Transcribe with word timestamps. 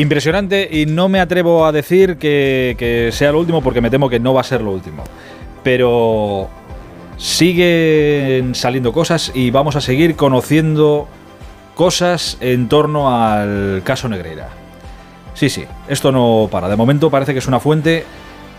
Impresionante 0.00 0.68
y 0.70 0.86
no 0.86 1.08
me 1.08 1.20
atrevo 1.20 1.64
a 1.66 1.72
decir 1.72 2.16
que, 2.16 3.10
sea 3.12 3.32
lo 3.32 3.40
último 3.40 3.62
porque 3.62 3.80
me 3.80 3.90
temo 3.90 4.08
que 4.08 4.20
no 4.20 4.34
va 4.34 4.40
a 4.40 4.44
ser 4.44 4.62
lo 4.62 4.72
último. 4.72 5.04
Pero 5.62 6.48
siguen 7.16 8.54
saliendo 8.54 8.92
cosas 8.92 9.32
y 9.34 9.50
vamos 9.50 9.76
a 9.76 9.80
seguir 9.80 10.16
conociendo 10.16 11.06
cosas 11.74 12.38
en 12.40 12.68
torno 12.68 13.16
al 13.16 13.82
caso 13.84 14.08
Negreira. 14.08 14.48
Sí, 15.34 15.48
sí, 15.48 15.64
esto 15.88 16.12
no 16.12 16.48
para. 16.50 16.68
De 16.68 16.76
momento 16.76 17.10
parece 17.10 17.32
que 17.32 17.38
es 17.38 17.46
una 17.46 17.60
fuente 17.60 18.04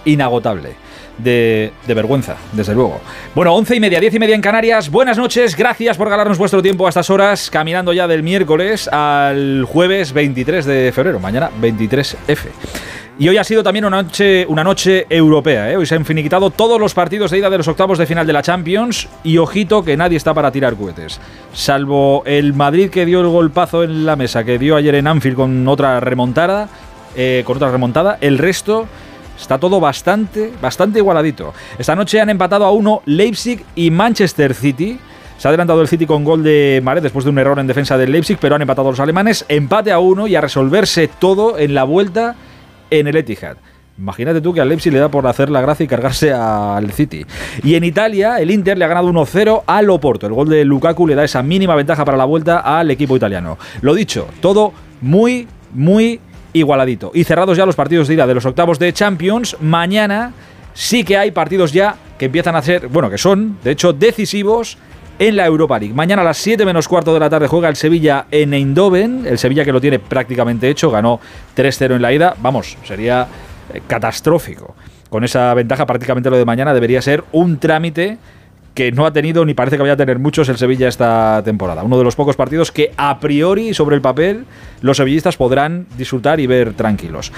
inagotable 0.05 0.75
de, 1.17 1.71
vergüenza, 1.87 2.35
desde 2.53 2.73
luego. 2.73 2.99
Bueno, 3.35 3.53
once 3.53 3.75
y 3.75 3.79
media, 3.79 3.99
diez 3.99 4.13
y 4.13 4.19
media 4.19 4.35
en 4.35 4.41
Canarias. 4.41 4.89
Buenas 4.89 5.17
noches, 5.17 5.55
gracias 5.55 5.97
por 5.97 6.09
ganarnos 6.09 6.37
vuestro 6.37 6.61
tiempo 6.61 6.85
a 6.85 6.89
estas 6.89 7.09
horas, 7.09 7.49
caminando 7.49 7.93
ya 7.93 8.07
del 8.07 8.23
miércoles 8.23 8.87
al 8.87 9.65
jueves 9.65 10.13
23 10.13 10.65
de 10.65 10.91
febrero, 10.93 11.19
mañana 11.19 11.49
23F. 11.61 12.47
Y 13.19 13.29
hoy 13.29 13.37
ha 13.37 13.43
sido 13.43 13.61
también 13.61 13.85
una 13.85 14.01
noche, 14.01 14.45
una 14.47 14.63
noche 14.63 15.05
europea. 15.07 15.71
¿eh? 15.71 15.77
Hoy 15.77 15.85
se 15.85 15.93
han 15.93 16.05
finiquitado 16.05 16.49
todos 16.49 16.79
los 16.79 16.95
partidos 16.95 17.29
de 17.29 17.37
ida 17.37 17.51
de 17.51 17.57
los 17.57 17.67
octavos 17.67 17.99
de 17.99 18.07
final 18.07 18.25
de 18.25 18.33
la 18.33 18.41
Champions. 18.41 19.07
Y 19.23 19.37
ojito 19.37 19.83
que 19.83 19.95
nadie 19.95 20.17
está 20.17 20.33
para 20.33 20.51
tirar 20.51 20.75
cohetes. 20.75 21.19
Salvo 21.53 22.23
el 22.25 22.53
Madrid 22.53 22.89
que 22.89 23.05
dio 23.05 23.21
el 23.21 23.27
golpazo 23.27 23.83
en 23.83 24.07
la 24.07 24.15
mesa, 24.15 24.43
que 24.43 24.57
dio 24.57 24.75
ayer 24.75 24.95
en 24.95 25.05
Anfield 25.05 25.35
con 25.35 25.67
otra 25.67 25.99
remontada. 25.99 26.67
Eh, 27.15 27.43
con 27.45 27.57
otra 27.57 27.69
remontada. 27.69 28.17
El 28.21 28.39
resto 28.39 28.87
Está 29.41 29.57
todo 29.57 29.79
bastante, 29.79 30.53
bastante 30.61 30.99
igualadito. 30.99 31.53
Esta 31.77 31.95
noche 31.95 32.21
han 32.21 32.29
empatado 32.29 32.63
a 32.63 32.71
uno 32.71 33.01
Leipzig 33.05 33.65
y 33.75 33.89
Manchester 33.89 34.53
City. 34.53 34.99
Se 35.37 35.47
ha 35.47 35.49
adelantado 35.49 35.81
el 35.81 35.87
City 35.87 36.05
con 36.05 36.23
gol 36.23 36.43
de 36.43 36.79
Mare 36.83 37.01
después 37.01 37.25
de 37.25 37.31
un 37.31 37.39
error 37.39 37.57
en 37.57 37.65
defensa 37.65 37.97
del 37.97 38.11
Leipzig, 38.11 38.37
pero 38.39 38.55
han 38.55 38.61
empatado 38.61 38.91
los 38.91 38.99
alemanes. 38.99 39.43
Empate 39.49 39.91
a 39.91 39.97
uno 39.97 40.27
y 40.27 40.35
a 40.35 40.41
resolverse 40.41 41.07
todo 41.07 41.57
en 41.57 41.73
la 41.73 41.83
vuelta 41.83 42.35
en 42.91 43.07
el 43.07 43.15
Etihad. 43.15 43.57
Imagínate 43.97 44.41
tú 44.41 44.53
que 44.53 44.61
al 44.61 44.69
Leipzig 44.69 44.93
le 44.93 44.99
da 44.99 45.09
por 45.09 45.25
hacer 45.25 45.49
la 45.49 45.61
gracia 45.61 45.83
y 45.83 45.87
cargarse 45.87 46.31
al 46.31 46.91
City. 46.91 47.25
Y 47.63 47.73
en 47.73 47.83
Italia, 47.83 48.39
el 48.39 48.51
Inter 48.51 48.77
le 48.77 48.85
ha 48.85 48.87
ganado 48.87 49.11
1-0 49.11 49.63
al 49.65 49.89
Oporto. 49.89 50.27
El 50.27 50.33
gol 50.33 50.49
de 50.49 50.63
Lukaku 50.65 51.07
le 51.07 51.15
da 51.15 51.23
esa 51.23 51.41
mínima 51.41 51.75
ventaja 51.75 52.05
para 52.05 52.17
la 52.17 52.25
vuelta 52.25 52.59
al 52.59 52.91
equipo 52.91 53.17
italiano. 53.17 53.57
Lo 53.81 53.95
dicho, 53.95 54.27
todo 54.39 54.71
muy, 55.01 55.47
muy 55.73 56.19
igualadito. 56.53 57.11
Y 57.13 57.23
cerrados 57.23 57.57
ya 57.57 57.65
los 57.65 57.75
partidos 57.75 58.07
de 58.07 58.15
ida 58.15 58.27
de 58.27 58.33
los 58.33 58.45
octavos 58.45 58.79
de 58.79 58.93
Champions, 58.93 59.57
mañana 59.59 60.33
sí 60.73 61.03
que 61.03 61.17
hay 61.17 61.31
partidos 61.31 61.71
ya 61.71 61.95
que 62.17 62.25
empiezan 62.25 62.55
a 62.55 62.61
ser, 62.61 62.87
bueno, 62.87 63.09
que 63.09 63.17
son, 63.17 63.57
de 63.63 63.71
hecho, 63.71 63.93
decisivos 63.93 64.77
en 65.19 65.35
la 65.35 65.45
Europa 65.45 65.77
League. 65.77 65.93
Mañana 65.93 66.23
a 66.23 66.25
las 66.25 66.37
7 66.37 66.65
menos 66.65 66.87
cuarto 66.87 67.13
de 67.13 67.19
la 67.19 67.29
tarde 67.29 67.47
juega 67.47 67.69
el 67.69 67.75
Sevilla 67.75 68.25
en 68.31 68.53
Eindhoven. 68.53 69.25
El 69.25 69.37
Sevilla 69.37 69.63
que 69.63 69.71
lo 69.71 69.79
tiene 69.79 69.99
prácticamente 69.99 70.69
hecho, 70.69 70.89
ganó 70.89 71.19
3-0 71.55 71.95
en 71.95 72.01
la 72.01 72.11
ida. 72.11 72.35
Vamos, 72.41 72.77
sería 72.83 73.27
eh, 73.73 73.81
catastrófico. 73.85 74.75
Con 75.09 75.23
esa 75.23 75.53
ventaja 75.53 75.85
prácticamente 75.85 76.29
lo 76.29 76.37
de 76.37 76.45
mañana 76.45 76.73
debería 76.73 77.01
ser 77.01 77.23
un 77.33 77.59
trámite 77.59 78.17
que 78.73 78.91
no 78.91 79.05
ha 79.05 79.13
tenido 79.13 79.45
ni 79.45 79.53
parece 79.53 79.75
que 79.75 79.81
vaya 79.81 79.93
a 79.93 79.97
tener 79.97 80.19
muchos 80.19 80.47
el 80.49 80.57
Sevilla 80.57 80.87
esta 80.87 81.41
temporada. 81.43 81.83
Uno 81.83 81.97
de 81.97 82.03
los 82.03 82.15
pocos 82.15 82.35
partidos 82.35 82.71
que 82.71 82.91
a 82.97 83.19
priori 83.19 83.73
sobre 83.73 83.95
el 83.95 84.01
papel 84.01 84.45
los 84.81 84.97
sevillistas 84.97 85.37
podrán 85.37 85.87
disfrutar 85.97 86.39
y 86.39 86.47
ver 86.47 86.73
tranquilos. 86.73 87.31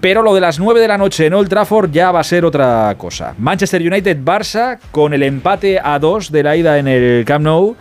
Pero 0.00 0.22
lo 0.22 0.32
de 0.32 0.40
las 0.40 0.60
9 0.60 0.80
de 0.80 0.86
la 0.86 0.96
noche 0.96 1.26
en 1.26 1.34
Old 1.34 1.48
Trafford 1.48 1.90
ya 1.90 2.12
va 2.12 2.20
a 2.20 2.24
ser 2.24 2.44
otra 2.44 2.94
cosa. 2.96 3.34
Manchester 3.38 3.82
United-Barça 3.82 4.78
con 4.92 5.12
el 5.12 5.24
empate 5.24 5.80
a 5.82 5.98
2 5.98 6.30
de 6.30 6.42
la 6.44 6.56
ida 6.56 6.78
en 6.78 6.86
el 6.86 7.24
Camp 7.24 7.44
Nou. 7.44 7.76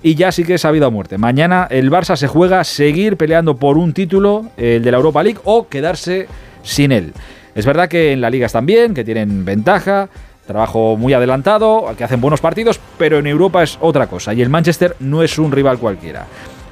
Y 0.00 0.14
ya 0.14 0.30
sí 0.30 0.44
que 0.44 0.54
es 0.54 0.60
sabido 0.60 0.86
a 0.86 0.90
muerte. 0.90 1.18
Mañana 1.18 1.66
el 1.68 1.90
Barça 1.90 2.14
se 2.14 2.28
juega 2.28 2.62
seguir 2.62 3.16
peleando 3.16 3.56
por 3.56 3.76
un 3.76 3.92
título, 3.92 4.46
el 4.56 4.84
de 4.84 4.90
la 4.92 4.98
Europa 4.98 5.24
League, 5.24 5.40
o 5.42 5.66
quedarse 5.66 6.28
sin 6.62 6.92
él. 6.92 7.12
Es 7.56 7.66
verdad 7.66 7.88
que 7.88 8.12
en 8.12 8.20
la 8.20 8.30
liga 8.30 8.46
están 8.46 8.64
bien, 8.64 8.94
que 8.94 9.02
tienen 9.02 9.44
ventaja, 9.44 10.08
Trabajo 10.48 10.96
muy 10.96 11.12
adelantado, 11.12 11.94
que 11.98 12.04
hacen 12.04 12.22
buenos 12.22 12.40
partidos, 12.40 12.80
pero 12.96 13.18
en 13.18 13.26
Europa 13.26 13.62
es 13.62 13.76
otra 13.82 14.06
cosa. 14.06 14.32
Y 14.32 14.40
el 14.40 14.48
Manchester 14.48 14.96
no 14.98 15.22
es 15.22 15.38
un 15.38 15.52
rival 15.52 15.78
cualquiera. 15.78 16.24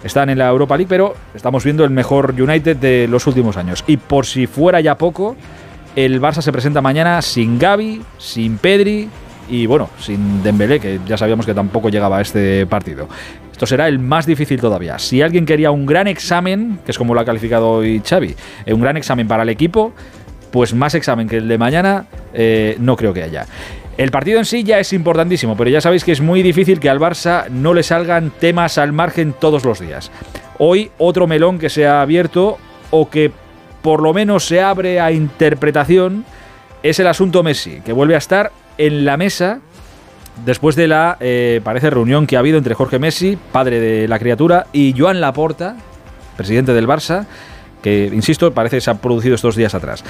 Están 0.03 0.31
en 0.31 0.39
la 0.39 0.49
Europa 0.49 0.79
League, 0.79 0.89
pero 0.89 1.15
estamos 1.35 1.63
viendo 1.63 1.85
el 1.85 1.91
mejor 1.91 2.35
United 2.41 2.79
de 2.79 3.07
los 3.07 3.27
últimos 3.27 3.59
años. 3.59 3.85
Y 3.87 3.99
por 3.99 4.25
si 4.25 4.47
fuera 4.47 4.81
ya 4.81 4.95
poco, 4.97 5.37
el 5.95 6.23
Barça 6.23 6.41
se 6.41 6.53
presenta 6.53 6.81
mañana 6.81 7.21
sin 7.21 7.59
Gaby, 7.59 8.01
sin 8.17 8.57
Pedri 8.57 9.11
y 9.51 9.67
bueno, 9.67 9.91
sin 10.01 10.43
Dembélé, 10.43 10.81
que 10.81 10.99
ya 11.07 11.19
sabíamos 11.19 11.45
que 11.45 11.53
tampoco 11.53 11.91
llegaba 11.91 12.17
a 12.17 12.23
este 12.23 12.65
partido. 12.65 13.07
Esto 13.53 13.67
será 13.67 13.89
el 13.89 13.99
más 13.99 14.25
difícil 14.25 14.59
todavía. 14.59 14.99
Si 14.99 15.21
alguien 15.21 15.45
quería 15.45 15.71
un 15.71 15.85
gran 15.85 16.07
examen, 16.07 16.79
que 16.83 16.93
es 16.93 16.99
como 16.99 17.13
lo 17.13 17.21
ha 17.21 17.27
calificado 17.27 17.69
hoy 17.73 18.01
Xavi, 18.03 18.35
eh, 18.65 18.73
un 18.73 18.81
gran 18.81 18.97
examen 18.97 19.29
para 19.29 19.43
el 19.43 19.51
equipo, 19.51 19.93
pues 20.57 20.73
más 20.73 20.95
examen 20.95 21.29
que 21.29 21.37
el 21.37 21.49
de 21.49 21.59
mañana 21.59 22.07
eh, 22.33 22.77
no 22.79 22.97
creo 22.97 23.13
que 23.13 23.23
haya. 23.23 23.45
El 23.99 24.11
partido 24.11 24.39
en 24.39 24.47
sí 24.47 24.65
ya 24.65 24.79
es 24.79 24.95
importantísimo, 24.95 25.55
pero 25.55 25.69
ya 25.69 25.83
sabéis 25.83 26.03
que 26.03 26.13
es 26.13 26.23
muy 26.23 26.41
difícil 26.41 26.81
que 26.81 26.89
al 26.89 26.99
Barça 26.99 27.51
no 27.51 27.75
le 27.75 27.83
salgan 27.83 28.31
temas 28.31 28.79
al 28.79 28.91
margen 28.95 29.35
todos 29.39 29.67
los 29.67 29.81
días. 29.81 30.11
Hoy 30.57 30.91
otro 30.97 31.27
melón 31.27 31.59
que 31.59 31.69
se 31.69 31.87
ha 31.87 32.01
abierto 32.01 32.57
o 32.91 33.11
que 33.11 33.33
por 33.83 34.01
lo 34.01 34.15
menos 34.15 34.47
se 34.47 34.63
abre 34.63 34.99
a 34.99 35.13
interpretación 35.13 36.25
es 36.83 36.99
el 37.01 37.09
asunto 37.09 37.43
Messi, 37.43 37.83
que 37.85 37.93
vuelve 37.93 38.15
a 38.15 38.19
estar 38.19 38.51
en 38.79 39.05
la 39.05 39.19
mesa 39.19 39.61
después 40.47 40.75
de 40.75 40.87
la, 40.87 41.19
eh, 41.21 41.61
parece, 41.63 41.91
reunión 41.91 42.27
que 42.27 42.37
ha 42.37 42.39
habido 42.39 42.57
entre 42.57 42.73
Jorge 42.73 42.99
Messi, 42.99 43.37
padre 43.53 43.79
de 43.79 44.09
la 44.09 44.19
criatura, 44.19 44.69
y 44.73 44.95
Joan 44.97 45.21
Laporta, 45.21 45.77
presidente 46.35 46.73
del 46.73 46.89
Barça, 46.89 47.27
que, 47.87 48.11
insisto, 48.13 48.53
parece 48.53 48.79
que 48.79 48.81
se 48.81 48.91
ha 48.91 48.95
producido 48.95 49.37
estos 49.37 49.55
días 49.55 49.75
atrás. 49.75 50.03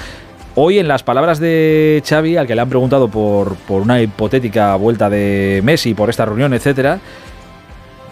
Hoy, 0.59 0.79
en 0.79 0.87
las 0.87 1.03
palabras 1.03 1.39
de 1.39 2.01
Xavi, 2.03 2.35
al 2.35 2.47
que 2.47 2.55
le 2.55 2.61
han 2.61 2.69
preguntado 2.69 3.09
por, 3.09 3.57
una 3.69 4.01
hipotética 4.01 4.75
vuelta 4.75 5.07
de 5.07 5.61
Messi, 5.63 5.93
por 5.93 6.09
esta 6.09 6.25
reunión, 6.25 6.51
etcétera, 6.51 6.99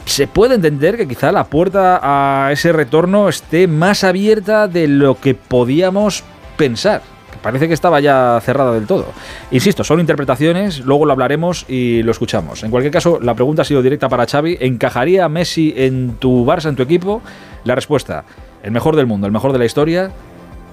se 0.05 0.27
puede 0.27 0.53
entender 0.53 0.95
que 0.95 1.07
quizá 1.07 1.31
la 1.31 1.45
puerta 1.45 1.99
a 2.03 2.51
ese 2.51 2.71
retorno 2.71 3.29
esté 3.29 3.67
más 3.67 4.03
abierta 4.03 4.67
de 4.67 4.87
lo 4.87 5.19
que 5.19 5.33
podíamos 5.33 6.23
pensar. 6.55 7.01
Parece 7.41 7.67
que 7.67 7.73
estaba 7.73 7.99
ya 7.99 8.39
cerrada 8.43 8.73
del 8.73 8.85
todo. 8.85 9.07
Insisto, 9.49 9.83
son 9.83 9.99
interpretaciones, 9.99 10.81
luego 10.81 11.07
lo 11.07 11.13
hablaremos 11.13 11.65
y 11.67 12.03
lo 12.03 12.11
escuchamos. 12.11 12.63
En 12.63 12.69
cualquier 12.69 12.93
caso, 12.93 13.17
la 13.19 13.33
pregunta 13.33 13.63
ha 13.63 13.65
sido 13.65 13.81
directa 13.81 14.07
para 14.07 14.27
Xavi. 14.27 14.59
¿Encajaría 14.61 15.27
Messi 15.29 15.73
en 15.75 16.17
tu 16.19 16.45
Barça, 16.45 16.69
en 16.69 16.75
tu 16.75 16.83
equipo? 16.83 17.23
La 17.63 17.73
respuesta, 17.73 18.23
el 18.61 18.69
mejor 18.69 18.95
del 18.95 19.07
mundo, 19.07 19.25
el 19.25 19.33
mejor 19.33 19.51
de 19.51 19.57
la 19.57 19.65
historia, 19.65 20.11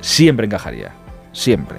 siempre 0.02 0.44
encajaría 0.44 1.01
siempre. 1.32 1.78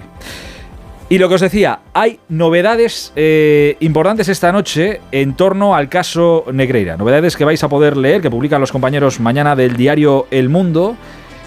Y 1.08 1.18
lo 1.18 1.28
que 1.28 1.34
os 1.34 1.40
decía, 1.40 1.80
hay 1.92 2.18
novedades 2.28 3.12
eh, 3.14 3.76
importantes 3.80 4.28
esta 4.28 4.52
noche 4.52 5.00
en 5.12 5.34
torno 5.34 5.74
al 5.74 5.88
caso 5.88 6.46
Negreira. 6.52 6.96
Novedades 6.96 7.36
que 7.36 7.44
vais 7.44 7.62
a 7.62 7.68
poder 7.68 7.96
leer, 7.96 8.22
que 8.22 8.30
publican 8.30 8.60
los 8.60 8.72
compañeros 8.72 9.20
mañana 9.20 9.54
del 9.54 9.76
diario 9.76 10.26
El 10.30 10.48
Mundo, 10.48 10.96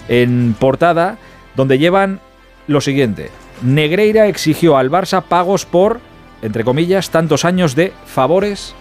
en 0.08 0.54
portada, 0.58 1.18
donde 1.56 1.78
llevan 1.78 2.20
lo 2.68 2.80
siguiente. 2.80 3.30
Negreira 3.62 4.28
exigió 4.28 4.76
al 4.76 4.90
Barça 4.90 5.22
pagos 5.22 5.66
por, 5.66 6.00
entre 6.40 6.62
comillas, 6.62 7.10
tantos 7.10 7.44
años 7.44 7.74
de 7.74 7.92
favores 8.06 8.74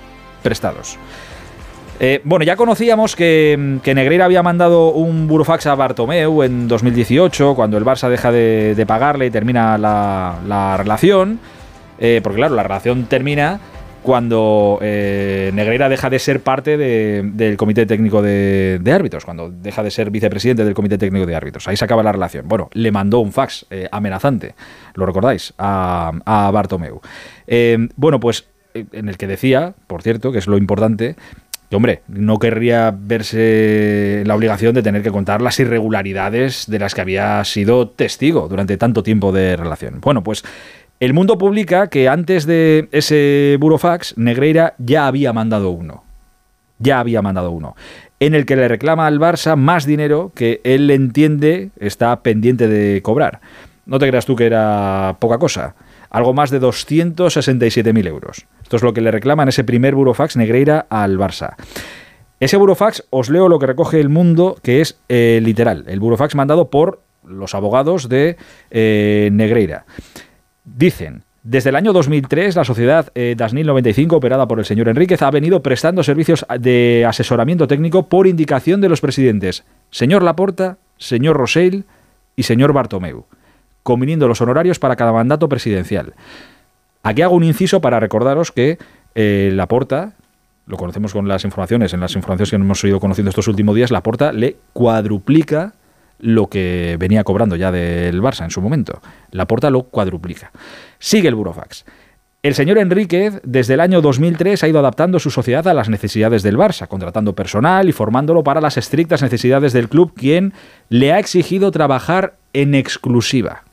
prestados. 0.43 0.97
Eh, 1.99 2.21
bueno, 2.23 2.45
ya 2.45 2.55
conocíamos 2.55 3.15
que, 3.15 3.79
Negreira 3.83 4.25
había 4.25 4.43
mandado 4.43 4.91
un 4.91 5.27
burofax 5.27 5.65
a 5.65 5.75
Bartomeu 5.75 6.43
en 6.43 6.67
2018, 6.67 7.55
cuando 7.55 7.77
el 7.77 7.85
Barça 7.85 8.07
deja 8.07 8.31
de, 8.31 8.85
pagarle 8.87 9.27
y 9.27 9.31
termina 9.31 9.77
la, 9.77 10.75
relación. 10.77 11.39
Eh, 11.99 12.21
porque 12.23 12.37
claro, 12.37 12.53
la 12.53 12.61
relación 12.61 13.05
termina 13.05 13.59
cuando 14.03 14.77
eh, 14.81 15.49
Negreira 15.53 15.89
deja 15.89 16.09
de 16.09 16.19
ser 16.19 16.41
parte 16.41 16.77
del 16.77 17.57
Comité 17.57 17.87
Técnico 17.87 18.21
de, 18.21 18.79
Árbitros, 18.93 19.25
cuando 19.25 19.49
deja 19.49 19.81
de 19.81 19.89
ser 19.89 20.11
vicepresidente 20.11 20.63
del 20.63 20.75
Comité 20.75 20.99
Técnico 20.99 21.25
de 21.25 21.35
Árbitros. 21.35 21.67
Ahí 21.67 21.75
se 21.75 21.83
acaba 21.83 22.03
la 22.03 22.11
relación. 22.11 22.47
Bueno, 22.47 22.69
le 22.73 22.91
mandó 22.91 23.19
un 23.19 23.33
fax 23.33 23.65
amenazante, 23.91 24.53
lo 24.93 25.05
recordáis, 25.07 25.53
a, 25.57 26.11
a 26.25 26.51
Bartomeu. 26.51 27.01
Bueno, 27.95 28.19
pues 28.19 28.45
en 28.91 29.09
el 29.09 29.17
que 29.17 29.27
decía, 29.27 29.73
por 29.87 30.03
cierto, 30.03 30.31
que 30.31 30.37
es 30.37 30.47
lo 30.47 30.57
importante, 30.57 31.15
hombre, 31.75 32.01
no 32.07 32.39
querría 32.39 32.95
verse 32.97 34.23
la 34.25 34.35
obligación 34.35 34.73
de 34.73 34.83
tener 34.83 35.03
que 35.03 35.11
contar 35.11 35.41
las 35.41 35.59
irregularidades 35.59 36.65
de 36.67 36.79
las 36.79 36.95
que 36.95 37.01
había 37.01 37.43
sido 37.43 37.89
testigo 37.89 38.47
durante 38.47 38.77
tanto 38.77 39.03
tiempo 39.03 39.31
de 39.31 39.57
relación. 39.57 39.99
Bueno, 39.99 40.23
pues 40.23 40.43
el 40.99 41.13
mundo 41.13 41.37
publica 41.37 41.89
que 41.89 42.09
antes 42.09 42.45
de 42.45 42.87
ese 42.91 43.57
burofax, 43.59 44.17
Negreira 44.17 44.75
ya 44.77 45.07
había 45.07 45.33
mandado 45.33 45.69
uno. 45.69 46.03
Ya 46.79 46.99
había 46.99 47.21
mandado 47.21 47.51
uno. 47.51 47.75
En 48.19 48.33
el 48.33 48.45
que 48.45 48.55
le 48.55 48.67
reclama 48.67 49.05
al 49.05 49.19
Barça 49.19 49.55
más 49.55 49.85
dinero 49.85 50.31
que 50.33 50.61
él 50.63 50.89
entiende 50.89 51.69
está 51.79 52.21
pendiente 52.21 52.67
de 52.67 53.01
cobrar. 53.03 53.41
No 53.85 53.99
te 53.99 54.07
creas 54.07 54.25
tú 54.25 54.35
que 54.35 54.45
era 54.45 55.17
poca 55.19 55.37
cosa. 55.37 55.75
Algo 56.09 56.33
más 56.33 56.49
de 56.49 56.61
267.000 56.61 58.07
euros. 58.07 58.45
Esto 58.63 58.77
es 58.77 58.83
lo 58.83 58.93
que 58.93 59.01
le 59.01 59.11
reclama 59.11 59.43
en 59.43 59.49
ese 59.49 59.63
primer 59.63 59.95
burofax 59.95 60.37
Negreira 60.37 60.85
al 60.89 61.17
Barça. 61.17 61.55
Ese 62.39 62.57
burofax, 62.57 63.05
os 63.09 63.29
leo 63.29 63.49
lo 63.49 63.59
que 63.59 63.65
recoge 63.65 63.99
el 63.99 64.09
mundo, 64.09 64.57
que 64.61 64.81
es 64.81 64.99
eh, 65.09 65.39
literal. 65.43 65.85
El 65.87 65.99
burofax 65.99 66.35
mandado 66.35 66.69
por 66.69 67.01
los 67.25 67.55
abogados 67.55 68.09
de 68.09 68.37
eh, 68.69 69.29
Negreira. 69.31 69.85
Dicen, 70.63 71.23
desde 71.43 71.69
el 71.69 71.77
año 71.77 71.93
2003, 71.93 72.57
la 72.57 72.65
sociedad 72.65 73.09
eh, 73.15 73.33
Dasnil 73.37 73.65
95, 73.67 74.17
operada 74.17 74.47
por 74.47 74.59
el 74.59 74.65
señor 74.65 74.89
Enríquez, 74.89 75.21
ha 75.21 75.31
venido 75.31 75.63
prestando 75.63 76.03
servicios 76.03 76.45
de 76.59 77.05
asesoramiento 77.07 77.67
técnico 77.67 78.09
por 78.09 78.27
indicación 78.27 78.81
de 78.81 78.89
los 78.89 79.01
presidentes 79.01 79.63
señor 79.89 80.23
Laporta, 80.23 80.77
señor 80.97 81.37
Rosell 81.37 81.85
y 82.35 82.43
señor 82.43 82.73
Bartomeu, 82.73 83.25
conviniendo 83.87 84.27
los 84.27 84.41
honorarios 84.41 84.79
para 84.79 84.97
cada 84.97 85.13
mandato 85.13 85.47
presidencial. 85.47 86.13
Aquí 87.03 87.21
hago 87.21 87.37
un 87.37 87.45
inciso 87.45 87.79
para 87.79 88.01
recordaros 88.01 88.51
que 88.51 88.77
eh, 89.15 89.49
Laporta, 89.53 90.11
lo 90.65 90.75
conocemos 90.75 91.13
con 91.13 91.25
las 91.29 91.45
informaciones, 91.45 91.93
en 91.93 92.01
las 92.01 92.13
informaciones 92.17 92.49
que 92.49 92.57
hemos 92.57 92.83
ido 92.83 92.99
conociendo 92.99 93.29
estos 93.29 93.47
últimos 93.47 93.73
días, 93.77 93.89
Laporta 93.89 94.33
le 94.33 94.57
cuadruplica 94.73 95.71
lo 96.19 96.47
que 96.47 96.97
venía 96.99 97.23
cobrando 97.23 97.55
ya 97.55 97.71
del 97.71 98.21
Barça 98.21 98.43
en 98.43 98.51
su 98.51 98.61
momento. 98.61 98.99
La 99.31 99.45
porta 99.45 99.69
lo 99.69 99.83
cuadruplica. 99.83 100.51
Sigue 100.99 101.29
el 101.29 101.35
Burofax. 101.35 101.85
El 102.43 102.55
señor 102.55 102.79
Enríquez, 102.79 103.39
desde 103.43 103.75
el 103.75 103.79
año 103.79 104.01
2003, 104.01 104.63
ha 104.63 104.67
ido 104.67 104.79
adaptando 104.79 105.19
su 105.19 105.31
sociedad 105.31 105.65
a 105.69 105.73
las 105.73 105.87
necesidades 105.87 106.43
del 106.43 106.57
Barça, 106.57 106.89
contratando 106.89 107.35
personal 107.35 107.87
y 107.87 107.93
formándolo 107.93 108.43
para 108.43 108.59
las 108.59 108.75
estrictas 108.75 109.21
necesidades 109.21 109.71
del 109.71 109.87
club, 109.87 110.11
quien 110.13 110.53
le 110.89 111.13
ha 111.13 111.19
exigido 111.19 111.71
trabajar 111.71 112.33
en 112.51 112.75
exclusiva. 112.75 113.63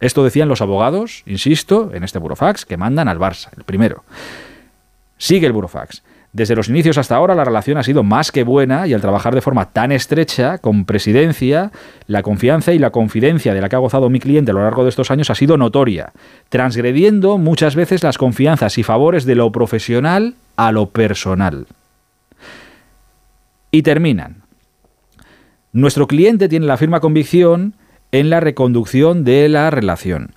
Esto 0.00 0.22
decían 0.22 0.48
los 0.48 0.60
abogados, 0.60 1.22
insisto, 1.26 1.90
en 1.92 2.04
este 2.04 2.18
Burofax, 2.18 2.64
que 2.64 2.76
mandan 2.76 3.08
al 3.08 3.18
Barça, 3.18 3.48
el 3.56 3.64
primero. 3.64 4.04
Sigue 5.16 5.46
el 5.46 5.52
Burofax. 5.52 6.02
Desde 6.32 6.54
los 6.54 6.68
inicios 6.68 6.98
hasta 6.98 7.16
ahora 7.16 7.34
la 7.34 7.44
relación 7.44 7.78
ha 7.78 7.82
sido 7.82 8.02
más 8.02 8.30
que 8.30 8.44
buena 8.44 8.86
y 8.86 8.92
al 8.92 9.00
trabajar 9.00 9.34
de 9.34 9.40
forma 9.40 9.70
tan 9.70 9.92
estrecha 9.92 10.58
con 10.58 10.84
presidencia, 10.84 11.72
la 12.06 12.22
confianza 12.22 12.72
y 12.72 12.78
la 12.78 12.90
confidencia 12.90 13.54
de 13.54 13.60
la 13.60 13.68
que 13.68 13.76
ha 13.76 13.80
gozado 13.80 14.10
mi 14.10 14.20
cliente 14.20 14.50
a 14.50 14.54
lo 14.54 14.62
largo 14.62 14.84
de 14.84 14.90
estos 14.90 15.10
años 15.10 15.30
ha 15.30 15.34
sido 15.34 15.56
notoria, 15.56 16.12
transgrediendo 16.50 17.38
muchas 17.38 17.74
veces 17.74 18.02
las 18.02 18.18
confianzas 18.18 18.76
y 18.76 18.82
favores 18.82 19.24
de 19.24 19.36
lo 19.36 19.50
profesional 19.50 20.34
a 20.56 20.70
lo 20.70 20.90
personal. 20.90 21.66
Y 23.70 23.82
terminan. 23.82 24.42
Nuestro 25.72 26.06
cliente 26.06 26.48
tiene 26.48 26.66
la 26.66 26.76
firme 26.76 27.00
convicción 27.00 27.74
en 28.12 28.30
la 28.30 28.40
reconducción 28.40 29.24
de 29.24 29.48
la 29.48 29.70
relación. 29.70 30.32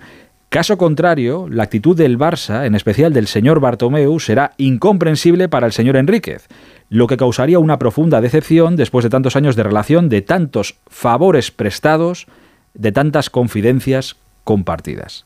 Caso 0.48 0.76
contrario, 0.76 1.48
la 1.50 1.62
actitud 1.62 1.96
del 1.96 2.18
Barça, 2.18 2.66
en 2.66 2.74
especial 2.74 3.14
del 3.14 3.26
señor 3.26 3.60
Bartomeu, 3.60 4.20
será 4.20 4.52
incomprensible 4.58 5.48
para 5.48 5.66
el 5.66 5.72
señor 5.72 5.96
Enríquez, 5.96 6.46
lo 6.90 7.06
que 7.06 7.16
causaría 7.16 7.58
una 7.58 7.78
profunda 7.78 8.20
decepción 8.20 8.76
después 8.76 9.02
de 9.02 9.08
tantos 9.08 9.34
años 9.34 9.56
de 9.56 9.62
relación, 9.62 10.10
de 10.10 10.20
tantos 10.20 10.76
favores 10.88 11.50
prestados, 11.50 12.26
de 12.74 12.92
tantas 12.92 13.30
confidencias 13.30 14.16
compartidas. 14.44 15.24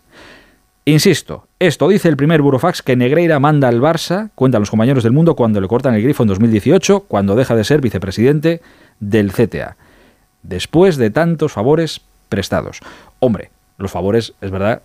Insisto, 0.85 1.49
esto 1.59 1.89
dice 1.89 2.09
el 2.09 2.17
primer 2.17 2.41
burofax 2.41 2.81
que 2.81 2.95
Negreira 2.95 3.41
manda 3.41 3.67
al 3.67 3.81
Barça, 3.81 4.31
cuentan 4.37 4.63
los 4.63 4.71
compañeros 4.71 5.03
del 5.03 5.13
mundo 5.13 5.35
cuando 5.35 5.61
le 5.61 5.67
cortan 5.67 5.95
el 5.95 6.03
grifo 6.05 6.23
en 6.23 6.29
2018, 6.29 7.01
cuando 7.09 7.35
deja 7.35 7.57
de 7.57 7.65
ser 7.65 7.81
vicepresidente 7.81 8.63
del 9.01 9.33
CTA, 9.33 9.77
después 10.45 10.97
de 10.97 11.11
tantos 11.11 11.51
favores 11.51 12.03
prestados. 12.29 12.81
Hombre, 13.21 13.51
los 13.79 13.91
favores, 13.91 14.35
es 14.41 14.51
verdad, 14.51 14.83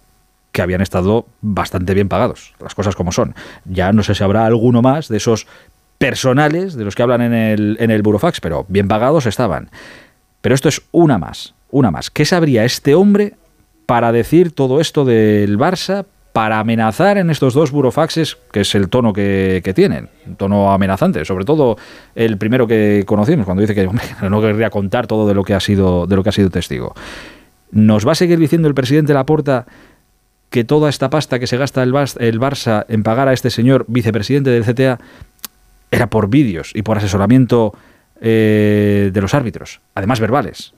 que 0.52 0.62
habían 0.62 0.82
estado 0.82 1.26
bastante 1.42 1.94
bien 1.94 2.10
pagados, 2.10 2.54
las 2.60 2.76
cosas 2.76 2.96
como 2.96 3.12
son. 3.12 3.36
Ya 3.66 3.94
no 3.94 4.04
sé 4.04 4.16
si 4.16 4.24
habrá 4.24 4.46
alguno 4.46 4.82
más 4.82 5.08
de 5.08 5.18
esos 5.18 5.48
personales 5.98 6.74
de 6.76 6.84
los 6.84 6.96
que 6.96 7.04
hablan 7.04 7.22
en 7.22 7.34
el, 7.34 7.78
en 7.80 7.92
el 7.92 8.02
Burofax, 8.02 8.42
pero 8.42 8.66
bien 8.68 8.88
pagados 8.88 9.26
estaban. 9.26 9.70
Pero 10.42 10.56
esto 10.56 10.68
es 10.68 10.82
una 10.92 11.18
más, 11.18 11.54
una 11.70 11.92
más. 11.92 12.10
¿Qué 12.10 12.26
sabría 12.26 12.66
este 12.66 12.96
hombre 12.96 13.36
para 13.86 14.12
decir 14.12 14.54
todo 14.54 14.82
esto 14.82 15.06
del 15.06 15.58
Barça, 15.58 16.06
para 16.34 16.60
amenazar 16.60 17.18
en 17.18 17.30
estos 17.30 17.54
dos 17.54 17.72
burofaxes, 17.72 18.38
que 18.52 18.62
es 18.62 18.74
el 18.76 18.90
tono 18.90 19.12
que, 19.12 19.70
tienen, 19.76 20.10
un 20.26 20.36
tono 20.36 20.72
amenazante, 20.72 21.26
sobre 21.26 21.46
todo 21.46 21.78
el 22.16 22.38
primero 22.38 22.68
que 22.68 23.04
conocimos, 23.06 23.46
cuando 23.46 23.62
dice 23.62 23.76
que 23.76 23.90
no 24.30 24.42
querría 24.42 24.70
contar 24.70 25.08
todo 25.08 25.28
de 25.28 25.34
lo 25.34 25.44
que 25.44 25.54
ha 25.54 25.60
sido, 25.60 26.08
de 26.08 26.16
lo 26.16 26.24
que 26.24 26.30
ha 26.30 26.34
sido 26.34 26.50
testigo. 26.50 26.96
¿Nos 27.72 28.06
va 28.08 28.12
a 28.12 28.16
seguir 28.16 28.38
diciendo 28.38 28.68
el 28.68 28.74
presidente 28.74 29.14
Laporta 29.14 29.66
que 30.50 30.66
toda 30.66 30.90
esta 30.90 31.10
pasta 31.10 31.40
que 31.40 31.48
se 31.48 31.58
gasta 31.58 31.82
el, 31.82 31.94
Barça 31.94 32.86
en 32.90 33.04
pagar 33.04 33.30
a 33.30 33.34
este 33.34 33.50
señor 33.50 33.86
vicepresidente 33.88 34.50
del 34.50 34.66
CTA 34.66 35.00
era 35.90 36.10
por 36.10 36.30
vídeos 36.30 36.72
y 36.76 36.82
por 36.82 36.98
asesoramiento 36.98 37.74
eh, 38.20 39.12
de 39.14 39.22
los 39.22 39.34
árbitros, 39.34 39.80
además 39.96 40.20
verbales. 40.20 40.74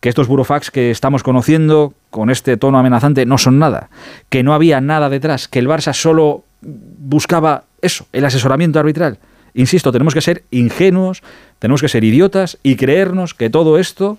Que 0.00 0.08
estos 0.08 0.26
burofax 0.26 0.72
que 0.72 0.90
estamos 0.90 1.22
conociendo 1.22 1.94
con 2.10 2.30
este 2.30 2.56
tono 2.56 2.78
amenazante 2.78 3.24
no 3.26 3.38
son 3.38 3.60
nada, 3.60 3.88
que 4.28 4.42
no 4.42 4.52
había 4.52 4.80
nada 4.80 5.08
detrás, 5.08 5.46
que 5.46 5.60
el 5.60 5.68
Barça 5.68 5.92
solo 5.92 6.44
buscaba 6.60 7.64
eso, 7.80 8.06
el 8.12 8.24
asesoramiento 8.24 8.80
arbitral. 8.80 9.18
Insisto, 9.54 9.92
tenemos 9.92 10.14
que 10.14 10.20
ser 10.20 10.42
ingenuos, 10.50 11.22
tenemos 11.60 11.80
que 11.80 11.88
ser 11.88 12.02
idiotas 12.02 12.58
y 12.64 12.74
creernos 12.74 13.34
que 13.34 13.50
todo 13.50 13.78
esto 13.78 14.18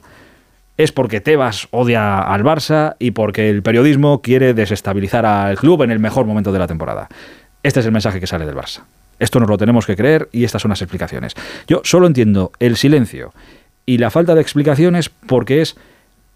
es 0.77 0.91
porque 0.91 1.21
Tebas 1.21 1.67
odia 1.71 2.19
al 2.19 2.43
Barça 2.43 2.95
y 2.99 3.11
porque 3.11 3.49
el 3.49 3.63
periodismo 3.63 4.21
quiere 4.21 4.53
desestabilizar 4.53 5.25
al 5.25 5.57
club 5.57 5.81
en 5.81 5.91
el 5.91 5.99
mejor 5.99 6.25
momento 6.25 6.51
de 6.51 6.59
la 6.59 6.67
temporada. 6.67 7.09
Este 7.63 7.79
es 7.79 7.85
el 7.85 7.91
mensaje 7.91 8.19
que 8.19 8.27
sale 8.27 8.45
del 8.45 8.55
Barça. 8.55 8.83
Esto 9.19 9.39
nos 9.39 9.49
lo 9.49 9.57
tenemos 9.57 9.87
que 9.87 9.95
creer 9.95 10.29
y 10.31 10.43
estas 10.43 10.61
son 10.61 10.69
las 10.69 10.81
explicaciones. 10.83 11.33
Yo 11.67 11.81
solo 11.83 12.05
entiendo 12.05 12.51
el 12.59 12.77
silencio 12.77 13.33
y 13.87 13.97
la 13.97 14.11
falta 14.11 14.35
de 14.35 14.41
explicaciones 14.41 15.09
porque 15.09 15.61
es 15.61 15.75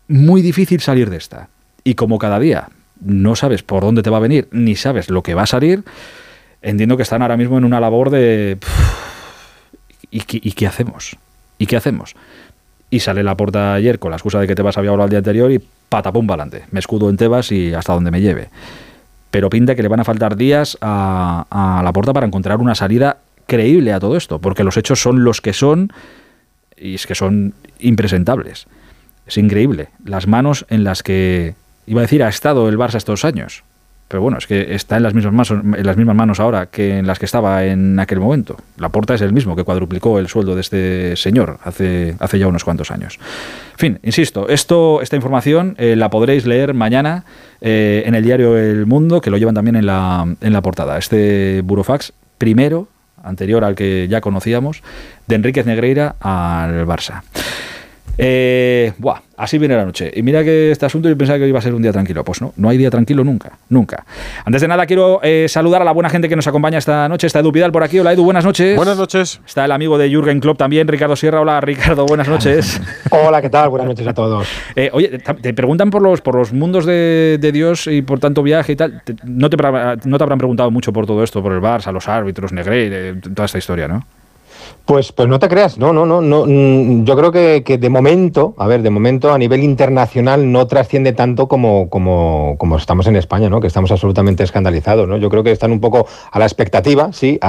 muy 0.07 0.41
difícil 0.41 0.81
salir 0.81 1.12
de 1.12 1.17
esta. 1.17 1.50
Y 1.83 1.93
como 1.93 2.17
cada 2.17 2.39
día 2.39 2.69
no 3.00 3.36
sabes 3.36 3.62
por 3.62 3.83
dónde 3.83 4.01
te 4.01 4.10
va 4.10 4.17
a 4.17 4.21
venir 4.21 4.48
ni 4.51 4.75
sabes 4.75 5.12
lo 5.12 5.21
que 5.21 5.36
va 5.36 5.43
a 5.43 5.48
salir, 5.48 5.83
entiendo 6.63 6.98
que 6.98 7.03
están 7.03 7.21
ahora 7.21 7.38
mismo 7.38 7.60
en 7.60 7.65
una 7.65 7.79
labor 7.79 8.10
de... 8.10 8.57
¿Y 10.10 10.24
y 10.27 10.51
qué 10.53 10.67
hacemos? 10.67 11.15
¿Y 11.57 11.67
qué 11.67 11.77
hacemos? 11.77 12.15
Y 12.91 13.00
sale 13.00 13.24
la 13.24 13.36
puerta 13.36 13.74
ayer 13.74 13.98
con 13.98 14.12
la 14.12 14.17
excusa 14.17 14.39
de 14.39 14.45
que 14.45 14.53
Tebas 14.53 14.77
había 14.77 14.91
hablado 14.91 15.05
el 15.05 15.10
día 15.10 15.19
anterior 15.19 15.51
y 15.51 15.60
patapum 15.89 16.27
para. 16.27 16.45
Me 16.69 16.79
escudo 16.79 17.10
en 17.10 17.17
Tebas 17.17 17.51
y 17.51 17.74
hasta 17.74 17.93
donde 17.93 18.12
me 18.12 18.21
lleve. 18.21 18.50
Pero 19.31 19.50
pinta 19.50 19.74
que 19.74 19.81
le 19.81 19.88
van 19.88 20.01
a 20.01 20.03
faltar 20.03 20.36
días 20.36 20.77
a, 20.81 21.48
a 21.50 21.81
la 21.81 21.93
puerta 21.93 22.13
para 22.13 22.27
encontrar 22.27 22.60
una 22.60 22.75
salida 22.75 23.17
creíble 23.48 23.93
a 23.93 24.00
todo 24.00 24.17
esto, 24.17 24.39
porque 24.39 24.63
los 24.63 24.77
hechos 24.77 25.01
son 25.01 25.24
los 25.24 25.41
que 25.41 25.53
son 25.53 25.91
y 26.77 26.95
es 26.95 27.07
que 27.07 27.15
son 27.15 27.53
impresentables. 27.79 28.67
Es 29.25 29.38
increíble 29.38 29.89
las 30.03 30.27
manos 30.27 30.65
en 30.69 30.83
las 30.83 31.01
que, 31.01 31.55
iba 31.88 32.01
a 32.01 32.03
decir, 32.03 32.24
ha 32.24 32.29
estado 32.29 32.67
el 32.67 32.77
Barça 32.77 32.95
estos 32.95 33.24
años. 33.24 33.63
Pero 34.12 34.24
bueno, 34.24 34.39
es 34.39 34.46
que 34.46 34.75
está 34.75 34.98
en 34.98 35.03
las, 35.03 35.13
mismas 35.13 36.15
manos, 36.18 36.41
ahora 36.41 36.65
que 36.65 36.98
en 36.98 37.08
las 37.08 37.18
que 37.18 37.24
estaba 37.24 37.63
en 37.63 37.98
aquel 37.98 38.20
momento. 38.20 38.58
La 38.75 38.89
porta 38.89 39.15
es 39.15 39.22
el 39.22 39.32
mismo 39.32 39.56
que 39.56 39.63
cuadruplicó 39.63 40.20
el 40.20 40.27
sueldo 40.27 40.53
de 40.53 40.60
este 40.60 41.15
señor 41.15 41.60
hace, 41.63 42.18
hace 42.20 42.38
ya 42.38 42.50
unos 42.50 42.65
cuantos 42.65 42.91
años. 42.91 43.20
En 43.72 43.77
fin, 43.77 44.00
insisto, 44.03 44.50
esto, 44.50 45.01
esta 45.01 45.15
información 45.15 45.75
eh, 45.77 45.96
la 45.96 46.10
podréis 46.10 46.46
leer 46.46 46.74
mañana 46.74 47.24
eh, 47.62 48.03
en 48.06 48.13
el 48.13 48.25
diario 48.25 48.58
El 48.58 48.86
Mundo, 48.86 49.22
que 49.22 49.30
lo 49.30 49.38
llevan 49.38 49.56
también 49.56 49.77
en 49.77 49.86
la, 49.86 50.27
en 50.41 50.51
la 50.51 50.62
portada. 50.62 50.98
Este 50.98 51.62
burofax, 51.62 52.12
primero, 52.38 52.89
anterior 53.24 53.63
al 53.63 53.75
que 53.75 54.10
ya 54.10 54.20
conocíamos, 54.20 54.84
de 55.25 55.36
Enríquez 55.36 55.65
Negreira 55.65 56.18
al 56.20 56.86
Barça. 56.86 57.22
Eh, 58.23 58.93
buah, 58.99 59.19
así 59.35 59.57
viene 59.57 59.75
la 59.75 59.83
noche. 59.83 60.11
Y 60.13 60.21
mira 60.21 60.43
que 60.43 60.69
este 60.69 60.85
asunto 60.85 61.09
yo 61.09 61.17
pensaba 61.17 61.39
que 61.39 61.47
iba 61.47 61.57
a 61.57 61.61
ser 61.61 61.73
un 61.73 61.81
día 61.81 61.91
tranquilo. 61.91 62.23
Pues 62.23 62.39
no, 62.39 62.53
no 62.55 62.69
hay 62.69 62.77
día 62.77 62.91
tranquilo 62.91 63.23
nunca, 63.23 63.57
nunca. 63.69 64.05
Antes 64.45 64.61
de 64.61 64.67
nada 64.67 64.85
quiero 64.85 65.19
eh, 65.23 65.47
saludar 65.49 65.81
a 65.81 65.85
la 65.85 65.91
buena 65.91 66.07
gente 66.07 66.29
que 66.29 66.35
nos 66.35 66.45
acompaña 66.45 66.77
esta 66.77 67.09
noche. 67.09 67.25
Está 67.25 67.39
Edu 67.39 67.51
Pidal 67.51 67.71
por 67.71 67.81
aquí. 67.81 67.97
Hola 67.97 68.13
Edu, 68.13 68.23
buenas 68.23 68.45
noches. 68.45 68.75
Buenas 68.77 68.95
noches. 68.95 69.41
Está 69.43 69.65
el 69.65 69.71
amigo 69.71 69.97
de 69.97 70.07
Jürgen 70.07 70.39
Klopp 70.39 70.59
también, 70.59 70.87
Ricardo 70.87 71.15
Sierra. 71.15 71.41
Hola 71.41 71.59
Ricardo, 71.61 72.05
buenas 72.05 72.27
noches. 72.27 72.79
Hola, 73.09 73.41
¿qué 73.41 73.49
tal? 73.49 73.69
Buenas 73.69 73.87
noches 73.87 74.05
a 74.05 74.13
todos. 74.13 74.47
Eh, 74.75 74.91
oye, 74.93 75.17
te 75.17 75.53
preguntan 75.55 75.89
por 75.89 76.03
los, 76.03 76.21
por 76.21 76.35
los 76.35 76.53
mundos 76.53 76.85
de, 76.85 77.49
Dios 77.51 77.87
y 77.87 78.03
por 78.03 78.19
tanto 78.19 78.43
viaje 78.43 78.73
y 78.73 78.75
tal. 78.75 79.01
no, 79.23 79.49
te, 79.49 79.57
no 80.05 80.17
te 80.19 80.23
habrán 80.23 80.37
preguntado 80.37 80.69
mucho 80.69 80.93
por 80.93 81.07
todo 81.07 81.23
esto, 81.23 81.41
por 81.41 81.53
el 81.53 81.59
Barça, 81.59 81.91
los 81.91 82.07
árbitros, 82.07 82.53
Negre, 82.53 83.15
toda 83.15 83.45
esta 83.45 83.57
historia, 83.57 83.87
¿no? 83.87 84.05
Pues, 84.85 85.11
pues 85.11 85.29
no 85.29 85.39
te 85.39 85.47
creas, 85.47 85.77
no, 85.77 85.93
no, 85.93 86.05
no, 86.05 86.21
no. 86.21 86.45
Mm, 86.45 87.05
yo 87.05 87.15
creo 87.15 87.31
que, 87.31 87.63
que, 87.63 87.77
de 87.77 87.89
momento, 87.89 88.53
a 88.57 88.67
ver, 88.67 88.81
de 88.81 88.89
momento 88.89 89.31
a 89.31 89.37
nivel 89.37 89.63
internacional 89.63 90.51
no 90.51 90.67
trasciende 90.67 91.13
tanto 91.13 91.47
como, 91.47 91.89
como, 91.89 92.55
como 92.57 92.77
estamos 92.77 93.07
en 93.07 93.15
España, 93.15 93.49
¿no? 93.49 93.61
Que 93.61 93.67
estamos 93.67 93.91
absolutamente 93.91 94.43
escandalizados, 94.43 95.07
¿no? 95.07 95.17
Yo 95.17 95.29
creo 95.29 95.43
que 95.43 95.51
están 95.51 95.71
un 95.71 95.79
poco 95.79 96.07
a 96.31 96.39
la 96.39 96.45
expectativa, 96.45 97.13
sí, 97.13 97.39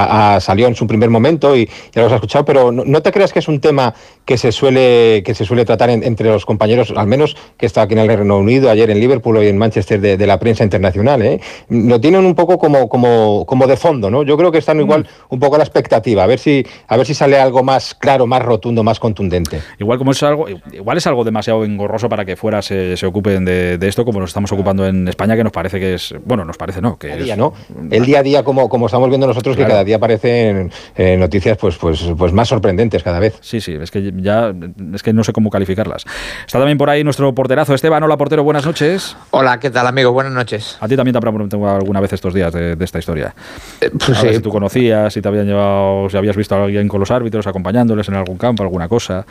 salió 0.40 0.68
en 0.68 0.74
su 0.74 0.86
primer 0.86 1.10
momento 1.10 1.56
y 1.56 1.68
ya 1.92 2.02
lo 2.02 2.06
has 2.06 2.12
escuchado, 2.12 2.44
pero 2.44 2.70
no, 2.70 3.02
te 3.02 3.10
creas 3.10 3.32
que 3.32 3.40
es 3.40 3.48
un 3.48 3.60
tema 3.60 3.94
que 4.24 4.36
se 4.36 4.52
suele, 4.52 5.22
que 5.24 5.34
se 5.34 5.44
suele 5.44 5.64
tratar 5.64 5.90
entre 5.90 6.28
los 6.28 6.46
compañeros, 6.46 6.92
al 6.96 7.06
menos 7.06 7.36
que 7.56 7.66
está 7.66 7.82
aquí 7.82 7.94
en 7.94 8.00
el 8.00 8.08
Reino 8.08 8.38
Unido, 8.38 8.70
ayer 8.70 8.90
en 8.90 9.00
Liverpool 9.00 9.42
y 9.42 9.48
en 9.48 9.58
Manchester 9.58 10.00
de, 10.00 10.26
la 10.26 10.38
prensa 10.38 10.62
internacional, 10.62 11.22
¿eh? 11.22 11.40
Lo 11.68 12.00
tienen 12.00 12.24
un 12.24 12.34
poco 12.34 12.58
como, 12.58 12.88
como, 12.88 13.44
como 13.46 13.66
de 13.66 13.76
fondo, 13.76 14.10
¿no? 14.10 14.22
Yo 14.22 14.36
creo 14.36 14.52
que 14.52 14.58
están 14.58 14.78
igual 14.78 15.02
mm. 15.02 15.34
un 15.34 15.40
poco 15.40 15.56
a 15.56 15.58
la 15.58 15.64
expectativa, 15.64 16.22
a 16.22 16.26
ver 16.26 16.38
si, 16.38 16.64
a 16.86 16.96
ver 16.96 17.06
si 17.06 17.12
sale 17.14 17.38
algo 17.38 17.62
más 17.62 17.95
claro, 17.95 18.26
más 18.26 18.42
rotundo, 18.42 18.83
más 18.83 18.99
contundente. 19.00 19.61
Igual 19.78 19.99
como 19.99 20.12
es 20.12 20.23
algo, 20.23 20.47
igual 20.73 20.99
es 20.99 21.07
algo 21.07 21.25
demasiado 21.25 21.64
engorroso 21.64 22.09
para 22.09 22.25
que 22.25 22.37
fuera 22.37 22.62
se, 22.62 22.97
se 22.97 23.07
ocupen 23.07 23.45
de, 23.45 23.78
esto, 23.83 24.04
como 24.04 24.21
nos 24.21 24.31
estamos 24.31 24.52
ocupando 24.52 24.87
en 24.87 25.09
España, 25.09 25.37
que 25.37 25.45
nos 25.45 25.52
parece 25.52 25.78
que 25.78 25.95
es, 25.95 26.14
bueno, 26.25 26.45
nos 26.45 26.57
parece 26.57 26.81
no, 26.81 26.99
que 26.99 27.12
el 27.12 27.25
día, 27.25 27.37
¿no? 27.37 27.52
El 27.90 28.04
día 28.04 28.21
a 28.21 28.23
día, 28.23 28.42
como, 28.42 28.69
como 28.69 28.87
estamos 28.87 29.09
viendo 29.09 29.26
nosotros, 29.26 29.57
que 29.57 29.66
cada 29.66 29.85
día 29.85 29.97
aparecen 29.97 30.71
eh, 30.97 31.16
noticias 31.16 31.57
pues, 31.57 31.76
pues, 31.76 32.04
pues 32.16 32.33
más 32.33 32.49
sorprendentes 32.49 33.02
cada 33.02 33.19
vez. 33.19 33.38
Sí, 33.40 33.61
sí, 33.61 33.76
es 33.81 33.90
que 33.90 34.12
ya, 34.16 34.52
es 34.95 35.02
que 35.02 35.12
no 35.12 35.25
sé 35.25 35.33
cómo 35.33 35.50
calificarlas. 35.50 36.04
Está 36.47 36.59
también 36.59 36.78
por 36.78 36.90
ahí 36.90 37.04
nuestro 37.04 37.35
porterazo 37.35 37.75
Esteban. 37.75 38.02
Hola, 38.02 38.16
portero, 38.16 38.45
buenas 38.45 38.66
noches. 38.66 39.16
Hola, 39.31 39.59
¿qué 39.61 39.71
tal, 39.71 39.87
amigo? 39.87 40.12
Buenas 40.12 40.33
noches. 40.33 40.76
A 40.81 40.88
ti 40.88 40.97
también 40.97 41.12
te 41.12 41.19
habrán 41.19 41.35
preguntado 41.35 41.69
alguna 41.69 42.00
vez 42.00 42.12
estos 42.12 42.35
días 42.35 42.52
de, 42.52 42.76
esta 42.81 42.99
historia. 42.99 43.35
Eh, 43.81 43.90
pues 43.90 44.19
si 44.19 44.40
tú 44.40 44.50
conocías, 44.50 45.12
si 45.12 45.21
te 45.21 45.28
habían 45.28 45.47
llevado, 45.47 46.09
si 46.11 46.16
habías 46.16 46.37
visto 46.37 46.54
a 46.54 46.64
alguien 46.64 46.88
con 46.92 47.00
los 47.00 47.11
árbitros 47.11 47.46
acompañándoles 47.49 48.06
en 48.08 48.14
algún 48.14 48.38
campo, 48.38 48.62
alguna 48.62 48.87
cosa. 48.87 49.26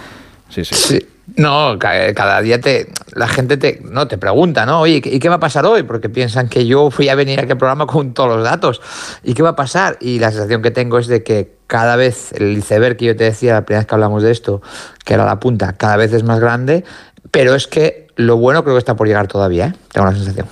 Sí, 0.49 0.65
sí. 0.65 0.99
No, 1.37 1.79
cada 1.79 2.41
día 2.41 2.59
te, 2.59 2.91
la 3.13 3.27
gente 3.29 3.55
te, 3.55 3.79
no, 3.83 4.07
te 4.09 4.17
pregunta, 4.17 4.65
¿no? 4.65 4.81
Oye, 4.81 5.01
¿y 5.03 5.19
qué 5.19 5.29
va 5.29 5.35
a 5.35 5.39
pasar 5.39 5.65
hoy? 5.65 5.83
Porque 5.83 6.09
piensan 6.09 6.49
que 6.49 6.65
yo 6.65 6.91
fui 6.91 7.07
a 7.07 7.15
venir 7.15 7.39
a 7.39 7.43
aquel 7.43 7.57
programa 7.57 7.85
con 7.87 8.13
todos 8.13 8.35
los 8.35 8.43
datos. 8.43 8.81
¿Y 9.23 9.33
qué 9.33 9.43
va 9.43 9.49
a 9.49 9.55
pasar? 9.55 9.97
Y 10.01 10.19
la 10.19 10.31
sensación 10.31 10.61
que 10.61 10.71
tengo 10.71 10.99
es 10.99 11.07
de 11.07 11.23
que 11.23 11.53
cada 11.67 11.95
vez 11.95 12.33
el 12.33 12.57
iceberg 12.57 12.97
que 12.97 13.05
yo 13.05 13.15
te 13.15 13.23
decía 13.23 13.53
la 13.53 13.61
primera 13.65 13.81
vez 13.81 13.87
que 13.87 13.95
hablamos 13.95 14.23
de 14.23 14.31
esto, 14.31 14.61
que 15.05 15.13
era 15.13 15.23
la 15.23 15.39
punta, 15.39 15.71
cada 15.77 15.95
vez 15.95 16.11
es 16.11 16.23
más 16.23 16.41
grande, 16.41 16.83
pero 17.29 17.55
es 17.55 17.67
que 17.67 18.07
lo 18.17 18.35
bueno 18.35 18.63
creo 18.63 18.75
que 18.75 18.79
está 18.79 18.97
por 18.97 19.07
llegar 19.07 19.27
todavía, 19.27 19.67
¿eh? 19.67 19.73
Tengo 19.93 20.07
la 20.07 20.13
sensación. 20.13 20.47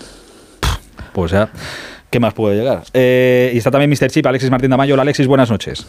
Pues 1.11 1.31
ya, 1.31 1.49
¿qué 2.09 2.21
más 2.21 2.33
puede 2.33 2.55
llegar? 2.55 2.83
Eh, 2.93 3.51
y 3.53 3.57
está 3.57 3.69
también 3.69 3.89
Mr. 3.89 4.09
Chip, 4.09 4.25
Alexis 4.25 4.49
Martín 4.49 4.69
Damayo. 4.69 4.93
Hola, 4.93 5.01
Alexis, 5.01 5.27
buenas 5.27 5.49
noches. 5.49 5.85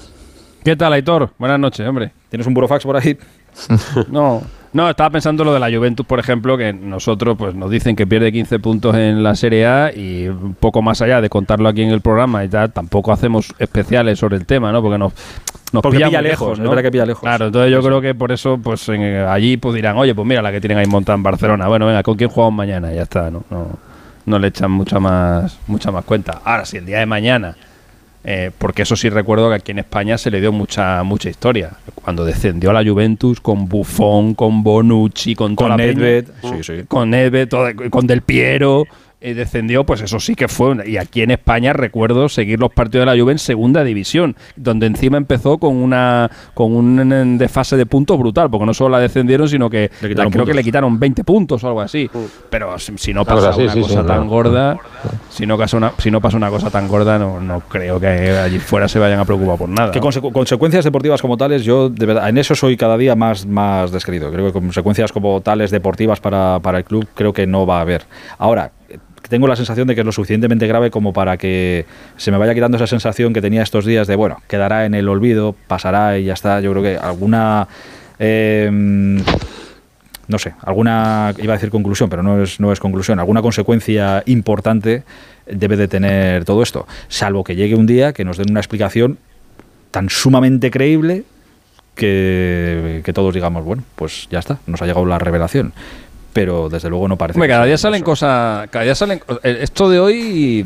¿Qué 0.63 0.77
tal, 0.77 0.93
Aitor? 0.93 1.31
Buenas 1.39 1.59
noches, 1.59 1.87
hombre. 1.89 2.13
¿Tienes 2.29 2.47
un 2.47 2.53
burofax 2.53 2.85
por 2.85 2.97
ahí? 2.97 3.17
no, 4.11 4.43
no, 4.75 4.91
estaba 4.91 5.09
pensando 5.09 5.43
lo 5.43 5.55
de 5.55 5.61
la 5.61 5.71
Juventus, 5.71 6.05
por 6.05 6.19
ejemplo, 6.19 6.59
que 6.59 6.75
nosotros 6.75 7.37
pues 7.39 7.55
nos 7.55 7.71
dicen 7.71 7.97
que 7.97 8.07
pierde 8.07 8.31
15 8.31 8.59
puntos 8.59 8.95
en 8.95 9.23
la 9.23 9.35
Serie 9.37 9.67
A 9.67 9.91
y 9.91 10.29
un 10.29 10.55
poco 10.55 10.83
más 10.83 11.01
allá 11.01 11.23
de 11.23 11.31
contarlo 11.31 11.67
aquí 11.69 11.83
en 11.83 11.91
el 11.91 12.03
programa 12.03 12.45
y 12.45 12.49
tal, 12.49 12.71
tampoco 12.73 13.11
hacemos 13.11 13.55
especiales 13.59 14.19
sobre 14.19 14.37
el 14.37 14.45
tema, 14.45 14.71
¿no? 14.71 14.83
Porque 14.83 14.99
nos, 14.99 15.15
nos 15.73 15.83
pilla, 15.83 16.21
lejos, 16.21 16.59
¿no? 16.59 16.77
que 16.77 16.91
pilla 16.91 17.07
lejos. 17.07 17.23
Claro, 17.23 17.47
entonces 17.47 17.73
yo 17.73 17.83
creo 17.83 18.03
que 18.03 18.15
por 18.15 18.31
eso 18.31 18.59
pues 18.63 18.87
allí 18.89 19.57
pues 19.57 19.75
dirán, 19.75 19.97
oye, 19.97 20.15
pues 20.15 20.29
mira 20.29 20.43
la 20.43 20.53
que 20.53 20.61
tienen 20.61 20.77
ahí 20.77 20.87
montada 20.87 21.17
en 21.17 21.23
Barcelona. 21.23 21.69
Bueno, 21.69 21.87
venga, 21.87 22.03
¿con 22.03 22.19
quién 22.19 22.29
jugamos 22.29 22.55
mañana? 22.55 22.93
Ya 22.93 23.03
está, 23.03 23.31
¿no? 23.31 23.45
No, 23.49 23.79
no 24.27 24.39
le 24.39 24.49
echan 24.49 24.71
mucha 24.71 25.01
más, 25.01 25.59
mucha 25.67 25.91
más 25.91 26.05
cuenta. 26.05 26.43
Ahora, 26.45 26.67
si 26.67 26.77
el 26.77 26.85
día 26.85 26.99
de 26.99 27.07
mañana 27.07 27.57
eh, 28.23 28.51
porque 28.59 28.83
eso 28.83 28.97
sí 28.97 29.09
recuerdo 29.09 29.49
que 29.49 29.57
aquí 29.57 29.73
en 29.73 29.79
España 29.79 30.19
se 30.19 30.31
le 30.31 30.41
dio 30.41 30.53
mucha 30.53 31.03
mucha 31.03 31.31
historia. 31.31 31.73
Cuando 31.95 32.25
descendió 32.25 32.73
la 32.73 32.85
Juventus 32.85 33.41
con 33.41 33.67
Buffon, 33.67 34.35
con 34.35 34.63
Bonucci, 34.63 35.35
con, 35.35 35.57
con 35.57 35.77
Nedved, 35.77 36.29
con 36.89 37.11
Nedved, 37.11 37.49
con 37.91 38.07
Del 38.07 38.23
Piero, 38.23 38.85
y 39.21 39.35
descendió, 39.35 39.85
pues 39.85 40.01
eso 40.01 40.19
sí 40.19 40.35
que 40.35 40.49
fue. 40.49 40.77
Y 40.87 40.97
aquí 40.97 41.23
en 41.23 41.31
España 41.31 41.73
recuerdo 41.73 42.29
seguir 42.29 42.59
los 42.59 42.73
partidos 42.73 43.07
de 43.07 43.15
la 43.15 43.21
Juve 43.21 43.33
en 43.33 43.39
segunda 43.39 43.85
división, 43.85 44.37
donde 44.57 44.87
encima 44.87 45.17
empezó 45.17 45.59
con 45.59 45.77
una 45.77 46.31
con 46.55 46.75
un 46.75 47.39
desfase 47.39 47.77
de 47.77 47.87
puntos 47.87 48.19
brutal, 48.19 48.51
porque 48.51 48.67
no 48.67 48.75
solo 48.75 48.91
la 48.91 49.01
descendieron, 49.01 49.49
sino 49.49 49.69
que 49.69 49.91
creo 50.01 50.47
que 50.47 50.55
le 50.55 50.65
quitaron 50.65 50.99
20 50.99 51.25
puntos 51.25 51.63
o 51.65 51.69
algo 51.69 51.81
así. 51.81 52.11
Pero 52.49 52.79
si, 52.79 53.13
no 53.13 53.25
pasa 53.25 53.55
una 53.55 53.75
cosa 53.75 54.07
tan 54.07 54.27
gorda, 54.27 54.79
si 55.29 55.47
no 55.47 55.59
pasa 55.59 55.77
una, 55.77 55.93
si 55.99 56.11
no 56.11 56.21
pasa 56.21 56.37
una 56.37 56.51
cosa 56.51 56.71
tan 56.71 56.89
gorda, 56.89 57.19
no, 57.19 57.41
no 57.41 57.61
creo 57.61 58.01
que 58.01 58.07
allí 58.07 58.59
fuera 58.59 58.89
se 58.89 58.99
vayan 58.99 59.19
a 59.19 59.25
preocupar 59.25 59.59
por 59.59 59.69
nada. 59.69 59.91
Que 59.91 60.01
consecuencias 60.01 60.85
deportivas 60.85 61.21
como 61.21 61.37
tales, 61.37 61.65
yo 61.65 61.91
de 61.91 62.07
verdad, 62.07 62.29
en 62.29 62.39
eso 62.39 62.55
soy 62.55 62.77
cada 62.77 62.97
día 62.97 63.15
más, 63.15 63.47
más 63.47 63.91
descrito. 63.91 64.31
Creo 64.31 64.47
que 64.47 64.53
consecuencias 64.53 65.13
como 65.13 65.41
tales 65.41 65.71
deportivas 65.71 66.21
para, 66.21 66.59
para 66.61 66.79
el 66.79 66.85
club 66.85 67.07
creo 67.15 67.33
que 67.33 67.47
no 67.47 67.67
va 67.67 67.79
a 67.79 67.81
haber. 67.83 68.05
Ahora, 68.39 68.73
tengo 69.31 69.47
la 69.47 69.57
sensación 69.57 69.89
de 69.89 69.95
que 69.95 70.03
es 70.03 70.05
lo 70.05 70.13
suficientemente 70.13 70.67
grave 70.67 70.91
como 70.91 71.15
para 71.15 71.39
que 71.39 71.87
se 72.19 72.31
me 72.31 72.37
vaya 72.37 72.53
quitando 72.53 72.77
esa 72.77 72.87
sensación 72.87 73.33
que 73.33 73.41
tenía 73.41 73.63
estos 73.63 73.87
días 73.87 74.07
de, 74.07 74.17
bueno, 74.17 74.43
quedará 74.49 74.85
en 74.85 74.93
el 74.93 75.09
olvido, 75.09 75.55
pasará 75.67 76.19
y 76.19 76.25
ya 76.25 76.35
está. 76.35 76.61
Yo 76.61 76.73
creo 76.73 76.83
que 76.83 76.99
alguna... 76.99 77.69
Em, 78.19 79.23
no 80.29 80.39
sé, 80.39 80.55
alguna, 80.63 81.35
iba 81.39 81.55
a 81.55 81.57
decir 81.57 81.71
conclusión, 81.71 82.09
pero 82.09 82.23
no 82.23 82.43
es, 82.43 82.61
no 82.61 82.71
es 82.71 82.79
conclusión, 82.79 83.19
alguna 83.19 83.43
consecuencia 83.43 84.23
importante 84.27 85.03
debe 85.47 85.77
de 85.77 85.89
tener 85.89 86.45
todo 86.45 86.63
esto, 86.63 86.87
salvo 87.09 87.43
que 87.43 87.57
llegue 87.57 87.75
un 87.75 87.87
día 87.87 88.13
que 88.13 88.25
nos 88.25 88.37
den 88.37 88.51
una 88.51 88.61
explicación 88.61 89.19
tan 89.91 90.09
sumamente 90.09 90.71
creíble 90.71 91.25
que, 91.97 93.03
que 93.05 93.13
todos 93.13 93.35
digamos, 93.35 93.65
bueno, 93.65 93.83
pues 93.97 94.29
ya 94.31 94.39
está, 94.39 94.61
nos 94.69 94.81
ha 94.83 94.87
llegado 94.87 95.05
la 95.05 95.19
revelación 95.19 95.73
pero 96.33 96.69
desde 96.69 96.89
luego 96.89 97.09
no 97.09 97.17
parece. 97.17 97.39
cada 97.47 97.65
día 97.65 97.79
salen 97.79 98.03
cosas. 98.03 98.69
Cada 98.71 98.85
día 98.85 98.95
salen. 98.95 99.21
Eh, 99.43 99.59
esto 99.63 99.89
de 99.89 99.99
hoy. 99.99 100.65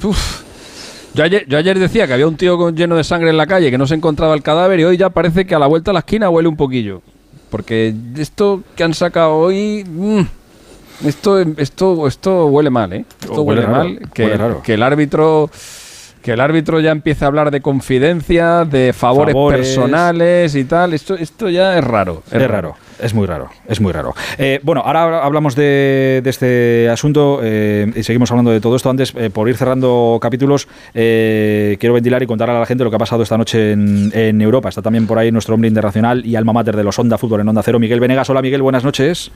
Yo 1.15 1.23
ayer, 1.23 1.47
yo 1.47 1.59
ayer 1.59 1.79
decía 1.79 2.09
que 2.09 2.13
había 2.13 2.27
un 2.27 2.37
tío 2.37 2.59
con, 2.59 2.77
lleno 2.77 2.97
de 2.97 3.05
sangre 3.05 3.31
en 3.31 3.37
la 3.37 3.47
calle 3.47 3.71
que 3.71 3.79
no 3.79 3.87
se 3.87 3.95
encontraba 3.95 4.35
el 4.35 4.43
cadáver 4.43 4.81
y 4.81 4.85
hoy 4.85 4.97
ya 4.97 5.11
parece 5.11 5.47
que 5.47 5.55
a 5.55 5.61
la 5.61 5.69
vuelta 5.69 5.93
a 5.93 5.95
la 5.95 6.01
esquina 6.01 6.29
huele 6.29 6.49
un 6.49 6.57
poquillo. 6.57 7.03
Porque 7.51 7.95
esto 8.17 8.63
que 8.75 8.83
han 8.83 8.95
sacado 8.95 9.35
hoy. 9.35 9.85
Mm, 9.85 10.23
esto, 11.07 11.39
esto, 11.57 12.07
esto 12.09 12.47
huele 12.47 12.71
mal, 12.71 12.93
¿eh? 12.93 13.05
Esto 13.21 13.43
huele, 13.43 13.67
mal. 13.67 14.01
Que, 14.13 14.39
que 14.65 14.75
el 14.75 14.83
árbitro 14.83 15.51
que 16.25 16.33
el 16.33 16.41
árbitro 16.41 16.81
ya 16.81 16.91
empiece 16.91 17.27
a 17.27 17.29
hablar 17.29 17.51
de 17.51 17.61
confidencia, 17.61 18.65
de 18.65 18.95
favores, 18.95 19.37
personales 19.37 20.55
y 20.55 20.65
tal. 20.65 20.95
Esto, 20.95 21.17
esto 21.17 21.51
ya 21.51 21.79
es 21.79 21.85
raro. 21.85 22.23
Es, 22.31 22.49
raro. 22.49 22.77
Es 22.99 23.13
muy 23.13 23.27
raro, 23.27 23.51
es 23.69 23.79
muy 23.79 23.93
raro. 23.93 24.15
Eh, 24.39 24.59
bueno, 24.63 24.81
ahora 24.83 25.23
hablamos 25.23 25.55
de, 25.55 26.23
este 26.25 26.89
asunto 26.89 27.41
eh, 27.43 27.93
y 27.95 28.03
seguimos 28.05 28.31
hablando 28.31 28.53
de 28.53 28.63
todo 28.63 28.75
esto. 28.75 28.89
Antes, 28.89 29.13
eh, 29.15 29.29
por 29.29 29.51
ir 29.51 29.57
cerrando 29.59 30.19
capítulos, 30.19 30.67
quiero 30.95 31.93
ventilar 31.93 32.23
y 32.23 32.27
contar 32.27 32.49
a 32.49 32.59
la 32.59 32.65
gente 32.65 32.85
lo 32.85 32.91
que 32.91 32.97
ha 32.97 33.01
pasado 33.01 33.23
esta 33.23 33.37
noche 33.37 33.73
en, 33.73 34.41
Europa. 34.41 34.71
Está 34.71 34.81
también 34.81 35.07
por 35.07 35.19
ahí 35.19 35.31
nuestro 35.31 35.55
hombre 35.57 35.69
internacional 35.69 36.25
y 36.25 36.37
alma 36.37 36.55
mater 36.55 36.75
de 36.75 36.85
los 36.85 36.99
Onda 36.99 37.19
Fútbol 37.19 37.43
en 37.43 37.49
Onda 37.49 37.63
Cero, 37.63 37.79
Miguel 37.79 38.01
Venegas. 38.01 38.31
Hola 38.31 38.41
Miguel, 38.41 38.63
buenas 38.63 38.83
noches. 38.83 39.31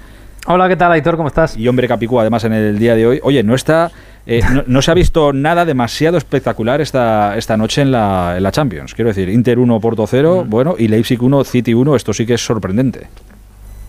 Hola, 0.47 0.67
¿qué 0.69 0.77
tal, 0.77 0.93
Aitor? 0.93 1.17
¿Cómo 1.17 1.29
estás? 1.29 1.57
Y 1.59 1.69
hombre 1.69 1.87
Capicú, 1.87 2.19
además, 2.19 2.45
en 2.45 2.55
el 2.55 2.79
día 2.79 2.95
de 2.95 3.07
hoy. 3.07 3.21
Oye, 3.23 3.43
no 3.43 3.55
está 3.55 3.91
eh, 4.31 4.43
no, 4.67 4.83
se 4.83 4.91
ha 4.91 4.95
visto 4.95 5.33
nada 5.33 5.65
demasiado 5.65 6.19
espectacular 6.19 6.83
esta, 6.83 7.39
esta 7.39 7.57
noche 7.57 7.81
en 7.81 7.91
la, 7.91 8.35
en 8.37 8.43
la 8.43 8.53
Champions. 8.53 8.93
Quiero 8.93 9.09
decir, 9.09 9.31
Inter 9.31 9.59
1, 9.59 9.81
Porto 9.81 10.07
0, 10.07 10.45
mm. 10.45 10.51
bueno, 10.51 10.75
y 10.79 10.89
Leipzig 10.89 11.23
1, 11.23 11.45
City 11.45 11.73
1, 11.73 11.97
esto 11.97 12.13
sí 12.13 12.27
que 12.27 12.35
es 12.35 12.45
sorprendente. 12.45 13.07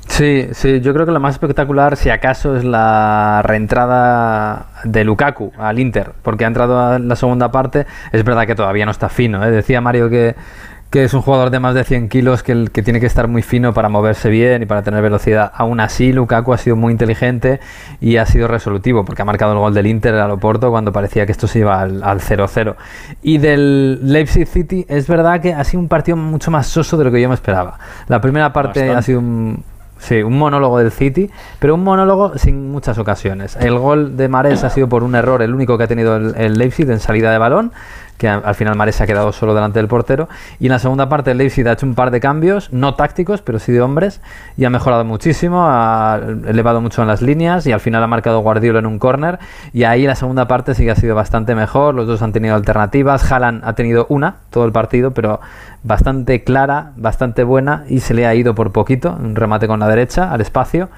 Sí, 0.07 0.47
sí, 0.53 0.79
yo 0.79 0.93
creo 0.93 1.05
que 1.05 1.11
lo 1.11 1.19
más 1.19 1.35
espectacular, 1.35 1.97
si 1.97 2.09
acaso, 2.09 2.55
es 2.55 2.63
la 2.63 3.41
reentrada 3.43 4.67
de 4.85 5.03
Lukaku 5.03 5.51
al 5.57 5.77
Inter, 5.77 6.11
porque 6.23 6.45
ha 6.45 6.47
entrado 6.47 6.79
a 6.79 6.99
la 6.99 7.15
segunda 7.17 7.51
parte. 7.51 7.85
Es 8.13 8.23
verdad 8.23 8.47
que 8.47 8.55
todavía 8.55 8.85
no 8.85 8.91
está 8.91 9.09
fino. 9.09 9.45
¿eh? 9.45 9.51
Decía 9.51 9.81
Mario 9.81 10.09
que 10.09 10.35
que 10.89 11.03
es 11.03 11.13
un 11.13 11.21
jugador 11.21 11.51
de 11.51 11.59
más 11.59 11.75
de 11.75 11.83
100 11.83 12.09
kilos 12.09 12.41
que, 12.41 12.67
que 12.71 12.81
tiene 12.81 12.99
que 12.99 13.05
estar 13.05 13.27
muy 13.27 13.43
fino 13.43 13.73
para 13.73 13.89
moverse 13.89 14.29
bien 14.29 14.63
y 14.63 14.65
para 14.65 14.81
tener 14.81 15.01
velocidad. 15.03 15.51
Aún 15.53 15.79
así, 15.79 16.11
Lukaku 16.11 16.53
ha 16.53 16.57
sido 16.57 16.75
muy 16.75 16.91
inteligente 16.91 17.59
y 18.01 18.17
ha 18.17 18.25
sido 18.25 18.47
resolutivo 18.47 19.05
porque 19.05 19.21
ha 19.21 19.25
marcado 19.25 19.53
el 19.53 19.59
gol 19.59 19.73
del 19.73 19.85
Inter 19.85 20.15
al 20.15 20.31
Oporto 20.31 20.71
cuando 20.71 20.91
parecía 20.91 21.25
que 21.25 21.31
esto 21.31 21.47
se 21.47 21.59
iba 21.59 21.79
al 21.79 22.01
0-0. 22.01 22.75
Y 23.21 23.37
del 23.37 24.11
Leipzig 24.11 24.47
City, 24.47 24.85
es 24.89 25.07
verdad 25.07 25.41
que 25.41 25.53
ha 25.53 25.63
sido 25.63 25.79
un 25.79 25.87
partido 25.87 26.17
mucho 26.17 26.49
más 26.49 26.65
soso 26.65 26.97
de 26.97 27.03
lo 27.03 27.11
que 27.11 27.21
yo 27.21 27.29
me 27.29 27.35
esperaba. 27.35 27.77
La 28.07 28.19
primera 28.19 28.51
parte 28.51 28.89
ha 28.89 29.01
sido 29.01 29.19
un 29.19 29.63
Sí, 29.99 30.23
un 30.23 30.37
monólogo 30.37 30.79
del 30.79 30.91
City, 30.91 31.29
pero 31.59 31.75
un 31.75 31.83
monólogo 31.83 32.37
sin 32.37 32.71
muchas 32.71 32.97
ocasiones. 32.97 33.57
El 33.57 33.77
gol 33.77 34.15
de 34.15 34.29
Mares 34.29 34.63
ha 34.63 34.69
sido 34.69 34.87
por 34.87 35.03
un 35.03 35.13
error, 35.13 35.41
el 35.41 35.53
único 35.53 35.77
que 35.77 35.83
ha 35.83 35.87
tenido 35.87 36.15
el, 36.15 36.35
el 36.37 36.53
Leipzig 36.53 36.89
en 36.89 37.01
salida 37.01 37.33
de 37.33 37.37
balón 37.37 37.73
que 38.19 38.27
al 38.27 38.53
final 38.53 38.75
Mares 38.75 38.95
se 38.95 39.03
ha 39.03 39.07
quedado 39.07 39.31
solo 39.31 39.55
delante 39.55 39.79
del 39.79 39.87
portero. 39.87 40.27
Y 40.59 40.65
en 40.65 40.73
la 40.73 40.79
segunda 40.79 41.07
parte 41.07 41.31
el 41.31 41.37
Leipzig 41.37 41.67
ha 41.67 41.71
hecho 41.71 41.85
un 41.85 41.95
par 41.95 42.11
de 42.11 42.19
cambios, 42.19 42.71
no 42.73 42.93
tácticos, 42.95 43.41
pero 43.41 43.59
sí 43.59 43.71
de 43.71 43.81
hombres, 43.81 44.21
y 44.57 44.65
ha 44.65 44.69
mejorado 44.69 45.05
muchísimo, 45.05 45.65
ha 45.67 46.19
elevado 46.45 46.81
mucho 46.81 47.01
en 47.01 47.07
las 47.07 47.21
líneas 47.21 47.65
y 47.65 47.71
al 47.71 47.79
final 47.79 48.03
ha 48.03 48.07
marcado 48.07 48.41
Guardiola 48.41 48.79
en 48.79 48.85
un 48.85 48.99
córner. 48.99 49.39
Y 49.71 49.85
ahí 49.85 50.05
la 50.05 50.15
segunda 50.15 50.47
parte 50.47 50.75
sí 50.75 50.83
que 50.83 50.91
ha 50.91 50.95
sido 50.95 51.15
bastante 51.15 51.55
mejor, 51.55 51.95
los 51.95 52.07
dos 52.07 52.21
han 52.21 52.33
tenido 52.33 52.55
alternativas, 52.55 53.31
Haaland 53.31 53.63
ha 53.63 53.73
tenido 53.73 54.05
una 54.09 54.35
todo 54.49 54.65
el 54.65 54.73
partido, 54.73 55.11
pero 55.11 55.39
bastante 55.83 56.43
clara, 56.43 56.91
bastante 56.97 57.45
buena 57.45 57.85
y 57.87 58.01
se 58.01 58.13
le 58.13 58.27
ha 58.27 58.35
ido 58.35 58.53
por 58.53 58.73
poquito, 58.73 59.17
un 59.17 59.37
remate 59.37 59.65
con 59.65 59.79
la 59.79 59.87
derecha 59.87 60.29
al 60.29 60.41
espacio 60.41 60.89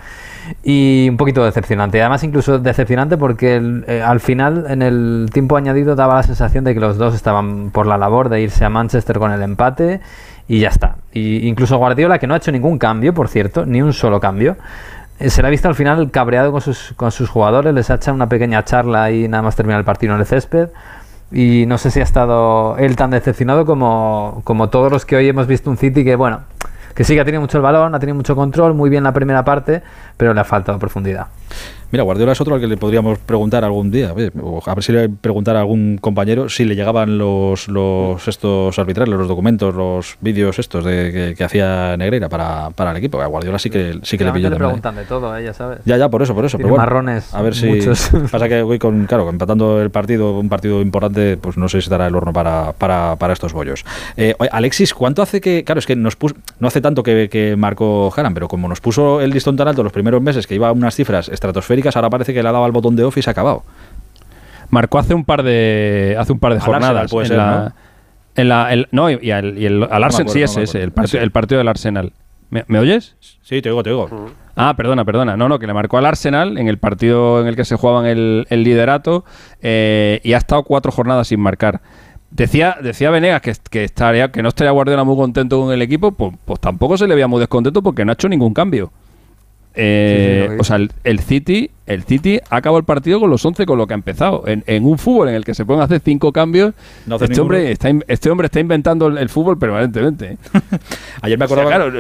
y 0.63 1.07
un 1.09 1.17
poquito 1.17 1.43
decepcionante. 1.43 2.01
Además, 2.01 2.23
incluso 2.23 2.59
decepcionante 2.59 3.17
porque 3.17 3.61
eh, 3.87 4.01
al 4.01 4.19
final, 4.19 4.65
en 4.69 4.81
el 4.81 5.29
tiempo 5.33 5.57
añadido, 5.57 5.95
daba 5.95 6.15
la 6.15 6.23
sensación 6.23 6.63
de 6.63 6.73
que 6.73 6.79
los 6.79 6.97
dos 6.97 7.15
estaban 7.15 7.71
por 7.71 7.87
la 7.87 7.97
labor 7.97 8.29
de 8.29 8.41
irse 8.41 8.65
a 8.65 8.69
Manchester 8.69 9.19
con 9.19 9.31
el 9.31 9.41
empate 9.41 10.01
y 10.47 10.59
ya 10.59 10.69
está. 10.69 10.95
Y 11.13 11.47
incluso 11.47 11.77
Guardiola, 11.77 12.19
que 12.19 12.27
no 12.27 12.33
ha 12.33 12.37
hecho 12.37 12.51
ningún 12.51 12.77
cambio, 12.77 13.13
por 13.13 13.27
cierto, 13.27 13.65
ni 13.65 13.81
un 13.81 13.93
solo 13.93 14.19
cambio. 14.19 14.57
Eh, 15.19 15.29
se 15.29 15.41
le 15.41 15.47
ha 15.47 15.51
visto 15.51 15.67
al 15.67 15.75
final 15.75 16.09
cabreado 16.11 16.51
con 16.51 16.61
sus, 16.61 16.93
con 16.95 17.11
sus 17.11 17.29
jugadores, 17.29 17.73
les 17.73 17.89
ha 17.89 17.95
hecho 17.95 18.13
una 18.13 18.27
pequeña 18.27 18.63
charla 18.65 19.11
y 19.11 19.27
nada 19.27 19.43
más 19.43 19.55
terminar 19.55 19.79
el 19.79 19.85
partido 19.85 20.13
en 20.13 20.19
el 20.19 20.25
césped. 20.25 20.69
Y 21.31 21.65
no 21.67 21.77
sé 21.77 21.91
si 21.91 22.01
ha 22.01 22.03
estado 22.03 22.77
él 22.77 22.95
tan 22.97 23.11
decepcionado 23.11 23.65
como, 23.65 24.41
como 24.43 24.69
todos 24.69 24.91
los 24.91 25.05
que 25.05 25.15
hoy 25.15 25.29
hemos 25.29 25.47
visto 25.47 25.69
un 25.69 25.77
City 25.77 26.03
que, 26.03 26.15
bueno, 26.15 26.41
que 26.93 27.03
sí 27.03 27.13
que 27.15 27.21
ha 27.21 27.25
tenido 27.25 27.41
mucho 27.41 27.57
el 27.57 27.63
balón, 27.63 27.95
ha 27.95 27.99
tenido 27.99 28.15
mucho 28.15 28.35
control, 28.35 28.73
muy 28.73 28.89
bien 28.89 29.03
la 29.03 29.13
primera 29.13 29.43
parte, 29.43 29.81
pero 30.17 30.33
le 30.33 30.41
ha 30.41 30.45
faltado 30.45 30.77
profundidad. 30.79 31.27
Mira, 31.91 32.03
Guardiola 32.03 32.31
es 32.31 32.39
otro 32.39 32.55
al 32.55 32.61
que 32.61 32.67
le 32.67 32.77
podríamos 32.77 33.19
preguntar 33.19 33.65
algún 33.65 33.91
día, 33.91 34.11
a 34.11 34.13
ver 34.13 34.83
si 34.83 34.93
le 34.93 35.09
preguntar 35.09 35.57
a 35.57 35.59
algún 35.59 35.97
compañero 35.99 36.47
si 36.47 36.63
le 36.63 36.75
llegaban 36.75 37.17
los, 37.17 37.67
los 37.67 38.25
estos 38.29 38.79
arbitrales, 38.79 39.13
los 39.13 39.27
documentos, 39.27 39.75
los 39.75 40.15
vídeos 40.21 40.57
estos 40.57 40.85
de 40.85 41.35
que, 41.37 41.43
hacía 41.43 41.97
Negreira 41.97 42.29
para, 42.29 42.69
para, 42.69 42.91
el 42.91 42.97
equipo. 42.97 43.21
A 43.21 43.25
Guardiola 43.25 43.59
sí 43.59 43.69
que, 43.69 43.99
sí 44.03 44.17
que 44.17 44.23
le 44.23 44.31
pilló 44.31 44.49
le 44.49 44.55
preguntan 44.55 44.95
de 44.95 45.03
todo, 45.03 45.35
¿eh? 45.35 45.43
ya 45.43 45.53
sabes. 45.53 45.79
Ya, 45.83 45.97
ya, 45.97 46.07
por 46.07 46.21
eso, 46.21 46.33
por 46.33 46.45
eso. 46.45 46.57
pero 46.57 46.77
marrones. 46.77 47.33
A 47.33 47.41
ver 47.41 47.55
si 47.55 47.81
pasa 48.31 48.47
que 48.47 48.61
voy 48.61 48.79
con, 48.79 49.05
claro, 49.05 49.29
empatando 49.29 49.81
el 49.81 49.89
partido, 49.89 50.39
un 50.39 50.47
partido 50.47 50.81
importante, 50.81 51.35
pues 51.35 51.57
no 51.57 51.67
sé 51.67 51.81
si 51.81 51.85
estará 51.85 52.07
el 52.07 52.15
horno 52.15 52.31
para, 52.31 52.71
para, 52.71 53.17
para 53.17 53.33
estos 53.33 53.51
bollos. 53.51 53.83
Eh, 54.15 54.33
Alexis, 54.51 54.93
¿cuánto 54.93 55.21
hace 55.21 55.41
que, 55.41 55.65
claro, 55.65 55.79
es 55.79 55.85
que 55.85 55.97
nos 55.97 56.15
puso, 56.15 56.35
no 56.59 56.69
hace 56.69 56.79
tanto 56.79 57.03
que, 57.03 57.27
que 57.29 57.57
marcó 57.57 58.13
Haran, 58.15 58.33
pero 58.33 58.47
como 58.47 58.69
nos 58.69 58.79
puso 58.79 59.19
el 59.19 59.31
listón 59.31 59.57
tan 59.57 59.67
alto 59.67 59.83
los 59.83 59.91
primeros 59.91 60.21
meses 60.21 60.47
que 60.47 60.55
iba 60.55 60.69
a 60.69 60.71
unas 60.71 60.95
cifras 60.95 61.27
estratosféricas 61.27 61.80
ahora 61.95 62.09
parece 62.09 62.33
que 62.33 62.41
le 62.41 62.49
ha 62.49 62.51
dado 62.51 62.65
al 62.65 62.71
botón 62.71 62.95
de 62.95 63.03
off 63.03 63.17
y 63.17 63.21
se 63.21 63.29
ha 63.29 63.31
acabado. 63.31 63.63
Marcó 64.69 64.99
hace 64.99 65.13
un 65.13 65.25
par 65.25 65.43
de 65.43 66.15
hace 66.17 66.31
un 66.31 66.39
par 66.39 66.53
de 66.53 66.59
jornadas 66.59 67.11
en, 67.13 67.37
la, 67.37 67.73
en 68.35 68.47
la 68.47 68.87
no 68.91 69.09
y, 69.09 69.31
al, 69.31 69.57
y 69.57 69.65
el, 69.65 69.83
al 69.83 70.03
Arsenal 70.03 70.31
sí 70.31 70.41
es 70.41 70.55
ese 70.55 70.81
el, 70.81 70.91
partido, 70.91 71.21
el 71.21 71.31
partido 71.31 71.57
del 71.57 71.67
Arsenal 71.67 72.13
¿Me, 72.51 72.79
oyes? 72.79 73.15
Sí, 73.41 73.61
te 73.61 73.69
oigo, 73.69 73.81
te 73.81 73.91
oigo. 73.91 74.09
Ah, 74.57 74.73
perdona, 74.75 75.05
perdona. 75.05 75.37
No, 75.37 75.47
no, 75.47 75.57
que 75.57 75.67
le 75.67 75.73
marcó 75.73 75.97
al 75.97 76.05
Arsenal 76.05 76.57
en 76.57 76.67
el 76.67 76.77
partido 76.77 77.39
en 77.39 77.47
el 77.47 77.55
que 77.55 77.63
se 77.63 77.77
jugaban 77.77 78.05
el, 78.05 78.45
el 78.49 78.63
liderato 78.63 79.23
eh, 79.61 80.19
y 80.23 80.33
ha 80.33 80.37
estado 80.37 80.63
cuatro 80.63 80.91
jornadas 80.91 81.29
sin 81.29 81.39
marcar. 81.39 81.81
Decía, 82.29 82.77
decía 82.81 83.09
Venegas 83.09 83.41
que, 83.41 83.53
que, 83.69 83.85
estaría, 83.85 84.31
que 84.31 84.43
no 84.43 84.49
estaría 84.49 84.71
Guardiola 84.71 85.05
muy 85.05 85.15
contento 85.15 85.61
con 85.61 85.73
el 85.73 85.81
equipo, 85.81 86.11
pues, 86.11 86.33
pues 86.43 86.59
tampoco 86.59 86.97
se 86.97 87.07
le 87.07 87.15
veía 87.15 87.27
muy 87.27 87.39
descontento 87.39 87.81
porque 87.81 88.03
no 88.03 88.11
ha 88.11 88.13
hecho 88.13 88.27
ningún 88.27 88.53
cambio. 88.53 88.91
Eh, 89.75 90.57
o 90.59 90.63
sea, 90.63 90.77
el, 91.03 91.19
City, 91.19 91.71
el 91.93 92.03
City 92.03 92.39
acabó 92.49 92.77
el 92.77 92.83
partido 92.83 93.19
con 93.19 93.29
los 93.29 93.45
11 93.45 93.65
con 93.65 93.77
lo 93.77 93.87
que 93.87 93.93
ha 93.93 93.95
empezado. 93.95 94.43
En, 94.45 94.85
un 94.85 94.97
fútbol 94.97 95.29
en 95.29 95.35
el 95.35 95.45
que 95.45 95.53
se 95.53 95.65
pueden 95.65 95.81
hacer 95.81 96.01
cinco 96.03 96.31
cambios, 96.31 96.73
este, 97.19 97.41
hombre 97.41 97.71
está, 97.71 97.91
este 98.07 98.29
hombre 98.29 98.45
está 98.45 98.59
inventando 98.59 99.07
el, 99.07 99.29
fútbol 99.29 99.57
permanentemente. 99.57 100.37
Ayer 101.21 101.37
me 101.37 101.45
acordaba. 101.45 101.69
claro, 101.69 101.91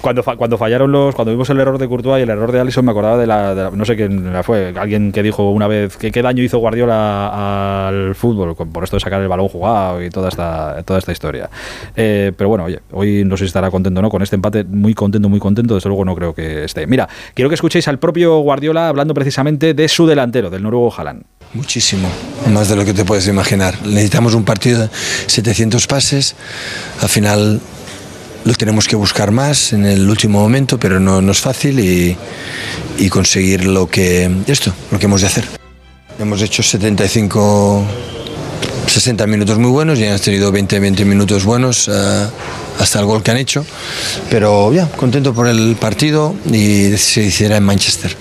cuando, 0.00 0.22
cuando 0.22 0.58
fallaron 0.58 0.92
los. 0.92 1.14
Cuando 1.14 1.32
vimos 1.32 1.48
el 1.50 1.60
error 1.60 1.78
de 1.78 1.88
Courtois 1.88 2.20
y 2.20 2.22
el 2.22 2.30
error 2.30 2.52
de 2.52 2.60
Alisson, 2.60 2.84
me 2.84 2.90
acordaba 2.90 3.16
de 3.18 3.26
la. 3.26 3.70
no 3.72 3.84
sé 3.84 3.96
quién 3.96 4.32
fue. 4.42 4.72
Alguien 4.76 5.12
que 5.12 5.22
dijo 5.22 5.50
una 5.50 5.66
vez 5.66 5.96
que 5.96 6.10
qué 6.10 6.22
daño 6.22 6.42
hizo 6.42 6.58
Guardiola 6.58 7.88
al 7.88 8.14
fútbol 8.14 8.54
por 8.54 8.84
esto 8.84 8.96
de 8.96 9.00
sacar 9.00 9.20
el 9.20 9.28
balón 9.28 9.48
jugado 9.48 10.02
y 10.02 10.10
toda 10.10 10.28
esta, 10.28 10.82
toda 10.84 10.98
esta 10.98 11.12
historia. 11.12 11.50
Eh, 11.96 12.32
pero 12.36 12.48
bueno, 12.48 12.64
oye, 12.64 12.80
hoy 12.92 13.24
no 13.24 13.36
sé 13.36 13.44
si 13.44 13.48
estará 13.48 13.70
contento 13.70 14.00
o 14.00 14.02
no 14.02 14.10
con 14.10 14.22
este 14.22 14.36
empate. 14.36 14.64
Muy 14.64 14.94
contento, 14.94 15.28
muy 15.28 15.40
contento. 15.40 15.74
Desde 15.74 15.88
luego 15.88 16.04
no 16.04 16.14
creo 16.14 16.34
que 16.34 16.64
esté. 16.64 16.86
Mira, 16.86 17.08
quiero 17.34 17.48
que 17.48 17.54
escuchéis 17.54 17.88
al 17.88 17.98
propio 17.98 18.38
Guardiola 18.38 18.87
hablando 18.88 19.14
precisamente 19.14 19.74
de 19.74 19.88
su 19.88 20.06
delantero, 20.06 20.50
del 20.50 20.62
noruego 20.62 20.92
Haaland. 20.96 21.22
Muchísimo, 21.54 22.08
más 22.52 22.68
de 22.68 22.76
lo 22.76 22.84
que 22.84 22.92
te 22.92 23.04
puedes 23.04 23.26
imaginar. 23.26 23.74
Necesitamos 23.86 24.34
un 24.34 24.44
partido 24.44 24.80
de 24.80 24.90
700 25.26 25.86
pases. 25.86 26.34
Al 27.00 27.08
final 27.08 27.60
lo 28.44 28.54
tenemos 28.54 28.86
que 28.86 28.96
buscar 28.96 29.30
más 29.30 29.72
en 29.72 29.86
el 29.86 30.08
último 30.08 30.40
momento, 30.40 30.78
pero 30.78 31.00
no, 31.00 31.18
es 31.30 31.40
fácil 31.40 31.80
y, 31.80 33.08
conseguir 33.08 33.64
lo 33.64 33.86
que, 33.88 34.30
esto, 34.46 34.72
lo 34.90 34.98
que 34.98 35.06
hemos 35.06 35.22
de 35.22 35.26
hacer. 35.26 35.44
Hemos 36.18 36.42
hecho 36.42 36.62
75, 36.62 37.84
60 38.86 39.26
minutos 39.26 39.58
muy 39.58 39.70
buenos 39.70 39.98
y 39.98 40.04
hemos 40.04 40.20
tenido 40.20 40.52
20, 40.52 40.80
20 40.80 41.04
minutos 41.04 41.44
buenos 41.44 41.88
uh, 41.88 41.92
hasta 42.78 43.00
el 43.00 43.06
gol 43.06 43.22
que 43.22 43.30
han 43.30 43.36
hecho, 43.36 43.64
pero 44.30 44.72
ya, 44.72 44.86
contento 44.90 45.32
por 45.32 45.46
el 45.46 45.76
partido 45.76 46.34
y 46.50 46.96
se 46.96 47.22
hiciera 47.22 47.56
en 47.56 47.64
Manchester 47.64 48.16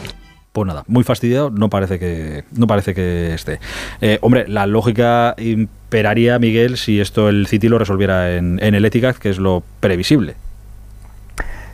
pues 0.57 0.67
nada, 0.69 0.83
muy 0.87 1.03
fastidiado, 1.03 1.51
no 1.51 1.69
parece 1.69 1.99
que, 1.99 2.43
no 2.51 2.65
parece 2.65 2.95
que 2.95 3.31
esté. 3.31 3.59
Eh, 4.01 4.17
hombre, 4.21 4.47
la 4.47 4.65
lógica 4.65 5.35
imperaría, 5.37 6.39
Miguel, 6.39 6.77
si 6.77 6.99
esto 6.99 7.29
el 7.29 7.45
City 7.45 7.69
lo 7.69 7.77
resolviera 7.77 8.35
en, 8.37 8.59
el 8.59 8.83
Etihad, 8.83 9.17
que 9.17 9.29
es 9.29 9.37
lo 9.37 9.61
previsible. 9.81 10.33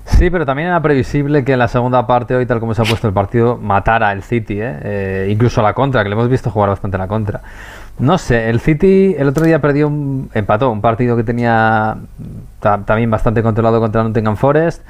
Sí, 0.04 0.30
pero 0.30 0.46
también 0.46 0.68
era 0.68 0.82
previsible 0.82 1.46
que 1.46 1.54
en 1.54 1.60
la 1.60 1.70
segunda 1.70 2.06
parte, 2.06 2.36
hoy 2.36 2.46
tal 2.46 2.60
como 2.60 2.74
se 2.74 2.82
ha 2.82 2.86
puesto 2.86 3.08
el 3.08 3.14
partido, 3.14 3.56
matara 3.56 4.12
el 4.12 4.22
City, 4.22 4.60
¿eh? 4.60 4.80
Eh, 4.84 5.28
incluso 5.32 5.62
la 5.62 5.74
contra, 5.74 6.04
que 6.04 6.10
le 6.10 6.16
hemos 6.16 6.28
visto 6.28 6.52
jugar 6.52 6.68
bastante 6.68 6.98
la 6.98 7.08
contra. 7.08 7.40
No 8.00 8.18
sé, 8.18 8.50
el 8.50 8.60
City 8.60 9.16
el 9.18 9.30
otro 9.30 9.46
día 9.46 9.62
perdió, 9.62 9.88
un, 9.88 10.30
empató 10.34 10.70
un 10.70 10.82
partido 10.82 11.16
que 11.16 11.24
tenía 11.24 11.96
también 12.60 13.10
bastante 13.10 13.42
controlado 13.44 13.80
contra 13.80 14.04
Nottingham 14.04 14.36
Forest. 14.36 14.82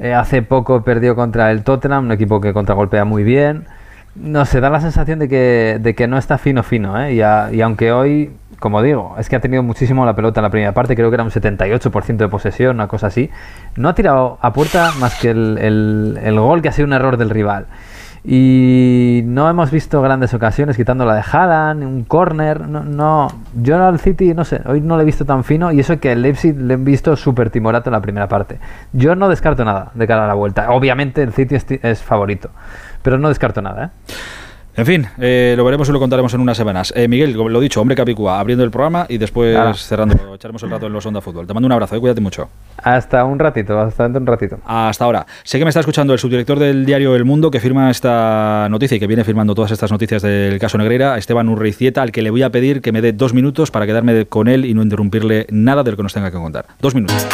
Eh, 0.00 0.14
hace 0.14 0.40
poco 0.40 0.82
perdió 0.82 1.14
contra 1.14 1.50
el 1.50 1.62
Tottenham, 1.62 2.06
un 2.06 2.12
equipo 2.12 2.40
que 2.40 2.54
contragolpea 2.54 3.04
muy 3.04 3.22
bien. 3.22 3.66
No 4.14 4.46
sé, 4.46 4.60
da 4.60 4.70
la 4.70 4.80
sensación 4.80 5.18
de 5.18 5.28
que, 5.28 5.78
de 5.78 5.94
que 5.94 6.08
no 6.08 6.16
está 6.16 6.38
fino 6.38 6.62
fino, 6.62 7.00
¿eh? 7.00 7.12
y, 7.14 7.60
aunque 7.60 7.92
hoy, 7.92 8.32
como 8.58 8.82
digo, 8.82 9.14
es 9.18 9.28
que 9.28 9.36
ha 9.36 9.40
tenido 9.40 9.62
muchísimo 9.62 10.04
la 10.04 10.16
pelota 10.16 10.40
en 10.40 10.44
la 10.44 10.50
primera 10.50 10.72
parte, 10.72 10.96
creo 10.96 11.10
que 11.10 11.14
era 11.14 11.22
un 11.22 11.30
78% 11.30 12.16
de 12.16 12.28
posesión, 12.28 12.76
una 12.76 12.88
cosa 12.88 13.06
así, 13.06 13.30
no 13.76 13.88
ha 13.88 13.94
tirado 13.94 14.38
a 14.40 14.52
puerta 14.52 14.90
más 14.98 15.14
que 15.20 15.30
el, 15.30 15.58
el, 15.58 16.18
el 16.22 16.40
gol 16.40 16.60
que 16.60 16.70
ha 16.70 16.72
sido 16.72 16.86
un 16.86 16.94
error 16.94 17.16
del 17.18 17.30
rival. 17.30 17.66
Y 18.22 19.22
no 19.24 19.48
hemos 19.48 19.70
visto 19.70 20.02
grandes 20.02 20.34
ocasiones, 20.34 20.76
quitando 20.76 21.06
la 21.06 21.14
de 21.14 21.22
Haaland, 21.22 21.84
un 21.84 22.04
corner. 22.04 22.68
No, 22.68 22.84
no, 22.84 23.28
yo 23.54 23.82
al 23.82 23.98
City, 23.98 24.34
no 24.34 24.44
sé, 24.44 24.60
hoy 24.66 24.80
no 24.80 24.96
le 24.96 25.02
he 25.02 25.06
visto 25.06 25.24
tan 25.24 25.42
fino. 25.42 25.72
Y 25.72 25.80
eso 25.80 25.98
que 25.98 26.12
el 26.12 26.22
Leipzig 26.22 26.56
le 26.56 26.74
he 26.74 26.76
visto 26.76 27.16
súper 27.16 27.50
timorato 27.50 27.88
en 27.88 27.92
la 27.92 28.00
primera 28.00 28.28
parte. 28.28 28.58
Yo 28.92 29.14
no 29.14 29.28
descarto 29.28 29.64
nada 29.64 29.90
de 29.94 30.06
cara 30.06 30.24
a 30.24 30.28
la 30.28 30.34
vuelta. 30.34 30.70
Obviamente 30.70 31.22
el 31.22 31.32
City 31.32 31.54
es, 31.54 31.66
es 31.70 32.02
favorito, 32.02 32.50
pero 33.02 33.18
no 33.18 33.28
descarto 33.28 33.62
nada, 33.62 33.86
¿eh? 33.86 34.12
En 34.76 34.86
fin, 34.86 35.06
eh, 35.18 35.54
lo 35.56 35.64
veremos 35.64 35.88
y 35.88 35.92
lo 35.92 35.98
contaremos 35.98 36.32
en 36.32 36.40
unas 36.40 36.56
semanas. 36.56 36.92
Eh, 36.96 37.08
Miguel, 37.08 37.32
lo 37.32 37.60
dicho, 37.60 37.80
hombre 37.80 37.96
Capicúa, 37.96 38.38
abriendo 38.38 38.64
el 38.64 38.70
programa 38.70 39.06
y 39.08 39.18
después 39.18 39.56
cerrando, 39.80 40.34
echaremos 40.34 40.62
el 40.62 40.70
rato 40.70 40.86
en 40.86 40.92
los 40.92 41.04
Onda 41.04 41.20
Fútbol. 41.20 41.46
Te 41.46 41.54
mando 41.54 41.66
un 41.66 41.72
abrazo, 41.72 41.96
eh, 41.96 42.00
cuídate 42.00 42.20
mucho. 42.20 42.48
Hasta 42.76 43.24
un 43.24 43.38
ratito, 43.38 43.78
hasta 43.78 44.06
un 44.06 44.26
ratito. 44.26 44.58
Hasta 44.64 45.04
ahora. 45.04 45.26
Sé 45.42 45.58
que 45.58 45.64
me 45.64 45.70
está 45.70 45.80
escuchando 45.80 46.12
el 46.12 46.18
subdirector 46.18 46.58
del 46.58 46.86
diario 46.86 47.16
El 47.16 47.24
Mundo 47.24 47.50
que 47.50 47.60
firma 47.60 47.90
esta 47.90 48.68
noticia 48.70 48.96
y 48.96 49.00
que 49.00 49.06
viene 49.06 49.24
firmando 49.24 49.54
todas 49.54 49.72
estas 49.72 49.90
noticias 49.90 50.22
del 50.22 50.58
caso 50.58 50.78
Negreira, 50.78 51.18
Esteban 51.18 51.48
Urreicieta, 51.48 52.02
al 52.02 52.12
que 52.12 52.22
le 52.22 52.30
voy 52.30 52.42
a 52.42 52.50
pedir 52.50 52.80
que 52.80 52.92
me 52.92 53.02
dé 53.02 53.12
dos 53.12 53.34
minutos 53.34 53.70
para 53.70 53.86
quedarme 53.86 54.26
con 54.26 54.48
él 54.48 54.64
y 54.64 54.74
no 54.74 54.82
interrumpirle 54.82 55.46
nada 55.50 55.82
de 55.82 55.90
lo 55.90 55.96
que 55.96 56.02
nos 56.04 56.14
tenga 56.14 56.30
que 56.30 56.38
contar. 56.38 56.66
Dos 56.80 56.94
minutos. 56.94 57.26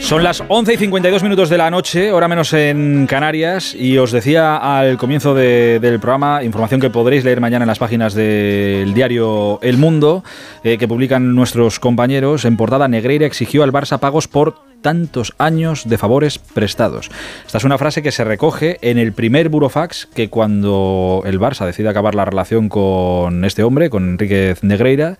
Son 0.00 0.22
las 0.22 0.42
11 0.46 0.74
y 0.74 0.76
52 0.76 1.22
minutos 1.22 1.50
de 1.50 1.58
la 1.58 1.70
noche, 1.70 2.12
hora 2.12 2.28
menos 2.28 2.52
en 2.52 3.06
Canarias, 3.06 3.74
y 3.74 3.98
os 3.98 4.12
decía 4.12 4.56
al 4.56 4.96
comienzo 4.96 5.34
del 5.34 5.98
programa 6.00 6.35
información 6.42 6.80
que 6.80 6.90
podréis 6.90 7.24
leer 7.24 7.40
mañana 7.40 7.64
en 7.64 7.68
las 7.68 7.78
páginas 7.78 8.14
del 8.14 8.94
diario 8.94 9.58
El 9.62 9.76
Mundo, 9.76 10.24
eh, 10.64 10.78
que 10.78 10.88
publican 10.88 11.34
nuestros 11.34 11.80
compañeros. 11.80 12.44
En 12.44 12.56
portada, 12.56 12.88
Negreira 12.88 13.26
exigió 13.26 13.62
al 13.62 13.72
Barça 13.72 13.98
pagos 13.98 14.28
por 14.28 14.66
tantos 14.82 15.34
años 15.38 15.88
de 15.88 15.98
favores 15.98 16.38
prestados. 16.38 17.10
Esta 17.44 17.58
es 17.58 17.64
una 17.64 17.78
frase 17.78 18.02
que 18.02 18.12
se 18.12 18.24
recoge 18.24 18.78
en 18.82 18.98
el 18.98 19.12
primer 19.12 19.48
burofax 19.48 20.06
que 20.14 20.28
cuando 20.30 21.22
el 21.26 21.40
Barça 21.40 21.66
decide 21.66 21.88
acabar 21.88 22.14
la 22.14 22.24
relación 22.24 22.68
con 22.68 23.44
este 23.44 23.62
hombre, 23.62 23.90
con 23.90 24.10
Enrique 24.10 24.54
Negreira, 24.62 25.18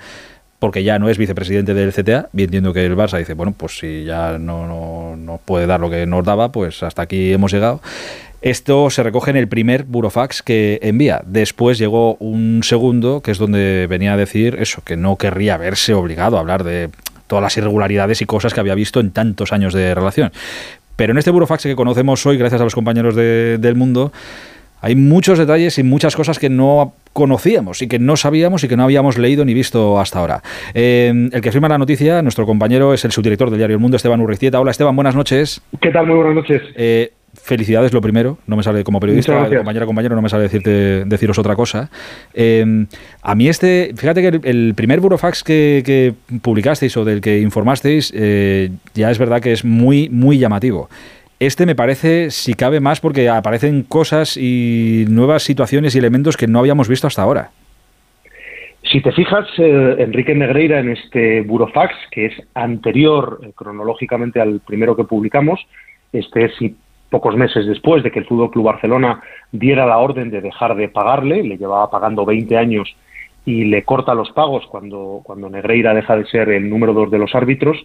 porque 0.59 0.85
ya 0.85 0.98
no 0.98 1.09
es 1.09 1.18
vicepresidente 1.18 1.74
del 1.74 1.92
CTA, 1.92 2.31
y 2.35 2.44
entiendo 2.44 2.72
que 2.72 2.85
el 2.85 2.96
Barça 2.96 3.18
dice, 3.18 3.35
bueno, 3.35 3.55
pues 3.57 3.79
si 3.79 4.05
ya 4.05 4.38
no, 4.38 4.66
no, 4.66 5.16
no 5.16 5.38
puede 5.44 5.66
dar 5.66 5.81
lo 5.81 5.90
que 5.90 6.07
nos 6.07 6.24
daba, 6.24 6.50
pues 6.50 6.83
hasta 6.83 7.02
aquí 7.02 7.33
hemos 7.33 7.52
llegado. 7.52 7.81
Esto 8.50 8.90
se 8.90 9.02
recoge 9.02 9.32
en 9.32 9.37
el 9.37 9.48
primer 9.48 9.82
burofax 9.82 10.40
que 10.40 10.78
envía. 10.80 11.20
Después 11.26 11.78
llegó 11.78 12.14
un 12.20 12.61
segundo, 12.62 13.20
que 13.20 13.32
es 13.32 13.38
donde 13.38 13.88
venía 13.90 14.12
a 14.12 14.16
decir 14.16 14.56
eso, 14.61 14.82
que 14.85 14.96
no 14.96 15.16
querría 15.16 15.56
verse 15.56 15.94
obligado 15.94 16.37
a 16.37 16.40
hablar 16.40 16.62
de 16.62 16.90
todas 17.26 17.42
las 17.42 17.56
irregularidades 17.56 18.22
y 18.22 18.24
cosas 18.24 18.54
que 18.54 18.61
había 18.61 18.76
visto 18.76 19.00
en 19.00 19.11
tantos 19.11 19.52
años 19.52 19.74
de 19.74 19.92
relación. 19.96 20.30
Pero 20.94 21.11
en 21.11 21.18
este 21.18 21.32
burofax 21.32 21.64
que 21.64 21.74
conocemos 21.74 22.24
hoy, 22.24 22.37
gracias 22.38 22.61
a 22.61 22.64
los 22.64 22.76
compañeros 22.76 23.16
de- 23.16 23.59
del 23.59 23.74
mundo, 23.74 24.12
hay 24.80 24.94
muchos 24.94 25.40
detalles 25.40 25.76
y 25.78 25.82
muchas 25.82 26.14
cosas 26.14 26.38
que 26.38 26.48
no 26.48 26.94
conocíamos 27.12 27.82
y 27.82 27.88
que 27.88 27.98
no 27.98 28.16
sabíamos 28.16 28.62
y 28.62 28.68
que 28.68 28.76
no 28.76 28.85
habíamos 28.85 29.18
leído 29.18 29.44
ni 29.44 29.54
visto 29.54 29.98
hasta 29.98 30.20
ahora. 30.20 30.42
Eh, 30.72 31.30
el 31.32 31.40
que 31.40 31.50
firma 31.50 31.68
la 31.68 31.78
noticia, 31.78 32.22
nuestro 32.22 32.46
compañero, 32.46 32.94
es 32.94 33.04
el 33.04 33.11
subdirector 33.11 33.50
del 33.50 33.59
diario 33.59 33.74
El 33.74 33.80
Mundo, 33.80 33.96
Esteban 33.96 34.20
Urricieta. 34.20 34.61
Hola 34.61 34.70
Esteban, 34.70 34.94
buenas 34.94 35.16
noches. 35.16 35.61
¿Qué 35.80 35.90
tal? 35.90 36.06
Muy 36.06 36.14
buenas 36.14 36.35
noches. 36.37 36.62
Eh, 36.76 37.11
felicidades 37.40 37.92
lo 37.92 38.01
primero, 38.01 38.38
no 38.46 38.57
me 38.57 38.62
sale 38.62 38.85
como 38.85 39.01
periodista, 39.01 39.49
compañera 39.49 39.87
compañero, 39.87 40.16
no 40.16 40.22
me 40.22 40.29
sale 40.29 40.44
decirte, 40.44 41.05
deciros 41.05 41.38
otra 41.38 41.55
cosa. 41.55 41.90
Eh, 42.35 42.87
a 43.22 43.35
mí 43.35 43.49
este, 43.49 43.92
fíjate 43.96 44.22
que 44.22 44.29
el, 44.29 44.40
el 44.44 44.75
primer 44.75 45.01
burofax 45.01 45.42
que, 45.42 45.83
que 45.85 46.14
publicasteis 46.40 46.96
o 46.96 47.05
del 47.05 47.20
que 47.20 47.40
informasteis, 47.40 48.12
eh, 48.14 48.70
ya 48.94 49.11
es 49.11 49.18
verdad 49.18 49.40
que 49.40 49.53
es 49.53 49.64
muy, 49.64 50.09
muy 50.09 50.38
llamativo. 50.38 50.88
Este 51.38 51.66
me 51.66 51.75
parece, 51.75 52.31
si 52.31 52.55
cabe 52.55 52.81
más, 52.81 53.01
porque 53.01 53.29
aparecen 53.29 53.83
cosas 53.83 54.38
y 54.38 55.05
nuevas 55.09 55.42
situaciones 55.42 55.94
y 55.94 55.99
elementos 55.99 56.37
que 56.37 56.46
no 56.46 56.59
habíamos 56.61 56.88
visto 56.88 57.07
hasta 57.07 57.22
ahora. 57.22 57.51
Si 58.90 59.03
te 59.03 59.12
fijas, 59.12 59.46
eh, 59.59 59.96
Enrique 59.99 60.35
Negreira 60.35 60.79
en 60.79 60.90
este 60.90 61.42
burofax, 61.42 61.94
que 62.11 62.27
es 62.27 62.33
anterior 62.55 63.40
eh, 63.42 63.51
cronológicamente 63.55 64.40
al 64.40 64.61
primero 64.61 64.96
que 64.96 65.05
publicamos, 65.05 65.61
este 66.12 66.46
es 66.46 66.53
y 66.62 66.75
pocos 67.16 67.35
meses 67.35 67.64
después 67.64 68.02
de 68.02 68.11
que 68.11 68.18
el 68.18 68.26
Fútbol 68.26 68.50
Club 68.50 68.66
Barcelona 68.66 69.22
diera 69.50 69.87
la 69.87 69.96
orden 69.96 70.31
de 70.31 70.42
dejar 70.42 70.76
de 70.76 70.90
pagarle, 70.90 71.42
le 71.42 71.57
llevaba 71.57 71.90
pagando 71.90 72.26
20 72.26 72.59
años 72.59 72.94
y 73.46 73.64
le 73.64 73.85
corta 73.85 74.14
los 74.14 74.31
pagos 74.33 74.66
cuando, 74.66 75.22
cuando 75.24 75.48
Negreira 75.48 75.94
deja 75.94 76.14
de 76.14 76.26
ser 76.26 76.50
el 76.50 76.68
número 76.68 76.92
dos 76.92 77.11
de 77.11 77.16
los 77.16 77.35
árbitros, 77.35 77.79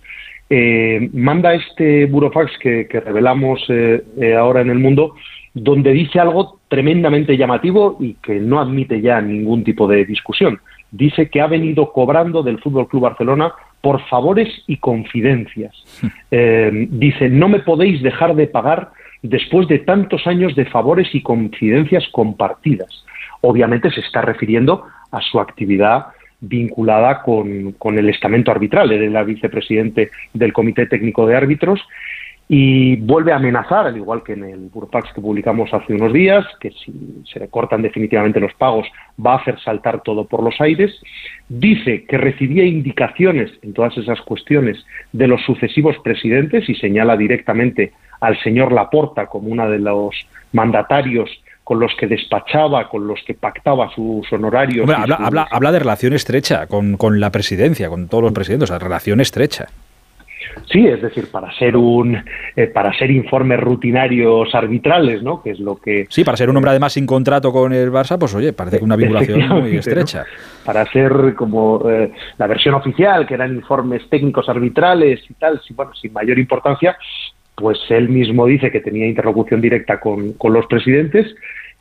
eh, 0.49 1.09
manda 1.13 1.53
este 1.53 2.07
burofax 2.07 2.57
que, 2.59 2.87
que 2.89 2.99
revelamos 2.99 3.63
eh, 3.69 4.03
eh, 4.19 4.35
ahora 4.35 4.59
en 4.59 4.69
el 4.69 4.79
mundo, 4.79 5.15
donde 5.53 5.93
dice 5.93 6.19
algo 6.19 6.59
tremendamente 6.67 7.37
llamativo 7.37 7.95
y 8.01 8.15
que 8.15 8.37
no 8.41 8.59
admite 8.59 8.99
ya 8.99 9.21
ningún 9.21 9.63
tipo 9.63 9.87
de 9.87 10.03
discusión. 10.03 10.59
Dice 10.91 11.29
que 11.29 11.39
ha 11.39 11.47
venido 11.47 11.93
cobrando 11.93 12.43
del 12.43 12.59
Fútbol 12.59 12.89
Club 12.89 13.03
Barcelona 13.03 13.53
por 13.81 14.01
favores 14.07 14.47
y 14.67 14.77
confidencias. 14.77 15.73
Eh, 16.33 16.87
dice, 16.89 17.27
no 17.29 17.49
me 17.49 17.59
podéis 17.59 18.01
dejar 18.01 18.35
de 18.35 18.47
pagar 18.47 18.91
después 19.21 19.67
de 19.67 19.79
tantos 19.79 20.25
años 20.27 20.55
de 20.55 20.65
favores 20.65 21.13
y 21.13 21.21
confidencias 21.21 22.07
compartidas. 22.11 23.05
Obviamente 23.41 23.91
se 23.91 24.01
está 24.01 24.21
refiriendo 24.21 24.85
a 25.11 25.21
su 25.21 25.39
actividad 25.39 26.07
vinculada 26.39 27.21
con, 27.21 27.73
con 27.73 27.97
el 27.97 28.09
estamento 28.09 28.51
arbitral. 28.51 28.91
Él 28.91 29.03
era 29.03 29.23
vicepresidente 29.23 30.09
del 30.33 30.53
Comité 30.53 30.87
Técnico 30.87 31.27
de 31.27 31.35
Árbitros 31.35 31.79
y 32.53 32.97
vuelve 32.97 33.31
a 33.31 33.37
amenazar, 33.37 33.87
al 33.87 33.95
igual 33.95 34.23
que 34.23 34.33
en 34.33 34.43
el 34.43 34.59
Burofax 34.73 35.13
que 35.13 35.21
publicamos 35.21 35.73
hace 35.73 35.93
unos 35.93 36.11
días, 36.11 36.43
que 36.59 36.71
si 36.71 36.91
se 37.31 37.39
le 37.39 37.47
cortan 37.47 37.81
definitivamente 37.81 38.41
los 38.41 38.53
pagos 38.55 38.85
va 39.25 39.35
a 39.35 39.37
hacer 39.37 39.57
saltar 39.61 40.01
todo 40.03 40.25
por 40.25 40.43
los 40.43 40.59
aires. 40.59 40.91
Dice 41.47 42.03
que 42.03 42.17
recibía 42.17 42.65
indicaciones 42.65 43.51
en 43.61 43.71
todas 43.71 43.97
esas 43.97 44.19
cuestiones 44.23 44.85
de 45.13 45.27
los 45.27 45.41
sucesivos 45.45 45.95
presidentes 46.03 46.67
y 46.67 46.75
señala 46.75 47.15
directamente 47.15 47.93
al 48.19 48.37
señor 48.43 48.73
Laporta 48.73 49.27
como 49.27 49.47
uno 49.47 49.69
de 49.69 49.79
los 49.79 50.13
mandatarios 50.51 51.29
con 51.63 51.79
los 51.79 51.93
que 51.97 52.07
despachaba, 52.07 52.89
con 52.89 53.07
los 53.07 53.21
que 53.25 53.33
pactaba 53.33 53.89
sus 53.95 54.29
honorarios. 54.33 54.81
Hombre, 54.81 54.97
habla, 54.97 55.15
sus- 55.15 55.25
habla, 55.25 55.47
habla 55.49 55.71
de 55.71 55.79
relación 55.79 56.11
estrecha 56.11 56.67
con, 56.67 56.97
con 56.97 57.21
la 57.21 57.31
presidencia, 57.31 57.87
con 57.87 58.09
todos 58.09 58.25
los 58.25 58.33
presidentes, 58.33 58.69
o 58.69 58.73
sea, 58.73 58.79
relación 58.79 59.21
estrecha. 59.21 59.67
Sí, 60.71 60.87
es 60.87 61.01
decir, 61.01 61.27
para 61.31 61.51
ser 61.57 61.75
un 61.75 62.17
eh, 62.55 62.67
para 62.67 62.93
ser 62.97 63.11
informes 63.11 63.59
rutinarios 63.59 64.53
arbitrales, 64.53 65.21
¿no? 65.21 65.41
Que 65.41 65.51
es 65.51 65.59
lo 65.59 65.75
que 65.77 66.05
Sí, 66.09 66.23
para 66.23 66.37
ser 66.37 66.49
un 66.49 66.57
hombre 66.57 66.71
además 66.71 66.93
sin 66.93 67.05
contrato 67.05 67.51
con 67.51 67.73
el 67.73 67.91
Barça, 67.91 68.17
pues 68.17 68.33
oye, 68.35 68.53
parece 68.53 68.77
que 68.77 68.83
una 68.83 68.95
vinculación 68.95 69.47
muy 69.61 69.77
estrecha. 69.77 70.19
¿no? 70.19 70.65
Para 70.65 70.85
ser 70.91 71.33
como 71.35 71.89
eh, 71.89 72.11
la 72.37 72.47
versión 72.47 72.75
oficial, 72.75 73.25
que 73.27 73.33
eran 73.33 73.55
informes 73.55 74.07
técnicos 74.09 74.47
arbitrales 74.49 75.21
y 75.29 75.33
tal, 75.33 75.61
sí, 75.65 75.73
bueno, 75.73 75.93
sin 75.93 76.13
mayor 76.13 76.39
importancia, 76.39 76.97
pues 77.55 77.79
él 77.89 78.09
mismo 78.09 78.45
dice 78.45 78.71
que 78.71 78.79
tenía 78.79 79.07
interlocución 79.07 79.61
directa 79.61 79.99
con, 79.99 80.33
con 80.33 80.53
los 80.53 80.65
presidentes. 80.67 81.33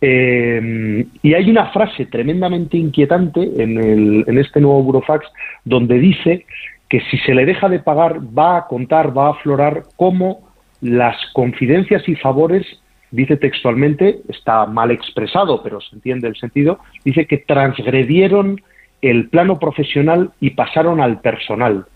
Eh, 0.02 1.06
y 1.22 1.34
hay 1.34 1.50
una 1.50 1.70
frase 1.72 2.06
tremendamente 2.06 2.78
inquietante 2.78 3.42
en, 3.42 3.76
el, 3.76 4.24
en 4.26 4.38
este 4.38 4.60
nuevo 4.60 4.82
Burofax 4.82 5.26
donde 5.64 5.98
dice 5.98 6.46
que 6.90 7.00
si 7.02 7.16
se 7.18 7.34
le 7.34 7.46
deja 7.46 7.68
de 7.68 7.78
pagar 7.78 8.18
va 8.36 8.58
a 8.58 8.66
contar, 8.66 9.16
va 9.16 9.28
a 9.28 9.30
aflorar 9.30 9.84
cómo 9.96 10.50
las 10.82 11.16
confidencias 11.32 12.06
y 12.08 12.16
favores, 12.16 12.66
dice 13.12 13.36
textualmente, 13.36 14.18
está 14.28 14.66
mal 14.66 14.90
expresado, 14.90 15.62
pero 15.62 15.80
se 15.80 15.94
entiende 15.94 16.26
el 16.26 16.36
sentido, 16.36 16.80
dice 17.04 17.26
que 17.26 17.38
transgredieron 17.38 18.60
el 19.02 19.28
plano 19.28 19.60
profesional 19.60 20.32
y 20.40 20.50
pasaron 20.50 21.00
al 21.00 21.20
personal. 21.20 21.86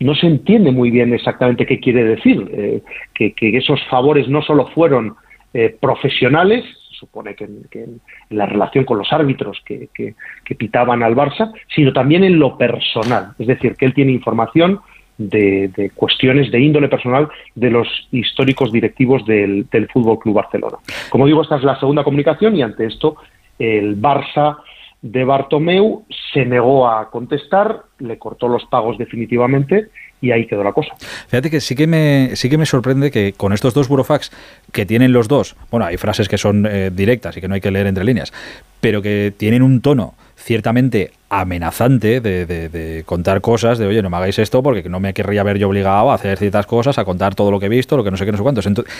No 0.00 0.14
se 0.14 0.26
entiende 0.26 0.72
muy 0.72 0.90
bien 0.90 1.12
exactamente 1.12 1.66
qué 1.66 1.78
quiere 1.78 2.04
decir, 2.04 2.50
eh, 2.52 2.82
que, 3.14 3.34
esos 3.58 3.82
favores 3.90 4.26
no 4.28 4.40
solo 4.40 4.68
fueron 4.68 5.16
eh, 5.52 5.76
profesionales, 5.78 6.64
supone 7.04 7.34
que, 7.34 7.44
en, 7.44 8.00
la 8.30 8.46
relación 8.46 8.84
con 8.84 8.98
los 8.98 9.12
árbitros 9.12 9.62
que, 9.64 9.88
que, 9.94 10.14
que 10.44 10.54
pitaban 10.54 11.02
al 11.02 11.14
Barça, 11.14 11.52
sino 11.74 11.92
también 11.92 12.24
en 12.24 12.38
lo 12.38 12.56
personal. 12.56 13.32
Es 13.38 13.46
decir, 13.46 13.76
que 13.76 13.86
él 13.86 13.94
tiene 13.94 14.12
información 14.12 14.80
de, 15.18 15.70
de 15.76 15.90
cuestiones 15.90 16.50
de 16.50 16.60
índole 16.60 16.88
personal 16.88 17.28
de 17.54 17.70
los 17.70 17.88
históricos 18.10 18.72
directivos 18.72 19.24
del, 19.24 19.66
del 19.70 19.88
Fútbol 19.88 20.18
Club 20.18 20.34
Barcelona. 20.36 20.78
Como 21.08 21.26
digo, 21.26 21.42
esta 21.42 21.56
es 21.56 21.62
la 21.62 21.78
segunda 21.78 22.04
comunicación 22.04 22.56
y 22.56 22.62
ante 22.62 22.86
esto 22.86 23.16
el 23.58 24.00
Barça 24.00 24.58
de 25.02 25.24
Bartomeu 25.24 26.06
se 26.32 26.46
negó 26.46 26.88
a 26.88 27.10
contestar, 27.10 27.82
le 27.98 28.18
cortó 28.18 28.48
los 28.48 28.64
pagos 28.64 28.96
definitivamente 28.96 29.88
y 30.24 30.32
ahí 30.32 30.46
quedó 30.46 30.64
la 30.64 30.72
cosa. 30.72 30.94
Fíjate 31.28 31.50
que 31.50 31.60
sí 31.60 31.74
que 31.74 31.86
me 31.86 32.30
sí 32.34 32.48
que 32.48 32.56
me 32.58 32.66
sorprende 32.66 33.10
que 33.10 33.32
con 33.36 33.52
estos 33.52 33.74
dos 33.74 33.88
burofax 33.88 34.30
que 34.72 34.86
tienen 34.86 35.12
los 35.12 35.28
dos, 35.28 35.56
bueno, 35.70 35.86
hay 35.86 35.96
frases 35.96 36.28
que 36.28 36.38
son 36.38 36.66
eh, 36.70 36.90
directas 36.92 37.36
y 37.36 37.40
que 37.40 37.48
no 37.48 37.54
hay 37.54 37.60
que 37.60 37.70
leer 37.70 37.86
entre 37.86 38.04
líneas, 38.04 38.32
pero 38.80 39.02
que 39.02 39.32
tienen 39.36 39.62
un 39.62 39.80
tono 39.80 40.14
ciertamente 40.36 41.12
amenazante 41.30 42.20
de, 42.20 42.46
de- 42.46 42.68
de 42.68 43.02
contar 43.04 43.40
cosas, 43.40 43.78
de 43.78 43.86
oye, 43.86 44.02
no 44.02 44.10
me 44.10 44.16
hagáis 44.16 44.38
esto 44.38 44.62
porque 44.62 44.88
no 44.88 45.00
me 45.00 45.12
querría 45.14 45.42
ver 45.42 45.58
yo 45.58 45.68
obligado 45.68 46.10
a 46.10 46.14
hacer 46.14 46.38
ciertas 46.38 46.66
cosas, 46.66 46.98
a 46.98 47.04
contar 47.04 47.34
todo 47.34 47.50
lo 47.50 47.58
que 47.60 47.66
he 47.66 47.70
visto, 47.70 47.96
lo 47.96 48.04
que 48.04 48.10
no 48.10 48.16
sé 48.16 48.24
qué, 48.24 48.32
no 48.32 48.36
sé 48.38 48.42
cuántos. 48.42 48.66
Entonces, 48.66 48.92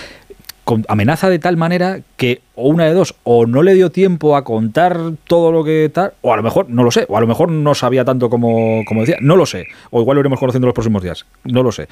con- 0.65 0.85
amenaza 0.89 1.29
de 1.31 1.39
tal 1.39 1.57
manera 1.57 1.99
que 2.17 2.41
o 2.55 2.69
una 2.69 2.87
de 2.87 2.93
dos, 2.95 3.15
o 3.25 3.47
no 3.47 3.63
le 3.63 3.75
dio 3.75 3.91
tiempo 3.91 4.37
a 4.37 4.45
contar 4.45 4.97
todo 5.27 5.53
lo 5.53 5.63
que 5.65 5.91
tal, 5.93 6.13
o 6.23 6.33
a 6.33 6.37
lo 6.37 6.43
mejor, 6.43 6.69
no 6.71 6.83
lo 6.85 6.91
sé, 6.91 7.05
o 7.09 7.17
a 7.17 7.21
lo 7.21 7.27
mejor 7.27 7.51
no 7.51 7.75
sabía 7.75 8.05
tanto 8.05 8.31
como, 8.31 8.83
como 8.87 9.01
decía, 9.03 9.17
no 9.21 9.37
lo 9.37 9.47
sé, 9.47 9.67
o 9.91 10.01
igual 10.01 10.17
lo 10.17 10.21
iremos 10.21 10.39
conociendo 10.41 10.67
los 10.67 10.75
próximos 10.75 11.03
días, 11.03 11.27
no 11.45 11.63
lo 11.63 11.71
sé. 11.73 11.87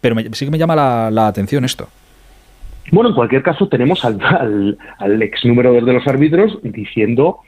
Pero 0.00 0.14
me- 0.14 0.32
sí 0.32 0.44
que 0.44 0.50
me 0.50 0.58
llama 0.58 0.76
la, 0.76 1.10
la 1.10 1.26
atención 1.28 1.64
esto. 1.64 1.88
Bueno, 2.90 3.10
en 3.10 3.14
cualquier 3.14 3.42
caso 3.42 3.68
tenemos 3.68 4.04
al, 4.04 4.20
al, 4.22 4.78
al 4.98 5.22
ex 5.22 5.44
número 5.44 5.72
dos 5.72 5.84
de 5.86 5.92
los 5.92 6.06
árbitros 6.06 6.58
diciendo 6.62 7.38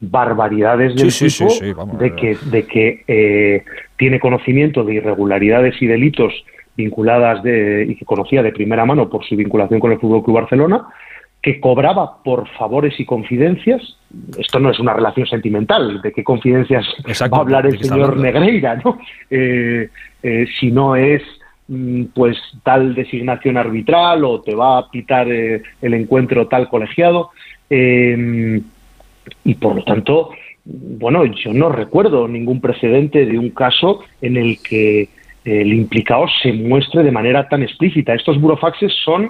barbaridades 0.00 0.94
del 0.96 1.10
Sí, 1.10 1.30
sí, 1.30 1.38
tipo 1.38 1.50
sí, 1.50 1.58
sí, 1.66 1.72
vamos, 1.72 1.98
de 1.98 2.06
eh. 2.08 2.14
que, 2.14 2.36
de 2.50 2.66
que 2.66 3.04
eh, 3.06 3.64
tiene 3.96 4.18
conocimiento 4.20 4.84
de 4.84 4.94
irregularidades 4.94 5.80
y 5.80 5.86
delitos 5.86 6.32
vinculadas 6.76 7.42
de, 7.42 7.86
y 7.88 7.96
que 7.96 8.04
conocía 8.04 8.42
de 8.42 8.52
primera 8.52 8.84
mano 8.84 9.08
por 9.08 9.24
su 9.24 9.36
vinculación 9.36 9.80
con 9.80 9.92
el 9.92 9.98
Fútbol 9.98 10.22
Club 10.22 10.36
Barcelona, 10.36 10.86
que 11.42 11.60
cobraba 11.60 12.22
por 12.22 12.48
favores 12.50 12.98
y 13.00 13.04
confidencias. 13.04 13.96
Esto 14.38 14.60
no 14.60 14.70
es 14.70 14.78
una 14.78 14.94
relación 14.94 15.26
sentimental, 15.26 16.00
de 16.00 16.12
qué 16.12 16.22
confidencias 16.22 16.86
Exacto, 17.06 17.34
va 17.34 17.38
a 17.38 17.42
hablar 17.42 17.64
¿de 17.64 17.70
el 17.70 17.82
señor? 17.82 18.16
Negreira, 18.16 18.80
¿no? 18.84 18.98
Eh, 19.28 19.88
eh, 20.22 20.46
si 20.60 20.70
no 20.70 20.94
es 20.94 21.22
mm, 21.66 22.04
pues 22.14 22.38
tal 22.62 22.94
designación 22.94 23.56
arbitral 23.56 24.24
o 24.24 24.40
te 24.40 24.54
va 24.54 24.78
a 24.78 24.88
pitar 24.88 25.30
eh, 25.30 25.62
el 25.80 25.94
encuentro 25.94 26.46
tal 26.46 26.68
colegiado. 26.68 27.30
Y 29.44 29.54
por 29.54 29.76
lo 29.76 29.82
tanto, 29.82 30.30
bueno, 30.64 31.24
yo 31.24 31.52
no 31.52 31.70
recuerdo 31.70 32.28
ningún 32.28 32.60
precedente 32.60 33.24
de 33.24 33.38
un 33.38 33.50
caso 33.50 34.00
en 34.20 34.36
el 34.36 34.58
que 34.60 35.08
el 35.44 35.72
implicado 35.72 36.26
se 36.42 36.52
muestre 36.52 37.02
de 37.02 37.10
manera 37.10 37.48
tan 37.48 37.62
explícita. 37.62 38.14
Estos 38.14 38.40
burofaxes 38.40 38.92
son 39.04 39.28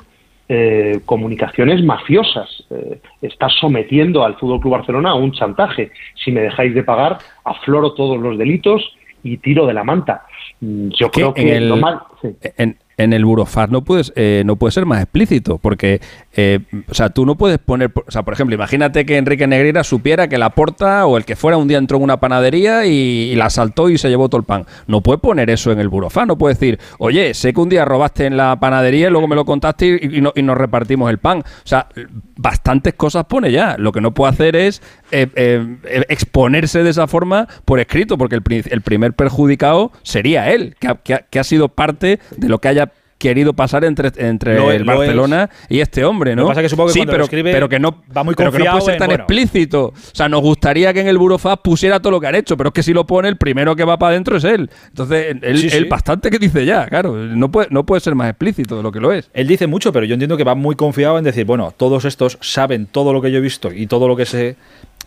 eh, 0.49 1.01
comunicaciones 1.07 1.83
mafiosas. 1.83 2.65
Eh, 2.71 3.01
está 3.23 3.49
sometiendo 3.49 4.25
al 4.25 4.35
Fútbol 4.37 4.61
Club 4.61 4.73
Barcelona 4.73 5.11
a 5.11 5.15
un 5.15 5.33
chantaje. 5.33 5.91
Si 6.23 6.31
me 6.33 6.43
dejáis 6.43 6.75
de 6.75 6.83
pagar, 6.83 7.19
afloro 7.45 7.95
todos 7.95 8.21
los 8.21 8.37
delitos 8.37 8.83
y 9.23 9.39
tiro 9.39 9.67
de 9.67 9.73
la 9.75 9.85
manta. 9.85 10.23
Mm, 10.61 10.89
Yo 10.91 11.11
Que 11.11 11.21
creo 11.21 11.29
en 11.37 11.47
que 11.47 11.57
el- 11.57 11.69
lo 11.69 11.77
sí. 12.21 12.29
En, 12.59 12.77
en 12.97 13.13
el 13.13 13.25
Burofax 13.25 13.71
no 13.73 13.83
puedes 13.85 14.13
eh, 14.17 14.43
no 14.45 14.57
puede 14.57 14.73
ser 14.73 14.85
más 14.87 15.01
explícito 15.03 15.59
porque 15.59 16.01
eh, 16.37 16.61
o 16.89 16.95
sea 16.95 17.09
tú 17.11 17.25
no 17.27 17.37
puedes 17.37 17.59
poner 17.59 17.91
o 17.95 18.11
sea 18.11 18.23
por 18.23 18.35
ejemplo 18.35 18.55
imagínate 18.55 19.07
que 19.07 19.17
Enrique 19.17 19.47
Negreira 19.47 19.83
supiera 19.85 20.29
que 20.29 20.39
la 20.39 20.51
porta 20.51 21.07
o 21.07 21.17
el 21.17 21.25
que 21.25 21.35
fuera 21.37 21.57
un 21.57 21.69
día 21.69 21.79
entró 21.79 21.97
en 21.97 22.05
una 22.05 22.19
panadería 22.21 22.85
y, 22.87 23.35
la 23.35 23.47
asaltó 23.47 23.89
y 23.89 23.99
se 23.99 24.09
llevó 24.11 24.29
todo 24.29 24.39
el 24.41 24.45
pan. 24.47 24.67
No 24.87 25.01
puede 25.01 25.19
poner 25.19 25.49
eso 25.51 25.73
en 25.73 25.81
el 25.81 25.89
Burofax 25.89 26.27
no 26.27 26.37
puede 26.39 26.55
decir 26.55 26.79
oye 26.99 27.35
sé 27.35 27.53
que 27.53 27.61
un 27.61 27.69
día 27.69 27.85
robaste 27.85 28.27
en 28.27 28.37
la 28.37 28.59
panadería 28.61 29.09
y 29.09 29.11
luego 29.11 29.27
me 29.29 29.37
lo 29.37 29.45
contaste 29.45 29.99
y, 30.03 30.21
no- 30.21 30.33
y 30.35 30.43
nos 30.43 30.57
repartimos 30.59 31.11
el 31.11 31.19
pan 31.19 31.39
o 31.41 31.67
sea 31.67 31.89
bastantes 32.37 32.95
cosas 32.95 33.25
pone 33.27 33.51
ya. 33.53 33.77
Lo 33.79 33.93
que 33.93 34.01
no 34.01 34.13
puede 34.13 34.33
hacer 34.33 34.57
es 34.57 34.83
eh, 35.11 35.27
eh, 35.35 36.05
exponerse 36.09 36.83
de 36.83 36.91
esa 36.91 37.07
forma 37.07 37.49
por 37.65 37.81
escrito 37.81 38.19
porque 38.19 38.37
el, 38.37 38.43
el 38.71 38.81
primer 38.83 39.13
perjudicado 39.15 39.93
sería 40.03 40.51
él 40.51 40.77
que 40.79 40.89
ha- 40.89 40.95
que 40.97 41.15
ha- 41.15 41.19
que 41.31 41.39
ha 41.39 41.45
sido 41.45 41.69
parte 41.69 42.19
de 42.37 42.49
lo 42.49 42.59
que 42.59 42.69
haya 42.69 42.92
querido 43.23 43.53
pasar 43.55 43.85
entre, 43.85 44.11
entre 44.17 44.57
Lo- 44.57 44.71
el 44.73 44.83
lo 44.83 44.97
Barcelona 44.99 45.49
y 45.69 45.81
este 45.81 46.05
hombre, 46.05 46.35
¿no? 46.35 46.43
Lo 46.43 46.49
que 46.49 46.51
pasa 46.51 46.61
es 46.61 46.65
que 46.65 46.69
supongo 46.71 46.89
que 46.89 46.93
sí, 46.95 46.99
cuando 47.01 47.13
lo 47.13 47.15
pero, 47.17 47.25
escribe 47.25 47.53
pero 47.53 47.69
que 47.69 47.79
no 47.79 48.03
va 48.17 48.25
muy 48.25 48.35
pero 48.35 48.51
que 48.53 48.59
no 48.59 48.65
puede 48.73 48.81
ser 48.83 48.95
en, 48.95 48.99
tan 48.99 49.09
bueno. 49.09 49.23
explícito. 49.25 49.85
O 49.87 49.95
sea, 50.13 50.29
nos 50.29 50.41
gustaría 50.43 50.93
que 50.93 51.01
en 51.01 51.09
el 51.09 51.19
Burofax 51.19 51.63
pusiera 51.63 52.01
todo 52.01 52.11
lo 52.11 52.21
que 52.21 52.27
han 52.27 52.35
hecho, 52.35 52.57
pero 52.57 52.69
es 52.71 52.75
que 52.75 52.83
si 52.83 52.93
lo 52.93 53.07
pone, 53.07 53.29
el 53.29 53.37
primero 53.37 53.77
que 53.77 53.85
va 53.85 53.97
para 53.99 54.11
adentro 54.11 54.37
es 54.37 54.45
él. 54.45 54.69
Entonces, 54.89 55.37
él, 55.41 55.59
Sí, 55.59 55.71
sí. 55.71 55.77
él 55.77 55.87
bastante 55.87 56.31
que 56.31 56.39
dice 56.39 56.67
ya, 56.67 56.87
claro. 56.87 57.15
No 57.17 57.51
puede, 57.51 57.69
no 57.71 57.87
puede 57.87 58.01
ser 58.01 58.15
más 58.15 58.29
explícito 58.29 58.77
de 58.77 58.83
lo 58.83 58.91
que 58.93 59.01
lo 59.01 59.13
es. 59.13 59.31
Él 59.33 59.47
dice 59.47 59.67
mucho, 59.67 59.93
pero 59.93 60.05
yo 60.05 60.15
entiendo 60.15 60.37
que 60.37 60.45
va 60.45 60.55
muy 60.55 60.75
confiado 60.75 61.19
en 61.19 61.25
decir, 61.25 61.45
bueno, 61.47 61.73
todos 61.77 62.05
estos 62.05 62.39
saben 62.41 62.87
todo 62.87 63.13
lo 63.13 63.23
que 63.23 63.31
yo 63.31 63.39
he 63.39 63.41
visto 63.41 63.73
y 63.73 63.87
todo 63.87 64.09
lo 64.09 64.17
que 64.17 64.27
sé, 64.27 64.57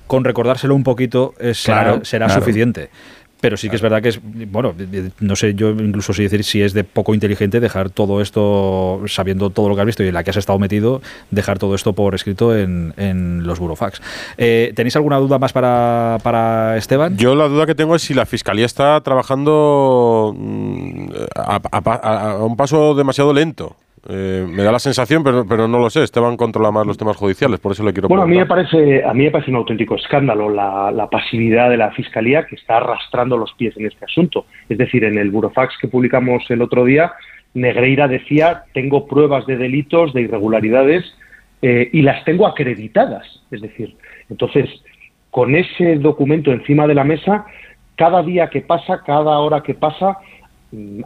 con 0.07 0.23
recordárselo 0.23 0.75
un 0.75 0.83
poquito 0.83 1.33
eh, 1.39 1.53
será, 1.53 1.81
Claro, 1.83 2.05
será 2.05 2.25
claro. 2.27 2.41
suficiente. 2.41 2.89
Pero 3.45 3.57
sí 3.57 3.69
que 3.69 3.75
es 3.75 3.81
verdad 3.81 4.01
que 4.01 4.09
es, 4.09 4.19
bueno, 4.51 4.73
no 5.19 5.35
sé 5.35 5.53
yo 5.53 5.69
incluso 5.69 6.13
si 6.13 6.23
decir 6.23 6.43
si 6.43 6.61
es 6.63 6.73
de 6.73 6.83
poco 6.83 7.13
inteligente 7.13 7.59
dejar 7.59 7.91
todo 7.91 8.19
esto, 8.21 9.01
sabiendo 9.07 9.51
todo 9.51 9.69
lo 9.69 9.75
que 9.75 9.81
has 9.81 9.85
visto 9.85 10.03
y 10.03 10.07
en 10.07 10.13
la 10.15 10.23
que 10.23 10.31
has 10.31 10.37
estado 10.37 10.57
metido, 10.57 11.01
dejar 11.31 11.59
todo 11.59 11.75
esto 11.75 11.93
por 11.93 12.15
escrito 12.15 12.57
en, 12.57 12.93
en 12.97 13.45
los 13.45 13.59
burofax. 13.59 14.01
Eh, 14.37 14.73
¿Tenéis 14.75 14.95
alguna 14.95 15.17
duda 15.17 15.37
más 15.37 15.53
para, 15.53 16.17
para 16.23 16.75
Esteban? 16.77 17.15
Yo 17.17 17.35
la 17.35 17.47
duda 17.47 17.65
que 17.65 17.75
tengo 17.75 17.95
es 17.95 18.01
si 18.01 18.13
la 18.13 18.25
fiscalía 18.25 18.65
está 18.65 18.99
trabajando 19.01 20.33
mm, 20.37 21.07
a, 21.35 21.55
a 21.71 21.81
pa- 21.81 21.99
a- 22.01 22.31
a 22.31 22.43
un 22.43 22.55
paso 22.57 22.95
demasiado 22.95 23.31
lento. 23.33 23.75
Eh, 24.07 24.45
me 24.47 24.63
da 24.63 24.71
la 24.71 24.79
sensación, 24.79 25.23
pero, 25.23 25.45
pero 25.47 25.67
no 25.67 25.79
lo 25.79 25.89
sé. 25.89 26.03
Esteban 26.03 26.37
controla 26.37 26.71
más 26.71 26.85
los 26.85 26.97
temas 26.97 27.17
judiciales, 27.17 27.59
por 27.59 27.71
eso 27.71 27.83
le 27.83 27.91
quiero 27.93 28.07
Bueno, 28.07 28.23
a 28.23 28.27
mí 28.27 28.37
me 28.37 28.45
preguntar. 28.45 28.71
parece, 28.71 29.03
a 29.03 29.13
mí 29.13 29.23
me 29.23 29.31
parece 29.31 29.51
un 29.51 29.57
auténtico 29.57 29.95
escándalo 29.95 30.49
la, 30.49 30.91
la 30.91 31.09
pasividad 31.09 31.69
de 31.69 31.77
la 31.77 31.91
fiscalía 31.91 32.45
que 32.45 32.55
está 32.55 32.77
arrastrando 32.77 33.37
los 33.37 33.53
pies 33.53 33.75
en 33.77 33.87
este 33.87 34.05
asunto. 34.05 34.45
Es 34.69 34.77
decir, 34.77 35.03
en 35.03 35.17
el 35.17 35.31
burofax 35.31 35.75
que 35.79 35.87
publicamos 35.87 36.43
el 36.49 36.61
otro 36.61 36.85
día, 36.85 37.13
Negreira 37.55 38.07
decía 38.07 38.65
tengo 38.73 39.07
pruebas 39.07 39.45
de 39.47 39.57
delitos, 39.57 40.13
de 40.13 40.21
irregularidades 40.21 41.03
eh, 41.61 41.89
y 41.91 42.01
las 42.01 42.23
tengo 42.25 42.45
acreditadas. 42.45 43.25
Es 43.49 43.61
decir, 43.61 43.95
entonces 44.29 44.69
con 45.31 45.55
ese 45.55 45.95
documento 45.95 46.51
encima 46.51 46.87
de 46.87 46.95
la 46.95 47.03
mesa, 47.03 47.45
cada 47.95 48.21
día 48.23 48.49
que 48.49 48.61
pasa, 48.61 49.01
cada 49.05 49.39
hora 49.39 49.63
que 49.63 49.73
pasa, 49.73 50.17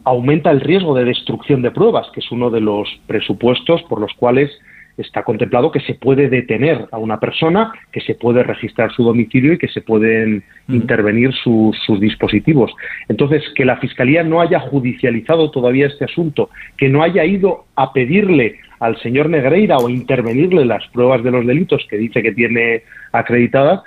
aumenta 0.04 0.52
el 0.52 0.62
riesgo 0.62 0.96
de 0.96 1.06
destrucción 1.06 1.62
de 1.62 1.72
pruebas, 1.72 2.08
que 2.14 2.20
es 2.20 2.32
uno 2.32 2.50
de 2.50 2.62
los 2.62 2.88
presupuestos 3.08 3.84
por 3.84 4.00
los 4.00 4.14
cuales 4.14 4.52
está 4.98 5.24
contemplado 5.24 5.72
que 5.72 5.80
se 5.80 5.94
puede 5.94 6.30
detener 6.30 6.88
a 6.92 6.98
una 6.98 7.20
persona, 7.20 7.72
que 7.92 8.02
se 8.02 8.16
puede 8.16 8.44
registrar 8.44 8.92
su 8.92 9.04
domicilio 9.04 9.54
y 9.54 9.58
que 9.58 9.70
se 9.70 9.82
pueden 9.82 10.44
intervenir 10.68 11.34
sus, 11.34 11.78
sus 11.86 12.00
dispositivos. 12.00 12.72
Entonces, 13.08 13.44
que 13.56 13.66
la 13.66 13.78
Fiscalía 13.78 14.24
no 14.24 14.42
haya 14.42 14.60
judicializado 14.60 15.52
todavía 15.52 15.88
este 15.88 16.06
asunto, 16.06 16.50
que 16.78 16.90
no 16.90 17.02
haya 17.02 17.24
ido 17.24 17.66
a 17.76 17.94
pedirle 17.94 18.60
al 18.80 18.98
señor 19.02 19.30
Negreira 19.30 19.78
o 19.78 19.90
intervenirle 19.90 20.66
las 20.66 20.86
pruebas 20.88 21.24
de 21.24 21.32
los 21.32 21.46
delitos 21.46 21.86
que 21.90 21.98
dice 21.98 22.22
que 22.22 22.32
tiene 22.32 22.84
acreditadas, 23.12 23.82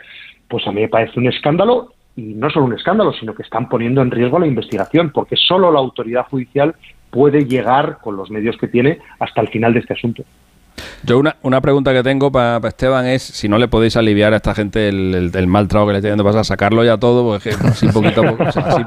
pues 0.49 0.67
a 0.67 0.73
mí 0.73 0.83
me 0.83 0.89
parece 0.89 1.19
un 1.19 1.29
escándalo 1.29 1.93
y 2.17 2.35
no 2.35 2.51
solo 2.51 2.67
un 2.67 2.75
escándalo, 2.75 3.13
sino 3.13 3.35
que 3.35 3.43
están 3.43 3.69
poniendo 3.69 4.03
en 4.03 4.11
riesgo 4.11 4.39
la 4.39 4.47
investigación, 4.47 5.11
porque 5.11 5.37
solo 5.37 5.71
la 5.73 5.79
autoridad 5.79 6.27
judicial 6.27 6.75
puede 7.11 7.45
llegar 7.45 7.99
con 8.01 8.17
los 8.17 8.31
medios 8.31 8.57
que 8.57 8.69
tiene 8.69 8.99
hasta 9.19 9.41
el 9.41 9.49
final 9.49 9.75
de 9.75 9.81
este 9.81 9.95
asunto. 9.95 10.25
Yo 11.05 11.19
una, 11.19 11.37
una 11.43 11.61
pregunta 11.61 11.93
que 11.93 12.03
tengo 12.03 12.31
para 12.31 12.67
Esteban 12.69 13.07
es 13.07 13.23
si 13.23 13.49
no 13.49 13.59
le 13.59 13.67
podéis 13.67 13.97
aliviar 13.97 14.33
a 14.35 14.37
esta 14.37 14.55
gente 14.55 14.89
el, 14.89 15.15
el- 15.15 15.37
el 15.37 15.47
mal 15.49 15.67
trago 15.67 15.87
que 15.87 15.93
le 15.93 15.99
estoy 15.99 16.11
dando, 16.11 16.23
pasar, 16.25 16.45
sacarlo 16.45 16.85
ya 16.85 16.97
todo, 16.97 17.25
porque 17.25 17.51
es 17.51 17.57
que 17.57 17.67
así 17.67 17.89
poquito 17.89 18.23
a 18.23 18.27
poco, 18.31 18.45
o 18.45 18.53
sea, 18.53 18.63
así- 18.63 18.85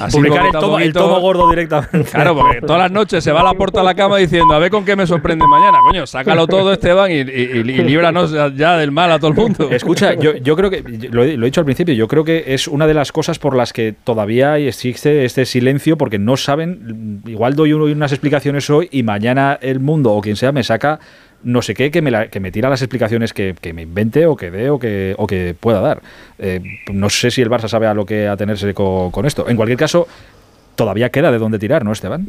así 0.00 0.16
Publicar 0.18 0.38
el 0.44 0.52
poquito 0.52 0.60
tomo, 0.60 0.78
el 0.78 0.84
poquito- 0.92 0.98
tomo 1.00 1.20
gordo 1.20 1.48
directamente. 1.50 2.10
Claro, 2.10 2.34
porque 2.36 2.60
todas 2.60 2.78
las 2.82 2.90
noches 2.90 3.24
se 3.24 3.32
va 3.32 3.40
a 3.40 3.44
la 3.44 3.54
puerta 3.54 3.80
a 3.80 3.82
la 3.82 3.94
cama 3.94 4.18
diciendo, 4.18 4.52
a 4.52 4.58
ver 4.58 4.70
con 4.70 4.84
qué 4.84 4.94
me 4.94 5.06
sorprende 5.06 5.46
mañana. 5.46 5.78
Coño, 5.88 6.06
sácalo 6.06 6.46
todo, 6.46 6.72
Esteban, 6.72 7.10
y, 7.10 7.14
y- 7.14 7.20
y- 7.20 7.58
y 7.60 7.82
líbranos 7.84 8.32
ya 8.56 8.76
del 8.76 8.90
mal 8.90 9.10
a 9.12 9.18
todo 9.18 9.30
el 9.30 9.36
mundo. 9.36 9.70
Escucha, 9.70 10.14
yo, 10.14 10.36
yo 10.36 10.56
creo 10.56 10.70
que, 10.70 10.82
lo 11.10 11.24
he, 11.24 11.36
lo 11.36 11.46
he 11.46 11.48
dicho 11.48 11.60
al 11.60 11.64
principio, 11.64 11.94
yo 11.94 12.08
creo 12.08 12.24
que 12.24 12.44
es 12.48 12.68
una 12.68 12.86
de 12.86 12.94
las 12.94 13.10
cosas 13.10 13.38
por 13.38 13.56
las 13.56 13.72
que 13.72 13.94
todavía 14.04 14.58
existe 14.58 15.24
este 15.24 15.46
silencio, 15.46 15.96
porque 15.96 16.18
no 16.18 16.36
saben, 16.36 17.22
igual 17.26 17.54
doy 17.56 17.72
uno- 17.72 17.84
unas 17.86 18.12
explicaciones 18.12 18.68
hoy 18.68 18.88
y 18.92 19.02
mañana 19.02 19.58
el 19.62 19.80
mundo 19.80 20.12
o 20.12 20.20
quien 20.20 20.36
sea 20.36 20.52
me 20.52 20.62
saca 20.62 21.00
no 21.44 21.62
sé 21.62 21.74
qué, 21.74 21.90
que 21.90 22.02
me, 22.02 22.10
la- 22.10 22.28
que 22.28 22.40
me 22.40 22.50
tira 22.50 22.68
las 22.68 22.82
explicaciones 22.82 23.32
que, 23.32 23.54
que 23.60 23.72
me 23.72 23.82
invente 23.82 24.26
o 24.26 24.36
que 24.36 24.50
dé 24.50 24.70
o 24.70 24.78
que, 24.78 25.14
o 25.16 25.26
que 25.26 25.54
pueda 25.58 25.80
dar. 25.80 26.00
Eh, 26.38 26.60
no 26.92 27.08
sé 27.10 27.30
si 27.30 27.42
el 27.42 27.50
Barça 27.50 27.68
sabe 27.68 27.86
a 27.86 27.94
lo 27.94 28.04
que 28.04 28.26
atenerse 28.26 28.74
con, 28.74 29.10
con 29.10 29.26
esto. 29.26 29.48
En 29.48 29.56
cualquier 29.56 29.78
caso, 29.78 30.06
todavía 30.76 31.10
queda 31.10 31.30
de 31.30 31.38
dónde 31.38 31.58
tirar, 31.58 31.84
¿no, 31.84 31.92
Esteban? 31.92 32.28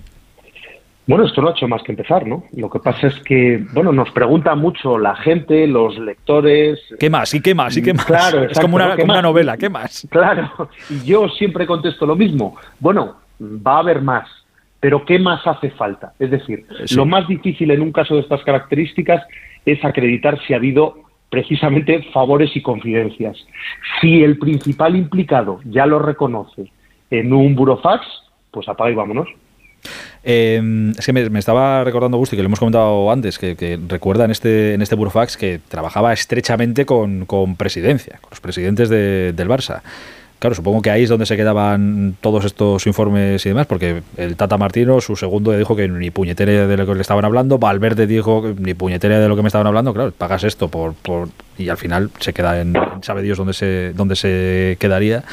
Bueno, 1.07 1.23
esto 1.27 1.39
no 1.39 1.49
ha 1.49 1.51
hecho 1.51 1.67
más 1.67 1.83
que 1.83 1.91
empezar, 1.91 2.25
¿no? 2.25 2.45
Lo 2.53 2.67
que 2.67 2.79
pasa 2.79 3.05
es 3.05 3.13
que, 3.19 3.63
bueno, 3.73 3.91
nos 3.91 4.09
pregunta 4.09 4.55
mucho 4.55 4.97
la 4.97 5.15
gente, 5.15 5.67
los 5.67 5.95
lectores. 5.99 6.79
¿Qué 6.99 7.11
más? 7.11 7.31
¿Y 7.35 7.41
qué 7.41 7.53
más? 7.53 7.77
¿Y 7.77 7.83
qué 7.83 7.93
más? 7.93 8.05
Claro, 8.07 8.45
es 8.49 8.59
como 8.59 8.75
una, 8.75 8.87
¿no? 8.87 8.95
¿Qué 8.95 9.01
como 9.01 9.13
una 9.13 9.21
más? 9.21 9.29
novela, 9.29 9.55
¿qué 9.55 9.69
más? 9.69 10.07
Claro, 10.09 10.51
y 10.89 11.03
yo 11.05 11.29
siempre 11.29 11.67
contesto 11.67 12.07
lo 12.07 12.15
mismo. 12.15 12.57
Bueno, 12.79 13.17
va 13.39 13.75
a 13.75 13.79
haber 13.81 14.01
más, 14.01 14.27
pero 14.85 15.03
¿qué 15.03 15.17
más 15.17 15.41
hace 15.47 15.71
falta? 15.71 16.13
Es 16.19 16.29
decir, 16.29 16.63
Sí. 16.85 16.93
lo 16.95 17.07
más 17.07 17.27
difícil 17.27 17.71
en 17.71 17.81
un 17.81 17.91
caso 17.91 18.13
de 18.13 18.21
estas 18.21 18.43
características 18.43 19.23
es 19.65 19.83
acreditar 19.83 20.39
si 20.45 20.53
ha 20.53 20.57
habido 20.57 20.99
precisamente 21.31 22.03
favores 22.13 22.55
y 22.55 22.61
confidencias. 22.61 23.35
Si 23.99 24.21
el 24.23 24.37
principal 24.37 24.95
implicado 24.95 25.59
ya 25.65 25.87
lo 25.87 25.97
reconoce 25.97 26.71
en 27.09 27.33
un 27.33 27.55
burofax, 27.55 28.05
pues 28.51 28.69
apaga 28.69 28.91
y 28.91 28.93
vámonos. 28.93 29.27
Eh, 30.23 30.61
es 30.95 31.03
que 31.03 31.13
me, 31.13 31.27
me 31.31 31.39
estaba 31.39 31.83
recordando 31.83 32.17
Gusti, 32.19 32.35
que 32.35 32.43
lo 32.43 32.47
hemos 32.47 32.59
comentado 32.59 33.11
antes, 33.11 33.39
que, 33.39 33.55
que 33.55 33.79
recuerda 33.87 34.25
en 34.25 34.31
este, 34.31 34.75
en 34.75 34.83
este 34.83 34.93
Burofax 34.95 35.35
que 35.35 35.59
trabajaba 35.67 36.13
estrechamente 36.13 36.85
con, 36.85 37.25
con 37.25 37.55
presidencia, 37.55 38.19
con 38.21 38.29
los 38.29 38.39
presidentes 38.39 38.89
de- 38.89 39.33
del 39.33 39.47
Barça. 39.49 39.81
Claro, 40.45 40.53
supongo 40.53 40.83
que 40.83 40.91
ahí 40.91 41.01
es 41.01 41.09
donde 41.09 41.25
se 41.25 41.35
quedaban 41.35 42.17
todos 42.21 42.45
estos 42.45 42.85
informes 42.85 43.43
y 43.47 43.49
demás, 43.49 43.65
porque 43.65 44.03
el 44.15 44.35
Tata 44.35 44.59
Martino, 44.59 45.01
su 45.01 45.15
segundo, 45.15 45.51
dijo 45.57 45.75
que 45.75 45.87
ni 45.87 46.11
puñetera 46.11 46.67
de 46.67 46.77
lo 46.77 46.85
que 46.85 46.93
le 46.93 47.01
estaban 47.01 47.25
hablando, 47.25 47.57
Valverde 47.57 48.05
dijo 48.05 48.53
ni 48.59 48.75
puñetera 48.75 49.19
de 49.19 49.27
lo 49.27 49.35
que 49.35 49.41
me 49.41 49.47
estaban 49.47 49.65
hablando, 49.65 49.91
claro, 49.91 50.11
pagas 50.15 50.43
esto 50.43 50.67
por, 50.67 50.93
por 50.93 51.29
y 51.57 51.69
al 51.69 51.77
final 51.77 52.11
se 52.19 52.31
queda 52.31 52.61
en, 52.61 52.75
sabe 53.01 53.23
Dios 53.23 53.39
dónde 53.39 53.53
se, 53.53 53.91
dónde 53.95 54.15
se 54.15 54.77
quedaría. 54.79 55.23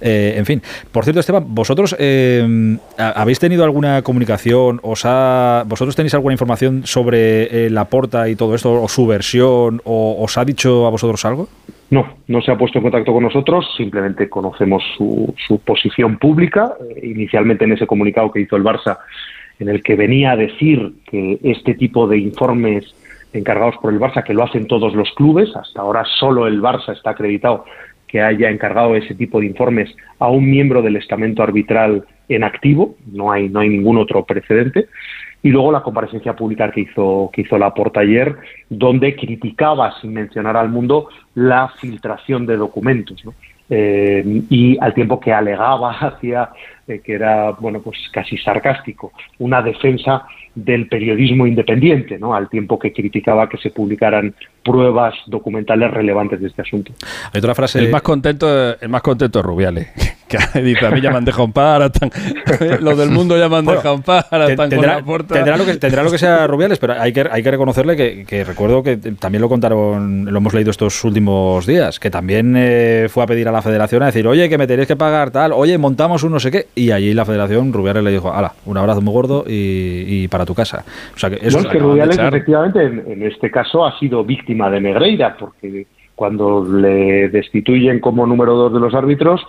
Eh, 0.00 0.34
en 0.36 0.44
fin, 0.46 0.60
por 0.90 1.04
cierto, 1.04 1.20
Esteban, 1.20 1.44
vosotros 1.54 1.94
eh, 2.00 2.76
¿ha- 2.98 3.10
habéis 3.22 3.38
tenido 3.38 3.62
alguna 3.62 4.02
comunicación, 4.02 4.80
os 4.82 5.02
ha, 5.04 5.62
vosotros 5.68 5.94
tenéis 5.94 6.14
alguna 6.14 6.34
información 6.34 6.82
sobre 6.86 7.66
eh, 7.66 7.70
la 7.70 7.84
porta 7.84 8.28
y 8.28 8.34
todo 8.34 8.56
esto, 8.56 8.82
o 8.82 8.88
su 8.88 9.06
versión, 9.06 9.80
o 9.84 10.16
os 10.24 10.36
ha 10.38 10.44
dicho 10.44 10.88
a 10.88 10.90
vosotros 10.90 11.24
algo? 11.24 11.48
No, 11.90 12.16
no 12.26 12.42
se 12.42 12.50
ha 12.50 12.58
puesto 12.58 12.78
en 12.78 12.82
contacto 12.82 13.12
con 13.12 13.22
nosotros, 13.22 13.64
simplemente 13.76 14.28
conocemos 14.28 14.82
su, 14.96 15.32
su 15.46 15.60
posición 15.60 16.18
pública, 16.18 16.74
eh, 16.80 17.06
inicialmente 17.06 17.64
en 17.64 17.72
ese 17.72 17.86
comunicado 17.86 18.32
que 18.32 18.40
hizo 18.40 18.56
el 18.56 18.64
Barça, 18.64 18.98
en 19.60 19.68
el 19.68 19.82
que 19.82 19.94
venía 19.94 20.32
a 20.32 20.36
decir 20.36 20.94
que 21.08 21.38
este 21.42 21.74
tipo 21.74 22.08
de 22.08 22.18
informes 22.18 22.94
encargados 23.32 23.76
por 23.80 23.92
el 23.92 24.00
Barça, 24.00 24.24
que 24.24 24.34
lo 24.34 24.42
hacen 24.42 24.66
todos 24.66 24.94
los 24.94 25.12
clubes, 25.12 25.54
hasta 25.54 25.80
ahora 25.80 26.04
solo 26.18 26.46
el 26.46 26.60
Barça 26.60 26.92
está 26.92 27.10
acreditado 27.10 27.64
que 28.06 28.20
haya 28.20 28.50
encargado 28.50 28.94
ese 28.96 29.14
tipo 29.14 29.40
de 29.40 29.46
informes 29.46 29.94
a 30.18 30.28
un 30.28 30.48
miembro 30.48 30.82
del 30.82 30.96
estamento 30.96 31.42
arbitral 31.42 32.04
en 32.28 32.44
activo, 32.44 32.96
no 33.12 33.30
hay, 33.30 33.48
no 33.48 33.60
hay 33.60 33.68
ningún 33.68 33.98
otro 33.98 34.24
precedente, 34.24 34.88
y 35.46 35.50
luego 35.50 35.70
la 35.70 35.80
comparecencia 35.80 36.34
pública 36.34 36.72
que 36.72 36.80
hizo, 36.80 37.30
que 37.32 37.42
hizo 37.42 37.56
la 37.56 37.72
ayer, 37.98 38.36
donde 38.68 39.14
criticaba, 39.14 39.94
sin 40.00 40.12
mencionar 40.12 40.56
al 40.56 40.70
mundo, 40.70 41.08
la 41.36 41.68
filtración 41.68 42.46
de 42.46 42.56
documentos. 42.56 43.24
¿no? 43.24 43.32
Eh, 43.70 44.42
y 44.50 44.76
al 44.80 44.92
tiempo 44.92 45.20
que 45.20 45.32
alegaba 45.32 45.92
hacia 46.00 46.50
eh, 46.88 47.00
que 47.04 47.14
era 47.14 47.50
bueno 47.52 47.80
pues 47.80 47.98
casi 48.12 48.36
sarcástico, 48.38 49.12
una 49.38 49.62
defensa 49.62 50.24
del 50.54 50.88
periodismo 50.88 51.46
independiente, 51.46 52.18
¿no? 52.18 52.34
al 52.34 52.48
tiempo 52.48 52.78
que 52.78 52.92
criticaba 52.92 53.48
que 53.48 53.58
se 53.58 53.70
publicaran 53.70 54.34
pruebas 54.64 55.14
documentales 55.26 55.90
relevantes 55.90 56.40
de 56.40 56.46
este 56.48 56.62
asunto. 56.62 56.92
Hay 57.32 57.38
otra 57.38 57.54
frase. 57.54 57.78
El 57.78 57.90
más 57.90 58.02
contento, 58.02 58.80
el 58.80 58.88
más 58.88 59.02
contento 59.02 59.40
es 59.40 59.44
Rubiales. 59.44 59.88
Que 60.26 60.38
dice, 60.60 60.84
a 60.84 60.90
mí 60.90 61.00
ya 61.00 61.12
me 61.12 61.18
han 61.18 61.24
dejado 61.24 61.44
en 61.44 61.52
paz, 61.52 61.74
ahora 61.74 61.86
están, 61.86 62.10
los 62.80 62.98
del 62.98 63.10
mundo 63.10 63.38
ya 63.38 63.48
me 63.48 63.58
han 63.58 63.64
Bueno, 63.64 63.78
dejado 63.78 63.94
en 63.94 64.02
paz, 64.02 64.26
ahora 64.32 64.46
Te- 64.46 64.52
están 64.54 64.70
con 64.70 64.80
tendrá, 64.80 64.96
la 64.96 65.04
puerta. 65.04 65.34
tendrá 65.34 65.56
lo 65.56 65.64
que, 65.64 65.76
tendrá 65.76 66.02
lo 66.02 66.10
que 66.10 66.18
sea 66.18 66.48
Rubiales, 66.48 66.80
pero 66.80 66.94
hay 67.00 67.12
que, 67.12 67.24
hay 67.30 67.44
que 67.44 67.50
reconocerle 67.52 67.96
que, 67.96 68.24
que 68.24 68.42
recuerdo 68.42 68.82
que 68.82 68.96
también 68.96 69.40
lo 69.40 69.48
contaron, 69.48 70.24
lo 70.24 70.36
hemos 70.36 70.52
leído 70.52 70.72
estos 70.72 71.04
últimos 71.04 71.64
días, 71.64 72.00
que 72.00 72.10
también 72.10 72.54
eh, 72.56 73.06
fue 73.08 73.22
a 73.22 73.26
pedir 73.28 73.46
a 73.46 73.52
la 73.52 73.62
federación 73.62 74.02
a 74.02 74.06
decir, 74.06 74.26
oye, 74.26 74.48
que 74.48 74.58
me 74.58 74.66
tenéis 74.66 74.88
que 74.88 74.96
pagar 74.96 75.30
tal, 75.30 75.52
oye, 75.52 75.78
montamos 75.78 76.24
un 76.24 76.32
no 76.32 76.40
sé 76.40 76.50
qué, 76.50 76.66
y 76.76 76.90
allí 76.92 77.14
la 77.14 77.24
federación, 77.24 77.72
Rubiales 77.72 78.04
le 78.04 78.12
dijo, 78.12 78.32
ala, 78.32 78.52
un 78.66 78.76
abrazo 78.76 79.00
muy 79.00 79.12
gordo 79.12 79.44
y, 79.46 80.04
y 80.06 80.28
para 80.28 80.44
tu 80.44 80.54
casa. 80.54 80.84
O 81.14 81.18
sea 81.18 81.30
que 81.30 81.36
eso 81.36 81.58
es 81.58 81.66
que 81.66 81.78
Rubiales 81.78 82.18
efectivamente 82.18 82.84
en, 82.84 83.02
en 83.06 83.22
este 83.22 83.50
caso 83.50 83.84
ha 83.84 83.98
sido 83.98 84.22
víctima 84.24 84.70
de 84.70 84.80
Negreira, 84.82 85.36
porque 85.38 85.86
cuando 86.14 86.64
le 86.64 87.28
destituyen 87.28 88.00
como 88.00 88.26
número 88.26 88.54
dos 88.54 88.72
de 88.72 88.80
los 88.80 88.94
árbitros, 88.94 89.40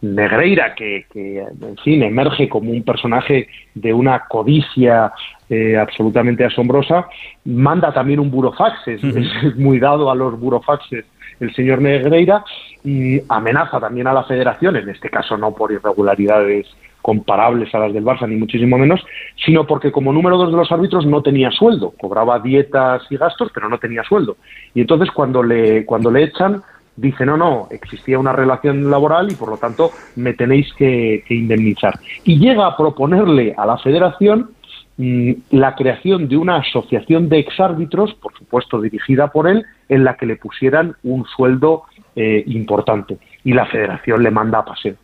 Negreira, 0.00 0.74
que, 0.74 1.06
que, 1.12 1.38
en 1.38 1.76
fin, 1.84 2.02
emerge 2.02 2.48
como 2.48 2.70
un 2.70 2.82
personaje 2.82 3.48
de 3.74 3.92
una 3.92 4.24
codicia 4.28 5.12
eh, 5.48 5.76
absolutamente 5.76 6.44
asombrosa, 6.44 7.06
manda 7.44 7.92
también 7.92 8.20
un 8.20 8.30
burofax, 8.30 8.88
es, 8.88 9.04
Ujú. 9.04 9.18
es 9.18 9.56
muy 9.56 9.78
dado 9.78 10.10
a 10.10 10.14
los 10.14 10.38
burofaxes 10.38 11.04
el 11.42 11.54
señor 11.54 11.80
Negreira, 11.80 12.44
y 12.84 13.20
amenaza 13.28 13.80
también 13.80 14.06
a 14.06 14.12
la 14.12 14.24
federación, 14.24 14.76
en 14.76 14.88
este 14.88 15.10
caso 15.10 15.36
no 15.36 15.54
por 15.54 15.72
irregularidades 15.72 16.66
comparables 17.00 17.74
a 17.74 17.80
las 17.80 17.92
del 17.92 18.04
Barça, 18.04 18.28
ni 18.28 18.36
muchísimo 18.36 18.78
menos, 18.78 19.04
sino 19.44 19.66
porque 19.66 19.90
como 19.90 20.12
número 20.12 20.36
dos 20.36 20.52
de 20.52 20.56
los 20.56 20.70
árbitros 20.70 21.04
no 21.04 21.20
tenía 21.20 21.50
sueldo, 21.50 21.92
cobraba 22.00 22.38
dietas 22.38 23.02
y 23.10 23.16
gastos, 23.16 23.50
pero 23.52 23.68
no 23.68 23.78
tenía 23.78 24.04
sueldo. 24.04 24.36
Y 24.72 24.82
entonces 24.82 25.10
cuando 25.10 25.42
le, 25.42 25.84
cuando 25.84 26.10
le 26.12 26.22
echan, 26.22 26.62
dice, 26.94 27.26
no, 27.26 27.36
no, 27.36 27.66
existía 27.70 28.18
una 28.18 28.32
relación 28.32 28.88
laboral 28.88 29.32
y 29.32 29.34
por 29.34 29.48
lo 29.48 29.56
tanto 29.56 29.90
me 30.14 30.34
tenéis 30.34 30.72
que, 30.74 31.24
que 31.26 31.34
indemnizar. 31.34 31.98
Y 32.24 32.38
llega 32.38 32.66
a 32.66 32.76
proponerle 32.76 33.54
a 33.56 33.66
la 33.66 33.78
federación 33.78 34.50
la 34.98 35.74
creación 35.74 36.28
de 36.28 36.36
una 36.36 36.56
asociación 36.56 37.28
de 37.28 37.38
exárbitros, 37.38 38.14
por 38.14 38.36
supuesto 38.36 38.80
dirigida 38.80 39.28
por 39.28 39.48
él, 39.48 39.64
en 39.88 40.04
la 40.04 40.16
que 40.16 40.26
le 40.26 40.36
pusieran 40.36 40.94
un 41.02 41.24
sueldo 41.26 41.84
eh, 42.14 42.44
importante. 42.46 43.18
Y 43.44 43.52
la 43.52 43.66
federación 43.66 44.22
le 44.22 44.30
manda 44.30 44.58
a 44.58 44.64
paseo. 44.64 44.94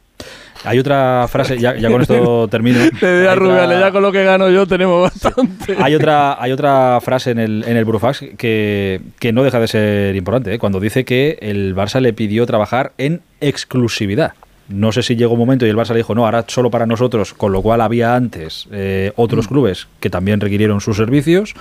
Hay 0.65 0.79
otra 0.79 1.27
frase, 1.29 1.59
ya, 1.59 1.77
ya 1.77 1.89
con 1.91 2.03
esto 2.03 2.49
termino. 2.51 2.79
Te 2.99 3.35
Rubiales, 3.35 3.79
ya 3.79 3.93
con 3.93 4.03
lo 4.03 4.11
que 4.11 4.25
gano 4.25 4.51
yo 4.51 4.67
tenemos 4.67 5.03
bastante. 5.03 5.77
Hay 5.81 5.95
otra, 5.95 6.43
hay 6.43 6.51
otra 6.51 7.01
frase 7.01 7.31
en 7.31 7.39
el, 7.39 7.65
en 7.67 7.77
el 7.77 7.85
Burofax 7.85 8.25
que, 8.37 9.01
que 9.21 9.33
no 9.33 9.45
deja 9.45 9.61
de 9.61 9.69
ser 9.69 10.17
importante, 10.17 10.55
¿eh? 10.55 10.59
cuando 10.59 10.81
dice 10.81 11.05
que 11.05 11.39
el 11.41 11.77
Barça 11.77 12.01
le 12.01 12.13
pidió 12.13 12.45
trabajar 12.47 12.93
en 12.99 13.21
exclusividad. 13.41 14.33
No 14.69 14.93
sé 14.93 15.03
si 15.03 15.17
llegó 15.17 15.33
un 15.33 15.39
momento 15.39 15.67
y 15.67 15.71
el 15.71 15.77
Barça 15.77 15.91
le 15.91 15.99
dijo, 15.99 16.15
no, 16.15 16.25
ahora 16.25 16.45
solo 16.49 16.71
para 16.71 16.87
nosotros, 16.87 17.33
con 17.35 17.53
lo 17.53 17.63
cual 17.63 17.81
había 17.81 18.15
antes 18.15 18.69
eh, 18.71 19.13
otros 19.17 19.49
clubes 19.49 19.89
que 20.01 20.11
también 20.11 20.41
requirieron 20.41 20.81
sus 20.81 20.97
servicios, 20.97 21.55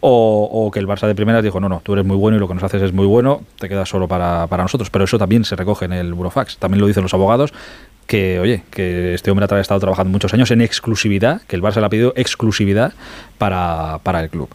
o, 0.00 0.48
o 0.50 0.70
que 0.70 0.78
el 0.78 0.86
Barça 0.86 1.06
de 1.06 1.14
primeras 1.14 1.42
dijo, 1.42 1.60
no, 1.60 1.68
no, 1.68 1.80
tú 1.82 1.92
eres 1.94 2.04
muy 2.04 2.16
bueno 2.16 2.36
y 2.36 2.40
lo 2.40 2.48
que 2.48 2.54
nos 2.54 2.62
haces 2.62 2.82
es 2.82 2.92
muy 2.92 3.06
bueno, 3.06 3.42
te 3.58 3.68
quedas 3.68 3.88
solo 3.88 4.08
para, 4.08 4.46
para 4.46 4.62
nosotros. 4.62 4.90
Pero 4.90 5.04
eso 5.04 5.18
también 5.18 5.44
se 5.44 5.56
recoge 5.56 5.86
en 5.86 5.92
el 5.92 6.14
Burofax, 6.14 6.58
también 6.58 6.80
lo 6.80 6.86
dicen 6.86 7.02
los 7.02 7.14
abogados, 7.14 7.52
que, 8.06 8.40
oye, 8.40 8.62
que 8.70 9.14
este 9.14 9.30
hombre 9.30 9.46
ha 9.48 9.60
estado 9.60 9.80
trabajando 9.80 10.10
muchos 10.10 10.34
años 10.34 10.50
en 10.50 10.60
exclusividad, 10.60 11.42
que 11.42 11.56
el 11.56 11.62
Barça 11.62 11.80
le 11.80 11.86
ha 11.86 11.88
pedido 11.88 12.12
exclusividad 12.16 12.92
para, 13.38 14.00
para 14.02 14.20
el 14.20 14.30
club. 14.30 14.48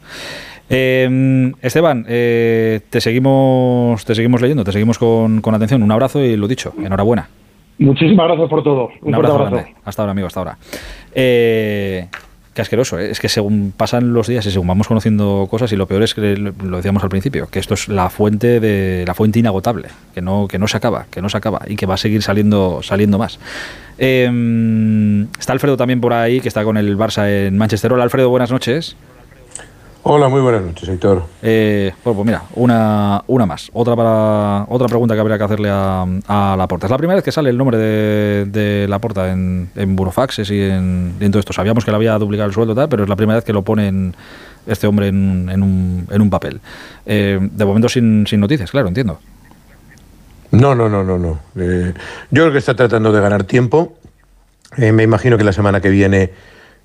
Eh, 0.70 1.52
Esteban, 1.62 2.06
eh, 2.10 2.82
te 2.90 3.00
seguimos 3.00 4.04
te 4.04 4.16
seguimos 4.16 4.42
leyendo, 4.42 4.64
te 4.64 4.72
seguimos 4.72 4.98
con, 4.98 5.42
con 5.42 5.54
atención. 5.54 5.84
Un 5.84 5.92
abrazo 5.92 6.22
y 6.22 6.36
lo 6.36 6.48
dicho, 6.48 6.74
enhorabuena. 6.84 7.30
Muchísimas 7.78 8.28
gracias 8.28 8.50
por 8.50 8.64
todo. 8.64 8.88
Un, 8.88 8.92
Un 9.10 9.14
fuerte 9.14 9.16
abrazo, 9.16 9.36
abrazo. 9.36 9.56
grande. 9.56 9.76
Hasta 9.84 10.02
ahora, 10.02 10.12
amigo, 10.12 10.28
hasta 10.28 10.40
ahora. 10.40 10.58
Eh, 11.14 12.08
qué 12.54 12.62
asqueroso, 12.62 12.98
¿eh? 13.00 13.12
es 13.12 13.20
que 13.20 13.28
según 13.28 13.74
pasan 13.76 14.14
los 14.14 14.28
días 14.28 14.46
y 14.46 14.52
según 14.52 14.68
vamos 14.68 14.88
conociendo 14.88 15.46
cosas, 15.50 15.72
y 15.74 15.76
lo 15.76 15.86
peor 15.88 16.04
es 16.04 16.14
que 16.14 16.36
lo 16.38 16.78
decíamos 16.78 17.04
al 17.04 17.10
principio, 17.10 17.48
que 17.50 17.60
esto 17.60 17.74
es 17.74 17.90
la 17.90 18.10
fuente 18.10 18.62
de 18.62 19.04
la 19.06 19.14
fuente 19.14 19.40
inagotable, 19.40 19.90
que 20.14 20.22
no, 20.22 20.48
que 20.48 20.58
no 20.58 20.68
se 20.70 20.78
acaba, 20.78 21.06
que 21.12 21.22
no 21.22 21.28
se 21.28 21.38
acaba 21.38 21.64
y 21.68 21.76
que 21.76 21.86
va 21.86 21.96
a 21.96 21.98
seguir 21.98 22.22
saliendo, 22.22 22.82
saliendo 22.82 23.18
más. 23.18 23.40
Eh, 23.98 25.26
está 25.38 25.52
Alfredo 25.52 25.76
también 25.76 26.00
por 26.00 26.14
ahí, 26.14 26.40
que 26.40 26.48
está 26.48 26.64
con 26.64 26.78
el 26.78 26.98
Barça 26.98 27.28
en 27.30 27.58
Manchester. 27.58 27.92
Hola 27.92 28.04
Alfredo, 28.04 28.30
buenas 28.30 28.52
noches. 28.52 28.96
Hola, 30.08 30.30
muy 30.30 30.40
buenas 30.40 30.62
noches, 30.62 30.88
Héctor. 30.88 31.24
Eh, 31.42 31.92
bueno, 32.04 32.18
pues 32.18 32.26
mira, 32.28 32.44
una, 32.54 33.24
una 33.26 33.48
más. 33.48 33.72
Otra 33.74 33.96
para 33.96 34.64
otra 34.70 34.88
pregunta 34.88 35.16
que 35.16 35.20
habría 35.20 35.40
que 35.40 35.44
hacerle 35.46 35.70
a, 35.72 36.06
a 36.28 36.56
Laporta. 36.56 36.86
Es 36.86 36.92
la 36.92 36.98
primera 37.00 37.16
vez 37.16 37.24
que 37.24 37.32
sale 37.32 37.50
el 37.50 37.58
nombre 37.58 37.76
de, 37.80 38.46
de 38.46 38.88
Laporta 38.88 39.32
en, 39.32 39.68
en 39.76 39.96
Burofaxes 39.96 40.52
y 40.52 40.62
en, 40.62 41.16
en 41.20 41.32
todo 41.32 41.40
esto. 41.40 41.54
Sabíamos 41.54 41.84
que 41.84 41.90
le 41.90 41.98
había 41.98 42.20
duplicado 42.20 42.48
el 42.48 42.54
sueldo, 42.54 42.74
y 42.74 42.76
tal, 42.76 42.88
pero 42.88 43.02
es 43.02 43.10
la 43.10 43.16
primera 43.16 43.38
vez 43.38 43.44
que 43.44 43.54
lo 43.54 43.64
pone 43.64 43.88
en- 43.88 44.16
este 44.68 44.86
hombre 44.86 45.08
en, 45.08 45.50
en 45.50 45.64
un, 45.64 46.08
en 46.12 46.22
un 46.22 46.30
papel. 46.30 46.60
Eh, 47.08 47.40
de 47.42 47.66
momento 47.66 47.90
sin, 47.90 48.28
sin 48.28 48.40
noticias, 48.40 48.70
claro, 48.70 48.88
entiendo. 48.88 49.20
No, 50.52 50.76
no, 50.76 50.88
no, 50.88 51.04
no, 51.04 51.18
no. 51.18 51.40
Eh, 51.56 51.94
yo 52.30 52.44
creo 52.44 52.52
que 52.52 52.60
está 52.60 52.76
tratando 52.76 53.12
de 53.12 53.22
ganar 53.22 53.44
tiempo. 53.44 53.94
Eh, 54.78 54.92
me 54.92 55.02
imagino 55.02 55.36
que 55.38 55.44
la 55.44 55.54
semana 55.54 55.82
que 55.82 55.90
viene 55.90 56.32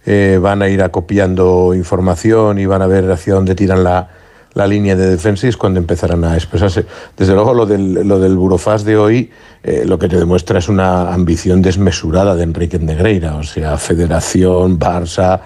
eh, 0.07 0.39
van 0.41 0.63
a 0.63 0.69
ir 0.69 0.83
acopiando 0.83 1.75
información 1.75 2.59
y 2.59 2.67
van 2.67 2.83
a 2.83 2.87
ver 2.87 3.11
hacia 3.11 3.35
dónde 3.35 3.55
tiran 3.55 3.85
la, 3.85 4.09
la 4.55 4.67
línea 4.67 4.97
de 4.97 5.09
defensa 5.09 5.47
y 5.47 5.51
es 5.51 5.57
cuando 5.57 5.79
empezarán 5.79 6.25
a 6.25 6.35
expresarse. 6.35 6.87
Desde 7.17 7.35
luego, 7.35 7.55
lo 7.55 7.67
del, 7.67 8.07
lo 8.07 8.19
del 8.19 8.37
Burofax 8.37 8.85
de 8.85 8.97
hoy 8.97 9.31
eh, 9.63 9.85
lo 9.87 9.99
que 9.99 10.09
te 10.09 10.17
demuestra 10.17 10.59
es 10.59 10.71
una 10.71 11.13
ambición 11.13 11.61
desmesurada 11.61 12.35
de 12.35 12.45
Enrique 12.45 12.79
Negreira. 12.79 13.37
O 13.37 13.43
sea, 13.43 13.77
Federación, 13.77 14.79
Barça, 14.79 15.41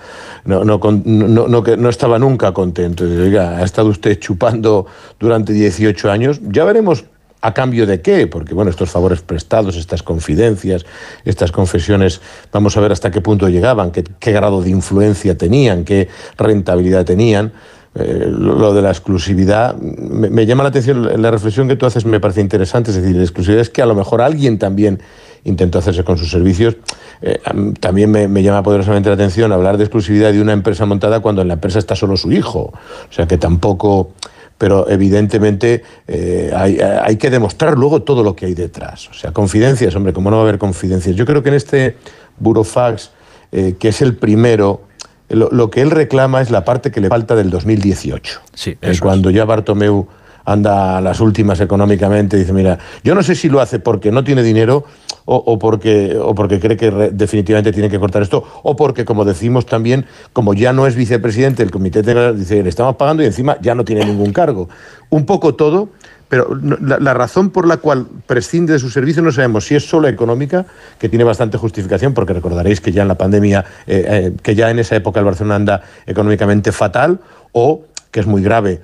no, 0.45 0.64
no, 0.64 0.79
no, 1.05 1.49
no, 1.49 1.62
que 1.62 1.77
no 1.77 1.88
estaba 1.88 2.19
nunca 2.19 2.53
contento. 2.53 3.05
Oiga, 3.05 3.59
ha 3.59 3.64
estado 3.64 3.88
usted 3.88 4.19
chupando 4.21 4.87
durante 5.19 5.53
18 5.53 6.11
años. 6.11 6.40
Ya 6.45 6.64
veremos 6.64 7.05
¿A 7.44 7.52
cambio 7.52 7.87
de 7.87 8.00
qué? 8.00 8.26
Porque, 8.26 8.54
bueno, 8.54 8.70
estos 8.70 8.90
favores 8.90 9.20
prestados, 9.20 9.76
estas 9.76 10.02
confidencias, 10.02 10.87
estas 11.26 11.52
confesiones, 11.52 12.22
vamos 12.50 12.74
a 12.78 12.80
ver 12.80 12.90
hasta 12.90 13.11
qué 13.11 13.20
punto 13.20 13.50
llegaban, 13.50 13.90
qué, 13.90 14.33
grado 14.33 14.62
de 14.62 14.70
influencia 14.70 15.37
tenían, 15.37 15.85
qué 15.85 16.09
rentabilidad 16.38 17.04
tenían. 17.04 17.52
Eh, 17.96 18.28
lo, 18.30 18.72
de 18.72 18.80
la 18.80 18.88
exclusividad, 18.88 19.76
me, 19.76 20.46
llama 20.46 20.62
la 20.62 20.70
atención, 20.70 21.20
la 21.20 21.30
reflexión 21.30 21.68
que 21.68 21.76
tú 21.76 21.85
haces 21.85 22.07
me 22.07 22.18
parece 22.18 22.40
interesante, 22.40 22.92
es 22.92 22.96
decir, 22.96 23.14
la 23.14 23.22
exclusividad 23.22 23.61
es 23.61 23.68
que 23.68 23.83
a 23.83 23.87
lo 23.87 23.94
mejor 23.94 24.22
alguien 24.22 24.59
también 24.59 25.02
intentó 25.44 25.80
hacerse 25.80 26.02
con 26.02 26.16
sus 26.16 26.30
servicios. 26.30 26.78
Eh, 27.20 27.40
también 27.78 28.11
me, 28.11 28.26
me 28.26 28.42
llama 28.42 28.62
poderosamente 28.62 29.11
la 29.11 29.16
atención 29.16 29.52
hablar 29.52 29.76
de 29.76 29.85
exclusividad 29.85 30.33
de 30.33 30.40
una 30.40 30.54
empresa 30.54 30.87
montada 30.87 31.20
cuando 31.20 31.42
en 31.42 31.48
la 31.48 31.54
empresa 31.54 31.78
está 31.78 31.94
solo 31.94 32.16
su 32.16 32.33
hijo. 32.33 32.72
O 33.11 33.12
sea 33.12 33.26
que 33.26 33.37
tampoco 33.37 34.14
pero 34.59 34.88
evidentemente 34.88 35.83
eh, 36.07 36.53
hay, 36.55 36.79
hay 36.79 37.17
que 37.17 37.31
demostrar 37.31 37.77
luego 37.77 38.03
todo 38.03 38.23
lo 38.23 38.37
que 38.37 38.47
hay 38.47 38.55
detrás. 38.55 39.09
O 39.09 39.14
sea, 39.14 39.33
confidencias, 39.33 39.95
hombre, 39.97 40.12
¿cómo 40.12 40.31
no 40.31 40.37
va 40.37 40.43
a 40.43 40.45
haber 40.45 40.59
confidencias? 40.59 41.17
Yo 41.17 41.27
creo 41.27 41.43
que 41.43 41.49
en 41.49 41.57
este 41.57 41.97
Burofax, 42.38 43.11
eh, 43.53 43.75
que 43.79 43.88
es 43.88 44.01
el 44.01 44.17
primero, 44.17 44.83
lo, 45.29 45.51
lo 45.51 45.71
que 45.71 45.81
él 45.81 45.90
reclama 45.90 46.40
es 46.40 46.51
la 46.51 46.64
parte 46.64 46.90
que 46.90 47.01
le 47.01 47.09
falta 47.09 47.35
del 47.35 47.51
2018. 47.51 48.40
Sí, 48.55 48.77
Eh, 48.81 48.97
cuando 49.01 49.31
ya 49.31 49.45
Bartomeu 49.45 50.07
anda 50.45 50.99
a 50.99 51.01
las 51.01 51.21
últimas 51.21 51.61
económicamente, 51.61 52.37
dice, 52.37 52.53
mira, 52.53 52.79
yo 53.03 53.14
no 53.14 53.23
sé 53.23 53.35
si 53.35 53.49
lo 53.49 53.61
hace 53.61 53.79
porque 53.79 54.12
no 54.12 54.23
tiene 54.25 54.43
dinero 54.43 54.85
o, 55.27 55.59
porque, 55.59 56.17
o 56.21 56.35
porque 56.35 56.61
cree 56.61 56.77
que 56.77 56.91
definitivamente 57.13 57.73
tiene 57.73 57.89
que 57.89 57.99
cortar 57.99 58.23
esto, 58.23 58.45
o 58.63 58.77
porque, 58.77 59.05
como 59.05 59.25
decimos 59.25 59.67
también, 59.67 60.07
como 60.33 60.55
ya 60.55 60.73
no 60.73 60.87
es 60.87 60.97
vicepresidente 60.97 61.63
del 61.63 61.71
comité 61.71 62.03
dice, 62.35 62.63
le 62.63 62.69
estamos 62.69 62.97
pagando 62.97 63.23
y 63.23 63.27
encima 63.27 63.57
ya 63.61 63.75
no 63.75 63.85
tiene 63.85 64.05
ningún 64.05 64.33
cargo. 64.33 64.69
Un 65.11 65.25
poco 65.25 65.55
todo, 65.55 65.89
pero 66.29 66.59
la 66.81 67.15
razón 67.15 67.51
por 67.51 67.67
la 67.67 67.77
cual 67.77 68.07
prescinde 68.27 68.73
de 68.73 68.79
su 68.79 68.91
servicio 68.91 69.23
no 69.23 69.31
sabemos 69.31 69.67
si 69.67 69.75
es 69.75 69.89
solo 69.89 70.09
económica, 70.09 70.67
que 70.99 71.09
tiene 71.09 71.25
bastante 71.25 71.59
justificación, 71.59 72.13
porque 72.13 72.33
recordaréis 72.33 72.81
que 72.81 72.93
ya 72.93 73.03
en 73.03 73.09
la 73.09 73.15
pandemia, 73.15 73.65
eh, 73.87 74.05
eh, 74.07 74.33
que 74.43 74.55
ya 74.55 74.71
en 74.71 74.79
esa 74.79 74.97
época 74.97 75.21
el 75.21 75.27
Barcelona 75.27 75.57
anda 75.57 75.83
económicamente 76.07 76.73
fatal, 76.73 77.21
o 77.53 77.83
que 78.11 78.21
es 78.21 78.27
muy 78.27 78.43
grave 78.43 78.81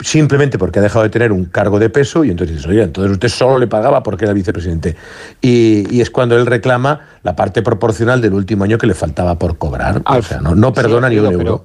simplemente 0.00 0.58
porque 0.58 0.78
ha 0.78 0.82
dejado 0.82 1.02
de 1.02 1.10
tener 1.10 1.32
un 1.32 1.44
cargo 1.46 1.78
de 1.78 1.90
peso 1.90 2.24
y 2.24 2.30
entonces 2.30 2.56
dices, 2.56 2.70
oye, 2.70 2.82
entonces 2.82 3.12
usted 3.12 3.28
solo 3.28 3.58
le 3.58 3.66
pagaba 3.66 4.02
porque 4.02 4.24
era 4.24 4.32
vicepresidente. 4.34 4.96
Y, 5.40 5.86
y 5.94 6.00
es 6.00 6.10
cuando 6.10 6.36
él 6.36 6.46
reclama 6.46 7.00
la 7.22 7.36
parte 7.36 7.62
proporcional 7.62 8.20
del 8.20 8.34
último 8.34 8.64
año 8.64 8.78
que 8.78 8.86
le 8.86 8.94
faltaba 8.94 9.38
por 9.38 9.58
cobrar. 9.58 10.02
o 10.04 10.22
sea, 10.22 10.40
no, 10.40 10.54
no 10.54 10.72
perdona 10.72 11.08
Sí, 11.08 11.14
ni 11.14 11.20
un 11.20 11.32
euro. 11.32 11.38
Pero, 11.38 11.64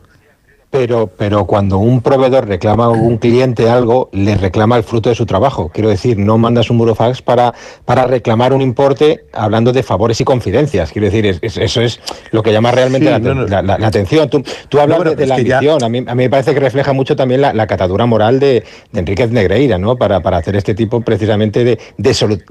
pero, 0.78 1.08
pero 1.08 1.46
cuando 1.46 1.78
un 1.78 2.02
proveedor 2.02 2.48
reclama 2.48 2.86
a 2.86 2.90
un 2.90 3.18
cliente 3.18 3.70
algo, 3.70 4.10
le 4.12 4.36
reclama 4.36 4.76
el 4.76 4.84
fruto 4.84 5.08
de 5.08 5.16
su 5.16 5.26
trabajo. 5.26 5.70
Quiero 5.74 5.88
decir, 5.90 6.18
no 6.18 6.38
mandas 6.38 6.70
un 6.70 6.78
burofax 6.78 7.22
para, 7.22 7.54
para 7.86 8.06
reclamar 8.08 8.52
un 8.52 8.62
importe 8.62 9.24
hablando 9.32 9.72
de 9.72 9.84
favores 9.84 10.20
y 10.20 10.26
confidencias. 10.26 10.92
Quiero 10.92 11.06
decir, 11.06 11.26
es- 11.28 11.40
es- 11.42 11.58
eso 11.58 11.80
es 11.82 12.00
lo 12.32 12.44
que 12.44 12.52
llama 12.52 12.72
realmente 12.72 13.08
Sí, 13.08 13.12
la, 13.14 13.20
no, 13.20 13.34
no. 13.36 13.48
la- 13.48 13.62
la- 13.62 13.78
la 13.78 13.88
atención. 13.88 14.30
Tú, 14.30 14.44
tú 14.68 14.80
hablas 14.82 15.00
No, 15.00 15.16
de, 15.16 15.26
la 15.26 15.40
ya- 15.40 15.58
ambición. 15.60 15.84
A, 15.84 15.88
mí, 15.90 16.00
a 16.00 16.14
mí 16.16 16.24
me 16.24 16.30
parece 16.30 16.54
que 16.54 16.60
refleja 16.60 16.92
mucho 16.92 17.16
también 17.16 17.40
la, 17.42 17.54
catadura 17.68 18.06
moral 18.06 18.40
de, 18.42 18.64
de 18.92 19.00
Enríquez 19.00 19.32
Negreira, 19.32 19.78
¿no? 19.78 19.96
Para, 19.96 20.20
para 20.20 20.38
hacer 20.38 20.58
este 20.58 20.76
tipo 20.76 21.00
precisamente 21.02 21.64
de, 21.64 21.80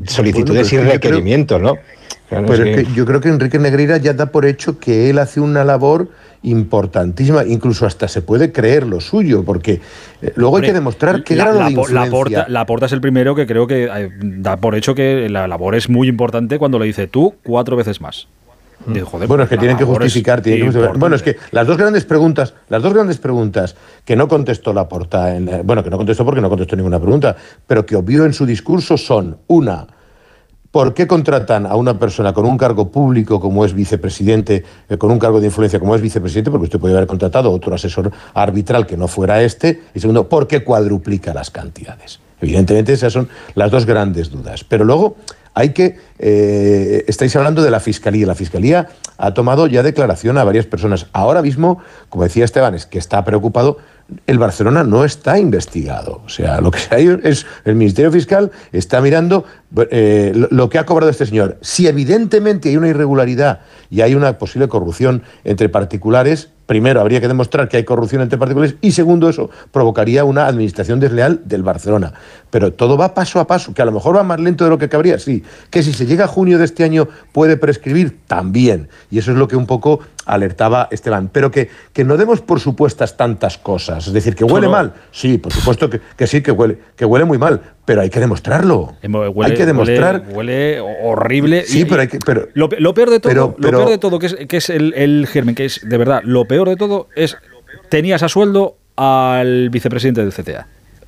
solicitudes 0.08 0.72
y 0.72 0.76
creo- 0.76 0.92
requerimientos, 0.92 1.60
¿no? 1.60 1.76
Claro, 2.28 2.46
Pero 2.48 2.64
es 2.64 2.76
que 2.86 2.92
yo 2.94 3.04
creo 3.04 3.20
que 3.20 3.28
Enrique 3.28 3.58
Negreira 3.58 3.98
ya 3.98 4.14
da 4.14 4.26
por 4.26 4.46
hecho 4.46 4.78
que 4.78 5.10
él 5.10 5.18
hace 5.18 5.40
una 5.40 5.62
labor 5.62 6.08
importantísima, 6.45 7.45
incluso 7.45 7.86
hasta 7.86 8.09
se 8.09 8.22
puede 8.22 8.53
creer 8.53 8.86
lo 8.86 9.01
suyo, 9.01 9.45
porque 9.45 9.80
eh, 10.22 10.32
luego 10.36 10.55
Hombre, 10.57 10.68
hay 10.68 10.70
que 10.72 10.74
demostrar 10.78 11.24
qué 11.24 11.34
la, 11.36 11.45
grado 11.45 11.61
la 11.61 11.68
de 11.68 11.92
la 11.92 12.07
porta, 12.11 12.47
la 12.49 12.66
Porta 12.66 12.86
es 12.86 12.92
el 12.92 13.01
primero 13.01 13.34
que 13.34 13.47
creo 13.47 13.66
que 13.66 13.84
eh, 13.84 14.11
da 14.20 14.57
por 14.57 14.74
hecho 14.74 14.95
que 14.95 15.28
la 15.28 15.49
labor 15.49 15.74
es 15.74 15.88
muy 15.88 16.09
importante 16.09 16.59
cuando 16.59 16.78
le 16.78 16.86
dice 16.86 17.07
tú 17.07 17.34
cuatro 17.42 17.76
veces 17.76 18.01
más. 18.01 18.28
Digo, 18.86 19.07
joder, 19.07 19.28
Bueno, 19.28 19.45
es 19.45 19.49
que 19.49 19.57
tienen 19.57 19.78
que 19.78 19.84
justificar, 19.84 20.42
tienen 20.42 20.61
que 20.62 20.66
justificar. 20.66 20.99
Bueno, 20.99 21.16
es 21.16 21.22
que 21.22 21.36
las 21.53 21.66
dos 21.66 21.78
grandes 21.78 22.05
preguntas, 22.05 22.55
las 22.68 22.82
dos 22.82 22.92
grandes 22.92 23.18
preguntas 23.18 23.76
que 24.05 24.14
no 24.16 24.28
contestó 24.28 24.74
la 24.74 24.88
porta, 24.88 25.34
en 25.36 25.47
la- 25.47 25.62
bueno, 25.62 25.82
que 25.82 25.90
no 25.90 25.97
contestó 25.97 26.24
porque 26.24 26.40
no 26.42 26.51
contestó 26.51 26.76
ninguna 26.76 27.01
pregunta, 27.01 27.34
pero 27.66 27.86
que 27.86 27.97
obvió 27.97 28.26
en 28.26 28.34
su 28.34 28.45
discurso 28.45 28.99
son 28.99 29.38
una, 29.47 29.86
¿por 30.74 30.92
qué 30.92 31.06
contratan 31.06 31.66
a 31.66 31.76
una 31.76 32.00
persona 32.00 32.32
con 32.32 32.44
un 32.46 32.58
cargo 32.58 32.90
público 32.90 33.38
como 33.38 33.64
es 33.64 33.74
vicepresidente, 33.74 34.64
eh, 34.88 34.98
con 34.98 35.12
un 35.12 35.20
cargo 35.20 35.38
de 35.38 35.46
influencia 35.46 35.78
como 35.78 35.94
es 35.94 36.02
vicepresidente? 36.02 36.50
Porque 36.50 36.64
usted 36.64 36.80
puede 36.80 36.96
haber 36.96 37.06
contratado 37.06 37.48
a 37.48 37.52
otro 37.52 37.76
asesor 37.76 38.10
arbitral 38.34 38.84
que 38.84 38.96
no 38.96 39.06
fuera 39.06 39.40
este. 39.40 39.82
Y 39.94 40.00
segundo, 40.00 40.28
¿por 40.28 40.48
qué 40.48 40.64
cuadruplica 40.64 41.32
las 41.32 41.52
cantidades? 41.52 42.18
Evidentemente 42.40 42.92
esas 42.92 43.12
son 43.12 43.28
las 43.54 43.70
dos 43.70 43.86
grandes 43.86 44.32
dudas. 44.32 44.64
Pero 44.64 44.84
luego 44.84 45.14
hay 45.54 45.68
que, 45.68 45.96
eh, 46.18 47.04
estáis 47.06 47.36
hablando 47.36 47.62
de 47.62 47.70
la 47.70 47.78
Fiscalía. 47.78 48.26
La 48.26 48.34
Fiscalía 48.34 48.88
ha 49.16 49.32
tomado 49.32 49.68
ya 49.68 49.84
declaración 49.84 50.38
a 50.38 50.44
varias 50.44 50.66
personas. 50.66 51.06
Ahora 51.12 51.40
mismo, 51.40 51.78
como 52.08 52.24
decía 52.24 52.44
Esteban, 52.44 52.74
es 52.74 52.86
que 52.86 52.98
está 52.98 53.24
preocupado. 53.24 53.78
El 54.26 54.38
Barcelona 54.38 54.84
no 54.84 55.05
está 55.05 55.38
investigado. 55.38 56.20
O 56.24 56.28
sea, 56.28 56.61
lo 56.61 56.70
que 56.70 56.80
hay 56.90 57.18
es 57.22 57.46
el 57.64 57.74
Ministerio 57.74 58.12
Fiscal 58.12 58.50
está 58.70 59.00
mirando 59.00 59.44
eh, 59.90 60.32
lo- 60.50 60.68
que 60.68 60.78
ha 60.78 60.84
cobrado 60.86 61.11
este 61.11 61.26
señor. 61.26 61.57
Si 61.62 61.86
evidentemente 61.88 62.68
hay 62.68 62.76
una 62.76 62.88
irregularidad 62.88 63.61
y 63.90 64.02
hay 64.02 64.14
una 64.14 64.38
posible 64.38 64.68
corrupción 64.68 65.22
entre 65.42 65.68
particulares, 65.68 66.50
primero 66.66 67.00
habría 67.00 67.20
que 67.20 67.28
demostrar 67.28 67.68
que 67.68 67.78
hay 67.78 67.84
corrupción 67.84 68.22
entre 68.22 68.38
particulares 68.38 68.76
y 68.80 68.92
segundo 68.92 69.28
eso 69.28 69.50
provocaría 69.72 70.24
una 70.24 70.46
administración 70.46 71.00
desleal 71.00 71.40
del 71.44 71.62
Barcelona. 71.62 72.12
Pero 72.50 72.72
todo 72.72 72.96
va 72.96 73.14
paso 73.14 73.40
a 73.40 73.46
paso, 73.46 73.74
que 73.74 73.82
a 73.82 73.84
lo 73.86 73.92
mejor 73.92 74.16
va 74.16 74.22
más 74.22 74.38
lento 74.38 74.64
de 74.64 74.70
lo 74.70 74.78
que 74.78 74.88
cabría, 74.88 75.18
sí. 75.18 75.42
Que 75.70 75.82
si 75.82 75.92
se 75.92 76.07
llega 76.07 76.24
a 76.24 76.28
junio 76.28 76.59
de 76.59 76.66
este 76.66 76.84
año 76.84 77.09
puede 77.32 77.57
prescribir, 77.57 78.20
también. 78.26 78.88
Y 79.11 79.18
eso 79.18 79.32
es 79.32 79.38
lo 79.38 79.48
que 79.48 79.57
un 79.57 79.66
poco 79.66 80.00
alertaba 80.26 80.88
Esteban. 80.90 81.28
Pero 81.32 81.50
que, 81.50 81.68
que 81.92 82.04
no 82.04 82.16
demos 82.16 82.40
por 82.40 82.60
supuestas 82.60 83.16
tantas 83.16 83.58
cosas. 83.58 84.06
Es 84.06 84.12
decir, 84.12 84.34
que 84.34 84.44
huele 84.44 84.66
no. 84.66 84.72
mal. 84.72 84.92
Sí, 85.10 85.38
por 85.38 85.52
supuesto 85.52 85.90
que, 85.90 86.00
que 86.16 86.26
sí, 86.26 86.42
que 86.42 86.50
huele, 86.52 86.78
que 86.96 87.04
huele 87.04 87.24
muy 87.24 87.38
mal. 87.38 87.60
Pero 87.84 88.00
hay 88.00 88.10
que 88.10 88.20
demostrarlo. 88.20 88.94
Huele- 89.02 89.44
hay 89.46 89.54
que 89.54 89.66
demostrar. 89.66 90.22
Huele, 90.32 90.80
huele 90.80 90.98
horrible. 91.02 91.64
Sí, 91.66 91.80
Y- 91.80 91.84
pero 91.84 92.00
hay 92.02 92.08
que. 92.08 92.18
Pero, 92.24 92.48
Lo, 92.54 92.68
pe- 92.68 92.80
lo 92.80 92.94
peor 92.94 93.10
de 93.10 93.20
todo, 93.20 93.30
Pero- 93.30 93.54
lo 93.58 93.78
peor 93.78 93.88
de 93.90 93.98
todo 93.98 94.18
que 94.18 94.26
es, 94.26 94.34
que 94.48 94.56
es 94.56 94.70
el, 94.70 94.94
el 94.94 95.26
germen, 95.26 95.54
que 95.54 95.66
es 95.66 95.80
de 95.88 95.98
verdad, 95.98 96.22
lo 96.24 96.46
peor 96.46 96.68
de 96.68 96.76
todo 96.76 97.08
es 97.14 97.36
tenías 97.90 98.22
a 98.22 98.28
sueldo 98.28 98.76
al 98.96 99.70
vicepresidente 99.70 100.20
del 100.22 100.32
CTA. 100.32 100.66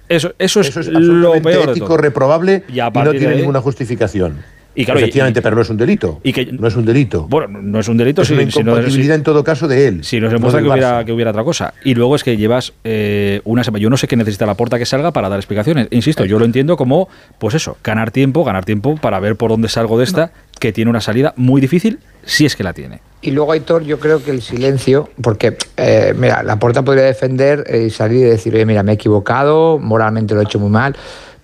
Eso, 0.08 0.34
eso 0.38 0.60
es, 0.60 0.68
eso 0.68 0.80
es 0.80 0.86
lo 0.88 1.32
peor 1.42 1.66
de 1.66 1.72
ético, 1.72 1.86
todo. 1.86 1.96
reprobable 1.96 2.62
Y 2.68 2.78
y, 2.78 2.80
no 2.80 3.12
de 3.12 3.18
tiene 3.18 3.34
ahí- 3.34 3.40
ninguna 3.40 3.60
justificación. 3.60 4.36
Y 4.79 4.85
claro, 4.85 5.01
Efectivamente, 5.01 5.41
y- 5.41 5.43
pero 5.43 5.57
no 5.57 5.62
es 5.62 5.70
un 5.70 5.79
delito. 5.79 6.20
y 6.22 6.33
que- 6.35 6.47
no 6.53 6.68
es 6.68 6.77
un 6.77 6.85
delito. 6.85 7.27
Bueno, 7.29 7.61
no 7.62 7.81
es 7.81 7.89
un 7.89 7.97
delito 7.97 8.20
es 8.22 8.31
una 8.31 8.43
si, 8.45 8.51
si 8.51 8.59
no, 8.62 8.72
incompatibilidad 8.72 9.16
en 9.16 9.22
todo 9.22 9.43
caso 9.43 9.66
de 9.66 9.89
él. 9.89 10.05
si 10.05 10.20
no 10.20 10.29
se 10.29 10.39
no 10.39 10.49
que 10.51 10.62
hubiera, 10.68 11.05
que 11.05 11.12
hubiera 11.12 11.31
otra 11.31 11.45
cosa. 11.45 11.72
Y 11.83 11.95
luego 11.95 12.14
es 12.14 12.22
que 12.22 12.37
llevas 12.37 12.74
eh, 12.85 13.41
una 13.45 13.64
semana. 13.64 13.83
Yo 13.83 13.89
no 13.91 13.97
sé 13.97 14.07
qué 14.07 14.16
necesita 14.16 14.45
la 14.45 14.55
porta 14.55 14.79
que 14.79 14.85
salga 14.85 15.12
para 15.12 15.29
dar 15.31 15.39
explicaciones. 15.39 15.89
Insisto, 15.91 16.24
yo 16.27 16.39
lo 16.39 16.45
entiendo 16.45 16.77
como, 16.77 17.09
pues 17.39 17.55
eso, 17.55 17.79
ganar 17.83 18.11
tiempo, 18.11 18.45
ganar 18.45 18.64
tiempo 18.66 18.97
para 18.97 19.18
ver 19.18 19.37
por 19.37 19.51
dónde 19.51 19.68
salgo 19.70 19.97
de 19.99 20.05
esta, 20.05 20.31
que 20.61 20.72
tiene 20.72 20.91
una 20.91 21.01
salida 21.01 21.33
muy 21.37 21.61
difícil, 21.62 21.99
si 22.24 22.45
es 22.45 22.55
que 22.55 22.62
la 22.62 22.74
tiene. 22.74 23.01
Y 23.22 23.31
luego, 23.31 23.53
Aitor, 23.53 23.83
yo 23.83 23.99
creo 23.99 24.22
que 24.22 24.31
el 24.31 24.43
silencio, 24.43 25.09
porque, 25.22 25.57
eh, 25.79 26.14
mira, 26.16 26.43
la 26.43 26.59
puerta 26.59 26.83
podría 26.83 27.05
defender 27.05 27.64
eh, 27.66 27.85
y 27.87 27.91
salir 27.91 28.18
y 28.18 28.29
decir, 28.31 28.55
oye, 28.55 28.66
mira, 28.66 28.83
me 28.83 28.93
he 28.93 28.95
equivocado, 28.97 29.79
moralmente 29.79 30.35
lo 30.35 30.41
he 30.43 30.45
hecho 30.45 30.59
muy 30.59 30.70
mal, 30.70 30.95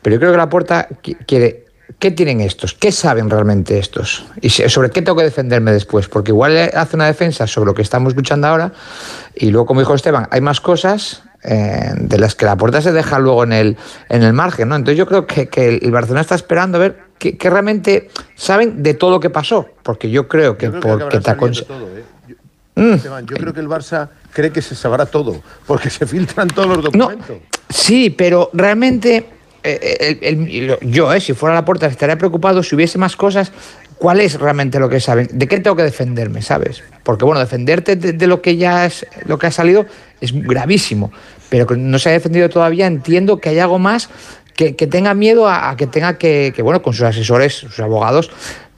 pero 0.03 0.15
yo 0.17 0.21
creo 0.21 0.33
que 0.33 0.37
la 0.39 0.49
puerta 0.49 0.89
qui- 1.03 1.17
quiere, 1.27 1.62
¿qué 1.99 2.11
tienen 2.11 2.41
estos? 2.41 2.75
¿Ququé 2.75 2.93
saben 2.93 3.31
realmente 3.31 3.79
estos? 3.79 4.25
Y 4.41 4.51
sobre 4.51 4.91
qué 4.91 5.03
tengo 5.03 5.17
que 5.19 5.25
defenderme 5.25 5.73
después, 5.73 6.09
porque 6.09 6.31
igual 6.31 6.57
hace 6.75 6.97
una 6.97 7.07
defensa 7.07 7.47
sobre 7.47 7.67
lo 7.67 7.75
que 7.75 7.83
estamos 7.83 8.15
luchando 8.17 8.47
ahora 8.47 8.73
y 9.35 9.51
luego, 9.51 9.67
como 9.67 9.81
dijo 9.81 9.95
Esteban, 9.95 10.29
hay 10.31 10.41
más 10.41 10.61
cosas 10.61 11.23
eh, 11.45 11.93
de 11.97 12.19
las 12.19 12.35
que 12.35 12.45
la 12.45 12.57
puerta 12.57 12.81
se 12.81 12.93
deja 12.93 13.19
luego 13.19 13.45
en 13.45 13.53
el, 13.53 13.77
en 14.09 14.23
el 14.23 14.33
margen, 14.33 14.69
¿no? 14.69 14.77
Entonces 14.77 14.99
yo 14.99 15.07
creo 15.07 15.27
que, 15.27 15.49
que 15.49 15.81
el 15.83 15.91
Barcelona 15.91 16.21
está 16.21 16.35
esperando 16.35 16.79
a 16.79 16.81
ver 16.83 16.99
qué, 17.19 17.37
qué 17.37 17.51
realmente 17.51 18.11
saben 18.37 18.83
de 18.83 18.95
todo 18.95 19.11
lo 19.11 19.21
que 19.21 19.31
pasó, 19.31 19.69
porque 19.83 20.11
yo 20.11 20.29
creo 20.29 20.57
que 20.57 20.67
Yo 20.67 20.81
creo 20.81 20.99
que 20.99 21.05
porque 21.05 21.21
te 21.21 21.31
¿eh? 21.31 22.05
Mm. 22.75 22.95
Esteban, 22.95 23.27
yo 23.27 23.37
creo 23.37 23.53
que 23.53 23.61
el 23.61 23.69
Barça 23.69 24.09
cree 24.33 24.51
que 24.51 24.63
se 24.63 24.75
sabrá 24.75 25.05
todo, 25.07 25.43
porque 25.67 25.91
se 25.91 26.07
filtran 26.07 26.49
todos 26.49 26.69
los 26.69 26.95
No, 26.95 27.07
documentos. 27.11 27.37
sí, 27.69 28.11
pero 28.11 28.51
realmente 28.53 29.17
eh, 29.17 29.27
el- 29.63 30.67
lo- 30.67 30.81
yo, 30.81 31.13
eh, 31.13 31.21
si 31.21 31.33
fuera 31.35 31.55
la 31.55 31.65
puerta, 31.65 31.87
estaría 31.87 32.17
preocupado 32.19 32.63
si 32.63 32.75
hubiese 32.75 32.99
más 32.99 33.17
cosas. 33.17 33.53
¿Cuál 33.99 34.21
es 34.21 34.41
realmente 34.41 34.81
lo 34.81 34.89
que 34.89 34.99
saben? 34.99 35.29
¿De 35.33 35.47
qué 35.47 35.61
tengo 35.61 35.77
que 35.77 35.85
defenderme, 35.85 36.43
sabes? 36.43 36.83
Porque 37.05 37.25
bueno, 37.25 37.39
defenderte 37.39 37.95
de, 37.95 38.27
lo 38.27 38.43
que 38.43 38.57
ya 38.57 38.87
es, 38.87 39.07
lo 39.27 39.39
que 39.39 39.47
ha 39.47 39.53
salido 39.53 39.87
es 40.21 40.33
gravísimo, 40.33 41.13
pero 41.49 41.69
que 41.69 41.77
no 41.77 41.99
se 42.01 42.09
ha 42.09 42.13
defendido 42.13 42.49
todavía. 42.49 42.87
Entiendo 42.89 43.39
que 43.39 43.51
hay 43.51 43.61
algo 43.61 43.79
más 43.79 44.09
que, 44.57 44.73
tenga 44.73 45.15
miedo 45.15 45.47
a, 45.47 45.71
a 45.71 45.77
que 45.77 45.87
tenga 45.87 46.19
que, 46.19 46.53
que, 46.55 46.63
bueno, 46.63 46.83
con 46.83 46.95
sus 46.95 47.05
asesores, 47.05 47.55
sus 47.55 47.79
abogados, 47.79 48.31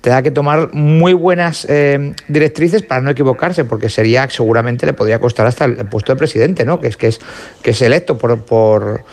tenga 0.03 0.21
que 0.21 0.31
tomar 0.31 0.75
muy 0.75 1.15
buenas 1.15 1.67
eh, 1.71 2.13
directrices 2.29 2.83
para 2.83 3.01
no 3.01 3.09
equivocarse, 3.09 3.65
porque 3.65 3.89
sería, 3.89 4.29
seguramente 4.29 4.85
le 4.85 4.93
podría 4.93 5.19
costar 5.19 5.47
hasta 5.47 5.65
el, 5.65 5.77
puesto 5.87 6.13
de 6.13 6.19
presidente, 6.19 6.67
¿no? 6.67 6.79
Que 6.79 6.89
es 6.89 6.99
que 6.99 7.07
es, 7.07 7.21
que 7.63 7.71
es 7.71 7.81
electo 7.81 8.19
por, 8.19 9.05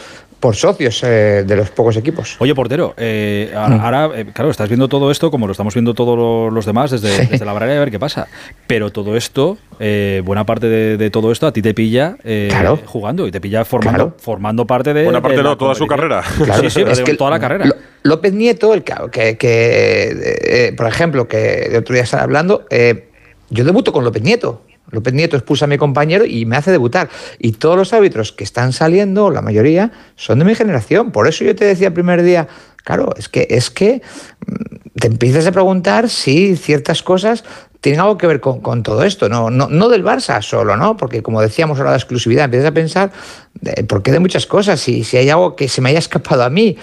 por 0.42 0.56
socios 0.56 1.02
eh, 1.04 1.44
de 1.46 1.56
los 1.56 1.70
pocos 1.70 1.96
equipos. 1.96 2.36
Oye, 2.40 2.54
portero, 2.56 2.94
eh, 2.98 3.54
a- 3.56 3.70
Mm. 3.70 3.80
ahora, 3.80 4.10
eh, 4.16 4.26
claro, 4.34 4.50
estás 4.50 4.68
viendo 4.68 4.88
todo 4.90 5.12
esto 5.12 5.30
como 5.32 5.46
lo 5.46 5.52
estamos 5.52 5.74
viendo 5.76 5.94
todos 5.94 6.18
lo- 6.18 6.50
los 6.50 6.66
demás 6.66 6.90
desde, 6.92 7.16
Sí. 7.16 7.28
desde 7.32 7.46
la 7.46 7.54
barrera 7.54 7.76
a 7.78 7.80
ver 7.80 7.92
qué 7.92 8.00
pasa. 8.00 8.28
Pero 8.66 8.90
todo 8.90 9.16
esto, 9.16 9.60
eh, 9.80 10.22
buena 10.26 10.44
parte 10.46 10.66
de, 10.68 10.98
de 10.98 11.10
todo 11.12 11.32
esto 11.32 11.46
a 11.46 11.54
ti 11.54 11.62
te 11.62 11.74
pilla 11.76 12.18
eh, 12.24 12.48
Claro. 12.50 12.80
jugando 12.86 13.28
y 13.28 13.32
te 13.32 13.40
pilla 13.40 13.64
formando, 13.64 13.98
Claro. 14.10 14.16
formando 14.20 14.66
parte 14.66 14.94
de. 14.96 15.04
Buena 15.04 15.22
parte 15.22 15.38
de 15.38 15.44
la 15.44 15.50
no, 15.52 15.58
toda 15.58 15.76
su 15.76 15.86
carrera. 15.86 16.22
Claro, 16.44 16.62
sí, 16.64 16.70
sí, 16.72 16.84
es 16.90 17.02
que 17.02 17.14
toda 17.14 17.30
la 17.30 17.40
carrera. 17.40 17.66
López 18.04 18.34
Nieto, 18.34 18.74
el 18.74 18.84
que, 18.84 18.96
que- 19.12 19.38
que, 19.38 20.68
eh, 20.70 20.74
por 20.76 20.88
ejemplo, 20.88 21.28
que 21.28 21.68
el 21.70 21.76
otro 21.76 21.94
día 21.94 22.04
estaba 22.04 22.24
hablando, 22.24 22.66
eh, 22.72 23.10
yo 23.52 23.64
debuto 23.64 23.94
con 23.94 24.04
López 24.04 24.24
Nieto. 24.24 24.64
López 24.90 25.14
Nieto 25.14 25.38
expulsa 25.38 25.66
a 25.66 25.68
mi 25.68 25.78
compañero 25.78 26.26
y 26.26 26.46
me 26.46 26.58
hace 26.58 26.72
debutar. 26.72 27.10
Y 27.40 27.54
todos 27.54 27.78
los 27.78 27.94
árbitros 27.94 28.32
que 28.32 28.44
están 28.44 28.74
saliendo, 28.74 29.30
la 29.30 29.42
mayoría, 29.42 29.92
son 30.16 30.40
de 30.40 30.46
mi 30.46 30.56
generación. 30.56 31.12
Por 31.12 31.28
eso 31.28 31.44
yo 31.44 31.56
te 31.56 31.66
decía 31.66 31.88
el 31.88 31.94
primer 31.94 32.24
día, 32.24 32.48
claro, 32.84 33.14
es 33.18 33.30
que, 33.30 33.48
es 33.50 33.70
que 33.70 34.02
mm, 34.46 35.00
te 35.00 35.08
empiezas 35.08 35.48
a 35.48 35.52
preguntar 35.52 36.10
si 36.10 36.56
ciertas 36.56 37.04
cosas 37.04 37.44
tienen 37.82 38.00
algo 38.00 38.18
que 38.18 38.28
ver 38.28 38.40
con, 38.40 38.84
todo 38.84 39.04
esto, 39.04 39.28
no, 39.28 39.50
no, 39.50 39.68
no 39.68 39.90
del 39.90 40.04
Barça 40.04 40.40
solo, 40.44 40.78
¿no? 40.78 40.98
Porque 40.98 41.24
como 41.24 41.42
decíamos 41.42 41.80
ahora 41.80 41.92
de 41.92 41.98
exclusividad, 41.98 42.46
empiezas 42.46 42.70
a 42.70 42.74
pensar 42.74 43.12
de, 43.60 43.84
por 43.86 44.04
qué 44.04 44.12
de 44.12 44.20
muchas 44.20 44.46
cosas, 44.46 44.80
si, 44.80 45.04
si 45.04 45.18
hay 45.18 45.32
algo 45.32 45.56
que 45.56 45.68
se 45.68 45.82
me 45.82 45.90
haya 45.90 45.98
escapado 45.98 46.44
a 46.44 46.52
mí, 46.52 46.78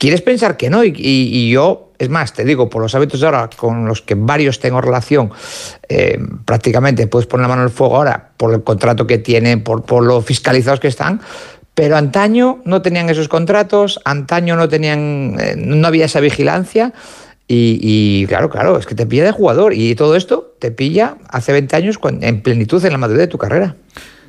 quieres 0.00 0.22
pensar 0.22 0.56
que 0.56 0.70
no, 0.70 0.82
y, 0.82 1.50
yo, 1.50 1.92
es 1.98 2.08
más, 2.08 2.32
te 2.32 2.42
digo, 2.42 2.70
por 2.70 2.80
los 2.80 2.94
hábitos 2.94 3.20
de 3.20 3.26
ahora, 3.26 3.50
con 3.54 3.86
los 3.86 4.00
que 4.00 4.14
varios 4.14 4.58
tengo 4.58 4.80
relación, 4.80 5.30
eh, 5.90 6.18
prácticamente 6.46 7.06
puedes 7.06 7.26
poner 7.26 7.42
la 7.42 7.48
mano 7.48 7.60
en 7.60 7.68
el 7.68 7.74
fuego 7.74 7.96
ahora 7.96 8.30
por 8.38 8.54
el 8.54 8.64
contrato 8.64 9.06
que 9.06 9.18
tienen, 9.18 9.62
por, 9.62 9.82
por 9.84 10.02
lo 10.02 10.22
fiscalizados 10.22 10.80
que 10.80 10.88
están. 10.88 11.20
Pero 11.74 11.98
antaño 11.98 12.62
no 12.64 12.80
tenían 12.80 13.10
esos 13.10 13.28
contratos, 13.28 14.00
antaño 14.06 14.56
no 14.56 14.70
tenían, 14.70 15.36
eh, 15.38 15.54
no 15.58 15.86
había 15.86 16.06
esa 16.06 16.20
vigilancia. 16.20 16.94
Y, 17.46 17.78
y 17.82 18.26
claro, 18.26 18.48
claro, 18.48 18.78
es 18.78 18.86
que 18.86 18.94
te 18.94 19.04
pilla 19.04 19.24
de 19.24 19.32
jugador. 19.32 19.74
Y 19.74 19.94
todo 19.96 20.16
esto 20.16 20.54
te 20.58 20.70
pilla 20.70 21.16
hace 21.28 21.52
20 21.52 21.76
años 21.76 21.98
en 22.22 22.40
plenitud, 22.40 22.82
en 22.84 22.92
la 22.92 22.98
madurez 22.98 23.20
de 23.20 23.26
tu 23.26 23.36
carrera. 23.36 23.76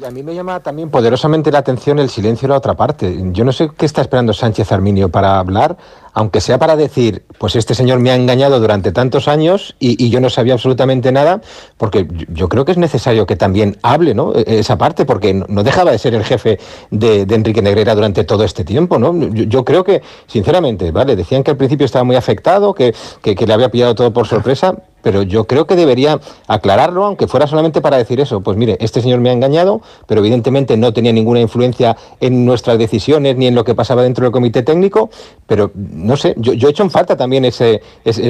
Y 0.02 0.04
a 0.04 0.10
mí 0.10 0.24
me 0.24 0.34
llama 0.34 0.60
también 0.62 0.90
poderosamente 0.90 1.52
la 1.52 1.60
atención 1.60 2.00
el 2.00 2.10
silencio 2.10 2.48
de 2.48 2.54
la 2.54 2.58
otra 2.58 2.74
parte. 2.74 3.16
Yo 3.32 3.46
no 3.46 3.52
sé 3.52 3.70
qué 3.78 3.86
está 3.86 4.02
esperando 4.02 4.34
Sánchez 4.34 4.72
Arminio 4.72 5.10
para 5.10 5.38
hablar 5.38 5.78
aunque 6.14 6.42
sea 6.42 6.60
para 6.60 6.76
decir, 6.76 7.24
pues 7.38 7.56
este 7.56 7.76
señor 7.76 8.00
me 8.00 8.12
ha 8.12 8.16
engañado 8.16 8.60
durante 8.60 8.92
tantos 8.92 9.28
años 9.28 9.76
y, 9.80 10.10
yo 10.10 10.20
no 10.20 10.30
sabía 10.30 10.54
absolutamente 10.54 11.12
nada, 11.12 11.42
porque 11.78 12.08
yo- 12.30 12.50
creo 12.50 12.66
que 12.66 12.74
es 12.74 12.78
necesario 12.78 13.26
que 13.26 13.36
también 13.38 13.78
hable, 13.82 14.14
¿no? 14.14 14.34
E- 14.36 14.60
Esa 14.60 14.78
parte, 14.78 15.06
porque 15.06 15.34
no- 15.34 15.64
dejaba 15.64 15.92
de 15.92 15.98
ser 16.00 16.14
el 16.14 16.24
jefe 16.24 16.60
de, 16.90 17.22
Enrique 17.22 17.62
Negreira 17.62 17.96
durante 17.96 18.24
todo 18.26 18.44
este 18.44 18.64
tiempo, 18.66 19.00
¿no? 19.00 19.18
Yo, 19.34 19.64
creo 19.64 19.84
que, 19.84 20.02
sinceramente, 20.28 20.92
¿vale? 20.92 21.16
Decían 21.16 21.44
que 21.44 21.52
al 21.52 21.58
principio 21.58 21.86
estaba 21.86 22.04
muy 22.04 22.16
afectado, 22.18 22.74
que, 22.74 22.94
que, 23.22 23.36
que 23.36 23.48
le 23.48 23.54
había 23.54 23.70
pillado 23.70 23.96
todo 23.96 24.12
por 24.12 24.28
sorpresa, 24.28 24.76
pero 25.02 25.24
yo 25.24 25.46
creo 25.46 25.66
que 25.66 25.76
debería 25.76 26.20
aclararlo, 26.48 27.06
aunque 27.06 27.28
fuera 27.28 27.48
solamente 27.48 27.82
para 27.82 27.98
decir 27.98 28.20
eso. 28.20 28.42
Pues 28.42 28.58
mire, 28.58 28.78
este 28.80 29.02
señor 29.02 29.20
me 29.20 29.30
ha 29.30 29.34
engañado, 29.34 29.82
pero 30.08 30.22
evidentemente 30.22 30.78
no 30.78 30.94
tenía 30.94 31.12
ninguna 31.12 31.40
influencia 31.40 31.98
en 32.20 32.46
nuestras 32.46 32.78
decisiones 32.78 33.36
ni 33.36 33.48
en 33.48 33.56
lo 33.56 33.64
que 33.64 33.76
pasaba 33.76 34.04
dentro 34.04 34.24
del 34.26 34.32
comité 34.32 34.62
técnico. 34.64 35.10
Pero 35.48 35.72
no 36.02 36.18
sé, 36.18 36.34
yo, 36.38 36.54
yo 36.54 36.68
he 36.68 36.72
hecho 36.72 36.84
en 36.84 36.92
falta 36.92 37.16
también 37.16 37.46
ese, 37.46 37.82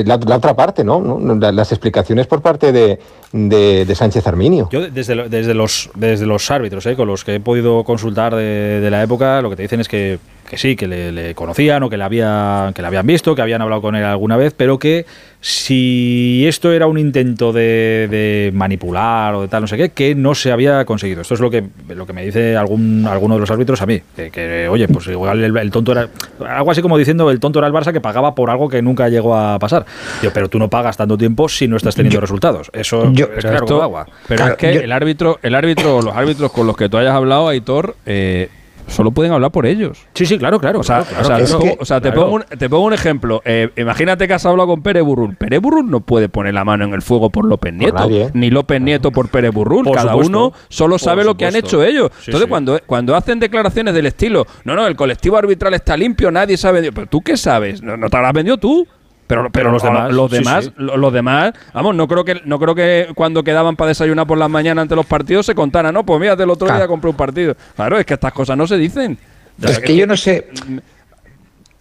la, 0.06 0.16
otra 0.16 0.56
parte, 0.56 0.84
¿no? 0.84 1.00
¿no? 1.00 1.36
La- 1.36 1.52
Las 1.52 1.72
explicaciones 1.72 2.28
por 2.28 2.42
parte 2.42 2.72
de, 2.72 3.00
de, 3.32 3.86
de 3.86 3.96
Sánchez 3.96 4.26
Arminio. 4.28 4.70
Yo 4.72 4.90
desde, 4.90 5.30
desde, 5.30 5.54
los, 5.54 5.90
desde 5.96 6.26
los 6.26 6.50
árbitros, 6.52 6.86
¿eh? 6.86 6.96
con 6.96 7.08
los 7.08 7.24
que 7.24 7.36
he 7.36 7.40
podido 7.40 7.84
consultar 7.84 8.36
de, 8.36 8.80
de 8.82 8.90
la 8.92 9.02
época, 9.04 9.42
lo 9.42 9.50
que 9.50 9.56
te 9.56 9.62
dicen 9.64 9.80
es 9.80 9.88
que, 9.88 10.20
que 10.50 10.58
sí, 10.58 10.76
que 10.76 10.88
le, 10.88 11.12
le 11.12 11.34
conocían 11.36 11.82
o 11.84 11.90
que 11.90 11.98
le, 11.98 12.04
había, 12.04 12.72
que 12.76 12.82
le 12.82 12.88
habían 12.88 13.08
visto, 13.08 13.36
que 13.36 13.42
habían 13.42 13.62
hablado 13.62 13.82
con 13.82 13.96
él 13.96 14.04
alguna 14.04 14.38
vez, 14.38 14.54
pero 14.56 14.78
que 14.80 15.06
si 15.44 16.46
esto 16.48 16.72
era 16.72 16.86
un 16.86 17.00
intento 17.00 17.52
de, 17.52 18.08
de 18.12 18.52
manipular 18.54 19.34
o 19.34 19.42
de 19.42 19.48
tal, 19.48 19.62
no 19.62 19.68
sé 19.68 19.76
qué, 19.76 19.90
que 19.90 20.14
no 20.14 20.36
se 20.36 20.52
había 20.52 20.86
conseguido. 20.86 21.22
Esto 21.22 21.34
es 21.34 21.40
lo 21.40 21.50
que, 21.50 21.64
lo 21.90 22.06
que 22.06 22.14
me 22.14 22.24
dice 22.24 22.56
algún, 22.56 23.08
alguno 23.10 23.34
de 23.36 23.42
los 23.42 23.50
árbitros 23.52 23.82
a 23.82 23.88
mí. 23.88 24.00
Que, 24.16 24.30
que, 24.30 24.68
oye, 24.70 24.88
pues 24.88 25.08
igual 25.08 25.44
el, 25.44 25.58
el 25.58 25.72
tonto 25.72 25.94
era. 25.94 26.08
Algo 26.48 26.70
así 26.72 26.82
como 26.84 26.96
diciendo 26.98 27.30
el 27.32 27.40
tonto 27.40 27.58
era 27.60 27.68
el 27.68 27.74
Barça 27.74 27.92
que 27.92 28.00
pagaba 28.02 28.36
por 28.36 28.52
algo 28.52 28.70
que 28.70 28.82
nunca 28.84 29.10
llegó 29.10 29.36
a 29.36 29.58
pasar. 29.58 29.86
Digo, 30.22 30.32
pero 30.34 30.48
tú 30.48 30.60
no 30.60 30.70
pagas 30.70 30.96
tanto 30.96 31.18
tiempo 31.18 31.50
si 31.50 31.68
no 31.68 31.76
estás 31.76 31.96
teniendo 31.96 32.22
resultados. 32.22 32.70
Eso 32.72 33.12
yo- 33.12 33.26
es 33.36 33.42
claro 33.42 33.66
esto- 33.66 33.82
agua. 33.82 34.06
pero 34.28 34.38
Claro, 34.38 34.52
es 34.54 34.58
que 34.60 34.74
yo- 34.76 34.82
el 34.82 34.92
árbitro, 34.92 35.40
el 35.42 35.56
árbitro, 35.56 35.98
o 35.98 36.02
los 36.04 36.16
árbitros 36.16 36.52
con 36.52 36.68
los 36.68 36.78
que 36.78 36.88
tú 36.88 36.98
hayas 36.98 37.14
hablado, 37.16 37.48
Aitor, 37.48 37.96
eh, 38.06 38.50
solo 38.88 39.12
pueden 39.12 39.32
hablar 39.32 39.52
por 39.52 39.66
ellos. 39.66 40.06
Sí, 40.14 40.26
sí, 40.26 40.38
claro, 40.38 40.60
claro. 40.60 40.80
O 40.80 40.84
sea, 40.84 41.04
claro, 41.04 41.22
o 41.22 41.26
sea, 41.26 41.38
te 41.38 41.46
pongo- 41.54 41.78
o 41.80 41.86
sea, 41.86 42.02
te, 42.02 42.10
Claro. 42.12 42.22
pongo 42.24 42.36
un, 42.36 42.44
te 42.58 42.70
pongo 42.70 42.86
un 42.86 42.94
ejemplo. 42.94 43.42
Eh, 43.46 43.70
imagínate 43.78 44.28
que 44.28 44.34
has 44.34 44.46
hablado 44.46 44.68
con 44.70 44.82
Pérez 44.82 45.04
Burrul. 45.04 45.36
Pérez 45.36 45.60
Burrul 45.62 45.90
no 45.90 46.02
puede 46.02 46.30
poner 46.30 46.54
la 46.54 46.64
mano 46.66 46.86
en 46.86 46.94
el 46.94 47.02
fuego 47.02 47.30
por 47.30 47.46
López 47.46 47.74
Nieto, 47.74 47.94
nadie. 47.96 48.30
ni 48.34 48.50
López 48.50 48.82
Nieto 48.82 49.12
por 49.12 49.30
Pérez 49.30 49.52
Burrul. 49.54 49.86
Por 49.86 49.96
Cada 49.96 50.12
supuesto. 50.12 50.30
uno 50.38 50.54
solo 50.70 50.94
Por 50.96 51.00
sabe 51.00 51.24
lo 51.24 51.36
que 51.36 51.46
han 51.46 51.56
hecho 51.56 51.84
ellos. 51.84 52.10
Sí, 52.20 52.26
Entonces, 52.32 52.46
sí. 52.46 52.50
Cuando, 52.50 52.80
cuando 52.86 53.16
hacen 53.16 53.40
declaraciones 53.40 53.94
del 53.94 54.06
estilo, 54.06 54.46
no, 54.66 54.76
no, 54.76 54.86
el 54.88 54.96
colectivo 54.96 55.38
arbitral 55.38 55.74
está 55.74 55.96
limpio, 55.98 56.32
nadie 56.32 56.58
sabe. 56.58 56.92
Pero 56.92 57.08
tú 57.08 57.22
qué 57.22 57.38
sabes, 57.38 57.82
no, 57.82 57.98
no 57.98 58.10
te 58.10 58.18
habrás 58.18 58.34
vendido 58.34 58.58
tú. 58.58 58.88
Pero, 59.32 59.50
pero, 59.50 59.72
los 59.72 59.82
demás, 59.82 60.12
los 60.12 60.30
demás, 60.30 60.66
sí. 60.66 60.72
los 60.78 61.14
demás, 61.14 61.54
vamos, 61.74 61.96
no 61.96 62.06
creo 62.06 62.26
que 62.26 62.42
no 62.44 62.60
creo 62.60 62.76
que 62.76 63.08
cuando 63.16 63.44
quedaban 63.44 63.78
para 63.78 63.88
desayunar 63.88 64.28
por 64.28 64.38
las 64.38 64.50
mañanas 64.50 64.82
ante 64.82 64.96
los 64.96 65.06
partidos 65.06 65.46
se 65.46 65.56
contaran, 65.56 65.94
no, 65.94 66.06
pues 66.06 66.20
mira, 66.20 66.34
el 66.34 66.50
otro 66.50 66.68
día 66.68 66.86
compré 66.86 67.10
un 67.10 67.16
partido. 67.16 67.56
Claro, 67.76 67.98
es 67.98 68.06
que 68.06 68.16
estas 68.16 68.34
cosas 68.34 68.58
no 68.58 68.68
se 68.68 68.78
dicen. 68.78 69.18
Es 69.62 69.80
que 69.80 69.96
yo 69.96 70.06
no 70.06 70.18
sé, 70.18 70.50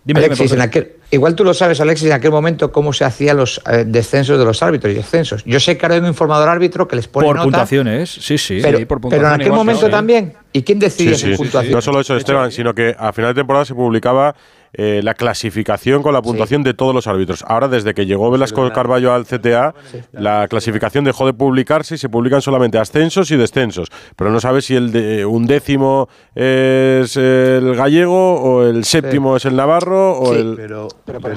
Dime, 0.03 0.21
Alexis, 0.21 0.53
en 0.53 0.61
aquel, 0.63 0.93
igual 1.11 1.35
tú 1.35 1.45
lo 1.45 1.53
sabes, 1.53 1.79
Alexis, 1.81 2.07
en 2.07 2.15
aquel 2.15 2.31
momento 2.31 2.73
cómo 2.73 2.93
se 2.93 3.05
hacían 3.05 3.37
los 3.37 3.61
eh, 3.71 3.85
descensos 3.87 4.39
de 4.39 4.45
los 4.47 4.63
árbitros 4.63 4.93
y 4.93 4.97
descensos. 4.97 5.45
Yo 5.45 5.61
sé 5.61 5.77
que 5.77 5.85
ahora 5.85 5.97
hay 5.97 6.01
un 6.01 6.07
informador 6.07 6.49
árbitro 6.49 6.89
que 6.89 6.97
les 6.97 7.07
pone 7.07 7.27
por 7.27 7.37
nota, 7.37 7.45
puntuaciones, 7.45 8.11
sí, 8.11 8.39
sí. 8.39 8.61
pero, 8.63 8.79
Sí, 8.79 8.85
por 8.87 9.01
pero 9.01 9.27
en 9.27 9.35
aquel 9.35 9.53
momento 9.53 9.87
sí. 9.87 9.91
también. 9.91 10.33
¿Y 10.53 10.63
quién 10.63 10.79
decidía 10.79 11.17
Sí, 11.17 11.35
puntuación? 11.37 11.75
No 11.75 11.83
solo 11.83 12.01
eso, 12.01 12.17
Esteban, 12.17 12.51
sino 12.51 12.75
que 12.75 12.95
a 12.99 13.13
final 13.13 13.35
de 13.35 13.41
temporada 13.41 13.67
se 13.67 13.75
publicaba 13.75 14.35
eh, 14.73 15.01
la 15.03 15.15
clasificación 15.15 16.03
con 16.03 16.13
la 16.13 16.23
puntuación 16.23 16.63
de 16.63 16.75
todos 16.75 16.95
los 16.95 17.07
árbitros. 17.07 17.45
Ahora, 17.47 17.69
desde 17.69 17.93
que 17.95 18.07
llegó 18.07 18.31
Velasco 18.31 18.71
Carballo 18.73 19.13
al 19.13 19.27
CTA, 19.27 19.75
la 20.13 20.47
clasificación 20.49 21.05
dejó 21.05 21.27
de 21.27 21.33
publicarse 21.33 21.97
y 21.97 21.99
se 21.99 22.09
publican 22.09 22.41
solamente 22.43 22.79
ascensos 22.79 23.31
y 23.31 23.37
descensos. 23.37 23.89
Pero 24.17 24.31
no 24.31 24.41
sabes 24.41 24.65
si 24.67 24.77
el 24.77 24.93
de, 24.93 25.25
un 25.27 25.47
décimo 25.47 26.09
es 26.35 27.17
el 27.17 27.75
gallego 27.75 28.41
o 28.41 28.63
el 28.67 28.85
séptimo 28.85 29.37
es 29.37 29.45
el 29.45 29.57
navarro 29.57 30.19
o 30.19 30.33
Sí, 30.35 30.41
el... 30.41 30.55
Pero, 30.57 30.89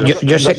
yo- 0.06 0.16
yo 0.22 0.40
sé- 0.40 0.56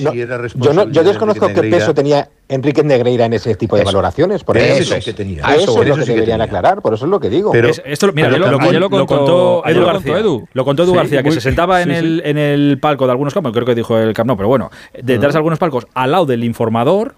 Yo, 0.54 0.72
no, 0.72 0.84
desconozco 1.02 1.46
qué 1.48 1.54
peso 1.70 1.94
tenía 1.94 2.28
Enrique 2.48 2.82
Negreira 2.82 3.24
en 3.24 3.32
ese 3.32 3.54
tipo 3.54 3.74
de 3.76 3.82
Eso. 3.82 3.88
valoraciones. 3.88 4.44
Por 4.44 4.58
Eso 4.58 4.74
ejemplo. 4.74 4.96
sí 4.96 5.02
que 5.04 5.12
tenía. 5.14 5.40
Eso, 5.42 5.50
Eso, 5.50 5.60
es 5.62 5.76
lo 5.76 5.82
eso 5.82 5.94
que 5.96 6.02
sí 6.06 6.12
deberían 6.12 6.40
aclarar, 6.42 6.82
por 6.82 6.92
eso 6.94 7.06
es 7.06 7.10
lo 7.10 7.18
que 7.18 7.30
digo. 7.30 7.50
Pero- 7.52 7.68
Es- 7.68 7.82
esto, 7.84 8.10
mira, 8.12 8.28
lo, 8.30 8.38
lo- 8.38 8.50
lo- 8.52 8.60
ayer 8.60 8.74
lo 8.74 8.80
lo 8.80 8.90
contó- 8.90 9.62
Edu 9.66 9.80
lo 9.80 9.86
contó 9.86 9.86
García. 9.86 10.18
Edu. 10.18 10.48
Lo 10.52 10.64
contó 10.64 10.82
Edu 10.82 10.92
Sí, 10.92 10.96
García, 10.98 11.22
que 11.22 11.28
muy- 11.30 11.34
se 11.34 11.40
sentaba 11.40 11.80
en, 11.82 11.88
sí, 11.90 11.94
el, 11.96 12.22
en 12.24 12.36
el 12.38 12.78
palco 12.80 13.06
de 13.06 13.12
algunos 13.12 13.32
campos, 13.32 13.52
creo 13.52 13.64
que 13.64 13.74
dijo 13.74 13.96
el 13.98 14.12
Camp 14.12 14.28
Nou, 14.28 14.36
pero 14.36 14.48
bueno, 14.48 14.70
detrás 15.02 15.32
de 15.32 15.38
algunos 15.38 15.58
palcos, 15.58 15.86
al 15.94 16.12
lado 16.12 16.26
del 16.26 16.44
informador. 16.44 17.14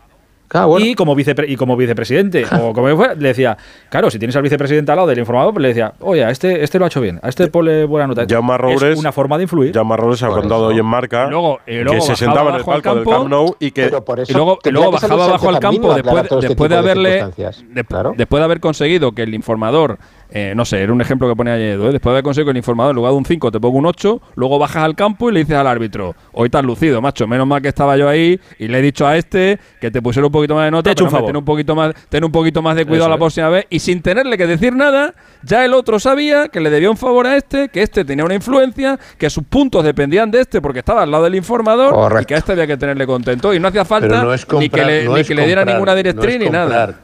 Claro, 0.49 0.69
bueno. 0.69 0.87
Y 0.87 0.95
como, 0.95 1.15
vicepre- 1.17 1.47
y 1.49 1.57
como 1.57 1.77
vicepresidente, 1.77 2.45
o 2.63 2.73
como 2.73 2.95
fuera, 2.97 3.15
le 3.15 3.29
decía, 3.29 3.57
claro, 3.89 4.11
si 4.11 4.19
tienes 4.19 4.37
al 4.37 4.43
vicepresidente 4.43 4.93
al 4.93 4.97
lado 4.97 5.09
del 5.09 5.19
informador, 5.19 5.53
pues 5.55 5.63
le 5.63 5.69
decía, 5.69 5.93
oye, 6.01 6.25
a 6.25 6.31
este, 6.31 6.63
este 6.63 6.79
lo 6.79 6.85
ha 6.85 6.89
hecho 6.89 7.01
bien, 7.01 7.19
a 7.23 7.29
este 7.29 7.49
ponle 7.49 7.85
buena 7.85 8.07
nota. 8.07 8.25
Jaume 8.29 8.55
Roures- 8.57 8.93
es 8.93 8.99
una 8.99 9.13
forma 9.13 9.37
de 9.39 9.43
influir. 9.45 9.73
Jaume 9.75 9.97
Robles 9.97 10.23
ha 10.23 10.29
contado 10.29 10.67
hoy 10.67 10.79
en 10.79 10.87
marca 10.87 11.27
Y 11.27 11.31
luego- 11.31 11.61
y 11.67 11.75
luego 11.77 11.93
que 11.93 12.01
se 12.01 12.17
sentaba 12.17 12.43
en 12.43 12.47
el 12.49 12.55
abajo 12.55 12.73
al 12.73 12.83
palco 12.83 12.99
del 12.99 13.05
Camp 13.09 13.29
Nou 13.29 13.57
y 13.59 13.71
que 13.71 13.87
y 13.87 14.33
luego, 14.33 14.59
y 14.65 14.71
luego 14.71 14.91
bajaba 14.93 15.27
bajo 15.27 15.49
al 15.49 15.59
campo 15.59 15.95
después, 15.95 16.23
este 16.25 16.49
después 16.49 16.71
de 16.71 16.77
haberle 16.77 17.25
de- 17.71 17.85
Claro. 17.85 18.15
después 18.17 18.41
de 18.41 18.45
haber 18.45 18.61
conseguido 18.61 19.13
que 19.13 19.23
el 19.23 19.35
informador 19.35 19.99
eh, 20.31 20.53
no 20.57 20.65
sé, 20.65 20.83
era 20.83 20.93
un 20.93 21.01
ejemplo 21.01 21.29
que 21.29 21.37
pone 21.37 21.51
ayer 21.51 21.75
Edu, 21.75 21.89
¿eh? 21.89 21.93
después 21.93 22.11
de 22.13 22.17
haber 22.17 22.25
conseguido 22.25 22.47
que 22.47 22.51
el 22.53 22.57
informador 22.59 22.91
en 22.91 22.97
lugar 22.97 23.13
de 23.13 23.19
un 23.19 23.25
5 23.25 23.53
te 23.53 23.61
ponga 23.61 23.79
un 23.79 23.87
8, 23.87 24.21
luego 24.35 24.59
bajas 24.59 24.85
al 24.85 24.95
campo 24.95 25.31
y 25.31 25.33
le 25.33 25.41
dices 25.41 25.57
al 25.57 25.67
árbitro, 25.67 26.15
hoy 26.33 26.47
estás 26.47 26.65
lucido, 26.65 27.01
macho, 27.01 27.27
menos 27.27 27.47
mal 27.47 27.63
que 27.63 27.69
estaba 27.69 27.97
yo 27.97 28.09
ahí 28.09 28.41
y 28.59 28.69
le 28.69 28.79
he 28.79 28.83
dicho 28.83 29.07
a 29.07 29.17
este 29.17 29.59
que 29.81 29.91
te 29.91 30.03
pusiera 30.03 30.27
un 30.27 30.33
poquito 30.33 30.55
más 30.55 30.65
de 30.65 30.71
nota, 30.73 30.83
Te 30.85 30.91
he 30.91 30.93
hecho 30.93 31.05
pero 31.05 31.11
un 31.11 31.15
hombre, 31.15 31.19
favor. 31.21 31.31
ten 31.33 31.37
un 31.37 31.45
poquito 31.45 31.75
más, 31.75 31.95
ten 32.09 32.25
un 32.25 32.33
poquito 32.33 32.63
más 32.63 32.77
de 32.77 32.85
cuidado 32.85 33.05
Eso 33.05 33.09
la 33.11 33.15
es. 33.15 33.21
próxima 33.21 33.49
vez 33.51 33.67
y 33.71 33.79
sin 33.79 34.03
tenerle 34.03 34.37
que 34.37 34.47
decir 34.47 34.75
nada, 34.75 35.15
ya 35.43 35.65
el 35.65 35.75
otro 35.75 35.99
sabía 36.01 36.49
que 36.49 36.61
le 36.61 36.71
debía 36.71 36.91
un 36.91 36.97
favor 36.97 37.27
a 37.27 37.37
este, 37.37 37.69
que 37.69 37.83
este 37.83 38.05
tenía 38.05 38.25
una 38.25 38.35
influencia, 38.35 38.99
que 39.19 39.31
sus 39.31 39.45
puntos 39.45 39.85
dependían 39.85 40.31
de 40.31 40.41
este 40.41 40.61
porque 40.61 40.81
estaba 40.81 41.03
al 41.03 41.11
lado 41.11 41.25
del 41.25 41.35
informador 41.37 42.21
y 42.21 42.25
que 42.25 42.35
a 42.35 42.39
este 42.39 42.53
había 42.53 42.67
que 42.67 42.77
tenerle 42.77 43.07
contento 43.07 43.55
y 43.55 43.61
no 43.61 43.69
hacía 43.69 43.85
falta 43.85 44.23
no 44.25 44.59
ni 44.59 44.69
que 44.69 44.85
le, 44.85 45.05
no 45.05 45.17
ni 45.17 45.25
que 45.25 45.35
le 45.35 45.47
diera 45.47 45.63
comprar, 45.63 45.77
ninguna 45.77 45.93
no 45.93 45.97
directriz 45.97 46.39
ni 46.41 46.51
nada. 46.51 46.95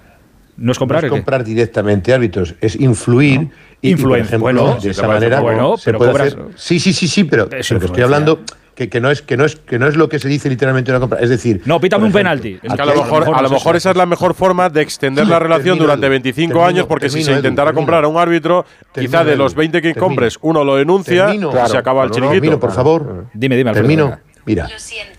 No 0.56 0.72
es 0.72 0.78
comprar 0.78 1.02
no 1.02 1.06
es 1.06 1.10
comprar 1.10 1.44
directamente 1.44 2.12
árbitros, 2.12 2.54
es 2.60 2.78
influir. 2.78 3.48
Y, 3.80 3.90
y, 3.90 3.92
por 3.96 4.00
Influencia. 4.00 4.28
ejemplo, 4.36 4.62
Bueno, 4.64 4.78
de 4.80 4.90
esa 4.90 5.08
manera 5.08 5.40
bueno, 5.40 5.76
se 5.76 5.86
pero 5.86 5.98
puede 5.98 6.12
cobras- 6.12 6.26
hacer. 6.28 6.44
Sí, 6.56 6.78
sí, 6.78 6.92
sí, 6.92 7.08
sí, 7.08 7.24
pero, 7.24 7.48
pero 7.48 7.62
que 7.80 7.86
estoy 7.86 8.02
hablando 8.02 8.40
que, 8.76 8.88
que 8.88 9.00
no 9.00 9.10
es 9.10 9.22
que 9.22 9.36
no 9.36 9.44
es 9.44 9.56
que 9.56 9.78
no 9.78 9.86
es 9.88 9.96
lo 9.96 10.08
que 10.08 10.18
se 10.18 10.28
dice 10.28 10.48
literalmente 10.48 10.90
una 10.92 11.00
compra. 11.00 11.18
Es 11.20 11.28
decir, 11.30 11.62
No, 11.64 11.80
pítame 11.80 12.04
un 12.06 12.12
penalti. 12.12 12.58
Es 12.62 12.72
que 12.74 12.80
a 12.82 12.86
lo 12.86 12.94
mejor, 12.94 13.24
a 13.34 13.42
lo 13.42 13.50
mejor 13.50 13.74
esa 13.76 13.90
es 13.90 13.96
la 13.96 14.06
mejor 14.06 14.34
forma 14.34 14.68
de 14.70 14.82
extender 14.82 15.26
la 15.26 15.38
relación 15.38 15.78
termino, 15.78 15.84
durante 15.84 16.06
Edu, 16.06 16.10
25 16.12 16.48
termino, 16.52 16.66
años, 16.66 16.86
porque 16.86 17.08
si 17.08 17.14
termino, 17.16 17.32
se 17.32 17.36
intentara 17.38 17.66
termino. 17.70 17.80
comprar 17.80 18.04
a 18.04 18.08
un 18.08 18.16
árbitro, 18.18 18.64
quizá 18.94 19.10
Termino, 19.18 19.24
de 19.24 19.36
los 19.36 19.54
20 19.54 19.82
que 19.82 19.88
termino. 19.88 20.06
compres, 20.06 20.38
uno 20.42 20.62
lo 20.64 20.76
denuncia 20.76 21.26
Termino. 21.26 21.50
y 21.50 21.68
se 21.70 21.76
acaba 21.76 22.04
el 22.04 22.10
No, 22.10 22.14
no, 22.14 22.20
no, 22.20 22.26
chiringuito. 22.30 22.42
Miro, 22.42 22.60
por 22.60 22.70
favor. 22.72 23.26
Dime, 23.34 23.56
dime, 23.56 23.72
Termino. 23.72 24.16
Mira, 24.46 24.66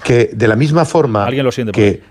que 0.03 0.31
de 0.33 0.47
la 0.47 0.55
misma 0.55 0.83
forma 0.85 1.25
Alguien 1.25 1.45
lo 1.45 1.51
siente 1.51 1.71
por 1.71 1.81
que 1.81 2.01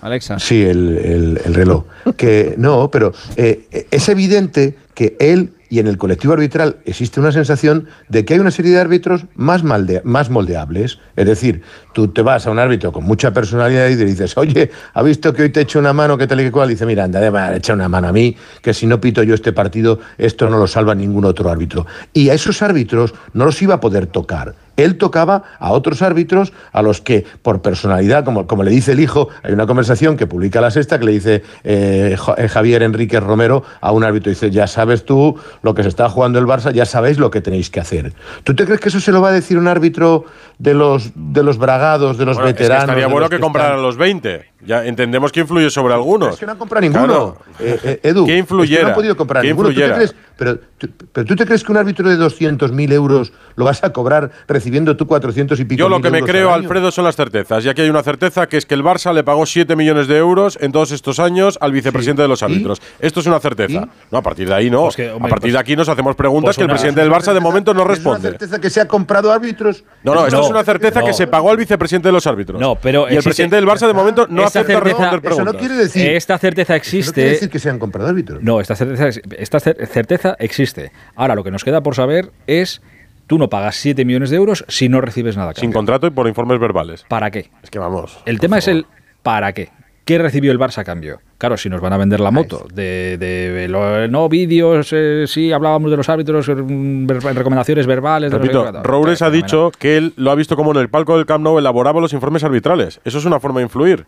Alexa. 0.00 0.38
Sí, 0.38 0.62
el, 0.62 0.96
el- 0.98 1.40
el 1.44 1.54
reloj. 1.54 1.84
Que 2.16 2.54
no, 2.58 2.90
pero 2.90 3.12
eh, 3.36 3.86
es 3.90 4.08
evidente 4.08 4.76
que 4.94 5.16
él 5.20 5.52
y 5.68 5.80
en 5.80 5.88
el 5.88 5.98
colectivo 5.98 6.32
arbitral 6.32 6.76
existe 6.84 7.18
una 7.18 7.32
sensación 7.32 7.88
de 8.08 8.24
que 8.24 8.34
hay 8.34 8.40
una 8.40 8.52
serie 8.52 8.70
de 8.70 8.78
árbitros 8.78 9.24
más, 9.34 9.64
malde- 9.64 10.00
más 10.04 10.30
moldeables. 10.30 11.00
Es 11.16 11.26
decir, 11.26 11.62
tú 11.92 12.06
te 12.08 12.22
vas 12.22 12.46
a 12.46 12.52
un 12.52 12.60
árbitro 12.60 12.92
con 12.92 13.02
mucha 13.02 13.32
personalidad 13.32 13.88
y 13.88 13.96
le 13.96 14.04
dices, 14.04 14.36
oye, 14.36 14.70
¿ha 14.94 15.02
visto 15.02 15.32
que 15.32 15.42
hoy 15.42 15.50
te 15.50 15.58
he 15.58 15.62
hecho 15.64 15.80
una 15.80 15.92
mano? 15.92 16.16
¿Qué 16.16 16.28
tal 16.28 16.40
y 16.40 16.44
qué 16.44 16.52
cual? 16.52 16.68
Dice, 16.68 16.86
mira, 16.86 17.02
anda, 17.02 17.18
déjame 17.20 17.56
echar 17.56 17.74
una 17.74 17.88
mano 17.88 18.06
a 18.06 18.12
mí, 18.12 18.36
que 18.62 18.72
si 18.72 18.86
no 18.86 19.00
pito 19.00 19.24
yo 19.24 19.34
este 19.34 19.52
partido, 19.52 19.98
esto 20.18 20.48
no 20.48 20.56
lo 20.56 20.68
salva 20.68 20.94
ningún 20.94 21.24
otro 21.24 21.50
árbitro. 21.50 21.84
Y 22.12 22.28
a 22.28 22.34
esos 22.34 22.62
árbitros 22.62 23.12
no 23.32 23.44
los 23.46 23.60
iba 23.60 23.74
a 23.74 23.80
poder 23.80 24.06
tocar. 24.06 24.54
Él 24.76 24.98
tocaba 24.98 25.42
a 25.58 25.72
otros 25.72 26.02
árbitros 26.02 26.52
a 26.72 26.82
los 26.82 27.00
que, 27.00 27.24
por 27.42 27.62
personalidad, 27.62 28.24
como, 28.24 28.46
como 28.46 28.62
le 28.62 28.70
dice 28.70 28.92
el 28.92 29.00
hijo, 29.00 29.28
hay 29.42 29.52
una 29.52 29.66
conversación 29.66 30.16
que 30.16 30.26
publica 30.26 30.60
la 30.60 30.70
sexta 30.70 30.98
que 30.98 31.04
le 31.04 31.12
dice 31.12 31.42
eh, 31.64 32.16
eh, 32.36 32.48
Javier 32.48 32.82
Enríquez 32.82 33.22
Romero 33.22 33.62
a 33.80 33.92
un 33.92 34.04
árbitro. 34.04 34.30
Dice, 34.30 34.50
ya 34.50 34.66
sabes 34.66 35.04
tú 35.04 35.36
lo 35.62 35.74
que 35.74 35.82
se 35.82 35.88
está 35.88 36.08
jugando 36.08 36.38
el 36.38 36.46
Barça, 36.46 36.72
ya 36.72 36.84
sabéis 36.84 37.18
lo 37.18 37.30
que 37.30 37.40
tenéis 37.40 37.70
que 37.70 37.80
hacer. 37.80 38.12
¿Tú 38.44 38.54
te 38.54 38.64
crees 38.64 38.80
que 38.80 38.88
eso 38.88 39.00
se 39.00 39.12
lo 39.12 39.20
va 39.20 39.30
a 39.30 39.32
decir 39.32 39.58
un 39.58 39.68
árbitro 39.68 40.24
de 40.58 40.74
los, 40.74 41.12
de 41.14 41.42
los 41.42 41.58
bragados, 41.58 42.18
de 42.18 42.26
los 42.26 42.36
Bueno, 42.36 42.50
es 42.50 42.56
que 42.56 42.62
veteranos? 42.64 42.84
estaría 42.84 43.06
bueno 43.06 43.28
que 43.28 43.38
compraran 43.40 43.82
los 43.82 43.96
20. 43.96 44.55
Ya 44.64 44.84
entendemos 44.86 45.30
que 45.32 45.40
influye 45.40 45.68
sobre 45.70 45.92
algunos. 45.94 46.34
Es 46.34 46.40
que 46.40 46.46
no 46.46 46.52
han 46.52 46.58
comprado 46.58 46.80
ninguno. 46.80 47.04
Claro. 47.06 47.36
Eh, 47.60 47.78
eh, 47.84 48.00
Edu, 48.02 48.24
¿Qué 48.24 48.32
es 48.32 48.34
que 48.36 48.38
influyera? 48.38 48.82
no 48.84 48.88
han 48.88 48.94
podido 48.94 49.16
comprar 49.16 49.42
¿Qué 49.42 49.48
ninguno. 49.48 49.68
¿Tú 49.68 49.74
te 49.74 49.80
influyera? 49.82 49.96
crees- 49.96 50.14
pero, 50.38 50.58
tú- 50.78 50.88
pero 51.12 51.26
tú 51.26 51.36
te 51.36 51.46
crees 51.46 51.62
que 51.64 51.72
un 51.72 51.78
árbitro 51.78 52.08
de 52.08 52.16
200.000 52.16 52.92
euros 52.92 53.32
lo 53.54 53.64
vas 53.64 53.82
a 53.84 53.92
cobrar 53.92 54.30
recibiendo 54.48 54.96
tú 54.96 55.06
400 55.06 55.60
y 55.60 55.64
pico 55.64 55.78
Yo 55.78 55.88
lo 55.88 56.00
que 56.00 56.10
me 56.10 56.22
creo? 56.22 56.52
Alfredo, 56.52 56.90
son 56.90 57.04
las 57.04 57.16
certezas. 57.16 57.64
Y 57.64 57.68
aquí 57.68 57.82
hay 57.82 57.90
una 57.90 58.02
certeza 58.02 58.46
que 58.46 58.56
es 58.56 58.66
que 58.66 58.74
el 58.74 58.82
Barça 58.82 59.12
le 59.14 59.24
pagó 59.24 59.46
7 59.46 59.76
millones 59.76 60.08
de 60.08 60.16
euros 60.16 60.58
en 60.60 60.72
todos 60.72 60.90
estos 60.90 61.18
años 61.20 61.58
al 61.60 61.72
vicepresidente 61.72 62.22
de 62.22 62.28
los 62.28 62.42
árbitros. 62.42 62.80
Esto 62.98 63.20
es 63.20 63.26
una 63.26 63.40
certeza. 63.40 63.88
No, 64.10 64.18
a 64.18 64.22
partir 64.22 64.48
de 64.48 64.54
ahí 64.54 64.70
no. 64.70 64.82
Pues 64.84 64.96
que, 64.96 65.10
hombre, 65.10 65.28
a 65.28 65.30
partir 65.30 65.52
de 65.52 65.56
pues- 65.56 65.60
aquí 65.60 65.76
nos 65.76 65.88
hacemos 65.88 66.16
preguntas 66.16 66.48
pues 66.48 66.56
que 66.56 66.62
el 66.64 66.68
presidente 66.70 67.00
del 67.02 67.10
Barça 67.10 67.32
de 67.32 67.40
momento 67.40 67.72
no 67.72 67.80
¿Es 67.80 67.86
una 67.86 67.94
responde. 67.94 68.28
certeza 68.30 68.60
que 68.60 68.70
se 68.70 68.80
ha 68.80 68.88
comprado 68.88 69.30
árbitros? 69.32 69.84
No, 70.02 70.14
no, 70.14 70.26
esto 70.26 70.38
No, 70.38 70.44
es 70.44 70.50
una 70.50 70.64
certeza 70.64 71.00
no. 71.00 71.06
que 71.06 71.12
se 71.14 71.26
pagó 71.26 71.50
al 71.50 71.56
vicepresidente 71.56 72.08
de 72.08 72.12
los 72.12 72.26
árbitros. 72.26 72.60
No, 72.60 72.74
pero 72.74 73.02
y 73.02 73.12
el 73.12 73.18
existe- 73.18 73.24
presidente 73.28 73.56
del 73.56 73.66
Barça 73.66 73.86
de 73.86 73.94
momento 73.94 74.26
no 74.28 74.45
Acepta 74.46 74.72
certeza- 74.72 75.20
Eso 75.22 75.44
no 75.44 75.54
quiere 75.54 75.74
decir, 75.74 76.08
Esta 76.10 76.38
certeza 76.38 76.74
eso 76.76 76.84
no 76.86 76.90
quiere 76.90 76.98
existe. 77.00 77.20
decir 77.24 77.50
que 77.50 77.58
se 77.58 77.70
han 77.70 77.78
comprado 77.78 78.08
árbitros. 78.08 78.42
No, 78.42 78.60
esta 78.60 78.74
certeza, 78.76 79.08
esta 79.38 79.58
cer- 79.58 79.86
certeza 79.86 80.36
existe. 80.38 80.92
Ahora, 81.14 81.34
lo 81.34 81.44
que 81.44 81.50
nos 81.50 81.64
queda 81.64 81.82
por 81.82 81.94
saber 81.94 82.30
es, 82.46 82.80
tú 83.26 83.38
no 83.38 83.48
pagas 83.48 83.76
7 83.76 84.04
millones 84.04 84.30
de 84.30 84.36
euros 84.36 84.64
si 84.68 84.88
no 84.88 85.00
recibes 85.00 85.36
nada. 85.36 85.52
Sin 85.54 85.62
cambio. 85.70 85.78
contrato 85.78 86.06
y 86.06 86.10
por 86.10 86.26
informes 86.28 86.58
verbales. 86.60 87.04
¿Para 87.08 87.30
qué? 87.30 87.50
Es 87.62 87.70
que 87.70 87.78
vamos. 87.78 88.18
El 88.26 88.38
tema 88.40 88.58
es 88.58 88.68
el 88.68 88.86
¿para 89.22 89.52
qué? 89.52 89.70
¿Qué 90.04 90.18
recibió 90.18 90.52
el 90.52 90.58
Barça 90.58 90.78
a 90.78 90.84
cambio? 90.84 91.20
Claro, 91.38 91.56
si 91.58 91.68
nos 91.68 91.80
van 91.82 91.92
a 91.92 91.98
vender 91.98 92.18
la 92.20 92.30
moto 92.30 92.66
de, 92.72 93.18
de 93.18 93.68
lo- 93.68 94.08
no 94.08 94.26
vídeos, 94.28 94.88
eh, 94.92 95.24
sí 95.26 95.52
hablábamos 95.52 95.90
de 95.90 95.96
los 95.98 96.08
árbitros, 96.08 96.48
eh, 96.48 96.54
ver- 96.56 97.22
recomendaciones 97.22 97.86
verbales. 97.86 98.30
de 98.30 98.38
Repito. 98.38 98.72
Roures 98.82 99.20
ha 99.20 99.28
dicho 99.30 99.70
que 99.78 99.98
él 99.98 100.14
lo 100.16 100.30
ha 100.30 100.34
visto 100.34 100.56
como 100.56 100.70
en 100.72 100.78
el 100.78 100.88
palco 100.88 101.16
del 101.16 101.26
Camp 101.26 101.44
Nou 101.44 101.58
elaboraba 101.58 102.00
los 102.00 102.12
informes 102.14 102.42
arbitrales. 102.42 103.00
Eso 103.04 103.18
es 103.18 103.24
una 103.26 103.38
forma 103.38 103.60
de 103.60 103.64
influir. 103.64 104.06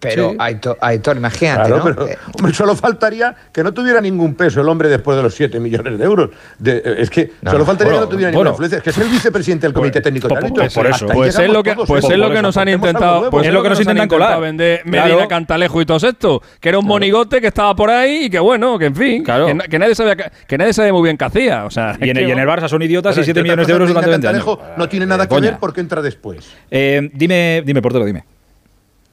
Pero, 0.00 0.30
Sí. 0.30 0.36
Aitor, 0.38 0.78
Aitor, 0.80 1.16
imagínate, 1.18 1.68
Claro, 1.68 1.76
¿no? 1.78 1.84
pero 1.84 2.08
Eh, 2.08 2.16
hombre, 2.38 2.54
solo 2.54 2.74
faltaría 2.74 3.34
que 3.52 3.62
no 3.62 3.72
tuviera 3.74 4.00
ningún 4.00 4.34
peso 4.34 4.62
el 4.62 4.68
hombre 4.68 4.88
después 4.88 5.16
de 5.18 5.22
los 5.22 5.34
7 5.34 5.60
millones 5.60 5.98
de 5.98 6.04
euros. 6.04 6.30
De- 6.58 6.78
eh, 6.78 6.94
es 6.98 7.10
que 7.10 7.32
No, 7.42 7.50
solo 7.50 7.66
faltaría 7.66 7.92
bueno, 7.92 8.06
que 8.08 8.10
no 8.12 8.16
tuviera 8.16 8.32
bueno. 8.32 8.50
ninguna 8.50 8.66
influencia. 8.66 8.78
Es 8.78 8.82
que 8.84 8.90
es 8.90 8.98
el 8.98 9.08
vicepresidente 9.12 9.66
del 9.66 9.74
Comité 9.74 10.00
Técnico 10.00 10.28
de 10.28 10.34
por- 10.34 10.44
Árbitros. 10.44 10.74
por 10.74 10.86
eso. 10.86 11.06
Pues 11.08 11.38
es 11.38 11.50
lo 11.52 11.62
que, 11.62 11.74
pues 11.74 12.04
¿eh? 12.04 12.08
es 12.12 12.18
lo 12.18 12.30
que 12.30 12.40
nos 12.40 12.56
han 12.56 12.68
intentado, 12.70 13.28
pues 13.30 13.46
Es 13.46 13.52
lo 13.52 13.62
que 13.62 13.68
nos 13.68 13.80
intentan 13.80 14.08
colar. 14.08 14.40
vender. 14.40 14.80
Medina 14.86 15.28
Cantalejo 15.28 15.82
y 15.82 15.84
todo 15.86 15.98
esto, 16.08 16.40
que 16.58 16.69
era 16.70 16.78
un 16.78 16.86
monigote 16.86 17.40
que 17.40 17.48
estaba 17.48 17.76
por 17.76 17.90
ahí 17.90 18.24
y 18.24 18.30
que 18.30 18.38
bueno, 18.38 18.78
que 18.78 18.86
en 18.86 18.96
fin, 18.96 19.22
Claro. 19.22 19.46
que, 19.46 19.54
na- 19.54 19.64
que 19.64 19.78
nadie 19.78 19.94
sabía 19.94 20.16
que, 20.16 20.24
que 20.46 20.56
nadie 20.58 20.72
sabía 20.72 20.92
muy 20.92 21.02
bien 21.02 21.16
qué 21.18 21.24
hacía, 21.26 21.64
o 21.66 21.70
sea, 21.70 21.96
Y 22.00 22.08
en, 22.08 22.16
es 22.16 22.22
y 22.22 22.26
que, 22.26 22.32
en 22.32 22.38
el 22.38 22.48
Barça 22.48 22.68
son 22.68 22.82
idiotas 22.82 23.12
Pero, 23.14 23.22
y 23.22 23.24
7 23.26 23.40
entre 23.40 23.42
millones 23.42 23.66
de 23.66 23.72
euros 23.74 23.88
durante 23.88 24.10
20 24.10 24.26
Medina 24.26 24.42
años. 24.44 24.58
No 24.78 24.88
tiene 24.88 25.04
Eh, 25.04 25.08
nada 25.08 25.24
que 25.26 25.28
coña. 25.34 25.50
ver 25.50 25.58
porque 25.60 25.80
entra 25.80 26.00
después. 26.02 26.50
Eh, 26.70 27.10
dime, 27.12 27.62
dime, 27.66 27.82
portero, 27.82 28.04
dime. 28.06 28.24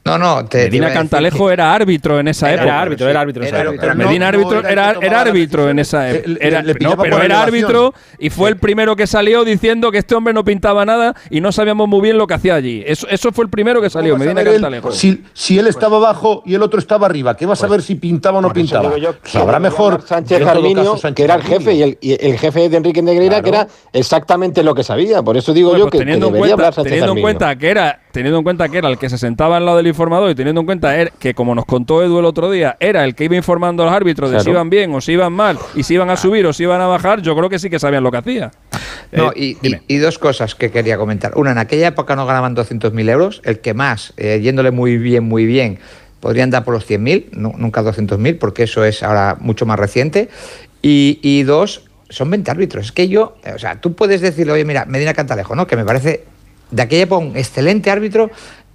No, 0.08 0.18
no, 0.18 0.44
te, 0.46 0.64
Medina 0.64 0.92
Cantalejo 0.92 1.50
era 1.50 1.74
árbitro 1.74 2.18
en 2.20 2.28
esa 2.28 2.50
Era 2.52 2.62
época. 2.62 2.80
árbitro, 2.80 3.08
era 3.08 3.20
árbitro 3.20 3.42
Medina 3.94 4.24
no, 4.24 4.28
árbitro 4.28 4.62
no 4.62 4.68
era 4.68 5.20
árbitro 5.20 5.68
en 5.70 5.78
esa 5.78 6.10
época. 6.10 6.28
le- 6.30 6.38
Era- 6.46 6.62
le 6.62 6.74
no, 6.74 6.96
pero 6.96 7.22
era 7.22 7.42
árbitro 7.42 7.94
y 8.18 8.30
fue 8.30 8.48
el 8.50 8.56
primero 8.56 8.96
que 8.96 9.06
salió 9.06 9.44
diciendo 9.44 9.90
que 9.90 9.98
este 9.98 10.14
hombre 10.14 10.32
no 10.32 10.44
pintaba 10.44 10.84
nada 10.84 11.14
y 11.30 11.40
no 11.40 11.52
sabíamos 11.52 11.88
muy 11.88 12.00
bien 12.00 12.16
lo 12.18 12.26
que 12.26 12.34
hacía 12.34 12.54
allí. 12.54 12.82
Eso, 12.86 13.06
eso 13.08 13.32
fue 13.32 13.44
el 13.44 13.50
primero 13.50 13.80
que 13.82 13.90
salió, 13.90 14.14
¿Cómo 14.14 14.24
vas 14.24 14.30
a 14.30 14.34
Medina 14.34 14.50
él 14.50 14.60
Cantalejo. 14.62 14.92
Si, 14.92 15.24
si 15.34 15.58
él 15.58 15.66
estaba 15.66 15.96
abajo 15.98 16.42
y 16.46 16.54
el 16.54 16.62
otro 16.62 16.78
estaba 16.78 17.06
arriba, 17.06 17.36
¿qué 17.36 17.46
vas 17.46 17.62
a 17.62 17.66
ver 17.66 17.82
si 17.82 17.94
pintaba 17.96 18.38
o 18.38 18.40
no 18.42 18.52
pintaba? 18.52 18.96
yo 18.98 19.14
Sabrá 19.24 19.58
mejor. 19.58 20.02
Sánchez 20.06 20.46
Arminio, 20.46 20.96
que 21.14 21.24
era 21.24 21.34
el 21.34 21.42
jefe, 21.42 21.74
y 21.74 21.82
el, 21.82 21.98
y 22.00 22.12
el 22.26 22.38
jefe 22.38 22.68
de 22.68 22.76
Enrique 22.76 23.02
Negreira, 23.02 23.42
que 23.42 23.48
era 23.50 23.66
exactamente 23.92 24.62
lo 24.62 24.74
que 24.74 24.82
sabía. 24.84 25.22
Por 25.22 25.36
eso 25.36 25.52
digo 25.52 25.72
yo 25.76 25.84
pues 25.84 25.92
que, 25.92 25.98
teniendo 25.98 26.28
en 26.28 26.32
debería 26.34 26.54
cuenta, 26.56 26.68
hablar 26.68 26.74
Sánchez 26.74 26.90
teniendo 26.90 27.04
en 27.06 27.10
Arminio. 27.18 27.22
cuenta 27.38 27.56
que 27.58 27.68
era 27.70 28.00
teniendo 28.18 28.38
en 28.38 28.44
cuenta 28.44 28.68
que 28.68 28.78
era 28.78 28.88
el 28.88 28.98
que 28.98 29.08
se 29.08 29.16
sentaba 29.16 29.56
al 29.58 29.64
lado 29.64 29.76
del 29.76 29.86
informador 29.86 30.28
y 30.30 30.34
teniendo 30.34 30.60
en 30.60 30.66
cuenta 30.66 30.96
er- 31.00 31.12
que 31.20 31.34
como 31.34 31.54
nos 31.54 31.64
contó 31.66 32.02
Edu 32.02 32.18
el 32.18 32.24
otro 32.24 32.50
día 32.50 32.76
era 32.80 33.04
el 33.04 33.14
que 33.14 33.24
iba 33.24 33.36
informando 33.36 33.84
a 33.84 33.86
los 33.86 33.94
árbitros 33.94 34.30
de 34.32 34.40
si 34.40 34.50
iban 34.50 34.68
bien 34.70 34.92
o 34.92 35.00
si 35.00 35.12
iban 35.12 35.32
mal 35.32 35.56
y 35.76 35.84
si 35.84 35.94
iban 35.94 36.10
a 36.10 36.16
subir 36.16 36.44
o 36.46 36.52
si 36.52 36.64
iban 36.64 36.80
a 36.80 36.86
bajar 36.86 37.22
yo 37.22 37.36
creo 37.36 37.48
que 37.48 37.58
sí 37.60 37.70
que 37.70 37.78
sabían 37.78 38.02
lo 38.02 38.10
que 38.10 38.16
hacía 38.16 38.50
No, 39.12 39.30
Eh, 39.30 39.34
y, 39.36 39.54
dime. 39.62 39.82
y- 39.86 39.94
y 39.94 39.98
dos 39.98 40.18
cosas 40.18 40.54
que 40.56 40.70
quería 40.70 40.98
comentar. 40.98 41.32
Una, 41.36 41.52
en 41.52 41.58
aquella 41.58 41.86
época 41.88 42.16
no 42.16 42.26
ganaban 42.26 42.54
200.000 42.54 43.08
euros. 43.08 43.40
El 43.44 43.60
que 43.60 43.72
más, 43.72 44.12
eh, 44.16 44.40
yéndole 44.42 44.70
muy 44.72 44.98
bien, 44.98 45.24
muy 45.24 45.46
bien, 45.46 45.78
podrían 46.20 46.50
dar 46.50 46.64
por 46.64 46.74
los 46.74 46.84
100.000, 46.84 47.28
no, 47.32 47.52
nunca 47.56 47.82
200.000, 47.82 48.36
porque 48.38 48.64
eso 48.64 48.84
es 48.84 49.02
ahora 49.02 49.36
mucho 49.40 49.64
más 49.64 49.78
reciente. 49.78 50.28
Y, 50.82 51.20
y 51.22 51.42
dos, 51.44 51.84
son 52.10 52.28
20 52.30 52.50
árbitros. 52.50 52.86
Es 52.86 52.92
que 52.92 53.08
yo, 53.08 53.36
eh, 53.44 53.52
o 53.54 53.58
sea, 53.58 53.80
tú 53.80 53.94
puedes 53.94 54.20
decirle, 54.20 54.52
oye, 54.52 54.64
mira, 54.64 54.84
Medina 54.84 55.14
Cantalejo, 55.14 55.54
¿no? 55.54 55.66
Que 55.66 55.76
me 55.76 55.84
parece 55.84 56.24
de 56.70 56.82
aquella 56.82 57.02
época 57.04 57.24
un 57.24 57.36
excelente 57.36 57.90
árbitro 57.90 58.30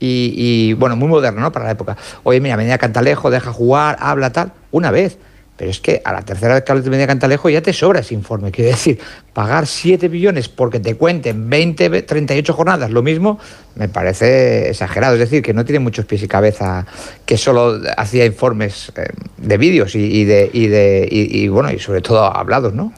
y, 0.05 0.73
bueno, 0.73 0.95
muy 0.97 1.07
moderno, 1.07 1.39
¿no? 1.39 1.51
Para 1.51 1.65
la 1.65 1.71
época. 1.71 1.95
Oye, 2.23 2.41
mira, 2.41 2.57
Medina 2.57 2.77
Cantalejo, 2.77 3.31
deja 3.31 3.53
jugar, 3.53 3.95
habla, 3.99 4.31
tal, 4.33 4.51
una 4.71 4.91
vez. 4.91 5.17
Pero 5.55 5.69
es 5.69 5.79
que 5.79 6.01
a 6.03 6.11
la 6.11 6.23
tercera 6.23 6.55
vez 6.55 6.63
que 6.63 6.73
Medina 6.73 7.05
Cantalejo 7.05 7.47
ya 7.47 7.61
te 7.61 7.71
sobra 7.73 7.99
ese 7.99 8.15
informe. 8.15 8.51
Quiero 8.51 8.71
decir, 8.71 8.99
pagar 9.33 9.67
7 9.67 10.09
millones 10.09 10.49
porque 10.49 10.79
te 10.79 10.95
cuenten 10.95 11.47
20, 11.47 11.89
ve- 11.89 12.01
38 12.01 12.53
jornadas, 12.53 12.89
lo 12.89 13.03
mismo, 13.03 13.39
me 13.75 13.87
parece 13.87 14.71
exagerado. 14.71 15.13
Es 15.13 15.19
decir, 15.19 15.43
que 15.43 15.53
no 15.53 15.63
tiene 15.63 15.79
muchos 15.79 16.05
pies 16.05 16.23
y 16.23 16.27
cabeza, 16.27 16.85
que 17.25 17.37
solo 17.37 17.79
hacía 17.95 18.25
informes 18.25 18.91
eh, 18.97 19.05
de 19.37 19.57
vídeos 19.57 19.93
y, 19.95 20.25
de, 20.25 20.49
y, 20.51 20.67
de 20.67 21.07
y, 21.09 21.47
bueno, 21.49 21.71
y 21.71 21.77
sobre 21.79 22.01
todo 22.01 22.23
hablados, 22.35 22.73
¿no? 22.73 22.91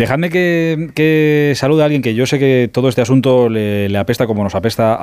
Dejadme 0.00 0.30
que, 0.30 1.52
salude 1.56 1.82
a 1.82 1.84
alguien 1.84 2.00
que 2.00 2.14
yo 2.14 2.24
sé 2.24 2.38
que 2.38 2.70
todo 2.72 2.88
este 2.88 3.02
asunto 3.02 3.50
le, 3.50 3.94
apesta 3.98 4.26
como 4.26 4.42
nos 4.42 4.54
apesta 4.54 4.96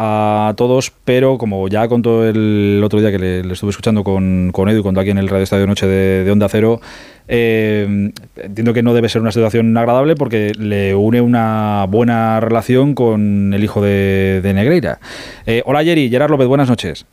a 0.49 0.55
todos, 0.55 0.91
pero 1.05 1.37
como 1.37 1.67
ya 1.67 1.87
contó 1.87 2.25
el 2.25 2.81
otro 2.83 2.99
día 2.99 3.11
que 3.11 3.19
le, 3.19 3.53
estuve 3.53 3.69
escuchando 3.69 4.03
con, 4.03 4.49
con 4.51 4.69
Edu, 4.69 4.81
contó 4.81 4.99
aquí 4.99 5.11
en 5.11 5.19
el 5.19 5.29
Radio 5.29 5.43
Estadio 5.43 5.67
Noche 5.67 5.85
de, 5.85 6.23
de 6.23 6.31
Onda 6.31 6.49
Cero, 6.49 6.81
eh, 7.27 8.11
entiendo 8.37 8.73
que 8.73 8.81
no 8.81 8.95
debe 8.95 9.07
ser 9.07 9.21
una 9.21 9.31
situación 9.31 9.77
agradable 9.77 10.15
porque 10.15 10.53
le 10.57 10.95
une 10.95 11.21
una 11.21 11.85
buena 11.87 12.39
relación 12.39 12.95
con 12.95 13.53
el 13.53 13.63
hijo 13.63 13.81
de, 13.81 14.41
de 14.41 14.53
Negreira. 14.55 14.97
Eh, 15.45 15.61
hola 15.67 15.83
Jerry, 15.83 16.09
Gerard 16.09 16.31
López, 16.31 16.47
buenas 16.47 16.69
noches. 16.69 17.05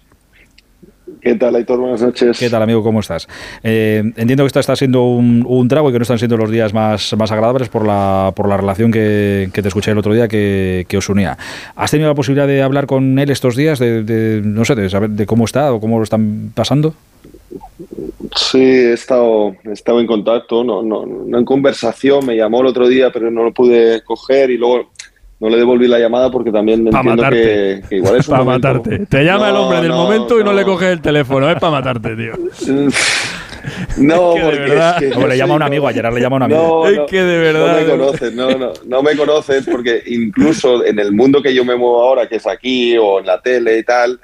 ¿Qué 1.20 1.34
tal, 1.34 1.54
Aitor? 1.54 1.78
Buenas 1.78 2.02
noches. 2.02 2.38
¿Qué 2.38 2.50
tal, 2.50 2.62
amigo? 2.62 2.82
¿Cómo 2.82 3.00
estás? 3.00 3.28
Eh, 3.62 4.02
entiendo 4.16 4.44
que 4.44 4.48
esto 4.48 4.60
está 4.60 4.76
siendo 4.76 5.04
un, 5.04 5.44
un 5.46 5.68
trago 5.68 5.88
y 5.88 5.92
que 5.92 5.98
no 5.98 6.02
están 6.02 6.18
siendo 6.18 6.36
los 6.36 6.50
días 6.50 6.72
más, 6.72 7.14
más 7.16 7.32
agradables 7.32 7.68
por 7.68 7.86
la, 7.86 8.32
por 8.34 8.48
la 8.48 8.56
relación 8.56 8.90
que, 8.90 9.48
que 9.52 9.62
te 9.62 9.68
escuché 9.68 9.90
el 9.90 9.98
otro 9.98 10.14
día 10.14 10.28
que, 10.28 10.86
que 10.88 10.96
os 10.96 11.08
unía. 11.08 11.36
¿Has 11.76 11.90
tenido 11.90 12.08
la 12.08 12.14
posibilidad 12.14 12.46
de 12.46 12.62
hablar 12.62 12.86
con 12.86 13.18
él 13.18 13.30
estos 13.30 13.56
días? 13.56 13.78
De, 13.78 14.02
de, 14.02 14.42
no 14.42 14.64
sé, 14.64 14.74
de 14.74 14.88
saber 14.90 15.10
de 15.10 15.26
cómo 15.26 15.44
está 15.44 15.72
o 15.72 15.80
cómo 15.80 15.98
lo 15.98 16.04
están 16.04 16.52
pasando. 16.54 16.94
Sí, 18.36 18.58
he 18.58 18.92
estado, 18.92 19.54
he 19.64 19.72
estado 19.72 20.00
en 20.00 20.06
contacto, 20.06 20.64
no, 20.64 20.82
no, 20.82 21.06
no 21.06 21.38
en 21.38 21.44
conversación, 21.44 22.26
me 22.26 22.36
llamó 22.36 22.60
el 22.60 22.66
otro 22.66 22.88
día, 22.88 23.10
pero 23.12 23.30
no 23.30 23.44
lo 23.44 23.52
pude 23.52 24.02
coger 24.02 24.50
y 24.50 24.56
luego 24.56 24.90
no 25.40 25.48
le 25.48 25.56
devolví 25.56 25.86
la 25.88 25.98
llamada 25.98 26.30
porque 26.30 26.50
también 26.52 26.84
Pa' 26.86 26.98
entiendo 27.00 27.22
que, 27.30 27.82
que 27.88 27.96
igual 27.96 28.16
es 28.16 28.28
un 28.28 28.32
para 28.32 28.44
momento- 28.44 28.68
matarte. 28.68 29.06
Te 29.06 29.24
llama 29.24 29.50
el 29.50 29.56
hombre 29.56 29.80
del 29.80 29.88
no, 29.90 29.96
momento 29.96 30.36
y 30.40 30.44
no, 30.44 30.52
no. 30.52 30.56
le 30.58 30.64
coges 30.64 30.88
el 30.92 31.00
teléfono 31.00 31.48
es 31.50 31.56
para 31.58 31.72
matarte 31.72 32.16
tío. 32.16 32.32
No, 33.96 34.34
Es 34.34 34.34
que 34.34 34.40
de 34.40 34.44
porque 34.44 34.58
verdad- 34.70 35.02
es 35.02 35.10
que 35.12 35.16
O 35.16 35.20
yo 35.22 35.26
le 35.26 35.36
llama 35.38 35.54
a 35.54 35.56
un 35.56 35.62
amigo, 35.62 35.88
a 35.88 35.92
Gerard 35.92 36.14
le 36.14 36.20
llama 36.20 36.36
a 36.36 36.38
un 36.38 36.42
amigo. 36.42 36.60
No, 36.84 36.86
Es 36.86 36.96
no, 36.98 37.06
que 37.06 37.22
de 37.22 37.38
verdad- 37.38 37.80
No 37.80 37.80
me 37.80 37.90
conoces, 37.90 38.34
no, 38.34 38.50
no, 38.58 38.72
no 38.84 39.02
me 39.02 39.16
conoces 39.16 39.64
porque 39.70 40.02
incluso 40.06 40.84
en 40.84 40.98
el 40.98 41.12
mundo 41.12 41.40
que 41.40 41.54
yo 41.54 41.64
me 41.64 41.74
muevo 41.74 42.02
ahora, 42.02 42.28
que 42.28 42.36
es 42.36 42.46
aquí 42.46 42.96
o 42.98 43.20
en 43.20 43.26
la 43.26 43.40
tele 43.40 43.78
y 43.78 43.82
tal, 43.82 44.20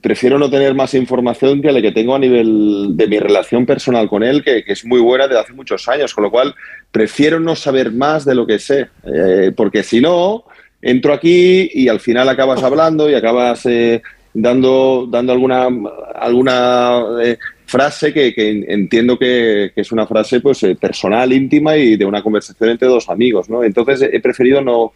prefiero 0.00 0.38
no 0.38 0.50
tener 0.50 0.74
más 0.74 0.94
información 0.94 1.60
que 1.60 1.72
la 1.72 1.82
que 1.82 1.92
tengo 1.92 2.14
a 2.14 2.18
nivel 2.18 2.96
de 2.96 3.06
mi 3.06 3.18
relación 3.18 3.66
personal 3.66 4.08
con 4.08 4.22
él, 4.22 4.42
que, 4.42 4.64
que 4.64 4.72
es 4.72 4.84
muy 4.84 5.00
buena 5.00 5.26
desde 5.26 5.40
hace 5.40 5.52
muchos 5.52 5.88
años, 5.88 6.14
con 6.14 6.24
lo 6.24 6.30
cual 6.30 6.54
prefiero 6.90 7.40
no 7.40 7.56
saber 7.56 7.92
más 7.92 8.24
de 8.24 8.34
lo 8.34 8.46
que 8.46 8.58
sé, 8.58 8.88
eh, 9.04 9.52
porque 9.56 9.82
si 9.82 10.00
no, 10.00 10.44
entro 10.80 11.12
aquí 11.12 11.70
y 11.72 11.88
al 11.88 12.00
final 12.00 12.28
acabas 12.28 12.62
hablando 12.62 13.08
y 13.08 13.14
acabas 13.14 13.66
eh, 13.66 14.02
dando, 14.34 15.06
dando 15.10 15.32
alguna, 15.32 15.68
alguna 16.14 17.02
eh, 17.22 17.38
frase 17.66 18.12
que, 18.12 18.34
que 18.34 18.64
entiendo 18.68 19.18
que, 19.18 19.72
que 19.74 19.80
es 19.80 19.92
una 19.92 20.06
frase 20.06 20.40
pues 20.40 20.64
personal, 20.80 21.32
íntima 21.32 21.76
y 21.76 21.96
de 21.96 22.04
una 22.04 22.22
conversación 22.22 22.70
entre 22.70 22.88
dos 22.88 23.08
amigos, 23.08 23.48
¿no? 23.48 23.64
Entonces 23.64 24.08
he 24.12 24.20
preferido 24.20 24.60
no, 24.60 24.92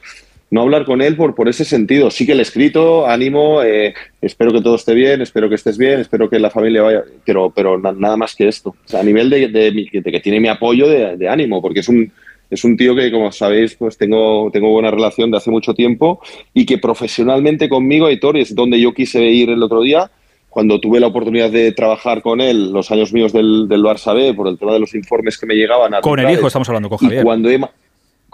no 0.50 0.62
hablar 0.62 0.84
con 0.84 1.02
él 1.02 1.16
por, 1.16 1.34
por 1.34 1.48
ese 1.48 1.64
sentido. 1.64 2.10
Sí 2.10 2.24
que 2.24 2.34
le 2.34 2.40
he 2.40 2.42
escrito, 2.42 3.06
ánimo, 3.06 3.62
eh, 3.62 3.94
espero 4.22 4.52
que 4.52 4.60
todo 4.60 4.76
esté 4.76 4.94
bien, 4.94 5.20
espero 5.20 5.48
que 5.48 5.56
estés 5.56 5.76
bien, 5.76 5.98
espero 6.00 6.30
que 6.30 6.38
la 6.38 6.50
familia 6.50 6.82
vaya, 6.82 7.02
pero, 7.24 7.50
pero 7.50 7.78
na- 7.78 7.92
nada 7.92 8.16
más 8.16 8.34
que 8.36 8.46
esto. 8.48 8.70
O 8.70 8.88
sea, 8.88 9.00
a 9.00 9.02
nivel 9.02 9.28
de, 9.28 9.48
de 9.48 10.02
que 10.12 10.20
tiene 10.20 10.38
mi 10.40 10.48
apoyo 10.48 10.86
de, 10.88 11.28
ánimo, 11.28 11.60
porque 11.60 11.80
es 11.80 11.88
un, 11.88 12.12
es 12.48 12.62
un 12.62 12.76
tío 12.76 12.94
que, 12.94 13.10
como 13.10 13.32
sabéis, 13.32 13.74
pues 13.74 13.98
tengo, 13.98 14.48
tengo 14.52 14.70
buena 14.70 14.92
relación 14.92 15.32
de 15.32 15.38
hace 15.38 15.50
mucho 15.50 15.74
tiempo 15.74 16.20
y 16.54 16.64
que 16.64 16.78
profesionalmente 16.78 17.68
conmigo, 17.68 18.06
Aitor, 18.06 18.36
es 18.36 18.54
donde 18.54 18.80
yo 18.80 18.94
quise 18.94 19.24
ir 19.24 19.50
el 19.50 19.62
otro 19.62 19.80
día, 19.82 20.10
cuando 20.48 20.80
tuve 20.80 21.00
la 21.00 21.08
oportunidad 21.08 21.50
de 21.50 21.72
trabajar 21.72 22.22
con 22.22 22.40
él 22.40 22.72
los 22.72 22.90
años 22.90 23.12
míos 23.12 23.32
del, 23.32 23.66
del 23.68 23.82
Barça 23.82 24.14
B 24.14 24.32
por 24.32 24.46
el 24.48 24.56
tema 24.56 24.72
de 24.72 24.78
los 24.78 24.94
informes 24.94 25.36
que 25.38 25.44
me 25.44 25.54
llegaban. 25.54 25.92
Con 26.00 26.18
el 26.20 26.30
hijo 26.30 26.46
estamos 26.46 26.68
hablando, 26.68 26.88
con 26.88 26.98
y 27.02 27.06
Javier. 27.08 27.24
cuando 27.24 27.50
he, 27.50 27.58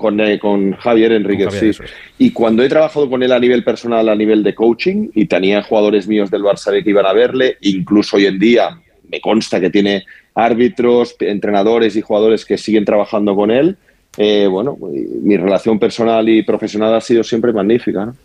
con, 0.02 0.20
eh, 0.20 0.38
con 0.38 0.72
Javier 0.72 1.12
Enriquez, 1.12 1.54
Javier, 1.54 1.74
sí. 1.74 1.82
es. 1.84 1.90
Y 2.18 2.32
cuando 2.32 2.62
he 2.62 2.68
trabajado 2.68 3.08
con 3.08 3.22
él 3.22 3.32
a 3.32 3.40
nivel 3.40 3.64
personal, 3.64 4.08
a 4.10 4.14
nivel 4.14 4.42
de 4.42 4.54
coaching, 4.54 5.08
y 5.14 5.24
tenía 5.24 5.62
jugadores 5.62 6.06
míos 6.06 6.30
del 6.30 6.42
Barça 6.42 6.70
B 6.70 6.84
que 6.84 6.90
iban 6.90 7.06
a 7.06 7.14
verle, 7.14 7.56
incluso 7.62 8.16
hoy 8.16 8.26
en 8.26 8.38
día 8.38 8.78
me 9.10 9.20
consta 9.20 9.60
que 9.60 9.70
tiene 9.70 10.04
árbitros, 10.34 11.16
entrenadores 11.20 11.96
y 11.96 12.02
jugadores 12.02 12.44
que 12.44 12.58
siguen 12.58 12.84
trabajando 12.84 13.34
con 13.34 13.50
él. 13.50 13.76
eh, 14.18 14.46
bueno, 14.46 14.76
mi 15.22 15.38
relación 15.38 15.78
personal 15.78 16.28
y 16.28 16.42
profesional 16.42 16.94
ha 16.94 17.00
sido 17.00 17.24
siempre 17.24 17.52
magnífica. 17.52 18.04
¿no? 18.04 18.16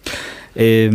Eh, 0.60 0.89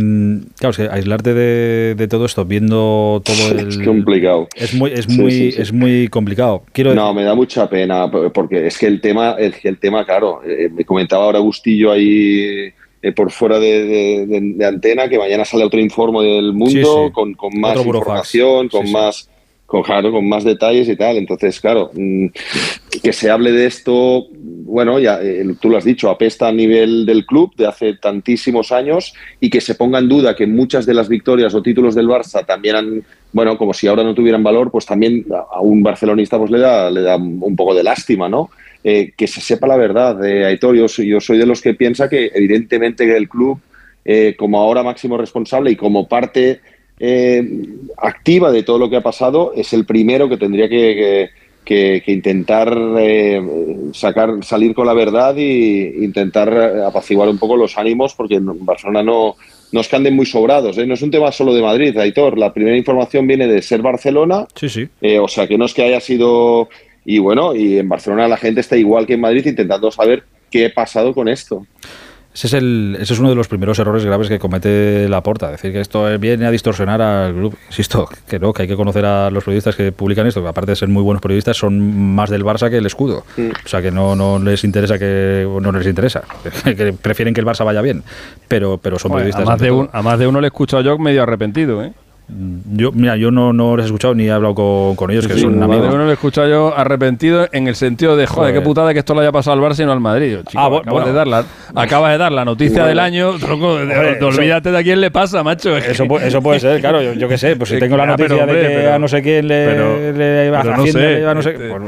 claro, 0.57 0.71
es 0.71 0.77
que 0.77 0.89
aislarte 0.91 1.33
de, 1.33 1.95
de 1.95 2.07
todo 2.09 2.25
esto, 2.25 2.43
viendo 2.45 3.21
todo 3.23 3.51
el. 3.59 3.69
Es 3.69 3.77
complicado. 3.79 4.47
Es 4.55 4.73
muy, 4.73 4.91
es 4.91 5.05
Sí, 5.05 5.21
muy, 5.21 5.31
sí, 5.31 5.51
sí. 5.53 5.61
es 5.61 5.71
muy 5.71 6.09
complicado. 6.09 6.63
Quiero 6.73 6.93
No, 6.93 7.13
me 7.13 7.23
da 7.23 7.33
mucha 7.33 7.69
pena, 7.69 8.11
porque 8.11 8.67
es 8.67 8.77
que 8.77 8.87
el 8.87 8.99
tema, 8.99 9.35
el, 9.39 9.53
el 9.63 9.79
tema 9.79 10.05
claro, 10.05 10.41
eh, 10.45 10.69
me 10.69 10.83
comentaba 10.83 11.23
ahora 11.25 11.39
Bustillo 11.39 11.91
ahí 11.91 12.71
eh, 13.01 13.11
por 13.13 13.31
fuera 13.31 13.57
de, 13.59 13.83
de- 13.85 14.25
de- 14.27 14.53
de 14.55 14.65
antena, 14.65 15.07
que 15.07 15.17
mañana 15.17 15.45
sale 15.45 15.63
otro 15.63 15.79
informe 15.79 16.23
del 16.23 16.51
mundo. 16.53 17.09
Con, 17.13 17.33
con 17.33 17.57
más 17.59 17.77
Otro 17.77 17.95
información, 17.97 18.67
con 18.69 18.91
más... 18.91 19.29
Con, 19.65 19.81
claro, 19.81 20.11
con 20.11 20.27
más 20.29 20.43
detalles 20.43 20.87
y 20.87 20.95
tal. 20.95 21.17
Entonces, 21.17 21.59
claro, 21.59 21.89
mm, 21.95 22.27
que 23.01 23.11
se 23.11 23.29
hable 23.31 23.51
de 23.51 23.65
esto, 23.65 24.27
bueno, 24.73 24.97
ya 24.97 25.19
eh, 25.21 25.45
tú 25.61 25.69
lo 25.69 25.77
has 25.77 25.83
dicho, 25.83 26.09
apesta 26.09 26.47
a 26.47 26.51
nivel 26.51 27.05
del 27.05 27.27
club 27.27 27.55
de 27.55 27.67
hace 27.67 27.93
tantísimos 27.93 28.71
años 28.71 29.13
y 29.39 29.51
que 29.51 29.61
se 29.61 29.75
ponga 29.75 29.99
en 29.99 30.09
duda 30.09 30.35
que 30.35 30.47
muchas 30.47 30.87
de 30.87 30.95
las 30.95 31.07
victorias 31.07 31.53
o 31.53 31.61
títulos 31.61 31.93
del 31.93 32.07
Barça 32.07 32.43
también 32.43 32.75
han, 32.75 33.03
bueno, 33.33 33.55
como 33.55 33.71
si 33.71 33.85
ahora 33.85 34.03
no 34.03 34.15
tuvieran 34.15 34.41
valor, 34.41 34.71
pues 34.71 34.87
también 34.87 35.25
a 35.31 35.61
un 35.61 35.83
barcelonista 35.83 36.39
pues 36.39 36.49
le 36.49 36.57
da, 36.57 36.89
le 36.89 37.01
da 37.01 37.17
un 37.17 37.55
poco 37.55 37.75
de 37.75 37.83
lástima, 37.83 38.27
¿no? 38.27 38.49
Eh, 38.83 39.11
que 39.15 39.27
se 39.27 39.41
sepa 39.41 39.67
la 39.67 39.77
verdad, 39.77 40.25
eh, 40.25 40.43
Aitor, 40.43 40.75
yo 40.75 40.87
soy, 40.87 41.07
yo 41.07 41.21
soy 41.21 41.37
de 41.37 41.45
los 41.45 41.61
que 41.61 41.75
piensa 41.75 42.09
que 42.09 42.31
evidentemente 42.33 43.15
el 43.15 43.29
club, 43.29 43.59
eh, 44.03 44.33
como 44.35 44.59
ahora 44.59 44.81
máximo 44.81 45.17
responsable 45.19 45.69
y 45.69 45.75
como 45.75 46.07
parte 46.07 46.61
activa 47.97 48.51
de 48.51 48.63
todo 48.63 48.79
lo 48.79 48.89
que 48.89 48.95
ha 48.95 49.01
pasado, 49.03 49.53
es 49.55 49.71
el 49.73 49.85
primero 49.85 50.29
que 50.29 50.37
tendría 50.37 50.67
que- 50.67 51.29
que- 51.63 52.01
que 52.05 52.11
intentar 52.11 52.75
eh, 52.99 53.41
sacar, 53.93 54.43
salir 54.43 54.73
con 54.73 54.85
la 54.87 54.93
verdad 54.93 55.37
e 55.37 55.95
intentar 56.01 56.49
eh, 56.51 56.83
apaciguar 56.85 57.29
un 57.29 57.37
poco 57.37 57.55
los 57.57 57.77
ánimos, 57.77 58.13
porque 58.13 58.35
en 58.35 58.65
Barcelona 58.65 59.03
no, 59.03 59.35
no 59.71 59.79
es 59.81 59.87
que 59.87 59.95
anden 59.95 60.15
muy 60.15 60.25
sobrados. 60.25 60.77
¿eh? 60.77 60.85
No 60.85 60.93
es 60.93 61.01
un 61.01 61.11
tema 61.11 61.31
solo 61.31 61.53
de 61.53 61.61
Madrid, 61.61 61.97
Aitor. 61.97 62.37
La 62.37 62.53
primera 62.53 62.77
información 62.77 63.25
viene 63.27 63.47
de 63.47 63.61
ser 63.61 63.81
Barcelona, 63.81 64.45
Sí, 64.55 64.69
sí. 64.69 64.87
eh, 65.01 65.19
o 65.19 65.27
sea 65.27 65.47
que 65.47 65.57
no 65.57 65.65
es 65.65 65.73
que 65.73 65.83
haya 65.83 65.99
sido. 65.99 66.69
Y 67.05 67.19
bueno, 67.19 67.53
y 67.55 67.77
en 67.79 67.89
Barcelona 67.89 68.27
la 68.27 68.37
gente 68.37 68.61
está 68.61 68.77
igual 68.77 69.05
que 69.05 69.15
en 69.15 69.21
Madrid 69.21 69.45
intentando 69.45 69.91
saber 69.91 70.23
qué 70.49 70.67
ha 70.67 70.73
pasado 70.73 71.13
con 71.13 71.27
esto. 71.27 71.65
Ese 72.33 72.47
es, 72.47 72.53
el, 72.53 72.97
ese 72.99 73.13
es 73.13 73.19
uno 73.19 73.29
de 73.29 73.35
los 73.35 73.47
primeros 73.47 73.77
errores 73.77 74.03
graves 74.03 74.27
que 74.27 74.39
comete 74.39 75.07
la 75.07 75.21
porta. 75.21 75.51
Decir 75.51 75.71
que 75.71 75.79
esto 75.81 76.05
viene 76.17 76.47
a 76.47 76.51
distorsionar 76.51 76.99
al 76.99 77.33
grupo. 77.35 77.57
Insisto, 77.67 78.09
que 78.27 78.39
no, 78.39 78.51
que 78.53 78.63
hay 78.63 78.67
que 78.67 78.75
conocer 78.75 79.05
a 79.05 79.29
los 79.29 79.43
periodistas 79.43 79.75
que 79.75 79.91
publican 79.91 80.25
esto, 80.25 80.41
que 80.41 80.47
aparte 80.49 80.71
de 80.71 80.75
ser 80.75 80.89
muy 80.89 81.03
buenos 81.03 81.21
periodistas, 81.21 81.55
son 81.57 82.15
más 82.15 82.31
del 82.31 82.43
Barça 82.43 82.71
que 82.71 82.77
el 82.77 82.85
escudo. 82.87 83.23
O 83.37 83.67
sea 83.67 83.83
que 83.83 83.91
no, 83.91 84.15
no 84.15 84.39
les 84.39 84.63
interesa 84.63 84.97
que. 84.97 85.47
No 85.61 85.71
les 85.71 85.85
interesa. 85.85 86.23
que 86.63 86.93
prefieren 86.93 87.35
que 87.35 87.41
el 87.41 87.45
Barça 87.45 87.63
vaya 87.63 87.81
bien. 87.83 88.03
Pero, 88.47 88.79
pero 88.79 88.97
son 88.97 89.11
periodistas. 89.11 89.43
a, 89.43 89.51
más 89.51 89.59
de 89.59 89.69
un- 89.71 89.89
a 89.93 90.01
más 90.01 90.17
de 90.17 90.25
uno 90.25 90.41
le 90.41 90.47
he 90.47 90.49
escuchado 90.49 90.81
yo 90.81 90.97
medio 90.97 91.21
arrepentido, 91.21 91.83
¿eh? 91.83 91.93
Yo, 92.71 92.91
mira, 92.93 93.15
yo 93.17 93.31
no, 93.31 93.51
no 93.53 93.75
les 93.75 93.83
he 93.83 93.87
escuchado 93.87 94.15
ni 94.15 94.25
he 94.25 94.31
hablado 94.31 94.55
con, 94.55 94.95
con 94.95 95.11
ellos, 95.11 95.27
que 95.27 95.33
Sí, 95.35 95.41
son 95.41 95.61
amigos. 95.61 95.93
uno 95.93 96.05
le 96.05 96.11
he 96.11 96.13
escuchado 96.13 96.47
yo 96.49 96.73
arrepentido 96.75 97.47
en 97.51 97.67
el 97.67 97.75
sentido 97.75 98.15
de, 98.15 98.25
joder, 98.25 98.51
Joder. 98.51 98.53
qué 98.55 98.61
putada 98.61 98.93
que 98.93 98.99
esto 98.99 99.13
le 99.13 99.21
haya 99.21 99.31
pasado 99.31 99.61
al 99.61 99.71
Barça 99.71 99.83
y 99.83 99.85
no 99.85 99.91
al 99.91 99.99
Madrid. 99.99 100.37
Chico, 100.47 100.59
Ah, 100.59 100.65
acabas, 100.67 100.85
bueno. 100.85 101.07
de 101.07 101.13
dar 101.13 101.27
la, 101.27 101.43
acabas 101.75 102.11
de 102.13 102.17
dar 102.17 102.31
la 102.31 102.45
noticia 102.45 102.77
Bueno. 102.83 102.87
del 102.87 102.99
año, 102.99 103.37
tronco, 103.37 103.75
de- 103.77 103.85
de- 103.85 104.23
olvídate 104.25 104.71
de 104.71 104.77
a 104.77 104.83
quién 104.83 105.01
le 105.01 105.11
pasa, 105.11 105.43
macho. 105.43 105.75
es 105.77 105.85
Eso, 105.89 106.03
que- 106.03 106.09
pu- 106.09 106.21
eso 106.21 106.41
puede 106.41 106.59
ser, 106.61 106.79
claro, 106.79 107.01
yo, 107.01 107.13
yo 107.13 107.27
qué 107.27 107.37
sé, 107.37 107.55
pues 107.57 107.69
si 107.69 107.77
tengo 107.79 107.97
la 107.97 108.03
pero, 108.15 108.17
noticia 108.29 108.43
hombre, 108.43 108.61
de 108.63 108.67
que 108.69 108.75
pero- 108.75 108.93
a 108.93 108.99
no 108.99 109.07
sé 109.09 109.21
quién 109.21 109.47
le, 109.47 109.65
pero- 109.65 110.11
le 110.13 110.47
a 110.55 110.63
no 110.63 110.87
sé, 110.87 110.93
le 111.17 111.23
va 111.25 111.33
no 111.35 111.41
sé 111.41 111.49
este, 111.51 111.69
pues, 111.69 111.81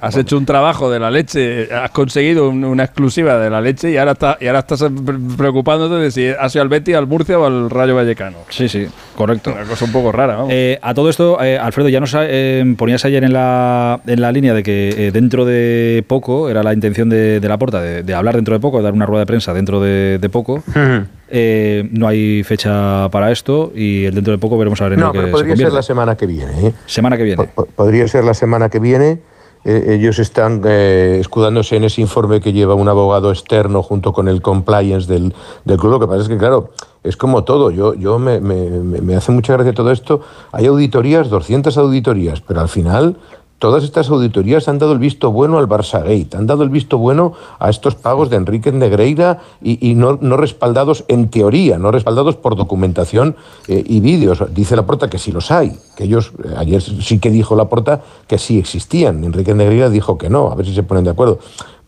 Has 0.00 0.16
hecho 0.16 0.36
un 0.38 0.44
trabajo 0.46 0.90
de 0.90 0.98
la 0.98 1.10
leche, 1.10 1.68
has 1.72 1.90
conseguido 1.90 2.48
un- 2.48 2.64
una 2.64 2.84
exclusiva 2.84 3.38
de 3.38 3.50
la 3.50 3.60
leche 3.60 3.90
y 3.90 3.96
ahora, 3.96 4.12
está, 4.12 4.36
y 4.40 4.46
ahora 4.46 4.60
estás 4.60 4.82
pre- 5.04 5.16
preocupándote 5.36 5.94
de 5.96 6.10
si 6.10 6.28
ha 6.28 6.48
sido 6.48 6.62
al 6.62 6.68
Betis, 6.68 6.94
al 6.96 7.06
Murcia 7.06 7.38
o 7.38 7.44
al 7.46 7.70
Rayo 7.70 7.94
Vallecano. 7.96 8.38
Sí, 8.48 8.68
sí, 8.68 8.86
correcto. 9.16 9.52
Una 9.52 9.64
cosa 9.64 9.84
un 9.84 9.92
poco 9.92 10.12
rara, 10.12 10.36
vamos. 10.36 10.50
Eh, 10.52 10.78
a 10.82 10.94
todo 10.94 11.08
esto, 11.10 11.42
eh, 11.42 11.58
Alfredo, 11.58 11.88
ya 11.88 12.00
nos 12.00 12.14
eh, 12.18 12.74
ponías 12.76 13.04
ayer 13.04 13.24
en 13.24 13.32
la, 13.32 14.00
en 14.06 14.20
la 14.20 14.32
línea 14.32 14.54
de 14.54 14.62
que 14.62 14.94
eh, 15.08 15.10
dentro 15.12 15.44
de 15.44 16.04
poco, 16.06 16.48
era 16.48 16.62
la 16.62 16.72
intención 16.72 17.08
de, 17.08 17.40
de 17.40 17.48
la 17.48 17.58
porta, 17.58 17.80
de, 17.82 18.02
de 18.02 18.14
hablar 18.14 18.36
dentro 18.36 18.54
de 18.54 18.60
poco, 18.60 18.78
de 18.78 18.84
dar 18.84 18.92
una 18.92 19.06
rueda 19.06 19.20
de 19.20 19.26
prensa 19.26 19.52
dentro 19.54 19.80
de, 19.80 20.18
de 20.20 20.28
poco. 20.28 20.62
Eh, 21.30 21.88
no 21.92 22.08
hay 22.08 22.42
fecha 22.42 23.08
para 23.10 23.30
esto 23.30 23.70
y 23.74 24.06
el 24.06 24.14
dentro 24.14 24.32
de 24.32 24.38
poco 24.38 24.56
veremos 24.56 24.80
a 24.80 24.84
ver 24.84 24.94
en 24.94 25.00
No, 25.00 25.06
lo 25.06 25.12
que 25.12 25.18
pero 25.18 25.26
se 25.38 25.44
podría 25.44 25.56
ser 25.56 25.72
la 25.74 25.82
semana 25.82 26.16
que 26.16 26.26
viene. 26.26 26.52
¿eh? 26.68 26.72
Semana 26.86 27.16
que 27.18 27.22
viene. 27.24 27.44
Po- 27.54 27.66
Podría 27.66 28.08
ser 28.08 28.24
la 28.24 28.32
semana 28.34 28.68
que 28.70 28.78
viene. 28.78 29.18
Eh, 29.64 29.96
ellos 29.98 30.18
están 30.18 30.62
eh, 30.64 31.18
escudándose 31.20 31.76
en 31.76 31.84
ese 31.84 32.00
informe 32.00 32.40
que 32.40 32.52
lleva 32.52 32.74
un 32.74 32.88
abogado 32.88 33.30
externo 33.30 33.82
junto 33.82 34.12
con 34.12 34.28
el 34.28 34.40
compliance 34.40 35.12
del, 35.12 35.34
del 35.64 35.76
club. 35.78 35.92
Lo 35.92 36.00
que 36.00 36.06
pasa 36.06 36.22
es 36.22 36.28
que, 36.28 36.38
claro, 36.38 36.70
es 37.02 37.16
como 37.16 37.44
todo. 37.44 37.70
Yo, 37.70 37.94
yo 37.94 38.18
me, 38.18 38.40
me- 38.40 38.70
me- 38.70 39.16
hace 39.16 39.32
mucha 39.32 39.52
gracia 39.54 39.74
todo 39.74 39.90
esto. 39.90 40.20
Hay 40.52 40.66
auditorías, 40.66 41.28
200 41.28 41.76
auditorías, 41.76 42.40
pero 42.40 42.60
al 42.60 42.68
final 42.68 43.16
todas 43.58 43.84
estas 43.84 44.08
auditorías 44.08 44.68
han 44.68 44.78
dado 44.78 44.92
el 44.92 44.98
visto 44.98 45.32
bueno 45.32 45.58
al 45.58 45.68
Barça 45.68 46.00
Gate, 46.02 46.36
han 46.36 46.46
dado 46.46 46.62
el 46.62 46.70
visto 46.70 46.98
bueno 46.98 47.32
a 47.58 47.70
estos 47.70 47.94
pagos 47.94 48.30
de 48.30 48.36
Enrique 48.36 48.72
Negreira 48.72 49.40
y, 49.60 49.90
y 49.90 49.94
no, 49.94 50.18
no 50.20 50.36
respaldados 50.36 51.04
en 51.08 51.28
teoría, 51.28 51.78
no 51.78 51.90
respaldados 51.90 52.36
por 52.36 52.56
documentación 52.56 53.36
eh, 53.66 53.82
y 53.86 54.00
vídeos. 54.00 54.42
Dice 54.54 54.76
la 54.76 54.86
porta 54.86 55.10
que 55.10 55.18
sí 55.18 55.32
los 55.32 55.50
hay, 55.50 55.76
que 55.96 56.04
ellos, 56.04 56.32
eh, 56.44 56.54
ayer 56.56 56.80
sí 56.82 57.18
que 57.18 57.30
dijo 57.30 57.56
la 57.56 57.66
porta 57.66 58.02
que 58.26 58.38
sí 58.38 58.58
existían, 58.58 59.24
Enrique 59.24 59.54
Negreira 59.54 59.90
dijo 59.90 60.18
que 60.18 60.30
no, 60.30 60.50
a 60.50 60.54
ver 60.54 60.66
si 60.66 60.74
se 60.74 60.82
ponen 60.82 61.04
de 61.04 61.10
acuerdo. 61.10 61.38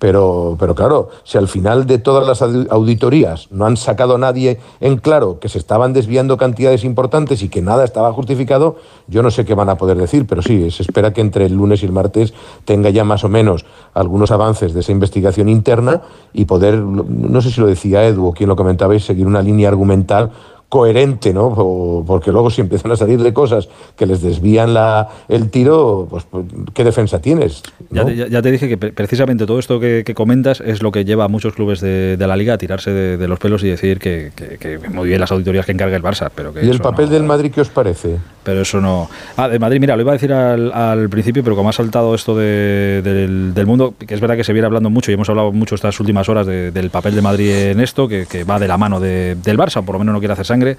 Pero, 0.00 0.56
pero 0.58 0.74
claro, 0.74 1.10
si 1.24 1.36
al 1.36 1.46
final 1.46 1.86
de 1.86 1.98
todas 1.98 2.26
las 2.26 2.40
audi- 2.40 2.66
auditorías 2.70 3.48
no 3.52 3.66
han 3.66 3.76
sacado 3.76 4.14
a 4.14 4.18
nadie 4.18 4.58
en 4.80 4.96
claro 4.96 5.38
que 5.38 5.50
se 5.50 5.58
estaban 5.58 5.92
desviando 5.92 6.38
cantidades 6.38 6.84
importantes 6.84 7.42
y 7.42 7.50
que 7.50 7.60
nada 7.60 7.84
estaba 7.84 8.10
justificado, 8.14 8.76
yo 9.08 9.22
no 9.22 9.30
sé 9.30 9.44
qué 9.44 9.54
van 9.54 9.68
a 9.68 9.76
poder 9.76 9.98
decir, 9.98 10.26
pero 10.26 10.40
sí, 10.40 10.70
se 10.70 10.82
espera 10.82 11.12
que 11.12 11.20
entre 11.20 11.44
el 11.44 11.52
lunes 11.54 11.82
y 11.82 11.86
el 11.86 11.92
martes 11.92 12.32
tenga 12.64 12.88
ya 12.88 13.04
más 13.04 13.24
o 13.24 13.28
menos 13.28 13.66
algunos 13.92 14.30
avances 14.30 14.72
de 14.72 14.80
esa 14.80 14.92
investigación 14.92 15.50
interna 15.50 16.00
y 16.32 16.46
poder, 16.46 16.78
no 16.78 17.42
sé 17.42 17.50
si 17.50 17.60
lo 17.60 17.66
decía 17.66 18.06
Edu 18.06 18.26
o 18.28 18.32
quien 18.32 18.48
lo 18.48 18.56
comentabais, 18.56 19.04
seguir 19.04 19.26
una 19.26 19.42
línea 19.42 19.68
argumental 19.68 20.30
coherente, 20.70 21.34
¿no? 21.34 21.48
O- 21.48 22.04
porque 22.06 22.30
luego 22.32 22.48
si 22.48 22.60
empiezan 22.62 22.92
a 22.92 22.96
salir 22.96 23.20
de 23.22 23.34
cosas 23.34 23.68
que 23.96 24.06
les 24.06 24.22
desvían 24.22 24.72
la, 24.72 25.08
el 25.28 25.50
tiro, 25.50 26.06
pues, 26.08 26.24
pues, 26.30 26.46
¿qué 26.72 26.84
defensa 26.84 27.20
tienes? 27.20 27.62
Ya, 27.90 28.04
te, 28.06 28.14
ya- 28.16 28.28
ya 28.28 28.40
te 28.40 28.50
dije 28.52 28.68
que 28.68 28.78
pre- 28.78 28.92
precisamente 28.92 29.46
todo 29.46 29.58
esto 29.58 29.80
que, 29.80 30.04
que 30.06 30.14
comentas 30.14 30.60
es 30.60 30.80
lo 30.82 30.92
que 30.92 31.04
lleva 31.04 31.24
a 31.24 31.28
muchos 31.28 31.54
clubes 31.54 31.80
de, 31.80 32.16
de 32.16 32.26
la 32.26 32.36
liga 32.36 32.54
a 32.54 32.58
tirarse 32.58 32.92
de, 32.92 33.16
de 33.16 33.28
los 33.28 33.38
pelos 33.40 33.64
y 33.64 33.68
decir 33.68 33.98
que, 33.98 34.30
que- 34.36 34.56
que 34.58 34.88
muy 34.88 35.08
bien 35.08 35.20
las 35.20 35.32
auditorías 35.32 35.66
que 35.66 35.72
encarga 35.72 35.96
el 35.96 36.02
Barça, 36.04 36.30
pero 36.34 36.54
que 36.54 36.64
¿Y 36.64 36.70
el 36.70 36.78
papel 36.80 37.06
no- 37.06 37.12
del 37.12 37.24
Madrid 37.24 37.50
qué 37.52 37.60
os 37.62 37.68
parece? 37.68 38.16
Pero 38.50 38.62
eso 38.62 38.80
no. 38.80 39.08
Ah, 39.36 39.46
de 39.48 39.60
Madrid, 39.60 39.78
mira, 39.78 39.94
lo 39.94 40.02
iba 40.02 40.10
a 40.10 40.14
decir 40.14 40.32
al, 40.32 41.08
principio, 41.08 41.44
pero 41.44 41.54
como 41.54 41.68
ha 41.68 41.72
saltado 41.72 42.16
esto 42.16 42.36
de- 42.36 43.00
del, 43.00 43.64
mundo, 43.66 43.94
que 43.96 44.12
es 44.12 44.20
verdad 44.20 44.34
que 44.34 44.42
se 44.42 44.52
viene 44.52 44.66
hablando 44.66 44.90
mucho 44.90 45.12
y 45.12 45.14
hemos 45.14 45.28
hablado 45.28 45.52
mucho 45.52 45.76
estas 45.76 46.00
últimas 46.00 46.28
horas 46.28 46.48
de- 46.48 46.72
del 46.72 46.90
papel 46.90 47.14
de 47.14 47.22
Madrid 47.22 47.48
en 47.52 47.78
esto, 47.78 48.08
que, 48.08 48.26
que 48.26 48.42
va 48.42 48.58
de 48.58 48.66
la 48.66 48.76
mano 48.76 48.98
de- 48.98 49.36
del 49.36 49.56
Barça, 49.56 49.84
por 49.84 49.94
lo 49.94 49.98
menos 50.00 50.14
no 50.14 50.18
quiere 50.18 50.32
hacer 50.32 50.46
sangre. 50.46 50.76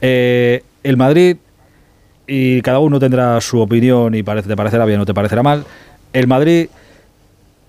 Eh, 0.00 0.64
el 0.82 0.96
Madrid, 0.96 1.36
y 2.26 2.60
cada 2.62 2.80
uno 2.80 2.98
tendrá 2.98 3.40
su 3.40 3.60
opinión 3.60 4.16
y 4.16 4.24
parece, 4.24 4.48
te 4.48 4.56
parecerá 4.56 4.84
bien 4.84 4.98
o 4.98 5.06
te 5.06 5.14
parecerá 5.14 5.44
mal. 5.44 5.64
El 6.12 6.26
Madrid 6.26 6.66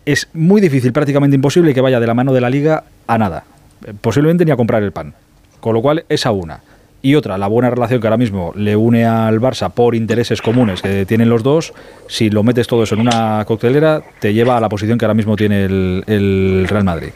es 0.03 0.29
muy 0.33 0.61
difícil, 0.61 0.91
prácticamente 0.93 1.35
imposible 1.35 1.75
que 1.75 1.81
vaya 1.81 1.99
de 1.99 2.07
la 2.07 2.15
mano 2.15 2.33
de 2.33 2.41
la 2.41 2.49
liga 2.49 2.85
a 3.05 3.17
nada. 3.19 3.43
Eh, 3.85 3.93
Posiblemente 4.01 4.45
ni 4.45 4.49
a 4.51 4.55
comprar 4.55 4.81
el 4.81 4.91
pan. 4.91 5.13
Con 5.59 5.75
lo 5.75 5.81
cual, 5.83 6.05
esa 6.09 6.31
una. 6.31 6.59
Y 7.01 7.15
otra, 7.15 7.37
la 7.37 7.47
buena 7.47 7.69
relación 7.69 8.01
que 8.01 8.07
ahora 8.07 8.17
mismo 8.17 8.51
le 8.55 8.75
une 8.75 9.05
al 9.05 9.39
Barça 9.39 9.69
por 9.71 9.93
intereses 9.95 10.41
comunes 10.41 10.81
que 10.81 11.05
tienen 11.05 11.29
los 11.29 11.43
dos, 11.43 11.73
si 12.07 12.29
lo 12.29 12.41
metes 12.43 12.65
todo 12.67 12.83
eso 12.83 12.95
en 12.95 13.01
una 13.01 13.43
coctelera, 13.45 14.01
te 14.19 14.33
lleva 14.33 14.57
a 14.57 14.59
la 14.59 14.67
posición 14.67 14.97
que 14.97 15.05
ahora 15.05 15.13
mismo 15.13 15.35
tiene 15.35 15.65
el, 15.65 16.03
el 16.07 16.65
Real 16.67 16.83
Madrid. 16.83 17.09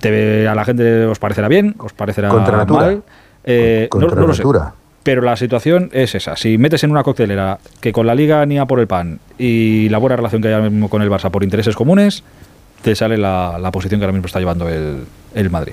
Te- 0.00 0.46
a 0.46 0.54
la 0.54 0.64
gente 0.64 1.06
os 1.06 1.18
parecerá 1.18 1.48
bien, 1.48 1.74
os 1.78 1.92
parecerá 1.92 2.28
Contra 2.28 2.64
mal. 2.66 3.02
Eh, 3.44 3.88
no- 3.92 4.00
contra 4.00 4.20
no 4.20 4.26
lo 4.28 4.34
sé. 4.34 4.42
natura. 4.42 4.74
Pero 5.02 5.22
la 5.22 5.34
situación 5.36 5.88
es 5.92 6.14
esa. 6.14 6.36
Si 6.36 6.58
metes 6.58 6.84
en 6.84 6.90
una 6.90 7.02
coctelera 7.02 7.58
que 7.80 7.90
con 7.92 8.06
la 8.06 8.14
liga 8.14 8.44
ni 8.44 8.58
a 8.58 8.66
por 8.66 8.80
el 8.80 8.86
pan 8.86 9.18
y 9.38 9.88
la 9.88 9.96
buena 9.96 10.16
relación 10.16 10.42
que 10.42 10.48
hay 10.48 10.54
ahora 10.54 10.68
mismo 10.68 10.90
con 10.90 11.00
el 11.00 11.10
Barça 11.10 11.30
por 11.30 11.42
intereses 11.42 11.74
comunes, 11.74 12.22
te 12.82 12.94
sale 12.94 13.16
la, 13.16 13.58
la 13.58 13.70
posición 13.72 13.98
que 13.98 14.04
ahora 14.04 14.12
mismo 14.12 14.26
está 14.26 14.38
llevando 14.40 14.68
el, 14.68 15.04
el 15.34 15.48
Madrid. 15.50 15.72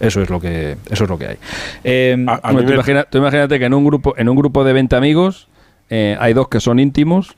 Eso 0.00 0.20
es 0.22 0.28
lo 0.30 0.40
que 0.40 0.76
eso 0.90 1.04
es 1.04 1.10
lo 1.10 1.18
que 1.18 1.26
hay. 1.26 1.36
Eh, 1.84 2.16
A- 2.28 2.34
a 2.34 2.50
Hombre, 2.50 2.52
mí 2.54 2.60
tú, 2.62 2.68
me- 2.68 2.74
imagina- 2.74 3.04
tú 3.04 3.18
imagínate 3.18 3.58
que 3.58 3.64
en 3.64 3.74
un 3.74 3.84
grupo, 3.84 4.14
en 4.16 4.28
un 4.28 4.36
grupo 4.36 4.62
de 4.64 4.72
20 4.72 4.94
amigos 4.96 5.48
eh, 5.90 6.16
hay 6.20 6.32
dos 6.34 6.48
que 6.48 6.60
son 6.60 6.78
íntimos 6.78 7.36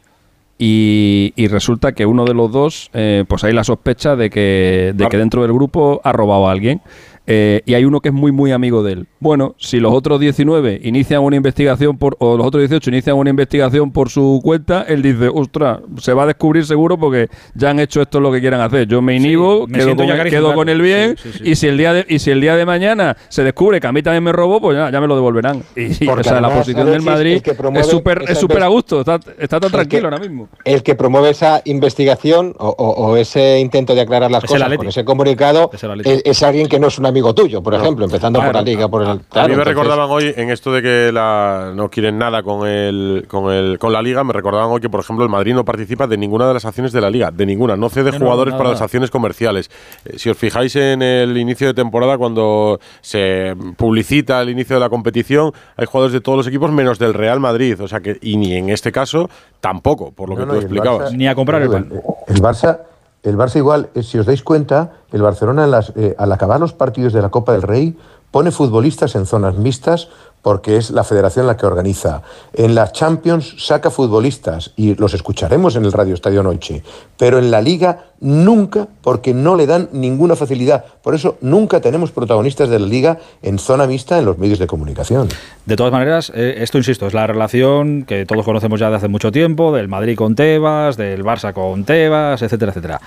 Y, 0.61 1.33
y 1.37 1.47
resulta 1.47 1.93
que 1.93 2.05
uno 2.05 2.25
de 2.25 2.35
los 2.35 2.51
dos, 2.51 2.91
eh, 2.93 3.25
pues 3.29 3.45
hay 3.45 3.53
la 3.53 3.63
sospecha 3.63 4.17
de 4.17 4.29
que, 4.29 4.93
de 4.93 5.07
que 5.09 5.17
dentro 5.17 5.43
del 5.43 5.53
grupo 5.53 6.01
ha 6.03 6.11
robado 6.13 6.49
a 6.49 6.51
alguien. 6.51 6.81
Eh, 7.29 7.63
y 7.65 7.75
hay 7.75 7.85
uno 7.85 8.01
que 8.01 8.09
es 8.09 8.15
muy, 8.15 8.33
muy 8.33 8.51
amigo 8.51 8.83
de 8.83 8.93
él. 8.95 9.07
Bueno, 9.21 9.55
si 9.59 9.81
los 9.81 9.93
otros 9.93 10.21
19 10.21 10.81
inician 10.85 11.23
una 11.23 11.37
investigación 11.37 11.99
por, 11.99 12.17
o 12.21 12.37
los 12.37 12.47
otros 12.47 12.61
18 12.63 12.91
inician 12.91 13.17
una 13.17 13.31
investigación 13.31 13.91
por 13.91 14.11
su 14.11 14.41
cuenta, 14.43 14.83
él 14.87 15.03
dice, 15.03 15.29
ostras, 15.33 15.81
se 15.99 16.13
va 16.13 16.23
a 16.23 16.27
descubrir 16.27 16.65
seguro 16.65 16.97
porque 16.99 17.29
ya 17.55 17.71
han 17.71 17.81
hecho 17.81 18.01
esto 18.01 18.21
lo 18.21 18.31
que 18.31 18.41
quieran 18.41 18.61
hacer. 18.61 18.87
Yo 18.87 19.03
me 19.03 19.17
inhibo, 19.17 19.67
me 19.67 19.75
quedo, 19.79 19.85
siento 19.87 20.07
con, 20.07 20.31
quedo 20.31 20.55
con 20.55 20.69
el 20.69 20.81
bien, 20.81 21.17
Sí, 21.17 21.31
sí, 21.33 21.39
sí. 21.45 21.51
y 21.51 21.55
si 21.57 21.67
el 21.67 21.77
día 21.79 21.93
de, 21.93 22.07
y 22.09 22.19
si 22.21 22.31
el 22.31 22.41
día 22.41 22.55
de 22.57 22.65
mañana 22.65 23.17
se 23.29 23.43
descubre 23.43 23.81
que 23.81 23.87
a 23.89 23.93
mí 23.93 24.03
también 24.03 24.23
me 24.23 24.33
robó, 24.33 24.61
pues 24.61 24.77
ya, 24.77 24.91
ya 24.91 25.01
me 25.01 25.07
lo 25.09 25.17
devolverán. 25.17 25.63
Y, 25.75 26.05
Porque 26.07 26.21
o 26.21 26.25
sea, 26.25 26.41
la 26.41 26.51
posición 26.55 26.87
del 26.91 27.03
Madrid 27.03 27.43
es 27.75 27.87
súper 27.87 28.23
es 28.29 28.39
súper 28.39 28.63
a 28.63 28.69
gusto, 28.69 29.01
está, 29.01 29.19
está 29.39 29.59
tan 29.59 29.71
que- 29.71 29.77
tranquilo 29.77 30.05
ahora 30.09 30.19
mismo. 30.19 30.49
El 30.65 30.83
que 30.83 30.95
promueve 30.95 31.31
esa 31.31 31.61
investigación 31.65 32.55
o, 32.59 32.69
o- 32.69 33.07
o 33.07 33.17
ese 33.17 33.59
intento 33.59 33.95
de 33.95 34.03
aclarar 34.03 34.31
las 34.31 34.45
Es 34.45 34.51
cosas 34.51 34.77
con 34.77 34.87
ese 34.87 35.05
comunicado 35.05 35.71
es, 36.05 36.23
es 36.25 36.43
alguien 36.43 36.69
que 36.69 36.79
no 36.79 36.87
es 36.87 36.99
un 36.99 37.07
amigo 37.07 37.35
tuyo, 37.35 37.63
por 37.63 37.75
ejemplo, 37.75 38.05
empezando 38.05 38.41
por 38.41 38.55
la 38.55 38.63
liga, 38.63 38.87
por 38.89 39.03
el. 39.03 39.08
A 39.11 39.15
mí 39.15 39.21
me 39.33 39.41
entonces- 39.55 39.65
recordaban 39.67 40.09
hoy 40.11 40.33
en 40.37 40.51
esto 40.51 40.73
de 40.73 40.83
que 40.83 41.11
la, 41.13 41.73
no 41.75 41.89
quieren 41.91 42.19
nada 42.19 42.43
con 42.43 42.67
el, 42.67 43.27
con 43.29 43.53
el 43.53 43.79
con 43.79 43.93
la 43.93 44.03
liga, 44.03 44.25
me 44.25 44.33
recordaban 44.33 44.71
hoy 44.71 44.81
que 44.81 44.89
por 44.91 45.01
ejemplo 45.01 45.25
el 45.25 45.31
Madrid 45.31 45.55
no 45.55 45.65
participa 45.65 46.07
de 46.07 46.17
ninguna 46.17 46.47
de 46.49 46.55
las 46.55 46.65
acciones 46.65 46.93
de 46.93 47.01
la 47.01 47.11
liga, 47.11 47.31
de 47.31 47.47
ninguna, 47.47 47.77
no 47.77 47.89
cede 47.89 48.13
No, 48.13 48.19
jugadores 48.19 48.55
para 48.55 48.71
las 48.71 48.81
acciones 48.83 49.11
comerciales. 49.11 49.71
Eh, 50.05 50.19
si 50.19 50.31
os 50.31 50.37
fijáis 50.37 50.75
en 50.77 51.03
el 51.03 51.37
inicio 51.37 51.67
de 51.69 51.75
temporada 51.75 52.19
cuando 52.19 52.81
se 53.01 53.55
publicita 53.77 54.41
el 54.43 54.51
inicio 54.51 54.77
de 54.77 54.81
la 54.81 54.89
competición, 54.89 55.53
hay 55.77 55.87
jugadores 55.87 56.13
de 56.13 56.21
todos 56.21 56.39
los 56.39 56.47
equipos 56.47 56.71
menos 56.71 56.99
del 56.99 57.15
Real 57.15 57.41
Madrid, 57.41 57.81
o 57.83 57.89
sea 57.89 58.01
que 58.01 58.19
y 58.21 58.37
ni 58.37 58.55
en 58.55 58.69
este 58.71 58.93
caso 58.93 59.29
tampoco, 59.61 60.13
por 60.13 60.29
lo 60.29 60.35
No, 60.37 60.41
que 60.43 60.47
no, 60.47 60.53
tú 60.55 60.59
explicabas. 60.61 61.13
Barça- 61.13 61.17
Ni 61.17 61.27
a 61.29 61.35
comprar 61.35 61.63
el 61.63 61.71
pan. 61.71 61.89
El 62.27 62.41
Barça, 62.43 62.79
el 63.23 63.37
Barça 63.37 63.57
igual, 63.57 63.89
eh, 63.95 64.03
si 64.03 64.19
os 64.19 64.27
dais 64.27 64.43
cuenta, 64.43 64.93
el 65.13 65.23
Barcelona 65.23 65.65
en 65.65 65.71
las- 65.71 65.93
eh, 65.97 66.15
al 66.19 66.31
acabar 66.33 66.61
los 66.61 66.73
partidos 66.73 67.13
de 67.13 67.21
la 67.23 67.29
Copa 67.31 67.53
del 67.53 67.63
Rey 67.63 67.97
pone 68.31 68.51
futbolistas 68.51 69.15
en 69.15 69.27
zonas 69.27 69.57
mixtas 69.57 70.09
porque 70.43 70.77
es 70.77 70.91
la 70.91 71.05
federación 71.05 71.47
la 71.47 71.57
que 71.57 71.67
organiza. 71.67 72.23
En 72.53 72.75
la 72.75 72.91
Champions 72.93 73.57
saca 73.59 73.91
futbolistas 73.91 74.73
y 74.77 74.95
los 74.95 75.15
escucharemos 75.15 75.77
en 75.77 75.85
el 75.85 75.93
Radio 75.93 76.15
Estadio 76.15 76.43
Noche, 76.43 76.83
pero 77.17 77.39
en 77.39 77.51
la 77.51 77.61
Liga 77.61 78.07
nunca 78.21 78.87
porque 79.03 79.35
no 79.35 79.57
le 79.57 79.67
dan 79.67 79.89
ninguna 79.93 80.37
facilidad. 80.37 80.85
Por 81.03 81.15
eso 81.15 81.37
nunca 81.41 81.81
tenemos 81.81 82.13
protagonistas 82.13 82.69
de 82.69 82.79
la 82.79 82.87
Liga 82.87 83.19
en 83.43 83.59
zona 83.59 83.87
mixta 83.87 84.19
en 84.19 84.25
los 84.25 84.39
medios 84.39 84.59
de 84.59 84.67
comunicación. 84.67 85.29
De 85.67 85.77
todas 85.77 85.93
maneras, 85.93 86.33
eh, 86.35 86.57
esto 86.59 86.79
insisto, 86.79 87.07
es 87.07 87.15
la 87.15 87.27
relación 87.27 88.05
que 88.05 88.25
todos 88.25 88.45
conocemos 88.45 88.81
ya 88.81 88.91
de 88.91 88.97
hace 88.97 89.09
mucho 89.09 89.33
tiempo, 89.33 89.75
del 89.75 89.89
Madrid 89.89 90.17
con 90.17 90.35
Tebas, 90.35 90.97
del 90.97 91.25
Barça 91.25 91.53
con 91.53 91.85
Tebas, 91.85 92.43
etcétera, 92.43 92.71
etcétera. 92.71 93.01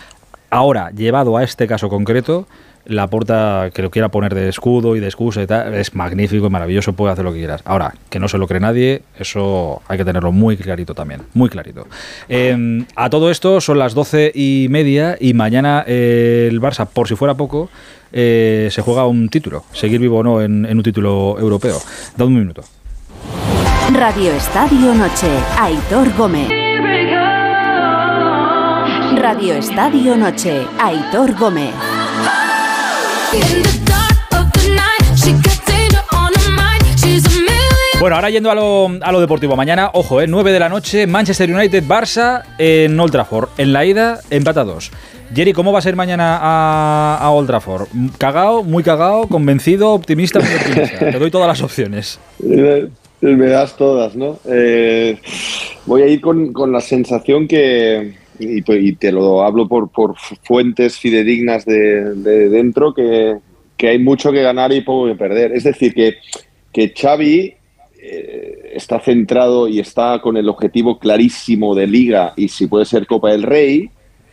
Ahora, 0.49 0.91
llevado 0.91 1.37
a 1.37 1.43
este 1.43 1.65
caso 1.65 1.87
concreto, 1.87 2.45
la 2.85 3.07
porta 3.07 3.69
que 3.73 3.81
lo 3.81 3.91
quiera 3.91 4.09
poner 4.09 4.33
de 4.33 4.49
escudo 4.49 4.95
y 4.95 4.99
de 4.99 5.07
excusa 5.07 5.41
y 5.41 5.47
tal, 5.47 5.73
es 5.73 5.93
magnífico 5.95 6.47
y 6.47 6.49
maravilloso, 6.49 6.93
puede 6.93 7.13
hacer 7.13 7.25
lo 7.25 7.33
que 7.33 7.39
quieras. 7.39 7.61
Ahora, 7.65 7.93
que 8.09 8.19
no 8.19 8.27
se 8.27 8.37
lo 8.37 8.47
cree 8.47 8.59
nadie, 8.59 9.01
eso 9.17 9.81
hay 9.87 9.97
que 9.97 10.05
tenerlo 10.05 10.31
muy 10.31 10.57
clarito 10.57 10.93
también, 10.93 11.21
muy 11.33 11.49
clarito. 11.49 11.87
Eh, 12.29 12.85
a 12.95 13.09
todo 13.09 13.31
esto 13.31 13.61
son 13.61 13.79
las 13.79 13.93
doce 13.93 14.31
y 14.33 14.67
media 14.69 15.17
y 15.19 15.33
mañana 15.33 15.83
eh, 15.87 16.47
el 16.49 16.61
Barça, 16.61 16.87
por 16.87 17.07
si 17.07 17.15
fuera 17.15 17.35
poco, 17.35 17.69
eh, 18.11 18.69
se 18.71 18.81
juega 18.81 19.05
un 19.05 19.29
título, 19.29 19.63
seguir 19.71 19.99
vivo 19.99 20.19
o 20.19 20.23
no 20.23 20.41
en, 20.41 20.65
un 20.65 20.83
título 20.83 21.37
europeo. 21.39 21.77
Dad 22.17 22.27
un 22.27 22.35
minuto. 22.35 22.63
Radio 23.93 24.31
Estadio 24.31 24.93
Noche. 24.93 25.29
Aitor 25.59 26.15
Gómez. 26.15 26.49
Radio 29.17 29.53
Estadio 29.55 30.17
Noche. 30.17 30.65
Aitor 30.79 31.37
Gómez. 31.37 31.90
Bueno, 38.01 38.15
ahora 38.15 38.31
yendo 38.31 38.49
a 38.49 38.55
lo, 38.55 38.89
a 38.99 39.11
lo 39.11 39.21
deportivo. 39.21 39.55
Mañana, 39.55 39.91
ojo, 39.93 40.21
eh, 40.21 40.27
9 40.27 40.51
de 40.51 40.59
la 40.59 40.69
noche, 40.69 41.05
Manchester 41.05 41.53
United, 41.53 41.83
Barça 41.83 42.41
en 42.57 42.99
Old 42.99 43.11
Trafford. 43.11 43.49
En 43.59 43.73
la 43.73 43.85
ida, 43.85 44.21
empata 44.31 44.63
2. 44.63 44.91
Jerry, 45.35 45.53
¿cómo 45.53 45.71
va 45.71 45.77
a 45.77 45.81
ser 45.83 45.95
mañana 45.95 46.39
a, 46.41 47.19
a 47.21 47.29
Old 47.29 47.45
Trafford? 47.45 47.87
¿Cagao, 48.17 48.63
muy 48.63 48.81
cagao, 48.81 49.27
convencido, 49.27 49.91
optimista, 49.91 50.39
muy 50.39 50.49
optimista? 50.49 51.11
Te 51.11 51.19
doy 51.19 51.29
todas 51.29 51.47
las 51.47 51.61
opciones. 51.61 52.19
Me 52.39 53.45
das 53.45 53.77
todas, 53.77 54.15
¿no? 54.15 54.39
Eh, 54.45 55.19
voy 55.85 56.01
a 56.01 56.07
ir 56.07 56.21
con, 56.21 56.51
con 56.53 56.71
la 56.71 56.81
sensación 56.81 57.47
que, 57.47 58.15
y, 58.41 58.61
pues- 58.61 58.83
y 58.83 58.93
te 58.93 59.11
lo 59.11 59.43
hablo 59.43 59.67
por, 59.67 59.89
fuentes 60.43 60.97
fidedignas 60.97 61.65
de, 61.65 62.15
de 62.15 62.49
dentro, 62.49 62.93
que, 62.93 63.35
que 63.77 63.89
hay 63.89 63.99
mucho 63.99 64.31
que 64.31 64.41
ganar 64.41 64.71
y 64.71 64.81
poco 64.81 65.07
que 65.07 65.15
perder. 65.15 65.51
Es 65.53 65.63
decir, 65.63 65.93
que, 65.93 66.15
que 66.73 66.93
Xavi 66.95 67.53
eh, 68.03 68.71
está 68.73 68.99
centrado 68.99 69.67
y 69.67 69.79
está 69.79 70.19
con 70.21 70.37
el 70.37 70.49
objetivo 70.49 70.97
clarísimo 70.99 71.75
de 71.75 71.87
Liga 71.87 72.33
y 72.35 72.47
si 72.47 72.67
puede 72.67 72.85
ser 72.85 73.05
Copa 73.05 73.31
del 73.31 73.43
Rey 73.43 73.89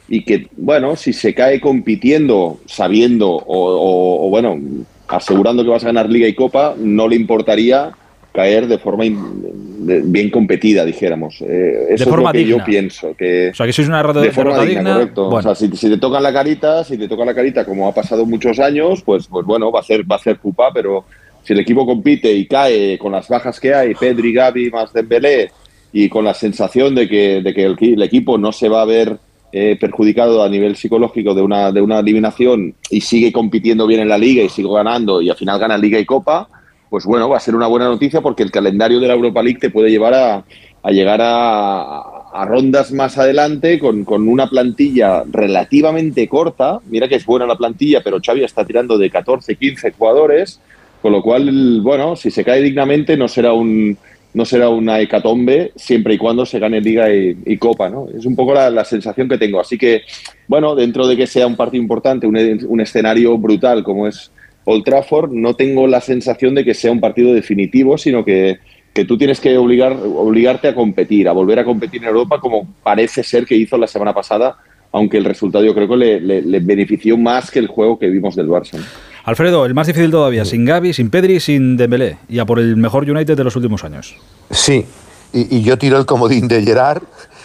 y 0.09 0.25
que, 0.25 0.47
bueno, 0.57 0.97
si 0.97 1.13
se 1.13 1.35
cae 1.35 1.61
compitiendo, 1.61 2.61
sabiendo 2.67 3.29
o- 3.31 4.27
o, 4.27 4.31
bueno, 4.31 4.59
asegurando 5.07 5.63
que 5.63 5.71
vas 5.71 5.83
a 5.85 5.89
ganar 5.89 6.09
Liga 6.09 6.27
y 6.29 6.35
Copa, 6.35 6.75
no 6.79 7.09
le 7.09 7.17
importaría 7.17 7.93
caer 8.39 8.67
de 8.69 8.79
forma 8.79 9.05
in- 9.05 9.87
de- 9.87 10.01
bien 10.03 10.31
competida, 10.31 10.85
dijéramos. 10.85 11.41
Eh, 11.41 11.87
eso 11.91 12.05
forma 12.09 12.31
es 12.31 12.35
lo 12.37 12.39
que 12.39 12.39
digna. 12.47 12.59
yo 12.59 12.65
pienso. 12.65 13.15
Que 13.17 13.49
O 13.51 13.55
sea, 13.55 13.67
que 13.67 13.73
sois 13.73 13.89
una 13.89 13.97
derrota, 13.99 14.21
de 14.21 14.31
forma 14.31 14.51
derrota 14.53 14.67
digna, 14.69 14.81
digna. 14.81 14.95
correcto. 14.95 15.25
Bueno, 15.31 15.51
O 15.51 15.55
sea, 15.55 15.69
si, 15.69 15.77
si 15.77 15.89
te 15.91 15.99
tocan 15.99 16.23
la 16.23 16.33
carita, 16.33 16.85
si 16.85 16.97
te 16.97 17.09
tocan 17.09 17.27
la 17.27 17.35
carita 17.35 17.65
como 17.65 17.89
ha 17.89 17.93
pasado 17.95 18.25
muchos 18.27 18.59
años, 18.61 19.03
pues, 19.03 19.27
pues 19.27 19.45
bueno, 19.45 19.73
va 19.73 19.81
a 19.81 19.83
ser, 19.83 20.11
va 20.11 20.17
a 20.17 20.21
ser 20.21 20.37
pupa, 20.39 20.71
pero 20.73 21.05
si 21.43 21.53
el 21.55 21.61
equipo 21.61 21.85
compite 21.87 22.33
y 22.33 22.47
cae 22.47 22.97
con 22.99 23.11
las 23.13 23.27
bajas 23.29 23.59
que 23.59 23.75
hay, 23.75 23.95
Pedri, 23.95 24.33
Gavi 24.33 24.71
más 24.71 24.93
Dembélé, 24.93 25.51
y 25.93 26.09
con 26.09 26.25
la 26.25 26.35
sensación 26.35 26.95
de 26.95 27.09
que, 27.09 27.41
de 27.43 27.55
que 27.55 27.65
el, 27.65 27.77
el 27.81 28.03
equipo 28.03 28.37
no 28.39 28.53
se 28.53 28.69
va 28.69 28.83
a 28.83 28.85
ver 28.85 29.17
eh, 29.53 29.79
perjudicado 29.81 30.43
a 30.43 30.49
nivel 30.51 30.77
psicológico 30.77 31.35
de 31.35 31.41
una, 31.41 31.73
de 31.73 31.81
una 31.81 32.01
eliminación 32.01 32.75
y 32.91 33.01
sigue 33.01 33.33
compitiendo 33.33 33.87
bien 33.87 34.01
en 34.03 34.09
la 34.11 34.19
liga 34.19 34.43
y 34.43 34.51
sigue 34.51 34.69
ganando 34.71 35.23
y 35.23 35.31
al 35.31 35.37
final 35.37 35.59
gana 35.59 35.79
Liga 35.79 35.99
y 35.99 36.05
Copa, 36.05 36.47
pues 36.91 37.05
bueno, 37.05 37.29
va 37.29 37.37
a 37.37 37.41
ser 37.41 37.55
una 37.55 37.67
buena 37.67 37.87
noticia 37.87 38.21
porque 38.21 38.43
el 38.43 38.51
calendario 38.51 39.01
de 39.01 39.09
la 39.09 39.15
Europa 39.15 39.43
League 39.43 39.59
te 39.59 39.71
puede 39.71 39.91
llevar 39.91 40.15
a, 40.15 40.45
llegar 40.91 41.21
a, 41.23 42.15
rondas 42.47 42.93
más 42.93 43.19
adelante 43.19 43.79
con, 43.79 44.07
una 44.09 44.49
plantilla 44.49 45.25
relativamente 45.31 46.29
corta. 46.29 46.79
Mira 46.87 47.09
que 47.09 47.17
es 47.17 47.27
buena 47.27 47.47
la 47.47 47.57
plantilla, 47.57 48.03
pero 48.03 48.21
Xavi 48.25 48.45
está 48.45 48.65
tirando 48.65 48.97
de 48.97 49.11
14, 49.11 49.57
15 49.57 49.93
jugadores, 49.93 50.61
con 51.03 51.13
lo 51.13 51.23
cual, 51.23 51.81
bueno, 51.83 52.17
si 52.17 52.31
se 52.31 52.45
cae 52.45 52.63
dignamente 52.63 53.17
no 53.17 53.29
será 53.29 53.53
un 53.53 53.97
no 54.35 54.45
será 54.45 54.69
una 54.69 55.01
hecatombe 55.01 55.73
siempre 55.75 56.15
y 56.15 56.19
cuando 56.19 56.45
se 56.45 56.59
gane 56.59 56.83
Liga 56.83 57.13
y, 57.13 57.37
y 57.47 57.57
Copa, 57.57 57.89
¿no? 57.89 58.07
Es 58.15 58.27
un 58.27 58.37
poco 58.37 58.53
la, 58.55 58.71
la 58.71 58.85
sensación 58.85 59.27
que 59.27 59.39
tengo. 59.39 59.59
Así 59.59 59.79
que, 59.79 60.03
bueno, 60.47 60.75
dentro 60.75 61.09
de 61.09 61.17
que 61.17 61.27
sea 61.27 61.47
un 61.47 61.57
partido 61.57 61.83
importante, 61.83 62.27
un, 62.27 62.37
un 62.69 62.81
escenario 62.81 63.37
brutal 63.39 63.83
como 63.83 64.07
es 64.07 64.31
Old 64.71 64.85
Trafford, 64.85 65.31
no 65.33 65.55
tengo 65.55 65.87
la 65.87 66.01
sensación 66.01 66.55
de 66.55 66.65
que 66.65 66.75
sea 66.75 66.93
un 66.93 67.01
partido 67.01 67.33
definitivo, 67.33 67.97
sino 67.97 68.25
que, 68.25 68.59
que 68.93 69.05
tú 69.05 69.17
tienes 69.17 69.41
que 69.41 69.57
obligar, 69.57 69.93
obligarte 70.03 70.69
a 70.69 70.75
competir, 70.75 71.27
a 71.29 71.33
volver 71.33 71.59
a 71.59 71.65
competir 71.65 72.03
en 72.03 72.09
Europa 72.09 72.39
como 72.41 72.69
parece 72.83 73.23
ser 73.23 73.47
que 73.47 73.55
hizo 73.57 73.79
la 73.79 73.87
semana 73.87 74.13
pasada, 74.13 74.57
aunque 74.93 75.17
el 75.19 75.25
resultado 75.25 75.65
yo 75.65 75.75
creo 75.75 75.89
que 75.89 75.97
le, 75.97 76.21
le- 76.21 76.43
le 76.43 76.61
benefició 76.61 77.17
más 77.17 77.51
que 77.51 77.59
el 77.61 77.67
juego 77.67 77.99
que 77.99 78.09
vimos 78.09 78.37
del 78.37 78.49
Barça. 78.49 78.75
¿no? 78.79 78.85
Alfredo, 79.25 79.65
el 79.67 79.75
más 79.75 79.87
difícil 79.87 80.11
todavía, 80.11 80.45
sin 80.45 80.65
Gavi, 80.65 80.93
sin 80.93 81.11
Pedri, 81.11 81.35
y 81.37 81.41
sin 81.41 81.77
Dembélé. 81.77 82.17
Y 82.29 82.39
a 82.39 82.47
por 82.47 82.59
el 82.59 82.77
mejor 82.77 83.09
United 83.11 83.37
de 83.37 83.45
los 83.45 83.57
últimos 83.57 83.85
años. 83.85 84.17
Sí, 84.51 84.85
y, 85.33 85.57
y 85.59 85.63
yo 85.63 85.77
tiro 85.79 85.99
el 85.99 86.07
comodín 86.07 86.49
de 86.49 86.63
Gerard, 86.63 87.03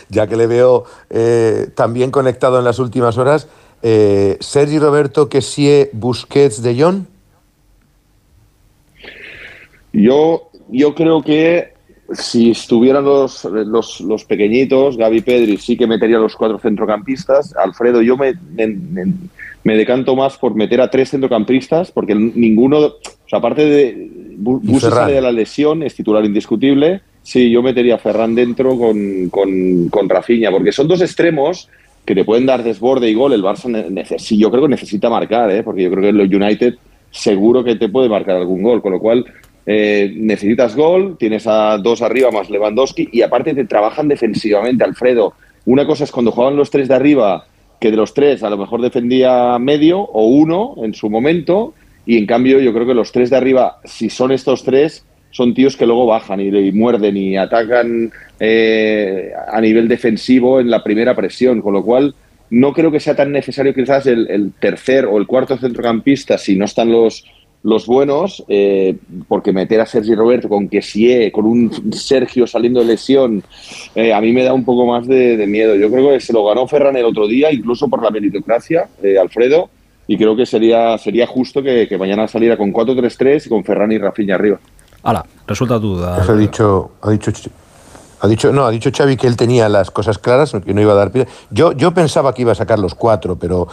ya 0.10 0.28
que 0.28 0.36
le 0.38 0.48
veo 0.48 0.86
eh, 1.10 1.68
también 1.76 2.12
conectado 2.12 2.58
en 2.60 2.66
las 2.66 2.80
últimas 2.80 3.18
horas. 3.18 3.48
Eh, 3.82 4.38
Sergi 4.40 4.80
Roberto, 4.80 5.28
Kessie, 5.28 5.90
Busquets, 5.92 6.62
De 6.64 6.82
Jong. 6.82 7.04
Yo, 9.94 10.50
yo 10.70 10.94
creo 10.96 11.22
que 11.22 11.74
si 12.14 12.52
estuvieran 12.52 13.06
los, 13.06 13.46
los, 13.46 14.02
los 14.02 14.26
pequeñitos, 14.26 14.98
Gaby 14.98 15.22
Pedri, 15.22 15.58
sí 15.58 15.78
que 15.78 15.88
metería 15.88 16.18
a 16.18 16.20
los 16.20 16.36
cuatro 16.36 16.60
centrocampistas. 16.60 17.56
Alfredo, 17.56 18.02
yo 18.02 18.18
me, 18.18 18.34
me, 19.64 19.78
decanto 19.78 20.16
más 20.16 20.38
por 20.38 20.54
meter 20.56 20.82
a 20.82 20.90
tres 20.90 21.12
centrocampistas, 21.12 21.92
porque 21.92 22.14
ninguno, 22.14 22.80
o 22.80 22.94
sea, 23.28 23.40
aparte 23.40 23.66
de 23.66 24.10
Bu- 24.38 24.60
Y 24.64 24.68
Busi 24.68 24.82
Ferran. 24.82 25.00
sale 25.00 25.14
de 25.14 25.22
la 25.22 25.32
lesión, 25.32 25.84
es 25.84 25.96
titular 25.96 26.26
indiscutible. 26.26 27.02
Sí, 27.22 27.50
yo 27.50 27.64
metería 27.64 27.96
a 27.96 28.00
Ferran 28.00 28.36
dentro 28.36 28.78
con, 28.78 29.30
con, 29.30 29.88
con 29.90 30.10
Rafinha, 30.10 30.52
porque 30.52 30.72
son 30.74 30.88
dos 30.90 31.02
extremos 31.02 31.70
que 32.04 32.14
te 32.16 32.26
pueden 32.26 32.46
dar 32.46 32.64
desborde 32.64 33.10
y 33.10 33.14
gol. 33.14 33.32
El 33.32 33.42
Barça, 33.44 33.70
ne- 33.70 33.88
neces- 33.90 34.20
sí, 34.20 34.38
yo 34.38 34.52
creo 34.52 34.64
que 34.64 34.70
necesita 34.70 35.10
marcar, 35.10 35.50
¿eh? 35.52 35.64
porque 35.64 35.84
yo 35.84 35.90
creo 35.92 36.02
que 36.02 36.10
el 36.10 36.36
United 36.36 36.76
seguro 37.12 37.64
que 37.64 37.76
te 37.76 37.88
puede 37.88 38.10
marcar 38.10 38.36
algún 38.36 38.62
gol, 38.62 38.82
con 38.82 38.92
lo 38.92 39.00
cual 39.00 39.24
eh, 39.66 40.14
necesitas 40.16 40.76
gol, 40.76 41.18
tienes 41.18 41.48
a 41.48 41.78
dos 41.78 42.02
arriba 42.02 42.32
más 42.32 42.50
Lewandowski 42.50 43.10
y 43.12 43.22
aparte 43.22 43.54
te 43.54 43.66
trabajan 43.66 44.08
defensivamente, 44.08 44.84
Alfredo. 44.84 45.34
Una 45.66 45.86
cosa 45.86 46.04
es 46.04 46.12
cuando 46.12 46.32
jugaban 46.32 46.58
los 46.58 46.70
tres 46.70 46.90
de 46.90 46.96
arriba, 46.96 47.46
que 47.80 47.92
de 47.92 47.98
los 47.98 48.14
tres 48.14 48.44
a 48.44 48.50
lo 48.50 48.58
mejor 48.58 48.82
defendía 48.82 49.58
medio 49.60 50.00
o 50.00 50.28
uno 50.28 50.76
en 50.84 50.94
su 50.94 51.10
momento, 51.10 51.74
y 52.06 52.18
en 52.18 52.26
cambio 52.26 52.60
yo 52.60 52.74
creo 52.74 52.86
que 52.86 52.94
los 52.94 53.14
tres 53.14 53.30
de 53.30 53.38
arriba, 53.38 53.80
si 53.86 54.10
son 54.10 54.34
estos 54.34 54.64
tres, 54.64 55.06
son 55.32 55.54
tíos 55.54 55.78
que 55.78 55.86
luego 55.86 56.06
bajan 56.06 56.42
y, 56.42 56.72
muerden 56.74 57.16
y 57.16 57.38
atacan 57.38 58.12
eh, 58.40 59.32
a 59.52 59.62
nivel 59.62 59.88
defensivo 59.88 60.60
en 60.60 60.70
la 60.70 60.84
primera 60.84 61.16
presión, 61.16 61.62
con 61.62 61.74
lo 61.74 61.84
cual 61.84 62.14
no 62.50 62.74
creo 62.74 62.92
que 62.92 63.00
sea 63.00 63.16
tan 63.16 63.32
necesario 63.32 63.74
quizás 63.74 64.06
el 64.06 64.52
tercer 64.60 65.06
o 65.06 65.18
el 65.18 65.26
cuarto 65.26 65.58
centrocampista 65.58 66.38
si 66.38 66.56
no 66.56 66.66
están 66.66 66.92
los, 66.92 67.26
los 67.64 67.86
buenos, 67.86 68.44
eh, 68.50 68.98
porque 69.28 69.54
meter 69.54 69.80
a 69.80 69.86
Sergi 69.86 70.14
Roberto 70.14 70.50
con 70.50 70.68
Kessie, 70.68 71.32
con 71.32 71.46
un 71.46 71.94
Sergio 71.94 72.46
saliendo 72.46 72.82
de 72.82 72.88
lesión, 72.88 73.42
eh, 73.96 74.14
a 74.14 74.20
mí 74.20 74.34
me 74.34 74.44
da 74.44 74.54
un 74.54 74.66
poco 74.66 74.86
más 74.86 75.08
de, 75.08 75.38
de, 75.38 75.48
miedo. 75.48 75.76
Yo 75.76 75.90
creo 75.90 76.10
que 76.10 76.20
se 76.20 76.34
lo 76.34 76.46
ganó 76.46 76.68
Ferran 76.68 76.98
el 76.98 77.06
otro 77.06 77.26
día, 77.26 77.52
incluso 77.52 77.88
por 77.88 78.04
la 78.04 78.12
meritocracia, 78.12 78.90
eh, 79.02 79.18
Alfredo, 79.18 79.70
y 80.08 80.18
creo 80.18 80.36
que 80.36 80.46
sería, 80.46 80.98
sería 80.98 81.26
justo 81.26 81.64
que, 81.64 81.88
que 81.88 81.98
mañana 81.98 82.28
saliera 82.28 82.58
con 82.58 82.74
4-3-3 82.74 83.46
y 83.46 83.50
con 83.50 83.64
Ferran 83.64 83.92
y 83.94 83.98
Rafinha 83.98 84.36
arriba. 84.36 84.60
Hala, 85.02 85.26
resulta 85.48 85.80
duda. 85.80 86.20
Eso 86.22 86.34
ha 86.34 86.38
dicho, 86.38 86.92
ha 87.02 87.12
dicho 87.12 87.32
ha 88.24 88.28
dicho, 88.30 88.54
no, 88.54 88.66
ha 88.66 88.72
dicho 88.72 88.90
Xavi 88.90 89.18
que 89.18 89.28
él 89.28 89.36
tenía 89.36 89.68
las 89.68 89.92
cosas 89.92 90.18
claras, 90.18 90.54
que 90.66 90.74
no 90.74 90.80
iba 90.80 90.94
a 90.94 90.96
dar 90.96 91.12
pie. 91.12 91.28
Yo, 91.52 91.74
yo 91.74 91.94
pensaba 91.94 92.34
que 92.34 92.44
iba 92.44 92.54
a 92.54 92.56
sacar 92.56 92.80
los 92.80 92.96
cuatro, 92.96 93.36
pero 93.38 93.68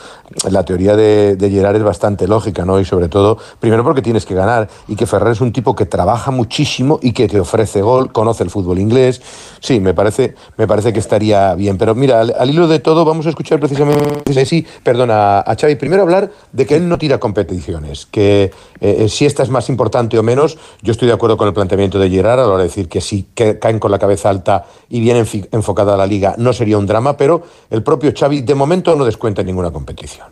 la 0.51 0.64
teoría 0.64 0.96
de, 0.96 1.36
de 1.36 1.51
Gerard 1.51 1.76
es 1.76 1.84
bastante 1.84 2.26
lógica, 2.26 2.64
¿no? 2.64 2.80
Y 2.80 2.84
sobre 2.84 3.07
todo, 3.09 3.38
primero 3.61 3.84
porque 3.84 4.03
tienes 4.03 4.26
que 4.26 4.34
ganar 4.34 4.68
y 4.88 4.96
que 4.96 5.07
Ferrer 5.07 5.34
es 5.34 5.40
un 5.40 5.53
tipo 5.53 5.76
que 5.76 5.86
trabaja 5.86 6.32
muchísimo 6.32 6.98
y 7.01 7.12
que 7.12 7.28
te 7.28 7.38
ofrece 7.38 7.80
gol, 7.80 8.11
conoce 8.11 8.42
el 8.42 8.51
fútbol 8.51 8.80
inglés. 8.80 9.22
Sí, 9.61 9.78
me 9.78 9.94
parece, 9.94 10.34
me 10.57 10.66
parece 10.66 10.92
que 10.92 10.98
estaría 10.98 11.55
bien. 11.55 11.78
Pero 11.78 11.94
mira, 11.94 12.20
al, 12.20 12.34
al 12.36 12.51
hilo 12.51 12.66
de 12.66 12.80
todo, 12.80 13.05
vamos 13.05 13.26
a 13.26 13.28
escuchar 13.28 13.61
precisamente, 13.61 14.44
sí, 14.44 14.66
perdona, 14.82 15.38
a 15.38 15.55
Xavi. 15.55 15.76
Primero 15.76 16.03
hablar 16.03 16.28
de 16.51 16.66
que 16.66 16.74
él 16.74 16.88
no 16.88 16.98
tira 16.98 17.18
competiciones, 17.18 18.07
que 18.07 18.51
eh, 18.80 19.09
si 19.09 19.26
esta 19.26 19.44
es 19.44 19.48
más 19.48 19.68
importante 19.68 20.18
o 20.18 20.24
menos, 20.24 20.59
yo 20.82 20.90
estoy 20.90 21.07
de 21.07 21.14
acuerdo 21.14 21.36
con 21.36 21.46
el 21.46 21.55
planteamiento 21.55 22.01
de 22.01 22.11
Gerard 22.11 22.40
a 22.40 22.42
la 22.42 22.48
hora 22.48 22.62
de 22.64 22.68
decir 22.68 22.88
que 22.88 23.01
si 23.01 23.28
caen 23.32 23.78
con 23.78 23.92
la 23.92 24.01
cabeza 24.01 24.28
alta 24.28 24.39
y 24.88 25.01
bien 25.01 25.26
enfocada 25.53 25.97
la 25.97 26.07
liga, 26.07 26.34
no 26.38 26.53
sería 26.53 26.78
un 26.78 26.86
drama, 26.86 27.16
pero 27.16 27.43
el 27.70 27.82
propio 27.82 28.12
Xavi 28.16 28.43
de 28.43 28.55
momento 28.55 28.95
no 28.97 29.05
descuenta 29.05 29.43
ninguna 29.43 29.70
competición. 29.70 30.28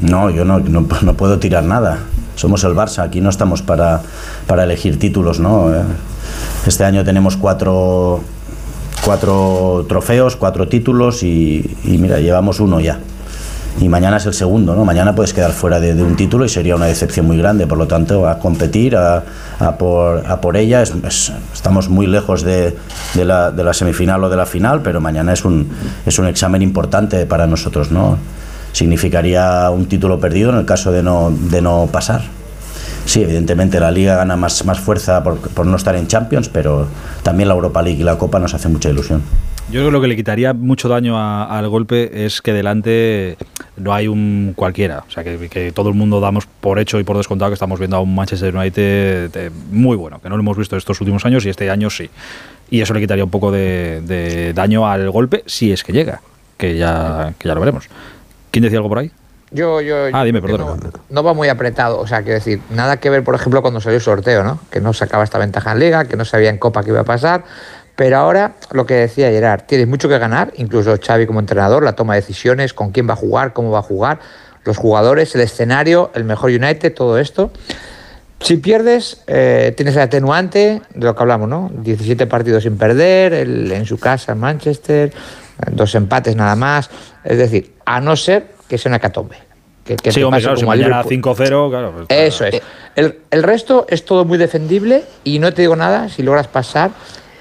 No, 0.00 0.30
yo 0.30 0.44
no, 0.44 0.58
no, 0.58 0.86
no, 1.02 1.14
puedo 1.14 1.38
tirar 1.38 1.64
nada. 1.64 1.98
Somos 2.34 2.64
el 2.64 2.74
Barça, 2.74 3.02
aquí 3.02 3.20
no 3.20 3.30
estamos 3.30 3.62
para, 3.62 4.00
para 4.46 4.64
elegir 4.64 4.98
títulos, 4.98 5.38
¿no? 5.38 5.70
Este 6.66 6.84
año 6.84 7.04
tenemos 7.04 7.36
cuatro, 7.36 8.20
cuatro 9.04 9.84
trofeos, 9.88 10.36
cuatro 10.36 10.68
títulos 10.68 11.22
y 11.22 11.76
mira, 11.84 12.20
llevamos 12.20 12.58
uno 12.60 12.80
ya 12.80 12.98
y 13.80 13.88
mañana 13.88 14.18
es 14.18 14.26
el 14.26 14.34
segundo, 14.34 14.74
¿no? 14.74 14.84
Mañana 14.84 15.14
puedes 15.14 15.32
quedar 15.32 15.52
fuera 15.52 15.80
de, 15.80 16.00
un 16.02 16.14
título 16.14 16.44
y 16.44 16.48
sería 16.48 16.76
una 16.76 16.86
decepción 16.86 17.26
muy 17.26 17.38
grande. 17.38 17.66
Por 17.66 17.78
lo 17.78 17.86
tanto, 17.86 18.28
a 18.28 18.38
competir, 18.38 18.96
a, 18.96 19.22
por, 19.78 20.24
a 20.26 20.40
por, 20.40 20.56
ella, 20.56 20.82
es, 20.82 20.92
es, 21.06 21.32
estamos 21.52 21.88
muy 21.88 22.06
lejos 22.06 22.42
de, 22.42 22.76
de, 23.14 23.24
la, 23.24 23.50
de, 23.50 23.64
la, 23.64 23.72
semifinal 23.72 24.22
o 24.24 24.28
de 24.28 24.36
la 24.36 24.46
final, 24.46 24.82
pero 24.82 25.00
mañana 25.00 25.32
es 25.32 25.44
un, 25.44 25.70
es 26.04 26.18
un 26.18 26.26
examen 26.26 26.62
importante 26.62 27.24
para 27.26 27.46
nosotros, 27.46 27.90
¿no? 27.90 28.18
Significaría 28.72 29.68
un 29.70 29.86
título 29.86 30.20
perdido 30.20 30.50
en 30.50 30.58
el 30.58 30.64
caso 30.64 30.92
de 30.92 31.02
no, 31.02 31.30
de 31.30 31.62
no 31.62 31.88
pasar. 31.90 32.22
Sí, 33.04 33.22
evidentemente 33.22 33.80
la 33.80 33.90
liga 33.90 34.16
gana 34.16 34.36
más, 34.36 34.64
más 34.64 34.78
fuerza 34.78 35.22
por, 35.24 35.38
por 35.38 35.66
no 35.66 35.76
estar 35.76 35.96
en 35.96 36.06
Champions, 36.06 36.48
pero 36.48 36.86
también 37.22 37.48
la 37.48 37.54
Europa 37.54 37.82
League 37.82 38.00
y 38.00 38.04
la 38.04 38.16
Copa 38.16 38.38
nos 38.38 38.54
hace 38.54 38.68
mucha 38.68 38.90
ilusión. 38.90 39.22
Yo 39.72 39.80
creo 39.80 39.86
que 39.86 39.92
lo 39.92 40.00
que 40.02 40.08
le 40.08 40.16
quitaría 40.16 40.52
mucho 40.52 40.86
daño 40.90 41.16
a, 41.16 41.44
al 41.44 41.66
golpe 41.66 42.26
es 42.26 42.42
que 42.42 42.52
delante 42.52 43.38
no 43.78 43.94
hay 43.94 44.06
un 44.06 44.52
cualquiera. 44.54 45.02
O 45.08 45.10
sea, 45.10 45.24
que, 45.24 45.48
que, 45.48 45.72
todo 45.72 45.88
el 45.88 45.94
mundo 45.94 46.20
damos 46.20 46.44
por 46.44 46.78
hecho 46.78 47.00
y 47.00 47.04
por 47.04 47.16
descontado 47.16 47.50
que 47.50 47.54
estamos 47.54 47.78
viendo 47.78 47.96
a 47.96 48.00
un 48.00 48.14
Manchester 48.14 48.54
United 48.54 49.30
de, 49.30 49.50
muy 49.70 49.96
bueno, 49.96 50.20
que 50.20 50.28
no 50.28 50.36
lo 50.36 50.42
hemos 50.42 50.58
visto 50.58 50.76
estos 50.76 51.00
últimos 51.00 51.24
años 51.24 51.46
y 51.46 51.48
este 51.48 51.70
año 51.70 51.88
sí. 51.88 52.10
Y 52.68 52.82
eso 52.82 52.92
le 52.92 53.00
quitaría 53.00 53.24
un 53.24 53.30
poco 53.30 53.50
de, 53.50 54.02
de 54.02 54.52
daño 54.52 54.86
al 54.86 55.10
golpe 55.10 55.42
si 55.46 55.72
es 55.72 55.82
que 55.82 55.94
llega, 55.94 56.20
que 56.58 56.76
ya, 56.76 57.32
que 57.38 57.48
ya 57.48 57.54
lo 57.54 57.60
veremos. 57.60 57.88
¿Quién 58.50 58.64
decía 58.64 58.78
algo 58.78 58.90
por 58.90 58.98
ahí? 58.98 59.10
Yo, 59.52 59.80
yo, 59.80 60.06
ah, 60.12 60.24
dime, 60.24 60.42
perdón. 60.42 60.80
No, 60.82 60.92
no, 61.08 61.22
va 61.22 61.34
muy 61.34 61.48
apretado, 61.48 61.98
o 61.98 62.06
sea, 62.06 62.22
quiero 62.22 62.34
decir, 62.34 62.60
nada 62.70 62.98
que 62.98 63.10
ver, 63.10 63.22
por 63.22 63.34
ejemplo, 63.34 63.60
cuando 63.60 63.80
salió 63.80 63.96
el 63.96 64.02
sorteo, 64.02 64.44
¿no? 64.44 64.58
Que 64.70 64.80
no 64.80 64.92
sacaba 64.92 65.24
esta 65.24 65.38
ventaja 65.38 65.72
en 65.72 65.78
Liga, 65.78 66.04
que 66.06 66.16
no 66.16 66.24
sabía 66.24 66.48
en 66.48 66.58
Copa 66.58 66.82
qué 66.82 66.90
iba 66.90 67.00
a 67.00 67.04
pasar. 67.04 67.44
Pero 67.96 68.16
ahora, 68.16 68.54
lo 68.70 68.86
que 68.86 68.94
decía 68.94 69.30
Gerard, 69.30 69.62
tienes 69.66 69.86
mucho 69.86 70.08
que 70.08 70.18
ganar, 70.18 70.52
incluso 70.56 70.96
Xavi 70.96 71.26
como 71.26 71.40
entrenador, 71.40 71.82
la 71.82 71.92
toma 71.92 72.14
de 72.14 72.20
decisiones, 72.20 72.72
con 72.72 72.90
quién 72.90 73.08
va 73.08 73.12
a 73.12 73.16
jugar, 73.16 73.52
cómo 73.52 73.70
va 73.70 73.80
a 73.80 73.82
jugar, 73.82 74.18
los 74.64 74.76
jugadores, 74.76 75.34
el 75.34 75.42
escenario, 75.42 76.10
el 76.14 76.24
mejor 76.24 76.50
United, 76.50 76.94
todo 76.94 77.18
esto. 77.18 77.50
Si 78.40 78.56
pierdes, 78.56 79.22
eh, 79.28 79.72
tienes 79.76 79.94
el 79.94 80.02
atenuante 80.02 80.82
de 80.94 81.04
lo 81.04 81.14
que 81.14 81.22
hablamos, 81.22 81.48
¿no? 81.48 81.70
17 81.72 82.26
partidos 82.26 82.64
sin 82.64 82.76
perder, 82.76 83.34
el, 83.34 83.70
en 83.70 83.86
su 83.86 83.98
casa, 83.98 84.32
en 84.32 84.38
Manchester, 84.38 85.12
dos 85.70 85.94
empates 85.94 86.34
nada 86.34 86.56
más. 86.56 86.90
Es 87.22 87.38
decir, 87.38 87.74
a 87.84 88.00
no 88.00 88.16
ser 88.16 88.46
que 88.68 88.78
sea 88.78 88.90
una 88.90 88.98
catombe. 88.98 89.36
Que, 89.84 89.96
que 89.96 90.12
sí, 90.12 90.22
hombre, 90.22 90.40
claro, 90.40 90.56
si 90.56 90.64
mañana 90.64 91.04
5-0, 91.04 91.70
claro. 91.70 91.92
Pues, 91.92 92.06
Eso 92.08 92.44
es. 92.46 92.60
El, 92.96 93.18
el 93.30 93.42
resto 93.42 93.86
es 93.88 94.04
todo 94.04 94.24
muy 94.24 94.38
defendible 94.38 95.04
y 95.24 95.38
no 95.38 95.52
te 95.52 95.62
digo 95.62 95.76
nada, 95.76 96.08
si 96.08 96.22
logras 96.22 96.46
pasar, 96.48 96.90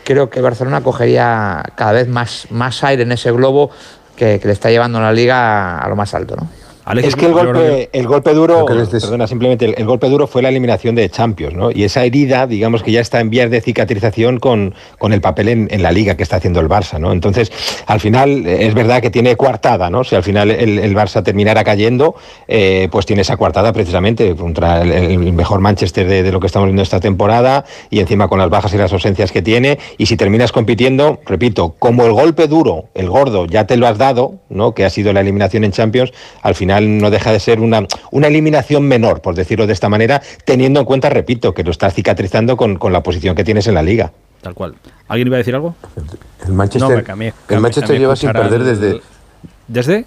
creo 0.03 0.29
que 0.29 0.41
Barcelona 0.41 0.81
cogería 0.81 1.63
cada 1.75 1.91
vez 1.93 2.07
más, 2.07 2.47
más 2.49 2.83
aire 2.83 3.03
en 3.03 3.11
ese 3.11 3.31
globo 3.31 3.71
que, 4.15 4.39
que 4.39 4.47
le 4.47 4.53
está 4.53 4.69
llevando 4.69 4.99
la 4.99 5.13
liga 5.13 5.79
a 5.79 5.89
lo 5.89 5.95
más 5.95 6.13
alto, 6.13 6.35
¿no? 6.35 6.61
Alex, 6.84 7.09
es 7.09 7.15
que 7.15 7.27
el 7.27 7.34
golpe, 7.34 7.89
el 7.93 8.07
golpe 8.07 8.34
duro, 8.34 8.65
perdona, 8.65 9.27
simplemente 9.27 9.65
el, 9.65 9.75
el, 9.77 9.86
golpe 9.86 10.09
duro 10.09 10.25
fue 10.25 10.41
la 10.41 10.49
eliminación 10.49 10.95
de 10.95 11.09
Champions, 11.09 11.53
¿no? 11.53 11.69
Y 11.69 11.84
esa 11.84 12.03
herida, 12.03 12.47
digamos 12.47 12.82
que 12.82 12.91
ya 12.91 13.01
está 13.01 13.19
en 13.19 13.29
vías 13.29 13.51
de 13.51 13.61
cicatrización 13.61 14.39
con, 14.39 14.73
con 14.97 15.13
el 15.13 15.21
papel 15.21 15.49
en, 15.49 15.67
en, 15.69 15.84
la 15.84 15.91
liga 15.91 16.15
que 16.15 16.23
está 16.23 16.38
haciendo 16.38 16.59
el 16.59 16.67
Barça, 16.67 16.99
¿no? 16.99 17.11
Entonces, 17.11 17.51
al 17.86 17.99
final, 17.99 18.47
es 18.47 18.73
verdad 18.73 19.01
que 19.01 19.11
tiene 19.11 19.36
coartada, 19.36 19.91
¿no? 19.91 20.03
Si 20.03 20.15
al 20.15 20.23
final 20.23 20.49
el, 20.49 20.79
el 20.79 20.95
Barça 20.95 21.23
terminara 21.23 21.63
cayendo, 21.63 22.15
eh, 22.47 22.88
pues 22.91 23.05
tiene 23.05 23.21
esa 23.21 23.38
coartada 23.38 23.73
precisamente 23.73 24.36
contra 24.36 24.82
el, 24.82 25.34
mejor 25.34 25.59
Manchester 25.59 26.07
de, 26.07 26.23
de, 26.23 26.32
lo 26.32 26.39
que 26.39 26.47
estamos 26.47 26.65
viendo 26.65 26.82
esta 26.82 26.99
temporada 26.99 27.63
y 27.91 27.99
encima 27.99 28.27
con 28.27 28.39
las 28.39 28.49
bajas 28.49 28.73
y 28.73 28.77
las 28.77 28.91
ausencias 28.91 29.32
que 29.32 29.43
tiene. 29.43 29.77
Y 29.99 30.07
si 30.07 30.17
terminas 30.17 30.51
compitiendo, 30.51 31.19
repito, 31.27 31.75
como 31.77 32.05
el 32.05 32.13
golpe 32.13 32.47
duro, 32.47 32.86
el 32.95 33.07
gordo, 33.07 33.45
ya 33.45 33.67
te 33.67 33.77
lo 33.77 33.86
has 33.88 33.99
dado, 33.99 34.36
¿no? 34.49 34.73
Que 34.73 34.84
ha 34.84 34.89
sido 34.89 35.13
la 35.13 35.21
eliminación 35.21 35.63
en 35.63 35.71
Champions, 35.71 36.11
al 36.41 36.55
final 36.55 36.70
no 36.80 37.09
deja 37.09 37.32
de 37.32 37.39
ser 37.39 37.59
una, 37.59 37.86
una 38.11 38.28
eliminación 38.28 38.88
menor, 38.88 39.22
por 39.22 39.36
decirlo 39.36 39.67
de 39.67 39.74
esta 39.74 39.89
manera, 39.89 40.22
teniendo 40.45 40.80
en 40.80 40.86
cuenta, 40.86 41.09
repito, 41.09 41.53
que 41.53 41.63
lo 41.63 41.72
estás 41.72 41.93
cicatrizando 41.93 42.55
con, 42.55 42.78
con 42.78 42.93
la 42.93 43.03
posición 43.03 43.36
que 43.36 43.43
tienes 43.43 43.67
en 43.67 43.74
la 43.74 43.84
liga. 43.84 44.11
Tal 44.41 44.53
cual. 44.53 44.76
¿Alguien 45.07 45.28
iba 45.28 45.36
a 45.36 45.39
decir 45.39 45.53
algo? 45.53 45.76
El 46.45 46.53
Manchester, 46.53 46.97
no, 46.97 47.03
cambié, 47.03 47.32
cambié, 47.32 47.55
el 47.57 47.61
Manchester 47.61 47.99
lleva 47.99 48.15
sin 48.15 48.32
perder 48.32 48.63
desde... 48.63 49.01
¿Desde? 49.67 50.05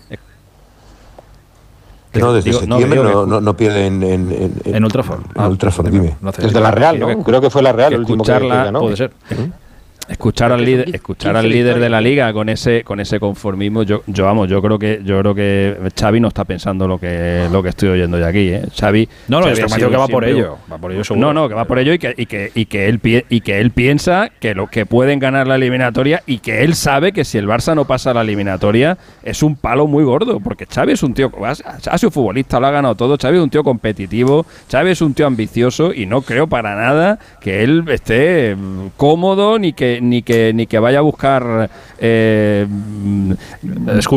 No, 2.14 2.32
desde 2.32 2.50
digo, 2.50 2.60
septiembre 2.60 3.02
no, 3.02 3.12
no, 3.12 3.26
no, 3.26 3.40
no, 3.40 3.56
pierde 3.56 3.86
en, 3.86 4.02
en, 4.02 4.30
en, 4.30 4.54
en 4.64 4.84
Ultraford. 4.84 5.22
Ah, 5.34 5.48
Ultraford, 5.48 5.90
dime. 5.90 6.16
No 6.20 6.30
desde 6.30 6.60
la 6.60 6.70
Real, 6.70 6.98
¿no? 7.00 7.24
Creo 7.24 7.40
que 7.40 7.50
fue 7.50 7.60
la 7.60 7.72
Real 7.72 7.92
el 7.92 8.00
último 8.00 8.22
que, 8.22 8.32
que 8.32 8.48
ganó. 8.48 8.80
Puede 8.80 8.96
ser. 8.96 9.10
¿Mm? 9.30 9.63
Escuchar 10.08 10.52
al 10.52 10.64
líder 10.64 10.94
escuchar 10.94 11.36
al 11.36 11.48
líder 11.48 11.78
de 11.78 11.88
la 11.88 12.00
liga 12.00 12.32
con 12.32 12.48
ese 12.48 12.84
con 12.84 13.00
ese 13.00 13.18
conformismo 13.18 13.82
yo 13.82 14.02
yo 14.06 14.24
vamos 14.24 14.48
yo 14.48 14.60
creo 14.60 14.78
que 14.78 15.00
yo 15.04 15.18
creo 15.20 15.34
que 15.34 15.76
Xavi 15.98 16.20
no 16.20 16.28
está 16.28 16.44
pensando 16.44 16.86
lo 16.86 16.98
que 16.98 17.48
lo 17.50 17.62
que 17.62 17.70
estoy 17.70 17.90
oyendo 17.90 18.18
yo 18.18 18.26
aquí 18.26 18.48
¿eh? 18.48 18.62
Xavi 18.74 19.08
no 19.28 19.40
no 19.40 19.46
Xavi 19.46 19.62
es 19.62 19.74
que 19.74 19.96
va 19.96 20.08
por 20.08 20.24
ello 20.24 20.58
va 20.70 20.78
por 20.78 20.92
ello 20.92 21.04
seguro. 21.04 21.26
no 21.26 21.32
no 21.32 21.48
que 21.48 21.54
va 21.54 21.64
por 21.64 21.78
ello 21.78 21.92
y 21.92 21.98
que 21.98 22.14
y 22.16 22.26
que 22.26 22.50
y 22.54 22.66
que 22.66 22.88
él 22.88 23.00
y 23.28 23.40
que 23.40 23.60
él 23.60 23.70
piensa 23.70 24.30
que 24.40 24.54
lo 24.54 24.66
que 24.66 24.86
pueden 24.86 25.18
ganar 25.18 25.46
la 25.46 25.56
eliminatoria 25.56 26.22
y 26.26 26.38
que 26.38 26.64
él 26.64 26.74
sabe 26.74 27.12
que 27.12 27.24
si 27.24 27.38
el 27.38 27.46
Barça 27.46 27.74
no 27.74 27.86
pasa 27.86 28.12
la 28.14 28.22
eliminatoria 28.22 28.98
es 29.22 29.42
un 29.42 29.56
palo 29.56 29.86
muy 29.86 30.04
gordo 30.04 30.40
porque 30.40 30.66
Xavi 30.66 30.92
es 30.92 31.02
un 31.02 31.14
tío 31.14 31.32
ha 31.44 31.98
sido 31.98 32.10
futbolista 32.10 32.60
lo 32.60 32.66
ha 32.66 32.70
ganado 32.70 32.94
todo 32.94 33.16
Xavi 33.20 33.38
es 33.38 33.42
un 33.42 33.50
tío 33.50 33.64
competitivo 33.64 34.46
Xavi 34.70 34.90
es 34.90 35.00
un 35.00 35.14
tío 35.14 35.26
ambicioso 35.26 35.92
y 35.92 36.06
no 36.06 36.22
creo 36.22 36.46
para 36.46 36.74
nada 36.74 37.18
que 37.40 37.62
él 37.62 37.84
esté 37.88 38.56
cómodo 38.96 39.58
ni 39.58 39.72
que 39.72 39.93
ni 40.00 40.22
que 40.22 40.52
ni 40.54 40.66
que 40.66 40.78
vaya 40.78 40.98
a 40.98 41.02
buscar 41.02 41.70
eh, 41.98 42.66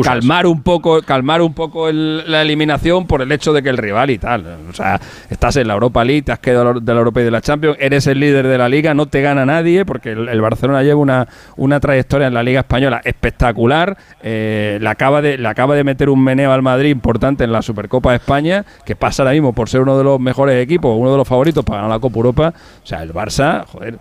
calmar 0.02 0.46
un 0.46 0.62
poco 0.62 1.02
calmar 1.02 1.42
un 1.42 1.54
poco 1.54 1.88
el, 1.88 2.30
la 2.30 2.42
eliminación 2.42 3.06
por 3.06 3.22
el 3.22 3.32
hecho 3.32 3.52
de 3.52 3.62
que 3.62 3.68
el 3.68 3.76
rival 3.76 4.10
y 4.10 4.18
tal. 4.18 4.58
O 4.68 4.72
sea 4.72 5.00
estás 5.30 5.56
en 5.56 5.68
la 5.68 5.74
Europa 5.74 6.04
League 6.04 6.22
te 6.22 6.32
has 6.32 6.38
quedado 6.38 6.80
de 6.80 6.92
la 6.92 6.98
Europa 6.98 7.20
y 7.20 7.24
de 7.24 7.30
la 7.30 7.40
Champions 7.40 7.76
eres 7.80 8.06
el 8.06 8.20
líder 8.20 8.46
de 8.46 8.58
la 8.58 8.68
liga 8.68 8.94
no 8.94 9.06
te 9.06 9.22
gana 9.22 9.46
nadie 9.46 9.84
porque 9.84 10.12
el, 10.12 10.28
el 10.28 10.40
Barcelona 10.40 10.82
lleva 10.82 11.00
una, 11.00 11.28
una 11.56 11.80
trayectoria 11.80 12.26
en 12.26 12.34
la 12.34 12.42
liga 12.42 12.60
española 12.60 13.00
espectacular 13.04 13.96
eh, 14.22 14.78
le 14.80 14.88
acaba 14.88 15.22
de 15.22 15.38
le 15.38 15.48
acaba 15.48 15.74
de 15.74 15.84
meter 15.84 16.08
un 16.08 16.22
meneo 16.22 16.52
al 16.52 16.62
Madrid 16.62 16.90
importante 16.90 17.44
en 17.44 17.52
la 17.52 17.62
Supercopa 17.62 18.10
de 18.10 18.16
España 18.16 18.64
que 18.84 18.96
pasa 18.96 19.22
ahora 19.22 19.32
mismo 19.32 19.52
por 19.52 19.68
ser 19.68 19.80
uno 19.80 19.96
de 19.96 20.04
los 20.04 20.20
mejores 20.20 20.62
equipos 20.62 20.96
uno 20.96 21.10
de 21.10 21.16
los 21.16 21.28
favoritos 21.28 21.64
para 21.64 21.82
ganar 21.82 21.96
la 21.96 22.00
Copa 22.00 22.16
Europa. 22.16 22.54
O 22.82 22.86
sea 22.86 23.02
el 23.02 23.12
Barça 23.12 23.64
joder 23.66 23.98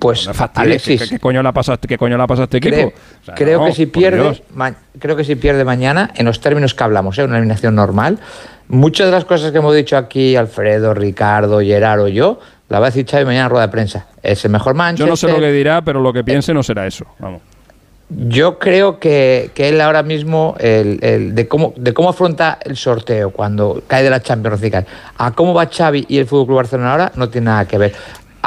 Pues, 0.00 0.26
no 0.26 0.32
Alexis. 0.54 1.02
¿qué, 1.02 1.08
qué 1.10 1.18
coño 1.18 1.42
le 1.42 1.48
ha 1.48 1.52
pasado, 1.52 1.72
a 1.72 1.76
este- 1.76 1.88
qué 1.88 1.98
coño 1.98 2.16
le 2.16 2.22
ha 2.22 2.26
pasado 2.26 2.42
a 2.42 2.44
este 2.44 2.56
equipo? 2.58 2.74
Creo, 2.74 2.88
O 2.88 3.24
sea, 3.24 3.34
creo 3.34 3.60
no, 3.60 3.66
que 3.66 3.72
si 3.72 3.86
pierde, 3.86 4.42
ma- 4.54 4.74
creo 4.98 5.14
que 5.16 5.24
si 5.24 5.34
pierde 5.36 5.64
mañana, 5.64 6.10
en 6.14 6.24
los 6.26 6.40
términos 6.40 6.74
que 6.74 6.84
hablamos, 6.84 7.18
¿eh? 7.18 7.24
una 7.24 7.36
eliminación 7.36 7.74
normal, 7.74 8.18
muchas 8.68 9.06
de 9.06 9.12
las 9.12 9.24
cosas 9.24 9.52
que 9.52 9.58
hemos 9.58 9.74
dicho 9.74 9.96
aquí, 9.96 10.36
Alfredo, 10.36 10.94
Ricardo, 10.94 11.60
Gerardo, 11.60 12.08
yo, 12.08 12.40
la 12.70 12.80
va 12.80 12.86
a 12.86 12.90
decir 12.90 13.06
Xavi 13.06 13.24
mañana 13.26 13.44
en 13.44 13.50
rueda 13.50 13.66
de 13.66 13.72
prensa. 13.72 14.06
Es 14.22 14.44
el 14.46 14.50
mejor 14.50 14.72
Yo 14.72 14.78
Manchester. 14.78 15.08
no 15.10 15.16
sé 15.16 15.28
lo 15.28 15.38
que 15.38 15.52
dirá, 15.52 15.82
pero 15.82 16.00
lo 16.00 16.12
que 16.14 16.24
piense 16.24 16.54
no 16.54 16.62
será 16.62 16.86
eso. 16.86 17.04
Vamos. 17.18 17.42
Yo 18.10 18.58
creo 18.58 18.98
que, 19.00 19.50
que 19.54 19.68
él 19.70 19.80
ahora 19.80 20.02
mismo, 20.02 20.56
el, 20.60 20.98
el- 21.02 21.34
de, 21.34 21.48
cómo, 21.48 21.72
de 21.76 21.92
cómo 21.94 22.10
afronta 22.10 22.58
el 22.62 22.76
sorteo 22.76 23.30
cuando 23.30 23.82
cae 23.86 24.02
de 24.02 24.10
la 24.10 24.20
Champions 24.22 24.60
League, 24.60 24.86
a 25.18 25.30
cómo 25.32 25.52
va 25.54 25.66
Xavi 25.66 26.04
y 26.08 26.18
el 26.18 26.26
Fútbol 26.26 26.46
Club 26.46 26.56
Barcelona 26.56 26.90
ahora, 26.92 27.12
no 27.16 27.28
tiene 27.28 27.46
nada 27.46 27.66
que 27.66 27.78
ver. 27.78 27.92